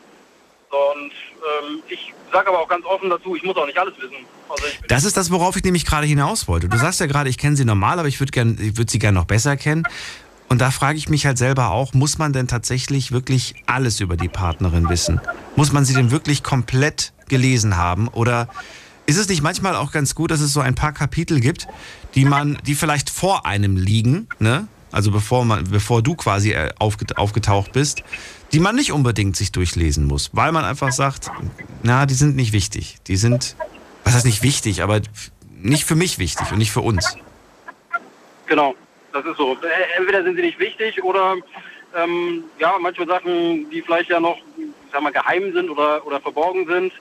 und 0.70 1.12
ähm, 1.12 1.82
ich 1.88 2.12
sage 2.30 2.48
aber 2.48 2.60
auch 2.60 2.68
ganz 2.68 2.84
offen 2.84 3.08
dazu, 3.08 3.34
ich 3.34 3.42
muss 3.42 3.56
auch 3.56 3.66
nicht 3.66 3.78
alles 3.78 3.94
wissen. 3.96 4.26
Also 4.48 4.64
Das 4.86 5.04
ist 5.04 5.16
das, 5.16 5.30
worauf 5.30 5.56
ich 5.56 5.64
nämlich 5.64 5.86
gerade 5.86 6.06
hinaus 6.06 6.46
wollte. 6.46 6.68
Du 6.68 6.76
sagst 6.76 7.00
ja 7.00 7.06
gerade, 7.06 7.30
ich 7.30 7.38
kenne 7.38 7.56
sie 7.56 7.64
normal, 7.64 7.98
aber 7.98 8.08
ich 8.08 8.20
würde 8.20 8.32
würde 8.36 8.90
sie 8.90 8.98
gerne 8.98 9.18
noch 9.18 9.24
besser 9.24 9.56
kennen. 9.56 9.84
Und 10.48 10.60
da 10.60 10.70
frage 10.70 10.98
ich 10.98 11.08
mich 11.08 11.26
halt 11.26 11.38
selber 11.38 11.70
auch, 11.70 11.92
muss 11.92 12.18
man 12.18 12.32
denn 12.32 12.48
tatsächlich 12.48 13.12
wirklich 13.12 13.54
alles 13.66 14.00
über 14.00 14.16
die 14.16 14.28
Partnerin 14.28 14.88
wissen? 14.88 15.20
Muss 15.56 15.72
man 15.72 15.84
sie 15.84 15.94
denn 15.94 16.10
wirklich 16.10 16.42
komplett 16.42 17.12
gelesen 17.28 17.76
haben? 17.76 18.08
Oder 18.08 18.48
ist 19.06 19.18
es 19.18 19.28
nicht 19.28 19.42
manchmal 19.42 19.76
auch 19.76 19.92
ganz 19.92 20.14
gut, 20.14 20.30
dass 20.30 20.40
es 20.40 20.52
so 20.52 20.60
ein 20.60 20.74
paar 20.74 20.92
Kapitel 20.92 21.40
gibt, 21.40 21.68
die 22.14 22.24
man, 22.24 22.58
die 22.66 22.74
vielleicht 22.74 23.10
vor 23.10 23.46
einem 23.46 23.76
liegen, 23.76 24.28
ne? 24.38 24.68
Also 24.90 25.10
bevor 25.10 25.44
man, 25.44 25.64
bevor 25.64 26.02
du 26.02 26.14
quasi 26.14 26.52
äh, 26.52 26.70
aufget 26.78 27.18
aufgetaucht 27.18 27.72
bist, 27.72 28.02
die 28.52 28.58
man 28.58 28.74
nicht 28.74 28.90
unbedingt 28.90 29.36
sich 29.36 29.52
durchlesen 29.52 30.06
muss, 30.06 30.30
weil 30.32 30.50
man 30.50 30.64
einfach 30.64 30.92
sagt, 30.92 31.30
na, 31.82 32.06
die 32.06 32.14
sind 32.14 32.36
nicht 32.36 32.52
wichtig. 32.52 32.96
Die 33.06 33.16
sind, 33.16 33.54
was 34.04 34.14
heißt 34.14 34.24
nicht 34.24 34.42
wichtig, 34.42 34.82
aber 34.82 35.02
nicht 35.60 35.84
für 35.84 35.94
mich 35.94 36.18
wichtig 36.18 36.50
und 36.52 36.58
nicht 36.58 36.70
für 36.70 36.80
uns. 36.80 37.16
Genau, 38.46 38.74
das 39.12 39.24
ist 39.24 39.36
so. 39.36 39.54
Äh, 39.54 39.98
Entweder 39.98 40.22
sind 40.22 40.36
sie 40.36 40.42
nicht 40.42 40.58
wichtig 40.58 41.02
oder 41.02 41.36
ähm, 41.96 42.44
ja, 42.58 42.76
manche 42.80 43.06
Sachen, 43.06 43.68
die 43.70 43.82
vielleicht 43.82 44.10
ja 44.10 44.20
noch, 44.20 44.36
ich 44.56 44.92
sag 44.92 45.02
mal, 45.02 45.12
geheim 45.12 45.52
sind 45.52 45.70
oder, 45.70 46.06
oder 46.06 46.20
verborgen 46.20 46.66
sind, 46.66 46.92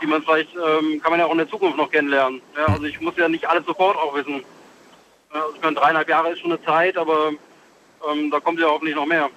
die 0.00 0.06
man 0.06 0.22
vielleicht, 0.22 0.54
ähm, 0.54 1.00
kann 1.02 1.10
man 1.10 1.20
ja 1.20 1.26
auch 1.26 1.32
in 1.32 1.38
der 1.38 1.48
Zukunft 1.48 1.76
noch 1.76 1.90
kennenlernen. 1.90 2.40
Ja, 2.56 2.66
also 2.66 2.84
ich 2.84 3.00
muss 3.00 3.16
ja 3.16 3.28
nicht 3.28 3.48
alles 3.48 3.66
sofort 3.66 3.96
auch 3.96 4.14
wissen. 4.14 4.42
Also 5.30 5.54
ich 5.54 5.62
meine, 5.62 5.76
dreieinhalb 5.76 6.08
Jahre 6.08 6.30
ist 6.30 6.40
schon 6.40 6.52
eine 6.52 6.62
Zeit, 6.64 6.96
aber 6.96 7.32
ähm, 8.10 8.30
da 8.30 8.40
kommt 8.40 8.58
ja 8.58 8.66
hoffentlich 8.66 8.96
noch 8.96 9.06
mehr. 9.06 9.28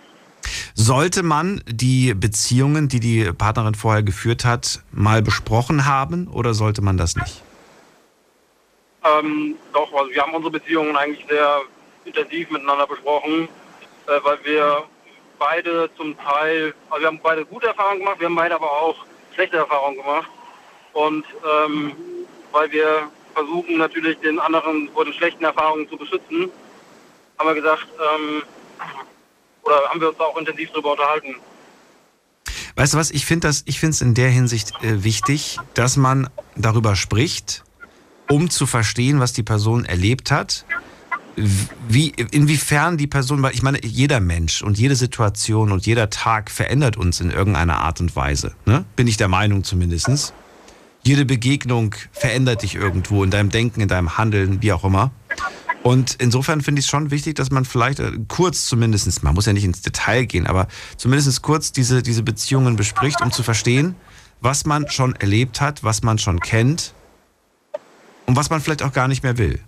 Sollte 0.76 1.24
man 1.24 1.62
die 1.68 2.14
Beziehungen, 2.14 2.88
die 2.88 3.00
die 3.00 3.32
Partnerin 3.32 3.76
vorher 3.76 4.04
geführt 4.04 4.44
hat, 4.44 4.82
mal 4.92 5.22
besprochen 5.22 5.86
haben 5.86 6.28
oder 6.28 6.54
sollte 6.54 6.82
man 6.82 6.98
das 6.98 7.16
nicht? 7.16 7.42
Ähm, 9.04 9.56
doch, 9.74 9.94
also 9.94 10.12
wir 10.12 10.22
haben 10.22 10.34
unsere 10.34 10.52
Beziehungen 10.52 10.96
eigentlich 10.96 11.26
sehr 11.30 11.62
intensiv 12.06 12.50
miteinander 12.50 12.88
besprochen, 12.88 13.48
äh, 14.08 14.20
weil 14.24 14.38
wir 14.44 14.84
beide 15.40 15.90
zum 15.98 16.18
Teil, 16.18 16.74
also 16.90 17.02
wir 17.02 17.08
haben 17.08 17.20
beide 17.22 17.46
gute 17.46 17.68
Erfahrungen 17.68 18.00
gemacht, 18.00 18.20
wir 18.20 18.28
haben 18.28 18.36
beide 18.36 18.56
aber 18.56 18.72
auch 18.72 18.96
schlechte 19.34 19.58
Erfahrungen 19.58 19.98
gemacht. 19.98 20.30
Und 20.94 21.26
ähm, 21.44 21.94
weil 22.52 22.72
wir 22.72 23.10
versuchen 23.34 23.78
natürlich 23.78 24.20
den 24.20 24.40
anderen 24.40 24.90
vor 24.94 25.06
den 25.06 25.14
schlechten 25.14 25.44
Erfahrungen 25.44 25.90
zu 25.90 25.98
beschützen, 25.98 26.50
haben 27.40 27.48
wir 27.48 27.56
gesagt, 27.56 27.88
ähm, 28.00 28.44
oder 29.64 29.90
haben 29.90 30.00
wir 30.00 30.10
uns 30.10 30.20
auch 30.20 30.38
intensiv 30.38 30.70
darüber 30.72 30.92
unterhalten. 30.92 31.36
Weißt 32.76 32.94
du 32.94 32.98
was, 32.98 33.12
ich 33.12 33.26
finde 33.26 33.48
das, 33.48 33.64
ich 33.66 33.80
finde 33.80 33.92
es 33.92 34.02
in 34.02 34.14
der 34.14 34.30
Hinsicht 34.30 34.72
äh, 34.82 35.04
wichtig, 35.04 35.60
dass 35.74 35.96
man 35.98 36.30
darüber 36.56 36.96
spricht, 36.96 37.64
um 38.30 38.50
zu 38.50 38.66
verstehen, 38.66 39.20
was 39.20 39.34
die 39.34 39.44
Person 39.44 39.86
erlebt 39.86 40.32
hat, 40.32 40.66
wie, 41.36 42.10
inwiefern 42.10 42.98
die 42.98 43.08
Person, 43.08 43.42
weil 43.42 43.54
ich 43.54 43.64
meine, 43.64 43.84
jeder 43.84 44.20
Mensch 44.20 44.62
und 44.62 44.78
jede 44.78 44.96
Situation 44.96 45.72
und 45.72 45.86
jeder 45.86 46.10
Tag 46.10 46.52
verändert 46.52 46.98
uns 46.98 47.22
in 47.22 47.32
irgendeiner 47.32 47.80
Art 47.80 48.00
und 48.02 48.16
Weise. 48.16 48.54
Ne? 48.66 48.86
Bin 48.96 49.08
ich 49.08 49.18
der 49.18 49.28
Meinung 49.28 49.64
zumindest. 49.64 50.34
Jede 51.04 51.26
Begegnung 51.26 51.96
verändert 52.12 52.64
dich 52.64 52.76
irgendwo 52.76 53.24
in 53.24 53.32
deinem 53.32 53.50
Denken, 53.50 53.82
in 53.82 53.88
deinem 53.88 54.18
Handeln, 54.18 54.62
wie 54.62 54.72
auch 54.72 54.84
immer. 54.84 55.12
Und 55.82 56.16
insofern 56.20 56.62
finde 56.62 56.80
ich 56.80 56.86
es 56.86 56.90
schon 56.90 57.12
wichtig, 57.12 57.36
dass 57.36 57.52
man 57.52 57.66
vielleicht 57.66 58.00
äh, 58.00 58.12
kurz 58.30 58.68
zumindest, 58.68 59.22
man 59.22 59.36
muss 59.36 59.46
ja 59.46 59.54
nicht 59.54 59.66
ins 59.66 59.82
Detail 59.82 60.26
gehen, 60.26 60.48
aber 60.48 60.68
zumindest 60.96 61.42
kurz 61.42 61.74
diese, 61.74 62.02
diese 62.02 62.24
Beziehungen 62.24 62.78
bespricht, 62.78 63.22
um 63.22 63.34
zu 63.34 63.44
verstehen, 63.44 63.96
was 64.40 64.66
man 64.66 64.90
schon 64.90 65.14
erlebt 65.16 65.60
hat, 65.60 65.84
was 65.84 66.02
man 66.02 66.20
schon 66.20 66.40
kennt 66.40 66.94
und 68.26 68.38
was 68.38 68.50
man 68.50 68.62
vielleicht 68.62 68.84
auch 68.84 68.94
gar 68.94 69.10
nicht 69.10 69.24
mehr 69.24 69.38
will. 69.38 69.60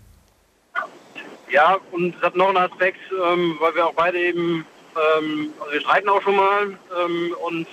Ja, 1.49 1.77
und 1.91 2.15
es 2.15 2.21
hat 2.21 2.35
noch 2.35 2.47
einen 2.47 2.57
Aspekt, 2.57 2.99
ähm, 3.11 3.57
weil 3.59 3.75
wir 3.75 3.87
auch 3.87 3.93
beide 3.93 4.19
eben, 4.19 4.65
ähm, 4.95 5.53
also 5.59 5.73
wir 5.73 5.81
streiten 5.81 6.09
auch 6.09 6.21
schon 6.21 6.35
mal 6.35 6.77
ähm, 6.99 7.35
und 7.43 7.67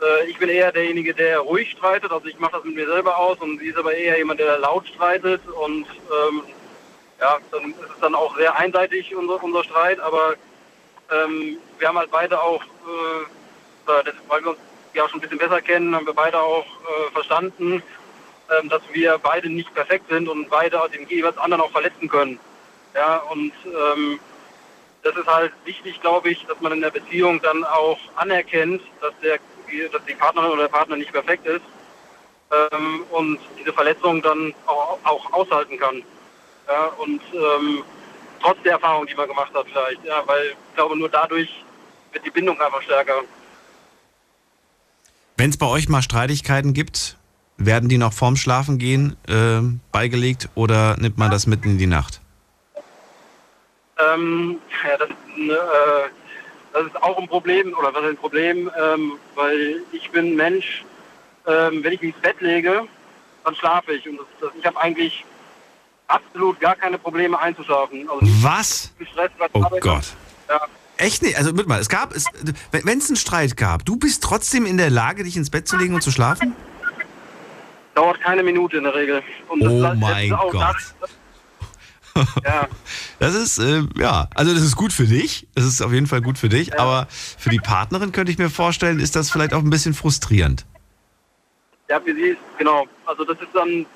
äh, 0.00 0.26
ich 0.28 0.38
bin 0.38 0.50
eher 0.50 0.72
derjenige, 0.72 1.14
der 1.14 1.40
ruhig 1.40 1.70
streitet, 1.70 2.12
also 2.12 2.26
ich 2.26 2.38
mache 2.38 2.52
das 2.52 2.64
mit 2.64 2.74
mir 2.74 2.86
selber 2.86 3.16
aus 3.16 3.38
und 3.38 3.60
sie 3.60 3.68
ist 3.68 3.78
aber 3.78 3.94
eher 3.94 4.18
jemand, 4.18 4.40
der 4.40 4.58
laut 4.58 4.86
streitet 4.88 5.40
und 5.48 5.86
ähm, 5.86 6.42
ja, 7.18 7.38
dann 7.50 7.70
ist 7.70 7.90
es 7.94 8.00
dann 8.00 8.14
auch 8.14 8.36
sehr 8.36 8.56
einseitig, 8.58 9.14
unser, 9.16 9.42
unser 9.42 9.64
Streit, 9.64 9.98
aber 10.00 10.34
ähm, 11.10 11.56
wir 11.78 11.88
haben 11.88 11.98
halt 11.98 12.10
beide 12.10 12.40
auch, 12.40 12.62
äh, 12.62 13.24
das, 13.86 14.14
weil 14.28 14.42
wir 14.42 14.50
uns 14.50 14.58
ja 14.92 15.08
schon 15.08 15.18
ein 15.18 15.22
bisschen 15.22 15.38
besser 15.38 15.62
kennen, 15.62 15.94
haben 15.94 16.06
wir 16.06 16.14
beide 16.14 16.40
auch 16.40 16.66
äh, 16.66 17.12
verstanden, 17.12 17.82
ähm, 18.60 18.68
dass 18.68 18.82
wir 18.92 19.18
beide 19.18 19.48
nicht 19.48 19.72
perfekt 19.74 20.10
sind 20.10 20.28
und 20.28 20.50
beide 20.50 20.78
den 20.92 21.08
jeweils 21.08 21.38
anderen 21.38 21.62
auch 21.62 21.70
verletzen 21.70 22.08
können. 22.08 22.38
Ja, 22.94 23.18
und 23.30 23.52
ähm, 23.64 24.20
das 25.02 25.16
ist 25.16 25.26
halt 25.26 25.52
wichtig, 25.64 26.00
glaube 26.00 26.30
ich, 26.30 26.44
dass 26.46 26.60
man 26.60 26.72
in 26.72 26.80
der 26.80 26.90
Beziehung 26.90 27.40
dann 27.42 27.64
auch 27.64 27.98
anerkennt, 28.16 28.82
dass, 29.00 29.12
der, 29.22 29.38
dass 29.90 30.04
die 30.04 30.14
Partnerin 30.14 30.50
oder 30.50 30.62
der 30.62 30.68
Partner 30.68 30.96
nicht 30.96 31.12
perfekt 31.12 31.46
ist 31.46 31.62
ähm, 32.50 33.04
und 33.10 33.38
diese 33.58 33.72
Verletzung 33.72 34.22
dann 34.22 34.54
auch, 34.66 34.98
auch 35.04 35.32
aushalten 35.32 35.78
kann. 35.78 36.02
Ja, 36.68 36.86
und 36.98 37.20
ähm, 37.34 37.82
trotz 38.40 38.62
der 38.62 38.72
Erfahrung, 38.72 39.06
die 39.06 39.14
man 39.14 39.28
gemacht 39.28 39.52
hat 39.54 39.66
vielleicht, 39.66 40.04
ja, 40.04 40.22
weil 40.26 40.50
ich 40.50 40.74
glaube, 40.76 40.96
nur 40.96 41.08
dadurch 41.08 41.48
wird 42.12 42.24
die 42.24 42.30
Bindung 42.30 42.60
einfach 42.60 42.82
stärker. 42.82 43.22
Wenn 45.36 45.50
es 45.50 45.56
bei 45.56 45.66
euch 45.66 45.88
mal 45.88 46.02
Streitigkeiten 46.02 46.72
gibt, 46.72 47.16
werden 47.56 47.88
die 47.88 47.98
noch 47.98 48.12
vorm 48.12 48.36
Schlafen 48.36 48.78
gehen 48.78 49.16
äh, 49.26 49.60
beigelegt 49.90 50.48
oder 50.54 50.96
nimmt 50.98 51.18
man 51.18 51.30
das 51.30 51.46
mitten 51.46 51.70
in 51.70 51.78
die 51.78 51.86
Nacht? 51.86 52.21
Ähm, 54.14 54.58
ja, 54.88 54.96
das, 54.96 55.08
ist 55.08 55.16
ein, 55.36 55.50
äh, 55.50 55.54
das 56.72 56.86
ist 56.86 57.02
auch 57.02 57.18
ein 57.18 57.28
Problem, 57.28 57.74
oder 57.74 57.92
was 57.94 58.02
ist 58.04 58.10
ein 58.10 58.16
Problem, 58.16 58.70
ähm, 58.80 59.12
weil 59.34 59.82
ich 59.92 60.10
bin 60.10 60.34
Mensch, 60.36 60.84
ähm, 61.46 61.82
wenn 61.84 61.92
ich 61.92 62.00
mich 62.00 62.14
ins 62.14 62.22
Bett 62.22 62.40
lege, 62.40 62.84
dann 63.44 63.54
schlafe 63.56 63.92
ich. 63.92 64.08
Und 64.08 64.18
das, 64.18 64.26
das, 64.40 64.50
ich 64.58 64.64
habe 64.66 64.80
eigentlich 64.80 65.24
absolut 66.08 66.60
gar 66.60 66.74
keine 66.76 66.98
Probleme 66.98 67.38
einzuschlafen. 67.38 68.08
Also 68.08 68.20
Was? 68.42 68.92
gestresst, 68.98 69.34
Oh 69.52 69.62
Arbeit- 69.62 69.80
Gott. 69.82 70.04
Ja. 70.48 70.60
Echt 70.98 71.22
nicht? 71.22 71.36
Also, 71.36 71.52
mit 71.52 71.66
mal, 71.66 71.80
es 71.80 71.88
gab, 71.88 72.14
es, 72.14 72.26
wenn 72.70 72.98
es 72.98 73.08
einen 73.08 73.16
Streit 73.16 73.56
gab, 73.56 73.84
du 73.84 73.96
bist 73.96 74.22
trotzdem 74.22 74.66
in 74.66 74.76
der 74.76 74.90
Lage, 74.90 75.24
dich 75.24 75.36
ins 75.36 75.50
Bett 75.50 75.66
zu 75.66 75.76
legen 75.76 75.94
und 75.94 76.02
zu 76.02 76.12
schlafen? 76.12 76.54
Dauert 77.94 78.20
keine 78.20 78.42
Minute 78.42 78.76
in 78.76 78.84
der 78.84 78.94
Regel. 78.94 79.22
Und 79.48 79.62
Oh 79.66 79.82
das 79.82 79.98
mein 79.98 80.32
auch 80.32 80.50
Gott. 80.50 80.76
Das, 81.00 81.10
ja. 82.44 82.68
Das 83.18 83.34
ist, 83.34 83.58
äh, 83.58 83.82
ja, 83.96 84.28
also 84.34 84.52
das 84.52 84.62
ist 84.62 84.76
gut 84.76 84.92
für 84.92 85.06
dich. 85.06 85.46
Das 85.54 85.64
ist 85.64 85.80
auf 85.82 85.92
jeden 85.92 86.06
Fall 86.06 86.20
gut 86.20 86.38
für 86.38 86.48
dich. 86.48 86.78
Aber 86.78 87.06
für 87.10 87.50
die 87.50 87.58
Partnerin 87.58 88.12
könnte 88.12 88.30
ich 88.32 88.38
mir 88.38 88.50
vorstellen, 88.50 89.00
ist 89.00 89.16
das 89.16 89.30
vielleicht 89.30 89.54
auch 89.54 89.60
ein 89.60 89.70
bisschen 89.70 89.94
frustrierend. 89.94 90.66
Ja, 91.88 92.00
für 92.00 92.14
sie 92.14 92.30
ist, 92.30 92.38
genau. 92.58 92.86
Also 93.06 93.24
das 93.24 93.40
ist 93.40 93.50
dann, 93.54 93.86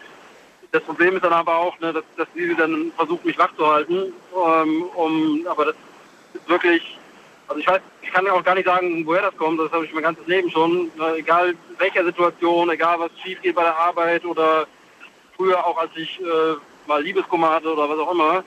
das 0.73 0.83
Problem 0.83 1.17
ist 1.17 1.25
dann 1.25 1.33
aber 1.33 1.57
auch, 1.57 1.79
ne, 1.81 1.93
dass, 1.93 2.05
dass 2.17 2.29
sie 2.35 2.55
dann 2.55 2.93
versucht, 2.97 3.25
mich 3.25 3.39
wach 3.39 3.55
zu 3.57 3.67
halten. 3.67 4.13
Ähm, 4.35 4.83
um, 4.95 5.47
aber 5.49 5.67
das 5.67 5.75
ist 6.35 6.49
wirklich 6.49 6.99
Also 7.49 7.61
ich 7.61 7.67
weiß, 7.67 7.81
ich 8.03 8.11
kann 8.13 8.27
auch 8.29 8.43
gar 8.45 8.55
nicht 8.55 8.67
sagen, 8.67 9.05
woher 9.07 9.23
das 9.23 9.37
kommt. 9.37 9.61
Das 9.61 9.71
habe 9.73 9.85
ich 9.85 9.93
mein 9.93 10.03
ganzes 10.03 10.27
Leben 10.27 10.51
schon. 10.51 10.91
Äh, 11.01 11.19
Egal 11.21 11.55
welcher 11.79 12.05
Situation, 12.05 12.71
egal 12.71 12.99
was 12.99 13.11
schief 13.23 13.41
geht 13.43 13.55
bei 13.55 13.63
der 13.63 13.77
Arbeit 13.77 14.25
oder 14.25 14.67
früher 15.37 15.65
auch, 15.65 15.77
als 15.79 15.91
ich 15.97 16.21
äh, 16.21 16.57
mal 16.87 17.03
Liebeskummer 17.03 17.51
hatte 17.51 17.73
oder 17.73 17.89
was 17.89 17.99
auch 17.99 18.13
immer. 18.13 18.45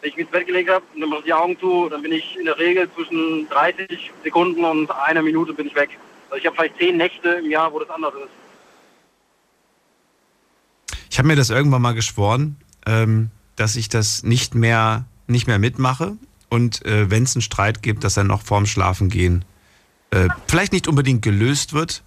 Wenn 0.00 0.10
ich 0.10 0.16
mich 0.16 0.24
ins 0.24 0.32
Bett 0.32 0.46
gelegt 0.46 0.70
habe 0.70 0.84
und 0.94 1.00
dann 1.00 1.10
mache 1.10 1.20
ich 1.20 1.26
die 1.26 1.32
Augen 1.32 1.58
zu, 1.58 1.88
dann 1.88 2.02
bin 2.02 2.12
ich 2.12 2.36
in 2.38 2.46
der 2.46 2.58
Regel 2.58 2.90
zwischen 2.94 3.48
30 3.50 4.10
Sekunden 4.24 4.64
und 4.64 4.90
einer 4.90 5.22
Minute 5.22 5.52
bin 5.52 5.66
ich 5.66 5.74
weg. 5.74 5.90
Also 6.28 6.40
ich 6.40 6.46
habe 6.46 6.56
vielleicht 6.56 6.78
zehn 6.78 6.96
Nächte 6.96 7.28
im 7.28 7.50
Jahr, 7.50 7.72
wo 7.72 7.78
das 7.78 7.90
anders 7.90 8.14
ist. 8.14 8.30
Ich 11.10 11.18
habe 11.18 11.28
mir 11.28 11.36
das 11.36 11.50
irgendwann 11.50 11.82
mal 11.82 11.94
geschworen, 11.94 12.56
ähm, 12.86 13.30
dass 13.56 13.76
ich 13.76 13.88
das 13.88 14.22
nicht 14.22 14.54
mehr, 14.54 15.04
nicht 15.26 15.46
mehr 15.46 15.58
mitmache 15.58 16.16
und 16.48 16.84
äh, 16.86 17.10
wenn 17.10 17.22
es 17.22 17.36
einen 17.36 17.42
Streit 17.42 17.82
gibt, 17.82 18.02
dass 18.02 18.16
er 18.16 18.24
noch 18.24 18.42
vorm 18.42 18.66
Schlafengehen 18.66 19.44
äh, 20.10 20.28
vielleicht 20.46 20.72
nicht 20.72 20.88
unbedingt 20.88 21.22
gelöst 21.22 21.72
wird, 21.72 22.02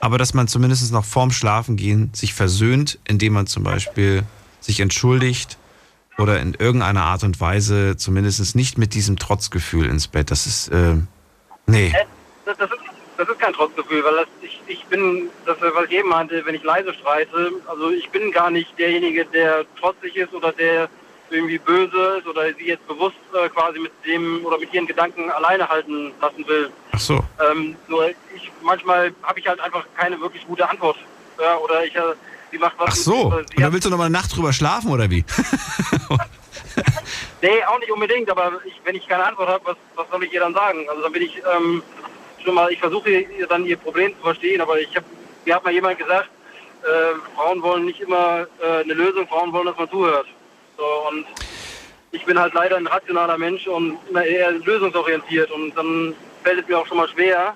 aber 0.00 0.18
dass 0.18 0.34
man 0.34 0.48
zumindest 0.48 0.92
noch 0.92 1.04
vorm 1.04 1.30
Schlafengehen 1.30 2.10
sich 2.12 2.34
versöhnt, 2.34 2.98
indem 3.06 3.32
man 3.32 3.46
zum 3.46 3.62
Beispiel 3.62 4.24
sich 4.64 4.80
entschuldigt 4.80 5.58
oder 6.18 6.40
in 6.40 6.54
irgendeiner 6.54 7.02
Art 7.04 7.24
und 7.24 7.40
Weise 7.40 7.96
zumindest 7.96 8.54
nicht 8.54 8.78
mit 8.78 8.94
diesem 8.94 9.18
Trotzgefühl 9.18 9.86
ins 9.86 10.08
Bett. 10.08 10.30
Das 10.30 10.46
ist, 10.46 10.68
äh, 10.68 10.96
nee. 11.66 11.88
Äh, 11.88 12.04
Das, 12.44 12.58
das, 12.58 12.70
ist, 12.70 12.80
das 13.16 13.28
ist 13.28 13.38
kein 13.38 13.54
Trotzgefühl, 13.54 14.04
weil 14.04 14.16
das, 14.16 14.26
ich, 14.42 14.60
ich 14.66 14.84
bin, 14.86 15.30
das, 15.46 15.56
was 15.60 15.86
ich 15.86 15.92
eben 15.92 16.10
meinte, 16.10 16.44
wenn 16.44 16.54
ich 16.54 16.62
leise 16.62 16.92
streite, 16.92 17.52
also 17.66 17.90
ich 17.90 18.10
bin 18.10 18.30
gar 18.30 18.50
nicht 18.50 18.78
derjenige, 18.78 19.24
der 19.24 19.64
trotzig 19.80 20.14
ist 20.16 20.34
oder 20.34 20.52
der 20.52 20.88
irgendwie 21.30 21.58
böse 21.58 22.18
ist 22.18 22.26
oder 22.26 22.52
sie 22.52 22.66
jetzt 22.66 22.86
bewusst 22.86 23.16
äh, 23.32 23.48
quasi 23.48 23.78
mit 23.78 23.92
dem 24.06 24.44
oder 24.44 24.58
mit 24.58 24.74
ihren 24.74 24.86
Gedanken 24.86 25.30
alleine 25.30 25.66
halten 25.66 26.12
lassen 26.20 26.46
will. 26.46 26.70
Ach 26.92 27.00
so. 27.00 27.24
Ähm, 27.50 27.76
nur 27.88 28.10
ich, 28.10 28.52
manchmal 28.62 29.12
habe 29.22 29.40
ich 29.40 29.46
halt 29.46 29.58
einfach 29.60 29.86
keine 29.96 30.20
wirklich 30.20 30.46
gute 30.46 30.68
Antwort. 30.68 30.98
Ja, 31.40 31.56
oder 31.56 31.84
ich, 31.84 31.96
sie 32.54 32.58
macht 32.60 32.74
was. 32.78 32.88
Ach 32.90 32.94
so. 32.94 33.30
mit- 33.30 33.50
Und 33.50 33.60
da 33.60 33.72
willst 33.72 33.84
du 33.86 33.90
noch 33.90 33.98
mal 33.98 34.04
eine 34.04 34.12
Nacht 34.12 34.34
drüber 34.36 34.52
schlafen 34.52 34.90
oder 34.90 35.10
wie? 35.10 35.24
Nee, 37.42 37.62
auch 37.68 37.78
nicht 37.78 37.90
unbedingt, 37.92 38.30
aber 38.30 38.52
ich, 38.64 38.72
wenn 38.84 38.94
ich 38.96 39.06
keine 39.06 39.26
Antwort 39.26 39.48
habe, 39.50 39.64
was, 39.66 39.76
was 39.96 40.08
soll 40.10 40.24
ich 40.24 40.32
ihr 40.32 40.40
dann 40.40 40.54
sagen? 40.54 40.86
Also 40.88 41.02
dann 41.02 41.12
bin 41.12 41.22
ich 41.22 41.36
ähm, 41.54 41.82
schon 42.42 42.54
mal, 42.54 42.72
ich 42.72 42.80
versuche 42.80 43.10
ihr 43.10 43.46
dann 43.46 43.66
ihr 43.66 43.76
Problem 43.76 44.16
zu 44.16 44.22
verstehen, 44.22 44.62
aber 44.62 44.80
ich 44.80 44.88
habe, 44.96 45.04
mir 45.44 45.54
hat 45.54 45.62
mal 45.62 45.72
jemand 45.72 45.98
gesagt, 45.98 46.30
äh, 46.84 47.18
Frauen 47.36 47.60
wollen 47.62 47.84
nicht 47.84 48.00
immer 48.00 48.46
äh, 48.62 48.82
eine 48.82 48.94
Lösung, 48.94 49.28
Frauen 49.28 49.52
wollen, 49.52 49.66
dass 49.66 49.76
man 49.76 49.90
zuhört. 49.90 50.26
So, 50.78 50.84
und 51.10 51.26
ich 52.12 52.24
bin 52.24 52.38
halt 52.38 52.54
leider 52.54 52.76
ein 52.78 52.86
rationaler 52.86 53.36
Mensch 53.36 53.66
und 53.66 53.98
immer 54.08 54.24
eher 54.24 54.50
lösungsorientiert 54.52 55.50
und 55.50 55.74
dann 55.76 56.14
fällt 56.42 56.60
es 56.62 56.66
mir 56.68 56.78
auch 56.78 56.86
schon 56.86 56.96
mal 56.96 57.08
schwer. 57.10 57.54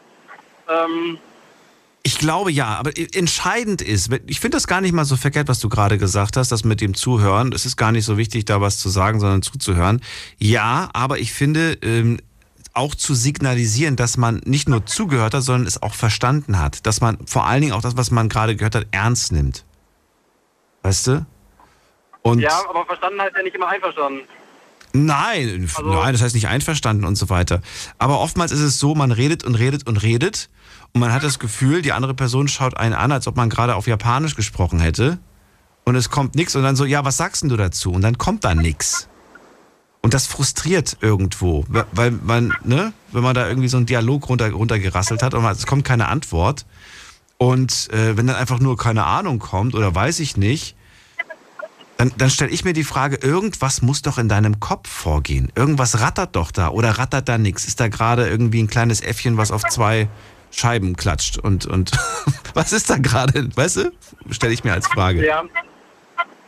Ähm, 0.69 1.19
Ich 2.09 2.17
glaube 2.17 2.51
ja, 2.51 2.69
aber 2.69 2.93
entscheidend 2.97 3.83
ist, 3.83 4.09
ich 4.27 4.41
finde 4.41 4.57
das 4.57 4.67
gar 4.67 4.81
nicht 4.81 4.95
mal 4.95 5.05
so 5.05 5.15
verkehrt, 5.15 5.47
was 5.47 5.59
du 5.59 5.69
gerade 5.69 5.99
gesagt 5.99 6.39
hast, 6.39 6.51
das 6.51 6.65
mit 6.65 6.81
dem 6.81 6.95
Zuhören. 6.95 7.53
Es 7.53 7.67
ist 7.67 7.77
gar 7.77 7.93
nicht 7.93 8.07
so 8.07 8.17
wichtig, 8.17 8.47
da 8.47 8.63
was 8.63 8.79
zu 8.79 8.89
sagen, 8.89 9.21
sondern 9.21 9.43
zuzuhören. 9.43 10.01
Ja, 10.39 10.89
aber 10.95 11.19
ich 11.19 11.35
finde 11.35 11.77
ähm, 11.83 12.19
auch 12.73 12.95
zu 12.95 13.15
signalisieren, 13.15 13.95
dass 13.95 14.17
man 14.17 14.41
nicht 14.47 14.71
nur 14.71 14.87
zugehört 14.87 15.35
hat, 15.35 15.43
sondern 15.43 15.67
es 15.67 15.83
auch 15.83 15.95
verstanden 15.95 16.59
hat. 16.59 16.87
Dass 16.87 17.03
man 17.03 17.19
vor 17.27 17.45
allen 17.45 17.61
Dingen 17.61 17.75
auch 17.75 17.83
das, 17.83 17.99
was 17.99 18.11
man 18.11 18.31
gerade 18.31 18.57
gehört 18.57 18.75
hat, 18.75 18.87
ernst 18.91 19.31
nimmt. 19.31 19.67
Weißt 20.85 21.09
du? 21.09 21.27
Und 22.23 22.39
ja, 22.39 22.59
aber 22.71 22.87
verstanden 22.87 23.21
heißt 23.21 23.37
ja 23.37 23.43
nicht 23.43 23.55
immer 23.55 23.69
einverstanden. 23.69 24.23
Nein, 24.95 25.65
f- 25.65 25.83
nein, 25.85 26.15
das 26.15 26.23
heißt 26.23 26.35
nicht 26.35 26.49
einverstanden 26.49 27.05
und 27.05 27.17
so 27.17 27.29
weiter. 27.29 27.61
Aber 27.99 28.19
oftmals 28.21 28.51
ist 28.51 28.61
es 28.61 28.79
so, 28.79 28.95
man 28.95 29.13
redet 29.13 29.45
und 29.45 29.57
redet 29.57 29.87
und 29.87 29.99
redet 29.99 30.49
und 30.95 31.01
man 31.01 31.13
hat 31.13 31.23
das 31.23 31.39
Gefühl, 31.39 31.83
die 31.83 31.93
andere 31.93 32.15
Person 32.15 32.49
schaut 32.49 32.77
einen 32.77 32.95
an, 32.95 33.13
als 33.13 33.27
ob 33.27 33.37
man 33.37 33.51
gerade 33.51 33.75
auf 33.77 33.87
Japanisch 33.87 34.35
gesprochen 34.35 34.81
hätte 34.81 35.19
und 35.85 35.97
es 35.97 36.11
kommt 36.11 36.35
nichts 36.35 36.57
und 36.57 36.63
dann 36.63 36.77
so, 36.77 36.85
ja, 36.85 37.05
was 37.05 37.17
sagst 37.17 37.43
denn 37.43 37.49
du 37.49 37.57
dazu? 37.57 37.93
Und 37.93 38.03
dann 38.03 38.19
kommt 38.19 38.45
da 38.45 38.55
nichts. 38.55 39.09
Und 40.01 40.15
das 40.15 40.27
frustriert 40.27 40.97
irgendwo, 41.01 41.67
weil- 41.93 42.13
man, 42.13 42.55
ne, 42.65 42.93
wenn 43.13 43.23
man 43.23 43.35
da 43.35 43.49
irgendwie 43.49 43.69
so 43.69 43.77
einen 43.77 43.87
Dialog 43.87 44.29
runter, 44.29 44.51
runtergerasselt 44.51 45.23
hat 45.23 45.35
und 45.35 45.45
es 45.45 45.67
kommt 45.67 45.85
keine 45.85 46.09
Antwort 46.09 46.67
und 47.37 47.89
äh, 47.93 48.17
wenn 48.17 48.27
dann 48.27 48.37
einfach 48.37 48.61
nur 48.61 48.77
keine 48.77 49.05
Ahnung 49.05 49.39
kommt 49.39 49.75
oder 49.75 49.95
weiß 49.95 50.21
ich 50.21 50.37
nicht, 50.37 50.77
dann, 51.99 52.13
dann 52.17 52.31
stelle 52.31 52.53
ich 52.53 52.65
mir 52.65 52.75
die 52.75 52.85
Frage, 52.85 53.17
irgendwas 53.17 53.83
muss 53.83 54.03
doch 54.03 54.19
in 54.19 54.29
deinem 54.29 54.61
Kopf 54.61 54.89
vorgehen. 54.89 55.51
Irgendwas 55.57 56.01
rattert 56.01 56.37
doch 56.37 56.53
da 56.53 56.69
oder 56.69 56.93
rattert 56.93 57.29
da 57.29 57.39
nichts? 57.39 57.65
Ist 57.65 57.81
da 57.81 57.89
gerade 57.89 58.29
irgendwie 58.29 58.63
ein 58.63 58.69
kleines 58.69 59.01
Äffchen, 59.01 59.37
was 59.37 59.51
auf 59.51 59.65
zwei 59.65 60.09
Scheiben 60.51 60.97
klatscht 60.97 61.39
und, 61.39 61.67
und 61.67 61.93
was 62.55 62.73
ist 62.73 62.91
da 62.91 62.97
gerade? 62.97 63.49
Weißt 63.57 63.77
du? 63.77 63.93
Stelle 64.31 64.53
ich 64.53 64.65
mir 64.65 64.73
als 64.73 64.87
Frage. 64.89 65.25
Ja. 65.27 65.45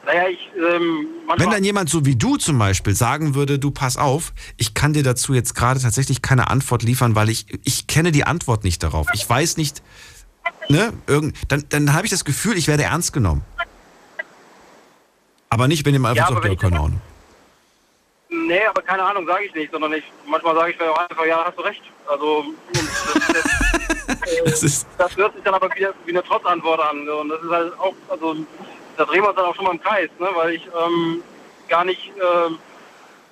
Naja, 0.06 0.28
ich, 0.28 0.38
ähm, 0.56 1.06
Wenn 1.36 1.50
dann 1.50 1.62
jemand 1.62 1.90
so 1.90 2.06
wie 2.06 2.16
du 2.16 2.36
zum 2.36 2.58
Beispiel 2.58 2.94
sagen 2.94 3.34
würde, 3.34 3.58
du 3.58 3.70
pass 3.70 3.96
auf, 3.96 4.32
ich 4.56 4.74
kann 4.74 4.92
dir 4.92 5.02
dazu 5.02 5.34
jetzt 5.34 5.54
gerade 5.54 5.78
tatsächlich 5.78 6.22
keine 6.22 6.48
Antwort 6.48 6.82
liefern, 6.82 7.14
weil 7.14 7.28
ich, 7.28 7.46
ich 7.64 7.86
kenne 7.86 8.10
die 8.10 8.24
Antwort 8.24 8.64
nicht 8.64 8.82
darauf. 8.82 9.08
Ich 9.12 9.28
weiß 9.28 9.56
nicht, 9.58 9.82
ne, 10.68 10.92
irgend, 11.06 11.36
dann, 11.48 11.64
dann 11.68 11.92
habe 11.92 12.06
ich 12.06 12.10
das 12.10 12.24
Gefühl, 12.24 12.56
ich 12.56 12.66
werde 12.66 12.84
ernst 12.84 13.12
genommen. 13.12 13.42
Aber 15.50 15.68
nicht, 15.68 15.84
wenn 15.84 15.92
jemand 15.92 16.16
Ja, 16.16 16.24
einfach 16.24 16.36
aber 16.38 16.48
sagt, 16.48 16.62
ja, 16.62 16.68
keine 16.68 16.80
Ahnung. 16.80 17.00
Nee, 18.32 18.64
aber 18.64 18.80
keine 18.82 19.02
Ahnung, 19.02 19.26
sage 19.26 19.46
ich 19.46 19.54
nicht, 19.54 19.72
sondern 19.72 19.92
ich, 19.92 20.04
manchmal 20.24 20.54
sage 20.54 20.70
ich 20.70 20.80
auch 20.80 20.98
einfach, 20.98 21.26
ja, 21.26 21.44
hast 21.44 21.58
du 21.58 21.62
recht. 21.62 21.82
Also, 22.06 22.38
und 22.38 22.56
das, 24.44 24.62
ist, 24.62 24.84
äh, 24.84 24.86
das 24.98 25.16
hört 25.16 25.34
sich 25.34 25.42
dann 25.42 25.54
aber 25.54 25.74
wieder 25.74 25.92
wie 26.04 26.12
eine 26.12 26.22
Trotzantwort 26.22 26.80
an. 26.80 27.08
Und 27.08 27.28
das 27.28 27.42
ist 27.42 27.50
halt 27.50 27.78
auch, 27.80 27.94
also, 28.08 28.36
da 28.96 29.04
drehen 29.04 29.22
wir 29.22 29.30
uns 29.30 29.36
dann 29.36 29.46
auch 29.46 29.54
schon 29.56 29.64
mal 29.64 29.72
im 29.72 29.82
Kreis, 29.82 30.10
ne, 30.20 30.28
weil 30.34 30.54
ich 30.54 30.64
ähm, 30.66 31.24
gar 31.68 31.84
nicht, 31.84 32.12
ähm, 32.16 32.58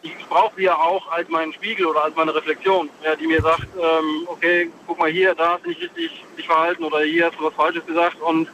ich, 0.03 0.17
ich 0.19 0.27
brauche 0.27 0.57
sie 0.57 0.65
ja 0.65 0.75
auch 0.75 1.09
als 1.13 1.29
meinen 1.29 1.53
Spiegel 1.53 1.87
oder 1.87 2.03
als 2.03 2.17
meine 2.17 2.35
Reflexion, 2.35 2.91
ja, 3.05 3.15
die 3.15 3.29
mir 3.29 3.41
sagt, 3.41 3.69
ähm, 3.77 4.27
okay, 4.27 4.71
guck 4.87 4.99
mal 4.99 5.11
hier, 5.11 5.33
da 5.35 5.53
hast 5.53 5.65
du 5.65 5.69
nicht 5.69 5.83
richtig 5.83 6.25
dich 6.37 6.47
verhalten 6.47 6.83
oder 6.83 7.01
hier 7.01 7.27
hast 7.27 7.39
du 7.39 7.45
was 7.45 7.55
Falsches 7.55 7.87
gesagt 7.87 8.21
und 8.21 8.49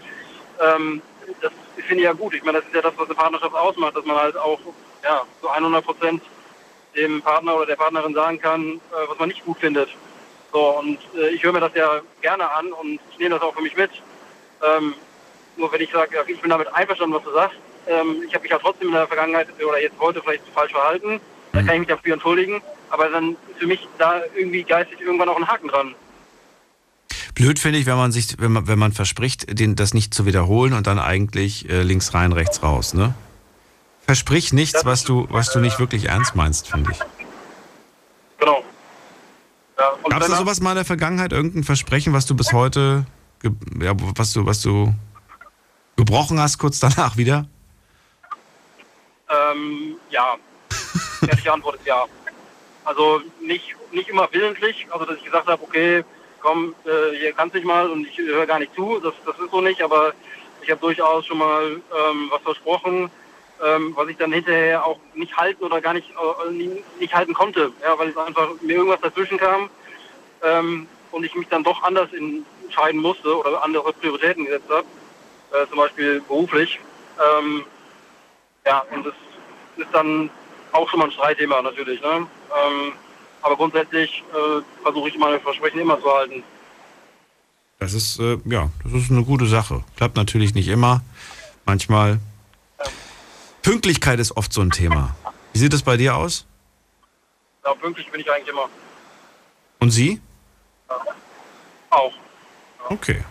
ähm, 0.61 1.01
das 1.41 1.53
finde 1.77 1.97
ich 1.97 2.05
ja 2.05 2.13
gut. 2.13 2.35
Ich 2.35 2.43
meine, 2.43 2.59
das 2.59 2.67
ist 2.67 2.75
ja 2.75 2.83
das, 2.83 2.93
was 2.97 3.07
eine 3.07 3.15
Partnerschaft 3.15 3.55
ausmacht, 3.55 3.97
dass 3.97 4.05
man 4.05 4.17
halt 4.17 4.37
auch 4.37 4.59
ja, 5.05 5.23
zu 5.41 5.49
100 5.49 5.85
Prozent 5.85 6.23
dem 6.97 7.23
Partner 7.23 7.57
oder 7.57 7.67
der 7.67 7.77
Partnerin 7.77 8.15
sagen 8.15 8.41
kann, 8.41 8.75
äh, 8.75 9.09
was 9.09 9.19
man 9.19 9.29
nicht 9.29 9.45
gut 9.45 9.59
findet. 9.59 9.89
So, 10.53 10.79
und 10.79 10.99
äh, 11.17 11.31
ich 11.31 11.43
höre 11.43 11.53
mir 11.53 11.61
das 11.61 11.75
ja 11.75 12.01
gerne 12.21 12.51
an 12.51 12.73
und 12.73 13.01
ich 13.11 13.19
nehme 13.19 13.31
das 13.31 13.43
auch 13.43 13.55
für 13.55 13.63
mich 13.63 13.77
mit. 13.77 13.91
Ähm, 14.63 14.95
nur 15.57 15.73
wenn 15.73 15.81
ich 15.81 15.91
sage, 15.91 16.17
ich 16.27 16.41
bin 16.41 16.51
damit 16.51 16.73
einverstanden, 16.73 17.17
was 17.17 17.25
du 17.25 17.33
sagst, 17.33 17.57
ähm, 17.87 18.23
ich 18.27 18.35
habe 18.35 18.43
mich 18.43 18.51
ja 18.51 18.59
trotzdem 18.59 18.89
in 18.89 18.95
der 18.95 19.07
Vergangenheit 19.07 19.49
oder 19.67 19.81
jetzt 19.81 19.99
heute 19.99 20.23
vielleicht 20.23 20.45
falsch 20.55 20.73
verhalten, 20.73 21.21
da 21.53 21.63
kann 21.63 21.75
ich 21.75 21.81
mich 21.81 21.89
dafür 21.89 22.15
entschuldigen, 22.15 22.63
aber 22.91 23.09
dann 23.09 23.37
ist 23.51 23.59
für 23.59 23.67
mich 23.67 23.87
da 23.99 24.23
irgendwie 24.35 24.65
geistig 24.65 25.01
irgendwann 25.01 25.29
auch 25.29 25.37
ein 25.37 25.47
Haken 25.47 25.69
dran. 25.69 25.95
Blöd 27.35 27.59
finde 27.59 27.79
ich, 27.79 27.87
wenn 27.87 27.97
man 27.97 28.13
sich, 28.13 28.37
wenn 28.39 28.53
man, 28.53 28.69
wenn 28.69 28.79
man 28.79 28.93
verspricht, 28.93 29.59
den, 29.59 29.75
das 29.75 29.93
nicht 29.93 30.15
zu 30.15 30.25
wiederholen 30.25 30.73
und 30.73 30.87
dann 30.87 30.99
eigentlich 30.99 31.69
äh, 31.69 31.83
links 31.83 32.15
rein, 32.15 32.33
rechts 32.33 32.63
raus, 32.63 32.95
ne? 32.95 33.15
Versprich 34.07 34.53
nichts, 34.53 34.85
was 34.85 35.05
du, 35.05 35.27
was 35.31 35.51
du 35.53 35.61
nicht 35.61 35.79
wirklich 35.79 36.07
ernst 36.07 36.37
meinst, 36.37 36.69
finde 36.71 36.93
ich. 36.93 36.99
Genau. 38.39 38.63
Ja, 39.79 39.93
Gab 40.09 40.23
es 40.23 40.29
da 40.29 40.37
sowas 40.37 40.61
mal 40.61 40.71
in 40.71 40.77
der 40.77 40.85
Vergangenheit, 40.85 41.33
irgendein 41.33 41.65
Versprechen, 41.65 42.13
was 42.13 42.27
du 42.27 42.37
bis 42.37 42.53
heute, 42.53 43.07
ja, 43.81 43.93
was 43.97 44.33
du, 44.33 44.45
was 44.47 44.61
du 44.61 44.95
gebrochen 45.97 46.39
hast, 46.39 46.59
kurz 46.59 46.81
danach 46.81 47.17
wieder? 47.17 47.47
Ähm, 49.31 49.97
ja. 50.11 50.37
Ehrliche 51.27 51.53
Antwort 51.53 51.77
ist 51.77 51.87
ja. 51.87 52.05
Also 52.85 53.23
nicht, 53.41 53.75
nicht 53.93 54.09
immer 54.09 54.29
willentlich, 54.31 54.87
also 54.91 55.07
dass 55.07 55.17
ich 55.17 55.25
gesagt 55.25 55.49
habe, 55.49 55.63
okay, 55.63 56.05
komm, 56.41 56.75
äh, 56.85 57.17
hier 57.17 57.33
kannst 57.33 57.55
nicht 57.55 57.65
mal 57.65 57.89
und 57.89 58.07
ich 58.07 58.19
höre 58.19 58.47
gar 58.47 58.59
nicht 58.59 58.75
zu, 58.75 59.01
das, 59.01 59.15
das 59.25 59.39
ist 59.39 59.51
so 59.51 59.63
nicht, 59.63 59.81
aber 59.81 60.13
ich 60.63 60.71
habe 60.71 60.81
durchaus 60.81 61.25
schon 61.27 61.39
mal 61.39 61.65
ähm, 61.73 62.29
was 62.31 62.43
versprochen, 62.43 63.11
ähm, 63.63 63.93
was 63.95 64.09
ich 64.09 64.17
dann 64.17 64.33
hinterher 64.33 64.85
auch 64.85 64.99
nicht 65.15 65.37
halten 65.37 65.63
oder 65.65 65.81
gar 65.81 65.95
nicht, 65.95 66.11
äh, 66.11 66.51
nie- 66.53 66.83
nicht 66.99 67.15
halten 67.15 67.35
konnte, 67.35 67.73
ja, 67.83 67.99
weil 67.99 68.09
es 68.09 68.17
einfach 68.17 68.49
mir 68.61 68.77
irgendwas 68.77 69.01
dazwischen 69.01 69.39
kam 69.39 69.71
ähm, 70.43 70.87
und 71.13 71.25
ich 71.25 71.35
mich 71.35 71.49
dann 71.49 71.63
doch 71.65 71.83
anders 71.83 72.09
entscheiden 72.13 73.01
musste 73.01 73.37
oder 73.39 73.63
andere 73.63 73.93
Prioritäten 73.93 74.45
gesetzt 74.47 74.69
habe, 74.69 74.87
äh, 75.53 75.69
zum 75.69 75.79
Beispiel 75.79 76.21
beruflich. 76.23 76.81
Ähm, 77.39 77.65
ja, 78.67 78.83
und 78.91 79.07
das 79.07 79.15
ist 79.77 79.89
dann 79.93 80.31
auch 80.73 80.89
schon 80.89 80.99
mal 80.99 81.07
ein 81.07 81.13
Streitthema 81.13 81.63
natürlich. 81.63 82.01
Ne? 82.01 82.09
Ähm, 82.17 82.93
aber 83.43 83.57
grundsätzlich 83.57 84.25
äh, 84.33 84.63
versuche 84.83 85.09
ich 85.09 85.19
meine 85.19 85.39
Versprechen 85.39 85.81
immer 85.81 86.01
zu 86.01 86.13
halten. 86.13 86.43
Das 87.79 87.93
ist, 87.93 88.19
äh, 88.19 88.39
ja, 88.47 88.71
das 88.83 88.93
ist 88.95 89.11
eine 89.11 89.23
gute 89.23 89.47
Sache. 89.47 89.85
Klappt 89.97 90.17
natürlich 90.17 90.55
nicht 90.55 90.69
immer. 90.69 91.03
Manchmal. 91.67 92.19
Pünktlichkeit 93.65 94.21
ist 94.21 94.37
oft 94.37 94.53
so 94.53 94.61
ein 94.61 94.71
Thema. 94.71 95.17
Wie 95.55 95.59
sieht 95.59 95.73
es 95.73 95.83
bei 95.83 95.97
dir 95.97 96.15
aus? 96.15 96.47
Ja, 97.65 97.73
pünktlich 97.75 98.11
bin 98.11 98.21
ich 98.21 98.31
eigentlich 98.31 98.49
immer. 98.49 98.69
Und 99.81 99.91
Sie? 99.91 100.21
Auch. 101.89 102.13
Okay. 102.91 103.25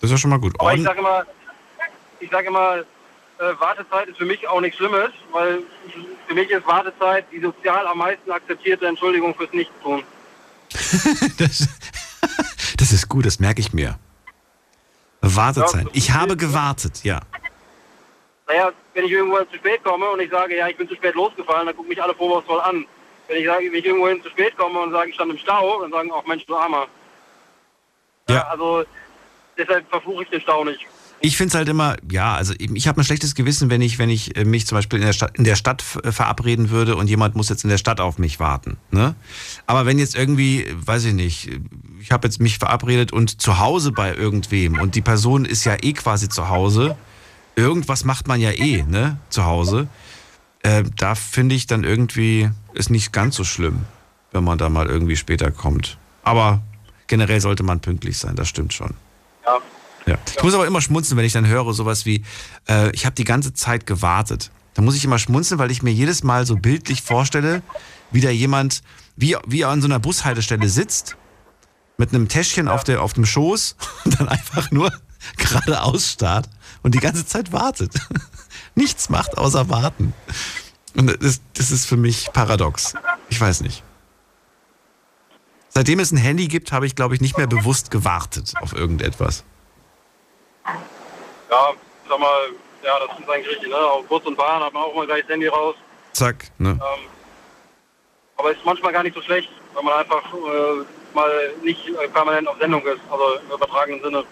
Das 0.00 0.08
ist 0.08 0.12
ja 0.12 0.18
schon 0.18 0.30
mal 0.30 0.38
gut. 0.38 0.58
Aber 0.60 0.72
ich 0.72 0.82
sage 0.82 1.00
immer, 1.00 1.26
ich 2.20 2.30
sage 2.30 2.46
immer, 2.46 2.76
äh, 2.76 3.58
Wartezeit 3.58 4.06
ist 4.08 4.18
für 4.18 4.24
mich 4.24 4.46
auch 4.46 4.60
nichts 4.60 4.78
Schlimmes, 4.78 5.10
weil 5.32 5.58
für 6.28 6.34
mich 6.34 6.48
ist 6.50 6.64
Wartezeit 6.64 7.26
die 7.32 7.40
sozial 7.40 7.84
am 7.88 7.98
meisten 7.98 8.30
akzeptierte 8.30 8.86
Entschuldigung 8.86 9.34
fürs 9.34 9.52
Nichtstun. 9.52 10.04
das, 11.38 11.68
das 12.76 12.92
ist 12.92 13.08
gut, 13.08 13.26
das 13.26 13.40
merke 13.40 13.60
ich 13.60 13.72
mir. 13.72 13.98
Wartezeit. 15.20 15.88
Ich 15.92 16.12
habe 16.12 16.36
gewartet, 16.36 17.02
ja. 17.02 17.20
Naja, 18.46 18.72
wenn 18.94 19.04
ich 19.04 19.12
irgendwo 19.12 19.38
zu 19.38 19.56
spät 19.56 19.82
komme 19.84 20.08
und 20.10 20.20
ich 20.20 20.30
sage, 20.30 20.56
ja, 20.56 20.68
ich 20.68 20.76
bin 20.76 20.88
zu 20.88 20.94
spät 20.94 21.14
losgefahren, 21.14 21.66
dann 21.66 21.76
gucken 21.76 21.88
mich 21.88 22.02
alle 22.02 22.14
vorwurfsvoll 22.14 22.60
an. 22.60 22.86
Wenn 23.28 23.38
ich 23.38 23.46
sage, 23.46 23.66
wenn 23.66 23.78
ich 23.78 23.86
irgendwo 23.86 24.22
zu 24.22 24.30
spät 24.30 24.56
komme 24.56 24.80
und 24.80 24.92
sage, 24.92 25.10
ich 25.10 25.14
stand 25.14 25.30
im 25.30 25.38
Stau, 25.38 25.80
dann 25.80 25.90
sagen 25.90 26.10
auch 26.10 26.26
Mensch, 26.26 26.44
du 26.46 26.56
Armer. 26.56 26.86
Ja. 28.28 28.46
Also 28.48 28.84
deshalb 29.56 29.88
verfluche 29.88 30.24
ich 30.24 30.30
den 30.30 30.40
Stau 30.40 30.64
nicht. 30.64 30.86
Ich 31.24 31.36
finde 31.36 31.50
es 31.50 31.54
halt 31.54 31.68
immer, 31.68 31.94
ja, 32.10 32.34
also 32.34 32.52
ich 32.58 32.88
habe 32.88 33.00
ein 33.00 33.04
schlechtes 33.04 33.36
Gewissen, 33.36 33.70
wenn 33.70 33.80
ich, 33.80 34.00
wenn 34.00 34.10
ich 34.10 34.36
äh, 34.36 34.44
mich 34.44 34.66
zum 34.66 34.76
Beispiel 34.76 34.98
in 34.98 35.06
der 35.06 35.12
Stadt, 35.12 35.38
in 35.38 35.44
der 35.44 35.54
Stadt 35.54 35.84
äh, 36.02 36.10
verabreden 36.10 36.70
würde 36.70 36.96
und 36.96 37.08
jemand 37.08 37.36
muss 37.36 37.48
jetzt 37.48 37.62
in 37.62 37.70
der 37.70 37.78
Stadt 37.78 38.00
auf 38.00 38.18
mich 38.18 38.40
warten. 38.40 38.76
Ne? 38.90 39.14
Aber 39.68 39.86
wenn 39.86 40.00
jetzt 40.00 40.16
irgendwie, 40.16 40.66
weiß 40.74 41.04
ich 41.04 41.14
nicht, 41.14 41.48
ich 42.00 42.10
habe 42.10 42.26
jetzt 42.26 42.40
mich 42.40 42.58
verabredet 42.58 43.12
und 43.12 43.40
zu 43.40 43.60
Hause 43.60 43.92
bei 43.92 44.12
irgendwem 44.12 44.80
und 44.80 44.96
die 44.96 45.00
Person 45.00 45.44
ist 45.44 45.64
ja 45.64 45.76
eh 45.80 45.92
quasi 45.92 46.28
zu 46.28 46.48
Hause, 46.48 46.96
irgendwas 47.56 48.04
macht 48.04 48.28
man 48.28 48.40
ja 48.40 48.50
eh, 48.50 48.82
ne, 48.82 49.18
zu 49.28 49.44
Hause. 49.44 49.88
Äh, 50.62 50.84
da 50.96 51.14
finde 51.14 51.54
ich 51.54 51.66
dann 51.66 51.84
irgendwie 51.84 52.50
ist 52.74 52.90
nicht 52.90 53.12
ganz 53.12 53.36
so 53.36 53.44
schlimm, 53.44 53.80
wenn 54.30 54.44
man 54.44 54.58
da 54.58 54.68
mal 54.68 54.86
irgendwie 54.86 55.16
später 55.16 55.50
kommt. 55.50 55.98
Aber 56.22 56.62
generell 57.06 57.40
sollte 57.40 57.62
man 57.62 57.80
pünktlich 57.80 58.18
sein, 58.18 58.36
das 58.36 58.48
stimmt 58.48 58.72
schon. 58.72 58.94
Ja. 59.44 59.58
Ja. 60.06 60.18
Ich 60.36 60.42
muss 60.42 60.54
aber 60.54 60.66
immer 60.66 60.80
schmunzeln, 60.80 61.16
wenn 61.16 61.24
ich 61.24 61.32
dann 61.32 61.46
höre 61.46 61.72
sowas 61.74 62.06
wie, 62.06 62.24
äh, 62.68 62.90
ich 62.90 63.06
habe 63.06 63.14
die 63.14 63.24
ganze 63.24 63.52
Zeit 63.54 63.86
gewartet. 63.86 64.50
Da 64.74 64.82
muss 64.82 64.96
ich 64.96 65.04
immer 65.04 65.18
schmunzeln, 65.18 65.58
weil 65.58 65.70
ich 65.70 65.82
mir 65.82 65.92
jedes 65.92 66.24
Mal 66.24 66.46
so 66.46 66.56
bildlich 66.56 67.02
vorstelle, 67.02 67.62
wie 68.10 68.20
da 68.20 68.30
jemand, 68.30 68.82
wie, 69.16 69.36
wie 69.46 69.60
er 69.60 69.68
an 69.68 69.80
so 69.80 69.86
einer 69.86 70.00
Bushaltestelle 70.00 70.68
sitzt, 70.68 71.16
mit 71.98 72.12
einem 72.12 72.28
Täschchen 72.28 72.68
auf, 72.68 72.82
der, 72.82 73.02
auf 73.02 73.12
dem 73.12 73.26
Schoß 73.26 73.76
und 74.04 74.18
dann 74.18 74.28
einfach 74.28 74.70
nur 74.70 74.92
geradeaus 75.36 76.12
starrt 76.12 76.48
und 76.82 76.94
die 76.94 77.00
ganze 77.00 77.26
Zeit 77.26 77.52
wartet. 77.52 77.94
Nichts 78.74 79.08
macht 79.08 79.38
außer 79.38 79.68
warten. 79.68 80.14
Und 80.96 81.22
das, 81.22 81.40
das 81.54 81.70
ist 81.70 81.86
für 81.86 81.96
mich 81.96 82.32
paradox. 82.32 82.94
Ich 83.28 83.40
weiß 83.40 83.62
nicht. 83.62 83.82
Seitdem 85.68 86.00
es 86.00 86.12
ein 86.12 86.18
Handy 86.18 86.48
gibt, 86.48 86.70
habe 86.72 86.86
ich, 86.86 86.94
glaube 86.94 87.14
ich, 87.14 87.20
nicht 87.22 87.38
mehr 87.38 87.46
bewusst 87.46 87.90
gewartet 87.90 88.52
auf 88.60 88.74
irgendetwas. 88.74 89.42
Ja, 90.66 91.72
sag 92.08 92.18
mal, 92.18 92.48
ja, 92.84 92.98
das 93.06 93.18
ist 93.18 93.28
eigentlich 93.28 93.48
richtig, 93.48 93.70
ne? 93.70 93.76
Auf 93.76 94.06
Bus 94.06 94.22
und 94.24 94.36
Bahn 94.36 94.62
hat 94.62 94.72
man 94.74 94.82
auch 94.82 94.94
mal 94.94 95.06
gleich 95.06 95.22
das 95.22 95.30
Handy 95.30 95.46
raus. 95.46 95.74
Zack, 96.12 96.50
ne? 96.58 96.70
Ähm, 96.70 96.78
aber 98.36 98.52
ist 98.52 98.64
manchmal 98.64 98.92
gar 98.92 99.02
nicht 99.02 99.14
so 99.14 99.22
schlecht, 99.22 99.48
weil 99.72 99.82
man 99.82 99.94
einfach 99.94 100.24
äh, 100.34 100.84
mal 101.14 101.54
nicht 101.62 101.88
äh, 101.88 102.08
permanent 102.08 102.48
auf 102.48 102.58
Sendung 102.58 102.84
ist, 102.86 103.00
also 103.10 103.36
im 103.36 103.54
übertragenen 103.54 104.02
Sinne. 104.02 104.24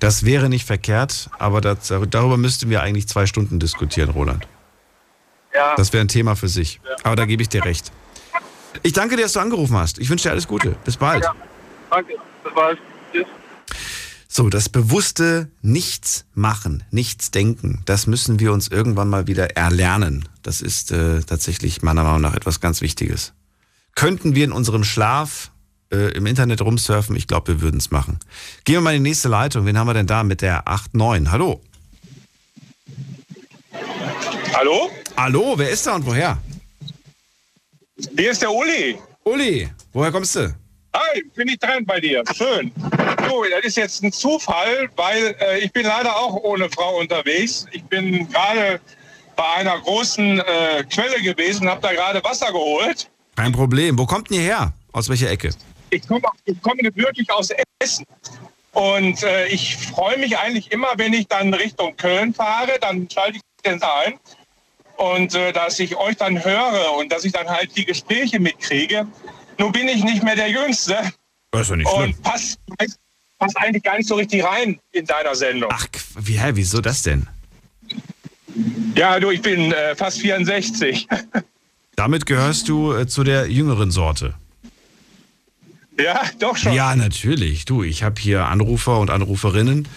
Das 0.00 0.24
wäre 0.24 0.48
nicht 0.48 0.66
verkehrt, 0.66 1.30
aber 1.38 1.60
das, 1.60 1.92
darüber 2.10 2.36
müssten 2.36 2.70
wir 2.70 2.82
eigentlich 2.82 3.06
zwei 3.06 3.26
Stunden 3.26 3.60
diskutieren, 3.60 4.10
Roland. 4.10 4.48
Ja. 5.54 5.74
Das 5.76 5.92
wäre 5.92 6.02
ein 6.02 6.08
Thema 6.08 6.36
für 6.36 6.48
sich. 6.48 6.80
Aber 7.02 7.16
da 7.16 7.26
gebe 7.26 7.42
ich 7.42 7.48
dir 7.48 7.64
recht. 7.64 7.92
Ich 8.82 8.92
danke 8.92 9.16
dir, 9.16 9.22
dass 9.22 9.34
du 9.34 9.40
angerufen 9.40 9.76
hast. 9.76 9.98
Ich 9.98 10.08
wünsche 10.08 10.28
dir 10.28 10.32
alles 10.32 10.48
Gute. 10.48 10.76
Bis 10.84 10.96
bald. 10.96 11.24
Ja, 11.24 11.34
danke. 11.90 12.14
Bis 12.42 12.54
bald. 12.54 12.78
Tschüss. 13.12 13.26
So, 14.26 14.48
das 14.48 14.68
bewusste 14.68 15.50
Nichts 15.60 16.24
machen, 16.34 16.84
nichts 16.90 17.32
denken, 17.32 17.82
das 17.84 18.06
müssen 18.06 18.38
wir 18.38 18.52
uns 18.52 18.68
irgendwann 18.68 19.08
mal 19.08 19.26
wieder 19.26 19.56
erlernen. 19.56 20.28
Das 20.42 20.60
ist 20.60 20.92
äh, 20.92 21.20
tatsächlich 21.22 21.82
meiner 21.82 22.04
Meinung 22.04 22.20
nach 22.20 22.34
etwas 22.34 22.60
ganz 22.60 22.80
Wichtiges. 22.80 23.32
Könnten 23.96 24.34
wir 24.36 24.44
in 24.44 24.52
unserem 24.52 24.84
Schlaf 24.84 25.50
äh, 25.90 26.12
im 26.12 26.26
Internet 26.26 26.60
rumsurfen? 26.60 27.16
Ich 27.16 27.26
glaube, 27.26 27.48
wir 27.48 27.60
würden 27.60 27.78
es 27.78 27.90
machen. 27.90 28.18
Gehen 28.64 28.76
wir 28.76 28.80
mal 28.80 28.94
in 28.94 29.02
die 29.04 29.10
nächste 29.10 29.28
Leitung. 29.28 29.66
Wen 29.66 29.78
haben 29.78 29.86
wir 29.86 29.94
denn 29.94 30.06
da 30.06 30.22
mit 30.22 30.42
der 30.42 30.64
89? 30.92 31.30
Hallo. 31.30 31.60
Hallo? 34.54 34.90
Hallo, 35.16 35.54
wer 35.56 35.70
ist 35.70 35.86
da 35.86 35.94
und 35.94 36.06
woher? 36.06 36.38
Hier 38.16 38.30
ist 38.30 38.42
der 38.42 38.50
Uli. 38.50 38.98
Uli, 39.24 39.68
woher 39.92 40.10
kommst 40.10 40.34
du? 40.36 40.54
Hi, 40.94 41.22
bin 41.34 41.48
ich 41.48 41.58
dran 41.58 41.84
bei 41.84 42.00
dir. 42.00 42.24
Schön. 42.34 42.72
So, 43.28 43.44
das 43.50 43.64
ist 43.64 43.76
jetzt 43.76 44.02
ein 44.02 44.12
Zufall, 44.12 44.88
weil 44.96 45.36
äh, 45.40 45.60
ich 45.60 45.72
bin 45.72 45.84
leider 45.84 46.16
auch 46.16 46.34
ohne 46.42 46.68
Frau 46.70 46.98
unterwegs. 46.98 47.66
Ich 47.70 47.84
bin 47.84 48.28
gerade 48.28 48.80
bei 49.36 49.48
einer 49.56 49.78
großen 49.78 50.40
äh, 50.40 50.84
Quelle 50.92 51.22
gewesen, 51.22 51.68
habe 51.68 51.80
da 51.80 51.92
gerade 51.92 52.22
Wasser 52.24 52.50
geholt. 52.50 53.08
Kein 53.36 53.52
Problem. 53.52 53.98
Wo 53.98 54.06
kommt 54.06 54.30
denn 54.30 54.38
ihr 54.38 54.42
her? 54.42 54.72
Aus 54.92 55.08
welcher 55.08 55.30
Ecke? 55.30 55.50
Ich 55.90 56.06
komme 56.06 56.22
komm 56.62 56.78
gebürtig 56.78 57.30
aus 57.32 57.50
Essen. 57.80 58.06
Und 58.72 59.22
äh, 59.22 59.46
ich 59.46 59.76
freue 59.76 60.18
mich 60.18 60.38
eigentlich 60.38 60.70
immer, 60.70 60.88
wenn 60.96 61.12
ich 61.12 61.26
dann 61.26 61.52
Richtung 61.52 61.96
Köln 61.96 62.32
fahre, 62.32 62.78
dann 62.80 63.08
schalte 63.10 63.36
ich 63.38 63.42
den 63.64 63.82
ein. 63.82 64.14
Und 64.96 65.34
äh, 65.34 65.52
dass 65.52 65.78
ich 65.78 65.96
euch 65.96 66.16
dann 66.16 66.44
höre 66.44 66.92
und 66.96 67.10
dass 67.10 67.24
ich 67.24 67.32
dann 67.32 67.48
halt 67.48 67.76
die 67.76 67.84
Gespräche 67.84 68.38
mitkriege. 68.38 69.06
Nun 69.58 69.72
bin 69.72 69.88
ich 69.88 70.04
nicht 70.04 70.22
mehr 70.22 70.36
der 70.36 70.50
Jüngste 70.50 70.96
Das 71.50 71.62
ist 71.62 71.70
ja 71.70 71.76
nicht 71.76 71.88
schlimm. 71.90 72.02
und 72.02 72.22
passt, 72.22 72.58
passt 73.38 73.56
eigentlich 73.56 73.82
gar 73.82 73.96
nicht 73.96 74.08
so 74.08 74.14
richtig 74.14 74.44
rein 74.44 74.78
in 74.92 75.06
deiner 75.06 75.34
Sendung. 75.34 75.70
Ach, 75.72 75.86
wie, 76.18 76.38
hä, 76.38 76.50
wieso 76.54 76.80
das 76.80 77.02
denn? 77.02 77.26
Ja, 78.94 79.18
du, 79.20 79.30
ich 79.30 79.42
bin 79.42 79.72
äh, 79.72 79.94
fast 79.96 80.20
64. 80.20 81.08
Damit 81.96 82.26
gehörst 82.26 82.68
du 82.68 82.92
äh, 82.94 83.06
zu 83.06 83.24
der 83.24 83.50
jüngeren 83.50 83.90
Sorte. 83.90 84.34
Ja, 86.02 86.22
doch 86.38 86.56
schon. 86.56 86.72
Ja, 86.72 86.94
natürlich. 86.96 87.64
Du, 87.64 87.82
ich 87.82 88.02
habe 88.02 88.20
hier 88.20 88.46
Anrufer 88.46 88.98
und 88.98 89.10
Anruferinnen 89.10 89.88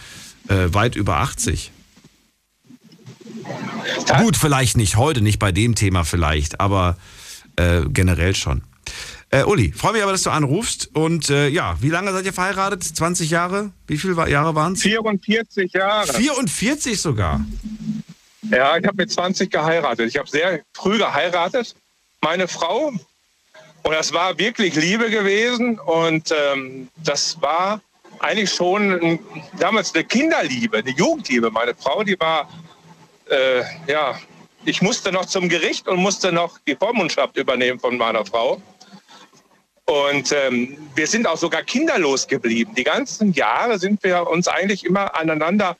äh, 0.47 0.73
weit 0.73 0.95
über 0.95 1.17
80. 1.17 1.71
Gut, 4.19 4.38
vielleicht 4.38 4.77
nicht 4.77 4.95
heute, 4.97 5.21
nicht 5.21 5.39
bei 5.39 5.51
dem 5.51 5.75
Thema 5.75 6.03
vielleicht, 6.03 6.59
aber 6.59 6.97
äh, 7.55 7.81
generell 7.88 8.35
schon. 8.35 8.63
Äh, 9.30 9.43
Uli, 9.45 9.71
freue 9.71 9.93
mich 9.93 10.03
aber, 10.03 10.11
dass 10.11 10.23
du 10.23 10.30
anrufst. 10.30 10.89
Und 10.93 11.30
äh, 11.30 11.47
ja, 11.47 11.75
wie 11.81 11.89
lange 11.89 12.11
seid 12.11 12.25
ihr 12.25 12.34
verheiratet? 12.34 12.84
20 12.84 13.30
Jahre? 13.30 13.71
Wie 13.88 13.97
viele 13.97 14.30
Jahre 14.30 14.53
waren 14.53 14.73
es? 14.73 14.84
44 14.84 15.73
Jahre. 15.73 16.13
44 16.13 17.01
sogar. 17.01 17.43
Ja, 18.51 18.77
ich 18.77 18.85
habe 18.85 18.97
mit 18.97 19.11
20 19.11 19.49
geheiratet. 19.49 20.07
Ich 20.07 20.17
habe 20.17 20.30
sehr 20.30 20.61
früh 20.73 20.97
geheiratet. 20.97 21.75
Meine 22.21 22.47
Frau. 22.47 22.93
Und 23.84 23.91
das 23.91 24.14
war 24.14 24.38
wirklich 24.38 24.76
Liebe 24.76 25.10
gewesen. 25.10 25.80
Und 25.80 26.31
ähm, 26.31 26.88
das 27.03 27.41
war 27.41 27.81
eigentlich 28.19 28.51
schon 28.51 28.91
ein, 28.91 29.19
damals 29.60 29.93
eine 29.93 30.05
Kinderliebe, 30.05 30.77
eine 30.77 30.91
Jugendliebe. 30.91 31.51
Meine 31.51 31.76
Frau, 31.76 32.03
die 32.03 32.18
war, 32.19 32.49
äh, 33.30 33.61
ja, 33.88 34.18
ich 34.65 34.81
musste 34.81 35.11
noch 35.11 35.26
zum 35.26 35.49
Gericht 35.49 35.88
und 35.88 35.97
musste 35.97 36.31
noch 36.31 36.57
die 36.65 36.76
Vormundschaft 36.76 37.35
übernehmen 37.35 37.80
von 37.80 37.97
meiner 37.97 38.26
Frau. 38.26 38.61
Und 39.85 40.31
ähm, 40.31 40.77
wir 40.95 41.07
sind 41.07 41.27
auch 41.27 41.35
sogar 41.35 41.61
kinderlos 41.64 42.26
geblieben. 42.26 42.73
Die 42.73 42.85
ganzen 42.85 43.34
Jahre 43.34 43.77
sind 43.77 44.01
wir 44.03 44.27
uns 44.30 44.47
eigentlich 44.47 44.85
immer 44.85 45.14
aneinander 45.14 45.76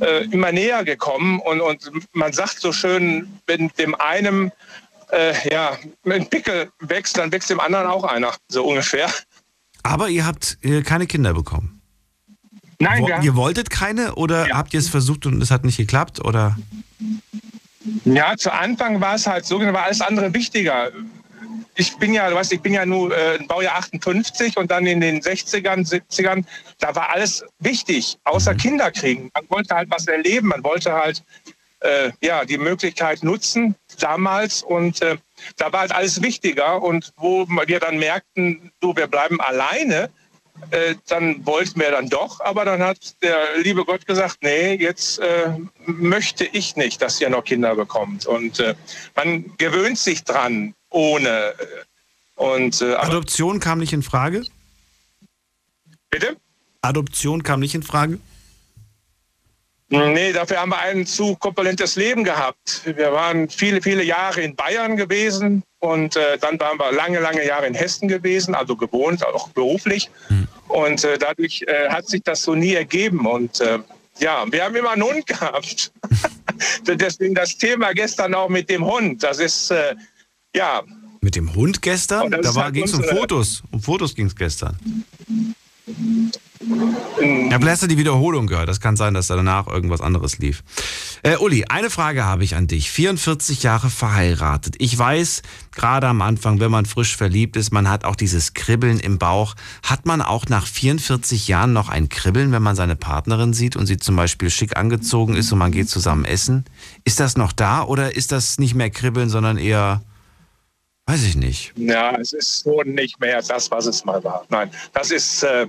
äh, 0.00 0.24
immer 0.24 0.52
näher 0.52 0.84
gekommen. 0.84 1.38
Und, 1.40 1.60
und 1.60 1.90
man 2.14 2.32
sagt 2.32 2.60
so 2.60 2.72
schön, 2.72 3.40
wenn 3.46 3.68
dem 3.78 3.94
einen 3.94 4.52
äh, 5.12 5.34
ja, 5.50 5.76
ein 6.04 6.28
Pickel 6.28 6.70
wächst, 6.80 7.16
dann 7.18 7.30
wächst 7.32 7.50
dem 7.50 7.60
anderen 7.60 7.86
auch 7.86 8.04
einer, 8.04 8.34
so 8.48 8.64
ungefähr. 8.66 9.08
Aber 9.82 10.08
ihr 10.08 10.26
habt 10.26 10.58
äh, 10.62 10.82
keine 10.82 11.06
Kinder 11.06 11.34
bekommen. 11.34 11.80
Nein, 12.78 13.02
Wo, 13.02 13.06
wir- 13.08 13.22
ihr 13.22 13.36
wolltet 13.36 13.70
keine 13.70 14.14
oder 14.16 14.48
habt 14.52 14.74
ihr 14.74 14.80
es 14.80 14.88
versucht 14.88 15.26
und 15.26 15.40
es 15.42 15.50
hat 15.50 15.64
nicht 15.64 15.76
geklappt? 15.76 16.24
Oder? 16.24 16.56
Ja, 18.04 18.36
zu 18.36 18.52
Anfang 18.52 19.00
war 19.00 19.14
es 19.14 19.26
halt 19.26 19.44
so, 19.44 19.58
da 19.58 19.72
war 19.72 19.84
alles 19.84 20.00
andere 20.00 20.32
wichtiger. 20.34 20.90
Ich 21.74 21.96
bin 21.96 22.12
ja, 22.12 22.28
du 22.28 22.36
weißt, 22.36 22.52
ich 22.52 22.60
bin 22.60 22.74
ja 22.74 22.84
nur 22.84 23.16
äh, 23.16 23.38
Baujahr 23.48 23.76
58 23.76 24.56
und 24.58 24.70
dann 24.70 24.86
in 24.86 25.00
den 25.00 25.20
60ern, 25.22 25.88
70ern, 25.88 26.44
da 26.78 26.94
war 26.94 27.10
alles 27.10 27.42
wichtig, 27.60 28.18
außer 28.24 28.54
Kinder 28.54 28.90
kriegen. 28.90 29.30
Man 29.34 29.44
wollte 29.48 29.74
halt 29.74 29.90
was 29.90 30.06
erleben, 30.06 30.48
man 30.48 30.62
wollte 30.62 30.92
halt 30.92 31.24
äh, 31.82 32.12
ja, 32.22 32.44
die 32.44 32.58
Möglichkeit 32.58 33.22
nutzen 33.22 33.74
damals 33.98 34.62
und 34.62 35.02
äh, 35.02 35.16
da 35.56 35.72
war 35.72 35.80
halt 35.80 35.92
alles 35.92 36.22
wichtiger 36.22 36.82
und 36.82 37.12
wo 37.16 37.46
wir 37.48 37.80
dann 37.80 37.98
merkten, 37.98 38.70
du, 38.80 38.94
wir 38.94 39.06
bleiben 39.06 39.40
alleine, 39.40 40.10
äh, 40.70 40.94
dann 41.08 41.44
wollten 41.46 41.80
wir 41.80 41.90
dann 41.90 42.08
doch, 42.08 42.40
aber 42.40 42.64
dann 42.64 42.82
hat 42.82 43.20
der 43.22 43.58
liebe 43.58 43.84
Gott 43.84 44.06
gesagt, 44.06 44.38
nee, 44.42 44.74
jetzt 44.74 45.18
äh, 45.18 45.50
möchte 45.86 46.44
ich 46.44 46.76
nicht, 46.76 47.02
dass 47.02 47.20
ihr 47.20 47.30
noch 47.30 47.44
Kinder 47.44 47.74
bekommt. 47.74 48.26
Und 48.26 48.60
äh, 48.60 48.74
man 49.16 49.56
gewöhnt 49.56 49.98
sich 49.98 50.22
dran, 50.24 50.74
ohne 50.90 51.54
äh, 51.58 52.42
Und, 52.42 52.80
Adoption 52.82 53.60
kam 53.60 53.78
nicht 53.78 53.92
in 53.92 54.02
Frage? 54.02 54.44
bitte? 56.12 56.36
Adoption 56.82 57.42
kam 57.42 57.58
nicht 57.60 57.74
in 57.74 57.82
Frage? 57.82 58.20
Nee, 59.92 60.32
dafür 60.32 60.60
haben 60.60 60.70
wir 60.70 60.78
ein 60.78 61.06
zu 61.06 61.36
korpulentes 61.36 61.96
Leben 61.96 62.24
gehabt. 62.24 62.82
Wir 62.84 63.12
waren 63.12 63.48
viele, 63.50 63.82
viele 63.82 64.02
Jahre 64.02 64.40
in 64.40 64.56
Bayern 64.56 64.96
gewesen 64.96 65.62
und 65.80 66.16
äh, 66.16 66.38
dann 66.38 66.58
waren 66.58 66.78
wir 66.78 66.92
lange, 66.92 67.20
lange 67.20 67.44
Jahre 67.44 67.66
in 67.66 67.74
Hessen 67.74 68.08
gewesen, 68.08 68.54
also 68.54 68.74
gewohnt, 68.74 69.26
auch 69.26 69.48
beruflich. 69.50 70.10
Und 70.68 71.04
äh, 71.04 71.18
dadurch 71.18 71.62
äh, 71.66 71.90
hat 71.90 72.08
sich 72.08 72.22
das 72.22 72.42
so 72.42 72.54
nie 72.54 72.72
ergeben. 72.72 73.26
Und 73.26 73.60
äh, 73.60 73.80
ja, 74.18 74.44
wir 74.50 74.64
haben 74.64 74.74
immer 74.74 74.92
einen 74.92 75.02
Hund 75.02 75.26
gehabt. 75.26 75.92
Deswegen 76.86 77.34
das 77.34 77.58
Thema 77.58 77.92
gestern 77.92 78.34
auch 78.34 78.48
mit 78.48 78.70
dem 78.70 78.84
Hund. 78.84 79.22
Das 79.22 79.38
ist, 79.38 79.70
äh, 79.70 79.94
ja. 80.56 80.82
Mit 81.20 81.36
dem 81.36 81.54
Hund 81.54 81.82
gestern? 81.82 82.30
Da 82.30 82.54
halt 82.54 82.74
ging 82.74 82.84
es 82.84 82.94
um 82.94 83.04
Fotos. 83.04 83.62
Um 83.70 83.82
Fotos 83.82 84.14
ging 84.14 84.26
es 84.26 84.36
gestern. 84.36 84.78
Ja, 86.68 87.58
vielleicht 87.58 87.72
hast 87.72 87.82
du 87.82 87.86
die 87.88 87.98
Wiederholung 87.98 88.46
gehört. 88.46 88.68
Das 88.68 88.80
kann 88.80 88.96
sein, 88.96 89.14
dass 89.14 89.26
da 89.26 89.36
danach 89.36 89.66
irgendwas 89.66 90.00
anderes 90.00 90.38
lief. 90.38 90.62
Äh, 91.22 91.36
Uli, 91.36 91.64
eine 91.68 91.90
Frage 91.90 92.24
habe 92.24 92.44
ich 92.44 92.54
an 92.54 92.66
dich. 92.66 92.90
44 92.90 93.62
Jahre 93.62 93.90
verheiratet. 93.90 94.76
Ich 94.78 94.96
weiß, 94.96 95.42
gerade 95.74 96.06
am 96.06 96.22
Anfang, 96.22 96.60
wenn 96.60 96.70
man 96.70 96.86
frisch 96.86 97.16
verliebt 97.16 97.56
ist, 97.56 97.72
man 97.72 97.88
hat 97.88 98.04
auch 98.04 98.16
dieses 98.16 98.54
Kribbeln 98.54 99.00
im 99.00 99.18
Bauch. 99.18 99.54
Hat 99.82 100.06
man 100.06 100.22
auch 100.22 100.46
nach 100.46 100.66
44 100.66 101.48
Jahren 101.48 101.72
noch 101.72 101.88
ein 101.88 102.08
Kribbeln, 102.08 102.52
wenn 102.52 102.62
man 102.62 102.76
seine 102.76 102.96
Partnerin 102.96 103.52
sieht 103.52 103.76
und 103.76 103.86
sie 103.86 103.96
zum 103.96 104.16
Beispiel 104.16 104.50
schick 104.50 104.76
angezogen 104.76 105.34
ist 105.34 105.52
und 105.52 105.58
man 105.58 105.72
geht 105.72 105.88
zusammen 105.88 106.24
essen? 106.24 106.64
Ist 107.04 107.20
das 107.20 107.36
noch 107.36 107.52
da 107.52 107.82
oder 107.82 108.14
ist 108.14 108.32
das 108.32 108.58
nicht 108.58 108.74
mehr 108.74 108.90
Kribbeln, 108.90 109.28
sondern 109.28 109.58
eher, 109.58 110.02
weiß 111.06 111.24
ich 111.24 111.36
nicht. 111.36 111.72
Ja, 111.76 112.16
es 112.16 112.32
ist 112.32 112.60
so 112.60 112.82
nicht 112.82 113.20
mehr 113.20 113.42
das, 113.42 113.70
was 113.70 113.86
es 113.86 114.04
mal 114.04 114.22
war. 114.22 114.44
Nein, 114.48 114.70
das 114.92 115.10
ist. 115.10 115.42
Äh, 115.42 115.66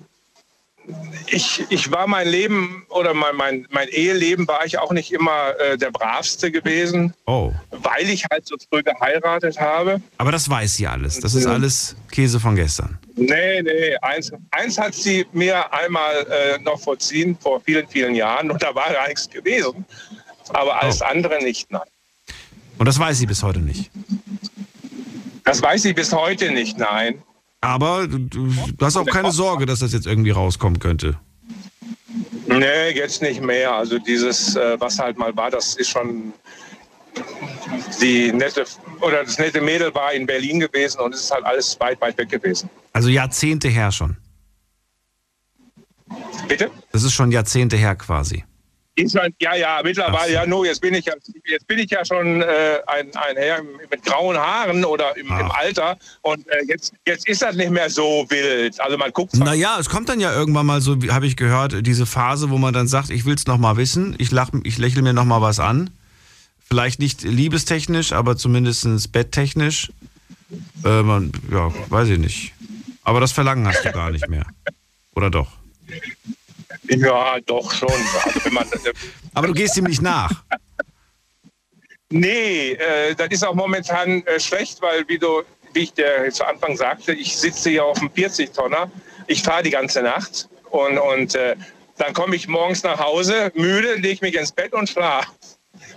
ich, 1.28 1.66
ich 1.70 1.92
war 1.92 2.08
mein 2.08 2.28
Leben 2.28 2.86
oder 2.90 3.14
mein, 3.14 3.36
mein, 3.36 3.68
mein 3.72 3.88
Eheleben 3.90 4.48
war 4.48 4.66
ich 4.66 4.78
auch 4.80 4.92
nicht 4.92 5.12
immer 5.14 5.58
äh, 5.60 5.78
der 5.78 5.92
bravste 5.92 6.52
gewesen, 6.52 7.14
Oh. 7.26 7.52
weil 7.72 8.10
ich 8.10 8.26
halt 8.32 8.46
so 8.48 8.56
früh 8.70 8.84
geheiratet 8.84 9.60
habe. 9.60 10.02
Aber 10.18 10.32
das 10.32 10.50
weiß 10.50 10.74
sie 10.76 10.88
alles. 10.88 11.20
Das 11.20 11.34
ist 11.36 11.46
alles 11.46 11.96
Käse 12.12 12.40
von 12.40 12.56
gestern. 12.56 12.98
Nee, 13.16 13.62
nee, 13.62 13.96
eins, 14.02 14.32
eins 14.52 14.78
hat 14.78 14.94
sie 14.94 15.26
mir 15.32 15.72
einmal 15.74 16.26
äh, 16.30 16.60
noch 16.62 16.80
vorziehen, 16.80 17.38
vor 17.40 17.62
vielen, 17.62 17.88
vielen 17.88 18.16
Jahren, 18.16 18.52
und 18.52 18.62
da 18.62 18.74
war 18.76 18.92
gar 18.92 19.08
nichts 19.08 19.30
gewesen. 19.30 19.86
Aber 20.50 20.82
alles 20.82 21.02
andere 21.02 21.42
nicht, 21.44 21.72
nein. 21.72 21.82
Und 22.78 22.88
das 22.88 23.00
weiß 23.00 23.18
sie 23.20 23.26
bis 23.28 23.42
heute 23.44 23.60
nicht. 23.60 23.90
Das 25.46 25.62
weiß 25.62 25.84
sie 25.84 25.94
bis 25.94 26.12
heute 26.12 26.52
nicht, 26.52 26.78
nein. 26.78 27.22
Aber 27.64 28.08
du, 28.08 28.52
hast 28.82 28.98
auch 28.98 29.06
keine 29.06 29.32
Sorge, 29.32 29.66
dass 29.66 29.80
das 29.80 29.94
jetzt 29.94 30.06
irgendwie 30.06 30.32
rauskommen 30.32 30.80
könnte. 30.80 31.18
Nee, 32.46 32.90
jetzt 32.90 33.22
nicht 33.22 33.42
mehr. 33.42 33.74
Also 33.74 34.00
dieses, 34.00 34.58
äh, 34.58 34.80
was 34.82 35.00
halt 35.00 35.18
mal 35.18 35.36
war, 35.38 35.50
das 35.50 35.76
ist 35.76 35.90
schon 35.90 36.34
die 38.02 38.34
nette 38.34 38.66
oder 39.00 39.24
das 39.24 39.38
nette 39.40 39.62
Mädel 39.62 39.96
war 39.96 40.12
in 40.12 40.26
Berlin 40.26 40.60
gewesen 40.60 41.00
und 41.00 41.14
es 41.14 41.22
ist 41.22 41.32
halt 41.32 41.46
alles 41.46 41.80
weit, 41.80 42.02
weit 42.02 42.18
weg 42.18 42.30
gewesen. 42.30 42.70
Also 42.92 43.08
Jahrzehnte 43.08 43.70
her 43.70 43.94
schon. 43.94 44.18
Bitte? 46.50 46.70
Das 46.92 47.04
ist 47.04 47.14
schon 47.14 47.32
Jahrzehnte 47.32 47.78
her 47.78 47.96
quasi. 47.96 48.44
Ist 48.96 49.18
schon, 49.18 49.34
ja, 49.42 49.56
ja, 49.56 49.82
mittlerweile, 49.84 50.34
ja, 50.34 50.46
nur 50.46 50.68
jetzt 50.68 50.80
bin 50.80 50.94
ich 50.94 51.06
ja, 51.06 51.14
jetzt 51.46 51.66
bin 51.66 51.80
ich 51.80 51.90
ja 51.90 52.06
schon 52.06 52.44
äh, 52.44 52.80
ein, 52.86 53.10
ein 53.16 53.36
Herr 53.36 53.64
mit 53.64 54.04
grauen 54.06 54.38
Haaren 54.38 54.86
oder 54.86 55.18
im, 55.18 55.28
im 55.28 55.52
Alter 55.52 55.98
und 56.22 56.48
äh, 56.48 56.64
jetzt, 56.68 56.94
jetzt 57.08 57.28
ist 57.28 57.42
das 57.42 57.56
nicht 57.56 57.72
mehr 57.72 57.90
so 57.90 58.26
wild. 58.30 58.80
Also 58.80 58.96
man 58.98 59.12
guckt 59.12 59.34
Naja, 59.36 59.78
es 59.80 59.90
kommt 59.90 60.10
dann 60.10 60.20
ja 60.20 60.32
irgendwann 60.32 60.68
mal 60.68 60.80
so, 60.80 60.96
habe 61.10 61.26
ich 61.26 61.38
gehört, 61.38 61.86
diese 61.88 62.06
Phase, 62.06 62.52
wo 62.52 62.60
man 62.60 62.72
dann 62.72 62.88
sagt, 62.88 63.10
ich 63.10 63.26
will 63.26 63.34
es 63.34 63.48
nochmal 63.48 63.78
wissen, 63.78 64.16
ich, 64.20 64.30
lach, 64.30 64.52
ich 64.64 64.78
lächle 64.78 65.02
mir 65.02 65.14
nochmal 65.14 65.42
was 65.42 65.60
an. 65.60 65.90
Vielleicht 66.64 67.00
nicht 67.00 67.24
liebestechnisch, 67.24 68.14
aber 68.14 68.38
zumindest 68.38 69.12
betttechnisch. 69.12 69.92
Äh, 70.86 71.02
man, 71.02 71.32
ja, 71.52 71.72
weiß 71.90 72.10
ich 72.10 72.20
nicht. 72.20 72.54
Aber 73.04 73.20
das 73.20 73.32
Verlangen 73.32 73.68
hast 73.68 73.84
du 73.84 73.92
gar 73.92 74.12
nicht 74.12 74.28
mehr. 74.30 74.46
Oder 75.16 75.30
doch? 75.30 75.52
Ja, 76.90 77.40
doch 77.46 77.74
schon. 77.74 77.90
Also 77.90 78.50
man, 78.52 78.68
Aber 79.34 79.48
du 79.48 79.54
gehst 79.54 79.78
ihm 79.78 79.86
nicht 79.86 80.02
nach. 80.02 80.44
Nee, 82.10 82.74
äh, 82.74 83.16
das 83.16 83.30
ist 83.30 83.44
auch 83.44 83.56
momentan 83.56 84.26
äh, 84.28 84.40
schlecht, 84.40 84.82
weil 84.82 85.08
wie 85.08 85.18
du, 85.18 85.42
wie 85.74 85.84
ich 85.84 85.94
dir 85.94 86.30
zu 86.32 86.46
Anfang 86.46 86.78
sagte, 86.78 87.14
ich 87.14 87.36
sitze 87.36 87.72
hier 87.72 87.86
auf 87.86 87.98
dem 87.98 88.10
40-Tonner. 88.10 88.92
Ich 89.28 89.42
fahre 89.42 89.64
die 89.64 89.72
ganze 89.72 90.02
Nacht 90.04 90.48
und, 90.70 90.98
und 90.98 91.34
äh, 91.36 91.56
dann 91.98 92.14
komme 92.14 92.36
ich 92.36 92.48
morgens 92.48 92.84
nach 92.84 93.00
Hause, 93.00 93.52
müde, 93.56 93.96
lege 93.96 94.26
mich 94.26 94.36
ins 94.36 94.52
Bett 94.52 94.74
und 94.74 94.90
schlafe. 94.90 95.30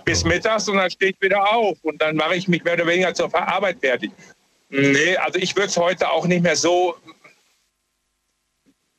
Bis 0.05 0.23
mittags 0.23 0.67
und 0.69 0.77
dann 0.77 0.89
stehe 0.89 1.11
ich 1.11 1.21
wieder 1.21 1.53
auf 1.53 1.77
und 1.83 2.01
dann 2.01 2.15
mache 2.15 2.35
ich 2.35 2.47
mich 2.47 2.63
mehr 2.63 2.73
oder 2.73 2.87
weniger 2.87 3.13
zur 3.13 3.33
Arbeit 3.35 3.77
fertig. 3.79 4.11
Nee, 4.69 5.15
also 5.17 5.39
ich 5.39 5.55
würde 5.55 5.67
es 5.69 5.77
heute 5.77 6.09
auch 6.09 6.25
nicht 6.25 6.43
mehr 6.43 6.55
so. 6.55 6.95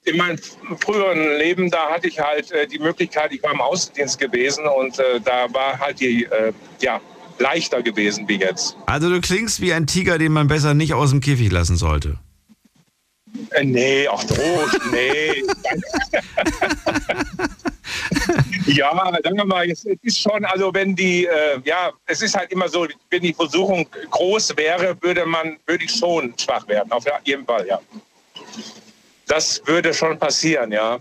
In 0.09 0.17
meinem 0.17 0.39
früheren 0.81 1.39
Leben, 1.39 1.71
da 1.71 1.91
hatte 1.91 2.09
ich 2.09 2.19
halt 2.19 2.51
äh, 2.51 2.67
die 2.67 2.79
Möglichkeit, 2.79 3.33
ich 3.33 3.43
war 3.43 3.53
im 3.53 3.61
Außendienst 3.61 4.19
gewesen 4.19 4.67
und 4.67 4.99
äh, 4.99 5.21
da 5.23 5.53
war 5.53 5.79
halt 5.79 6.01
die, 6.01 6.25
äh, 6.25 6.53
ja, 6.81 7.01
leichter 7.39 7.83
gewesen 7.83 8.29
wie 8.29 8.37
jetzt. 8.37 8.77
Also 8.87 9.11
du 9.11 9.21
klingst 9.21 9.61
wie 9.61 9.73
ein 9.73 9.87
Tiger, 9.87 10.19
den 10.19 10.33
man 10.33 10.49
besser 10.49 10.75
nicht 10.75 10.95
aus 10.95 11.11
dem 11.11 11.21
Käfig 11.21 11.53
lassen 11.53 11.77
sollte. 11.77 12.19
Äh, 13.51 13.65
nee, 13.65 14.09
ach 14.09 14.25
Trost, 14.25 14.81
nee. 14.91 15.45
ja, 18.67 19.13
sagen 19.23 19.37
wir 19.37 19.45
mal, 19.45 19.71
es 19.71 19.85
ist 19.85 20.21
schon, 20.21 20.45
also 20.47 20.73
wenn 20.73 20.97
die, 20.97 21.27
äh, 21.27 21.61
ja, 21.65 21.93
es 22.07 22.23
ist 22.23 22.37
halt 22.37 22.51
immer 22.53 22.69
so, 22.69 22.87
wenn 23.11 23.23
die 23.23 23.33
Versuchung 23.35 23.87
groß 24.11 24.57
wäre, 24.57 24.97
würde 25.01 25.27
man, 25.27 25.59
würde 25.67 25.85
ich 25.85 25.93
schon 25.93 26.35
schwach 26.39 26.67
werden, 26.69 26.91
auf 26.93 27.05
jeden 27.25 27.45
Fall, 27.45 27.67
ja. 27.67 27.81
Das 29.29 29.63
würde 29.67 29.95
schon 29.95 30.19
passieren, 30.19 30.73
ja. 30.73 30.99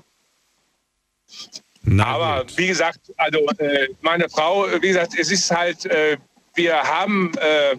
Aber 2.00 2.46
wie 2.58 2.68
gesagt, 2.68 3.00
also 3.16 3.40
äh, 3.58 3.88
meine 4.02 4.30
Frau, 4.30 4.68
wie 4.82 4.90
gesagt, 4.90 5.14
es 5.18 5.32
ist 5.32 5.50
halt, 5.50 5.86
äh, 5.86 6.18
wir 6.56 6.76
haben, 6.76 7.32
äh, 7.38 7.78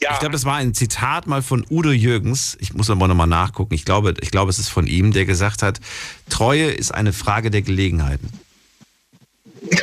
ja. 0.00 0.12
Ich 0.12 0.18
glaube, 0.18 0.32
das 0.32 0.44
war 0.44 0.56
ein 0.56 0.74
Zitat 0.74 1.26
mal 1.26 1.40
von 1.40 1.64
Udo 1.70 1.90
Jürgens. 1.90 2.58
Ich 2.60 2.74
muss 2.74 2.90
aber 2.90 3.08
nochmal 3.08 3.26
nachgucken. 3.26 3.72
Ich 3.72 3.86
glaube, 3.86 4.14
ich 4.20 4.30
glaube, 4.30 4.50
es 4.50 4.58
ist 4.58 4.68
von 4.68 4.86
ihm, 4.86 5.12
der 5.12 5.24
gesagt 5.24 5.62
hat, 5.62 5.80
Treue 6.28 6.70
ist 6.70 6.92
eine 6.92 7.14
Frage 7.14 7.50
der 7.50 7.62
Gelegenheiten. 7.62 8.30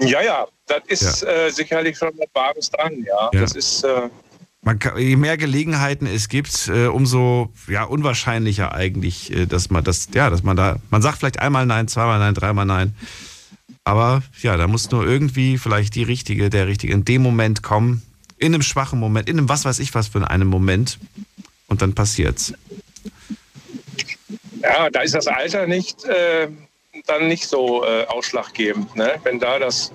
Ja, 0.00 0.22
ja, 0.22 0.46
das 0.66 0.82
ist 0.88 1.22
Äh, 1.22 1.50
sicherlich 1.50 1.96
schon 1.96 2.12
was 2.18 2.28
Wahres 2.34 2.70
dran, 2.70 3.02
ja. 3.02 3.30
Ja. 3.32 3.40
Das 3.40 3.54
ist, 3.54 3.82
äh, 3.84 4.08
kann, 4.78 4.98
je 4.98 5.16
mehr 5.16 5.36
Gelegenheiten 5.36 6.06
es 6.06 6.28
gibt, 6.28 6.68
äh, 6.68 6.86
umso 6.86 7.52
ja, 7.68 7.84
unwahrscheinlicher 7.84 8.72
eigentlich, 8.72 9.30
äh, 9.30 9.46
dass 9.46 9.70
man 9.70 9.84
das, 9.84 10.08
ja, 10.14 10.30
dass 10.30 10.42
man 10.42 10.56
da, 10.56 10.76
man 10.90 11.02
sagt 11.02 11.18
vielleicht 11.18 11.40
einmal 11.40 11.66
nein, 11.66 11.88
zweimal 11.88 12.18
nein, 12.18 12.34
dreimal 12.34 12.64
nein. 12.64 12.94
Aber 13.84 14.22
ja, 14.40 14.56
da 14.56 14.66
muss 14.66 14.90
nur 14.90 15.06
irgendwie 15.06 15.58
vielleicht 15.58 15.94
die 15.94 16.02
richtige, 16.02 16.48
der 16.48 16.66
richtige 16.66 16.94
in 16.94 17.04
dem 17.04 17.22
Moment 17.22 17.62
kommen, 17.62 18.02
in 18.38 18.54
einem 18.54 18.62
schwachen 18.62 18.98
Moment, 18.98 19.28
in 19.28 19.38
einem 19.38 19.48
was 19.48 19.64
weiß 19.64 19.78
ich 19.78 19.94
was 19.94 20.08
für 20.08 20.28
einem 20.28 20.48
Moment. 20.48 20.98
Und 21.66 21.82
dann 21.82 21.94
passiert's. 21.94 22.54
ja, 24.62 24.88
da 24.90 25.00
ist 25.00 25.14
das 25.14 25.26
Alter 25.26 25.66
nicht, 25.66 26.04
äh, 26.04 26.48
dann 27.06 27.28
nicht 27.28 27.46
so 27.46 27.84
äh, 27.84 28.04
ausschlaggebend. 28.06 28.96
Ne? 28.96 29.12
Wenn 29.22 29.38
da 29.38 29.58
das, 29.58 29.92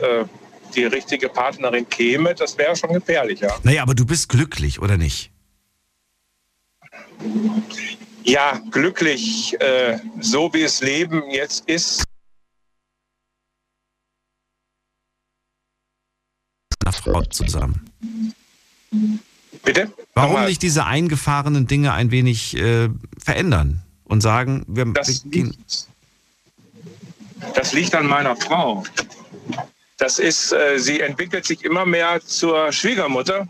die 0.75 0.85
richtige 0.85 1.29
Partnerin 1.29 1.87
käme, 1.87 2.35
das 2.35 2.57
wäre 2.57 2.75
schon 2.75 2.93
gefährlich, 2.93 3.39
ja. 3.39 3.55
Naja, 3.63 3.81
aber 3.83 3.95
du 3.95 4.05
bist 4.05 4.29
glücklich, 4.29 4.79
oder 4.81 4.97
nicht? 4.97 5.31
Ja, 8.23 8.61
glücklich, 8.71 9.59
äh, 9.59 9.99
so 10.19 10.53
wie 10.53 10.63
es 10.63 10.81
Leben 10.81 11.29
jetzt 11.31 11.67
ist. 11.67 12.03
Einer 16.83 16.93
Frau 16.93 17.21
zusammen. 17.23 17.89
Bitte? 19.63 19.91
Warum 20.13 20.45
nicht 20.45 20.61
diese 20.61 20.85
eingefahrenen 20.85 21.67
Dinge 21.67 21.93
ein 21.93 22.11
wenig 22.11 22.55
äh, 22.57 22.89
verändern 23.17 23.83
und 24.03 24.21
sagen, 24.21 24.65
wir, 24.67 24.85
Das 24.85 25.23
wir 25.23 25.31
gehen. 25.31 25.57
Das 27.53 27.73
liegt 27.73 27.95
an 27.95 28.07
meiner 28.07 28.35
Frau. 28.35 28.83
Das 29.99 30.17
ist, 30.17 30.53
äh, 30.53 30.79
sie 30.79 31.01
entwickelt 31.01 31.45
sich 31.45 31.63
immer 31.63 31.85
mehr 31.85 32.21
zur 32.21 32.71
Schwiegermutter, 32.71 33.47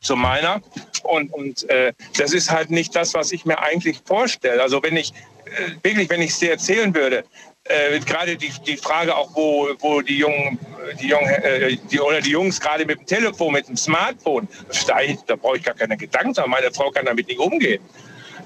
zu 0.00 0.16
meiner. 0.16 0.62
Und, 1.02 1.32
und 1.32 1.68
äh, 1.68 1.92
das 2.18 2.32
ist 2.32 2.50
halt 2.50 2.70
nicht 2.70 2.96
das, 2.96 3.14
was 3.14 3.32
ich 3.32 3.44
mir 3.44 3.58
eigentlich 3.60 4.00
vorstelle. 4.04 4.62
Also 4.62 4.82
wenn 4.82 4.96
ich, 4.96 5.12
äh, 5.44 5.72
wirklich, 5.82 6.08
wenn 6.08 6.22
ich 6.22 6.30
es 6.30 6.38
dir 6.38 6.52
erzählen 6.52 6.94
würde, 6.94 7.24
äh, 7.64 7.98
gerade 8.00 8.36
die, 8.36 8.50
die 8.66 8.76
Frage 8.76 9.14
auch, 9.14 9.34
wo, 9.34 9.68
wo 9.80 10.00
die 10.00 10.18
Jungen, 10.18 10.58
die 11.00 11.08
Jungen 11.08 11.28
äh, 11.28 11.76
die, 11.90 12.00
oder 12.00 12.20
die 12.20 12.30
Jungs 12.30 12.60
gerade 12.60 12.84
mit 12.84 13.00
dem 13.00 13.06
Telefon, 13.06 13.52
mit 13.52 13.68
dem 13.68 13.76
Smartphone, 13.76 14.48
da, 14.86 14.98
da 15.26 15.36
brauche 15.36 15.58
ich 15.58 15.62
gar 15.62 15.74
keine 15.74 15.96
Gedanken. 15.96 16.42
Meine 16.48 16.70
Frau 16.72 16.90
kann 16.90 17.06
damit 17.06 17.28
nicht 17.28 17.40
umgehen. 17.40 17.82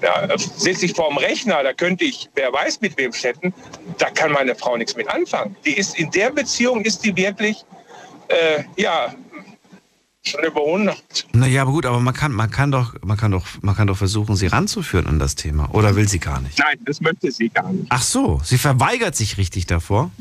Ja, 0.01 0.37
sitze 0.37 0.85
ich 0.85 0.93
vor 0.93 1.09
dem 1.09 1.17
Rechner, 1.17 1.61
da 1.63 1.73
könnte 1.73 2.05
ich, 2.05 2.29
wer 2.35 2.53
weiß 2.53 2.81
mit 2.81 2.97
wem 2.97 3.11
chatten, 3.11 3.53
da 3.97 4.09
kann 4.09 4.31
meine 4.31 4.55
Frau 4.55 4.77
nichts 4.77 4.95
mit 4.95 5.09
anfangen. 5.09 5.55
Die 5.65 5.77
ist 5.77 5.97
in 5.97 6.09
der 6.11 6.31
Beziehung 6.31 6.81
ist 6.81 7.03
die 7.03 7.15
wirklich, 7.15 7.65
äh, 8.29 8.63
ja, 8.77 9.13
schon 10.23 10.43
über 10.43 10.61
100. 10.65 11.27
Naja, 11.33 11.63
aber 11.63 11.71
gut, 11.71 11.85
aber 11.85 11.99
man 11.99 12.13
kann, 12.13 12.31
man, 12.31 12.49
kann 12.49 12.71
doch, 12.71 12.95
man, 13.03 13.17
kann 13.17 13.31
doch, 13.31 13.45
man 13.61 13.75
kann 13.75 13.87
doch 13.87 13.97
versuchen, 13.97 14.35
sie 14.35 14.47
ranzuführen 14.47 15.07
an 15.07 15.19
das 15.19 15.35
Thema. 15.35 15.73
Oder 15.73 15.95
will 15.95 16.07
sie 16.07 16.19
gar 16.19 16.39
nicht? 16.41 16.59
Nein, 16.59 16.77
das 16.85 17.01
möchte 17.01 17.31
sie 17.31 17.49
gar 17.49 17.71
nicht. 17.71 17.87
Ach 17.89 18.03
so, 18.03 18.39
sie 18.43 18.57
verweigert 18.57 19.15
sich 19.15 19.37
richtig 19.37 19.65
davor? 19.65 20.11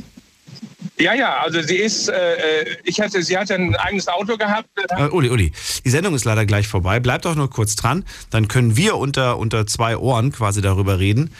Ja, 0.98 1.14
ja, 1.14 1.38
also 1.38 1.62
sie 1.62 1.76
ist, 1.76 2.08
äh, 2.08 2.76
ich 2.84 3.00
hatte, 3.00 3.22
sie 3.22 3.38
hatte 3.38 3.54
ein 3.54 3.76
eigenes 3.76 4.08
Auto 4.08 4.36
gehabt. 4.36 4.68
Äh, 4.96 5.04
Uli, 5.04 5.30
Uli, 5.30 5.52
die 5.84 5.90
Sendung 5.90 6.14
ist 6.14 6.24
leider 6.24 6.44
gleich 6.44 6.66
vorbei. 6.66 6.98
Bleib 6.98 7.22
doch 7.22 7.36
nur 7.36 7.50
kurz 7.50 7.76
dran, 7.76 8.04
dann 8.30 8.48
können 8.48 8.76
wir 8.76 8.96
unter, 8.96 9.38
unter 9.38 9.66
zwei 9.66 9.96
Ohren 9.96 10.32
quasi 10.32 10.60
darüber 10.60 10.98
reden. 10.98 11.30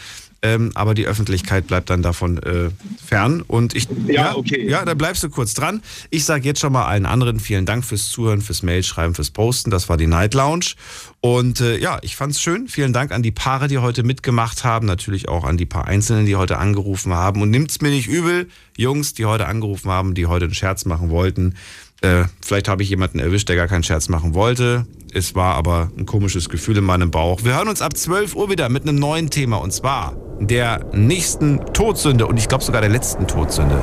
Ähm, 0.41 0.71
aber 0.75 0.93
die 0.93 1.05
Öffentlichkeit 1.05 1.67
bleibt 1.67 1.89
dann 1.89 2.01
davon 2.01 2.37
äh, 2.37 2.69
fern. 3.05 3.41
Und 3.41 3.75
ich, 3.75 3.87
Ja, 4.07 4.35
okay. 4.35 4.69
Ja, 4.69 4.85
da 4.85 4.93
bleibst 4.93 5.23
du 5.23 5.29
kurz 5.29 5.53
dran. 5.53 5.81
Ich 6.09 6.25
sage 6.25 6.45
jetzt 6.45 6.59
schon 6.61 6.71
mal 6.71 6.85
allen 6.85 7.05
anderen 7.05 7.39
vielen 7.39 7.65
Dank 7.65 7.83
fürs 7.83 8.09
Zuhören, 8.09 8.41
fürs 8.41 8.63
Mailschreiben, 8.63 9.15
fürs 9.15 9.31
Posten. 9.31 9.69
Das 9.69 9.89
war 9.89 9.97
die 9.97 10.07
Night 10.07 10.33
Lounge. 10.33 10.75
Und 11.21 11.59
äh, 11.59 11.77
ja, 11.77 11.99
ich 12.01 12.15
fand's 12.15 12.41
schön. 12.41 12.69
Vielen 12.69 12.93
Dank 12.93 13.11
an 13.11 13.21
die 13.21 13.31
Paare, 13.31 13.67
die 13.67 13.79
heute 13.79 14.03
mitgemacht 14.03 14.63
haben. 14.63 14.85
Natürlich 14.85 15.27
auch 15.27 15.43
an 15.43 15.57
die 15.57 15.65
paar 15.65 15.87
Einzelnen, 15.87 16.25
die 16.25 16.37
heute 16.37 16.57
angerufen 16.57 17.13
haben. 17.13 17.41
Und 17.41 17.49
nimmt's 17.49 17.81
mir 17.81 17.89
nicht 17.89 18.07
übel, 18.07 18.47
Jungs, 18.77 19.13
die 19.13 19.25
heute 19.25 19.45
angerufen 19.45 19.91
haben, 19.91 20.13
die 20.13 20.27
heute 20.27 20.45
einen 20.45 20.53
Scherz 20.53 20.85
machen 20.85 21.09
wollten. 21.09 21.55
Äh, 22.01 22.23
vielleicht 22.41 22.67
habe 22.67 22.83
ich 22.83 22.89
jemanden 22.89 23.19
erwischt, 23.19 23.49
der 23.49 23.55
gar 23.55 23.67
keinen 23.67 23.83
Scherz 23.83 24.09
machen 24.09 24.33
wollte. 24.33 24.85
Es 25.13 25.35
war 25.35 25.55
aber 25.55 25.91
ein 25.97 26.05
komisches 26.05 26.49
Gefühl 26.49 26.77
in 26.77 26.83
meinem 26.83 27.11
Bauch. 27.11 27.43
Wir 27.43 27.55
hören 27.55 27.67
uns 27.67 27.81
ab 27.81 27.97
12 27.97 28.35
Uhr 28.35 28.49
wieder 28.49 28.69
mit 28.69 28.83
einem 28.83 28.95
neuen 28.95 29.29
Thema 29.29 29.57
und 29.57 29.71
zwar 29.73 30.15
der 30.39 30.85
nächsten 30.93 31.73
Todsünde 31.73 32.27
und 32.27 32.37
ich 32.37 32.47
glaube 32.47 32.63
sogar 32.63 32.81
der 32.81 32.89
letzten 32.89 33.27
Todsünde. 33.27 33.81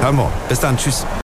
Hören 0.00 0.16
wir. 0.16 0.32
Bis 0.48 0.60
dann. 0.60 0.76
Tschüss. 0.76 1.06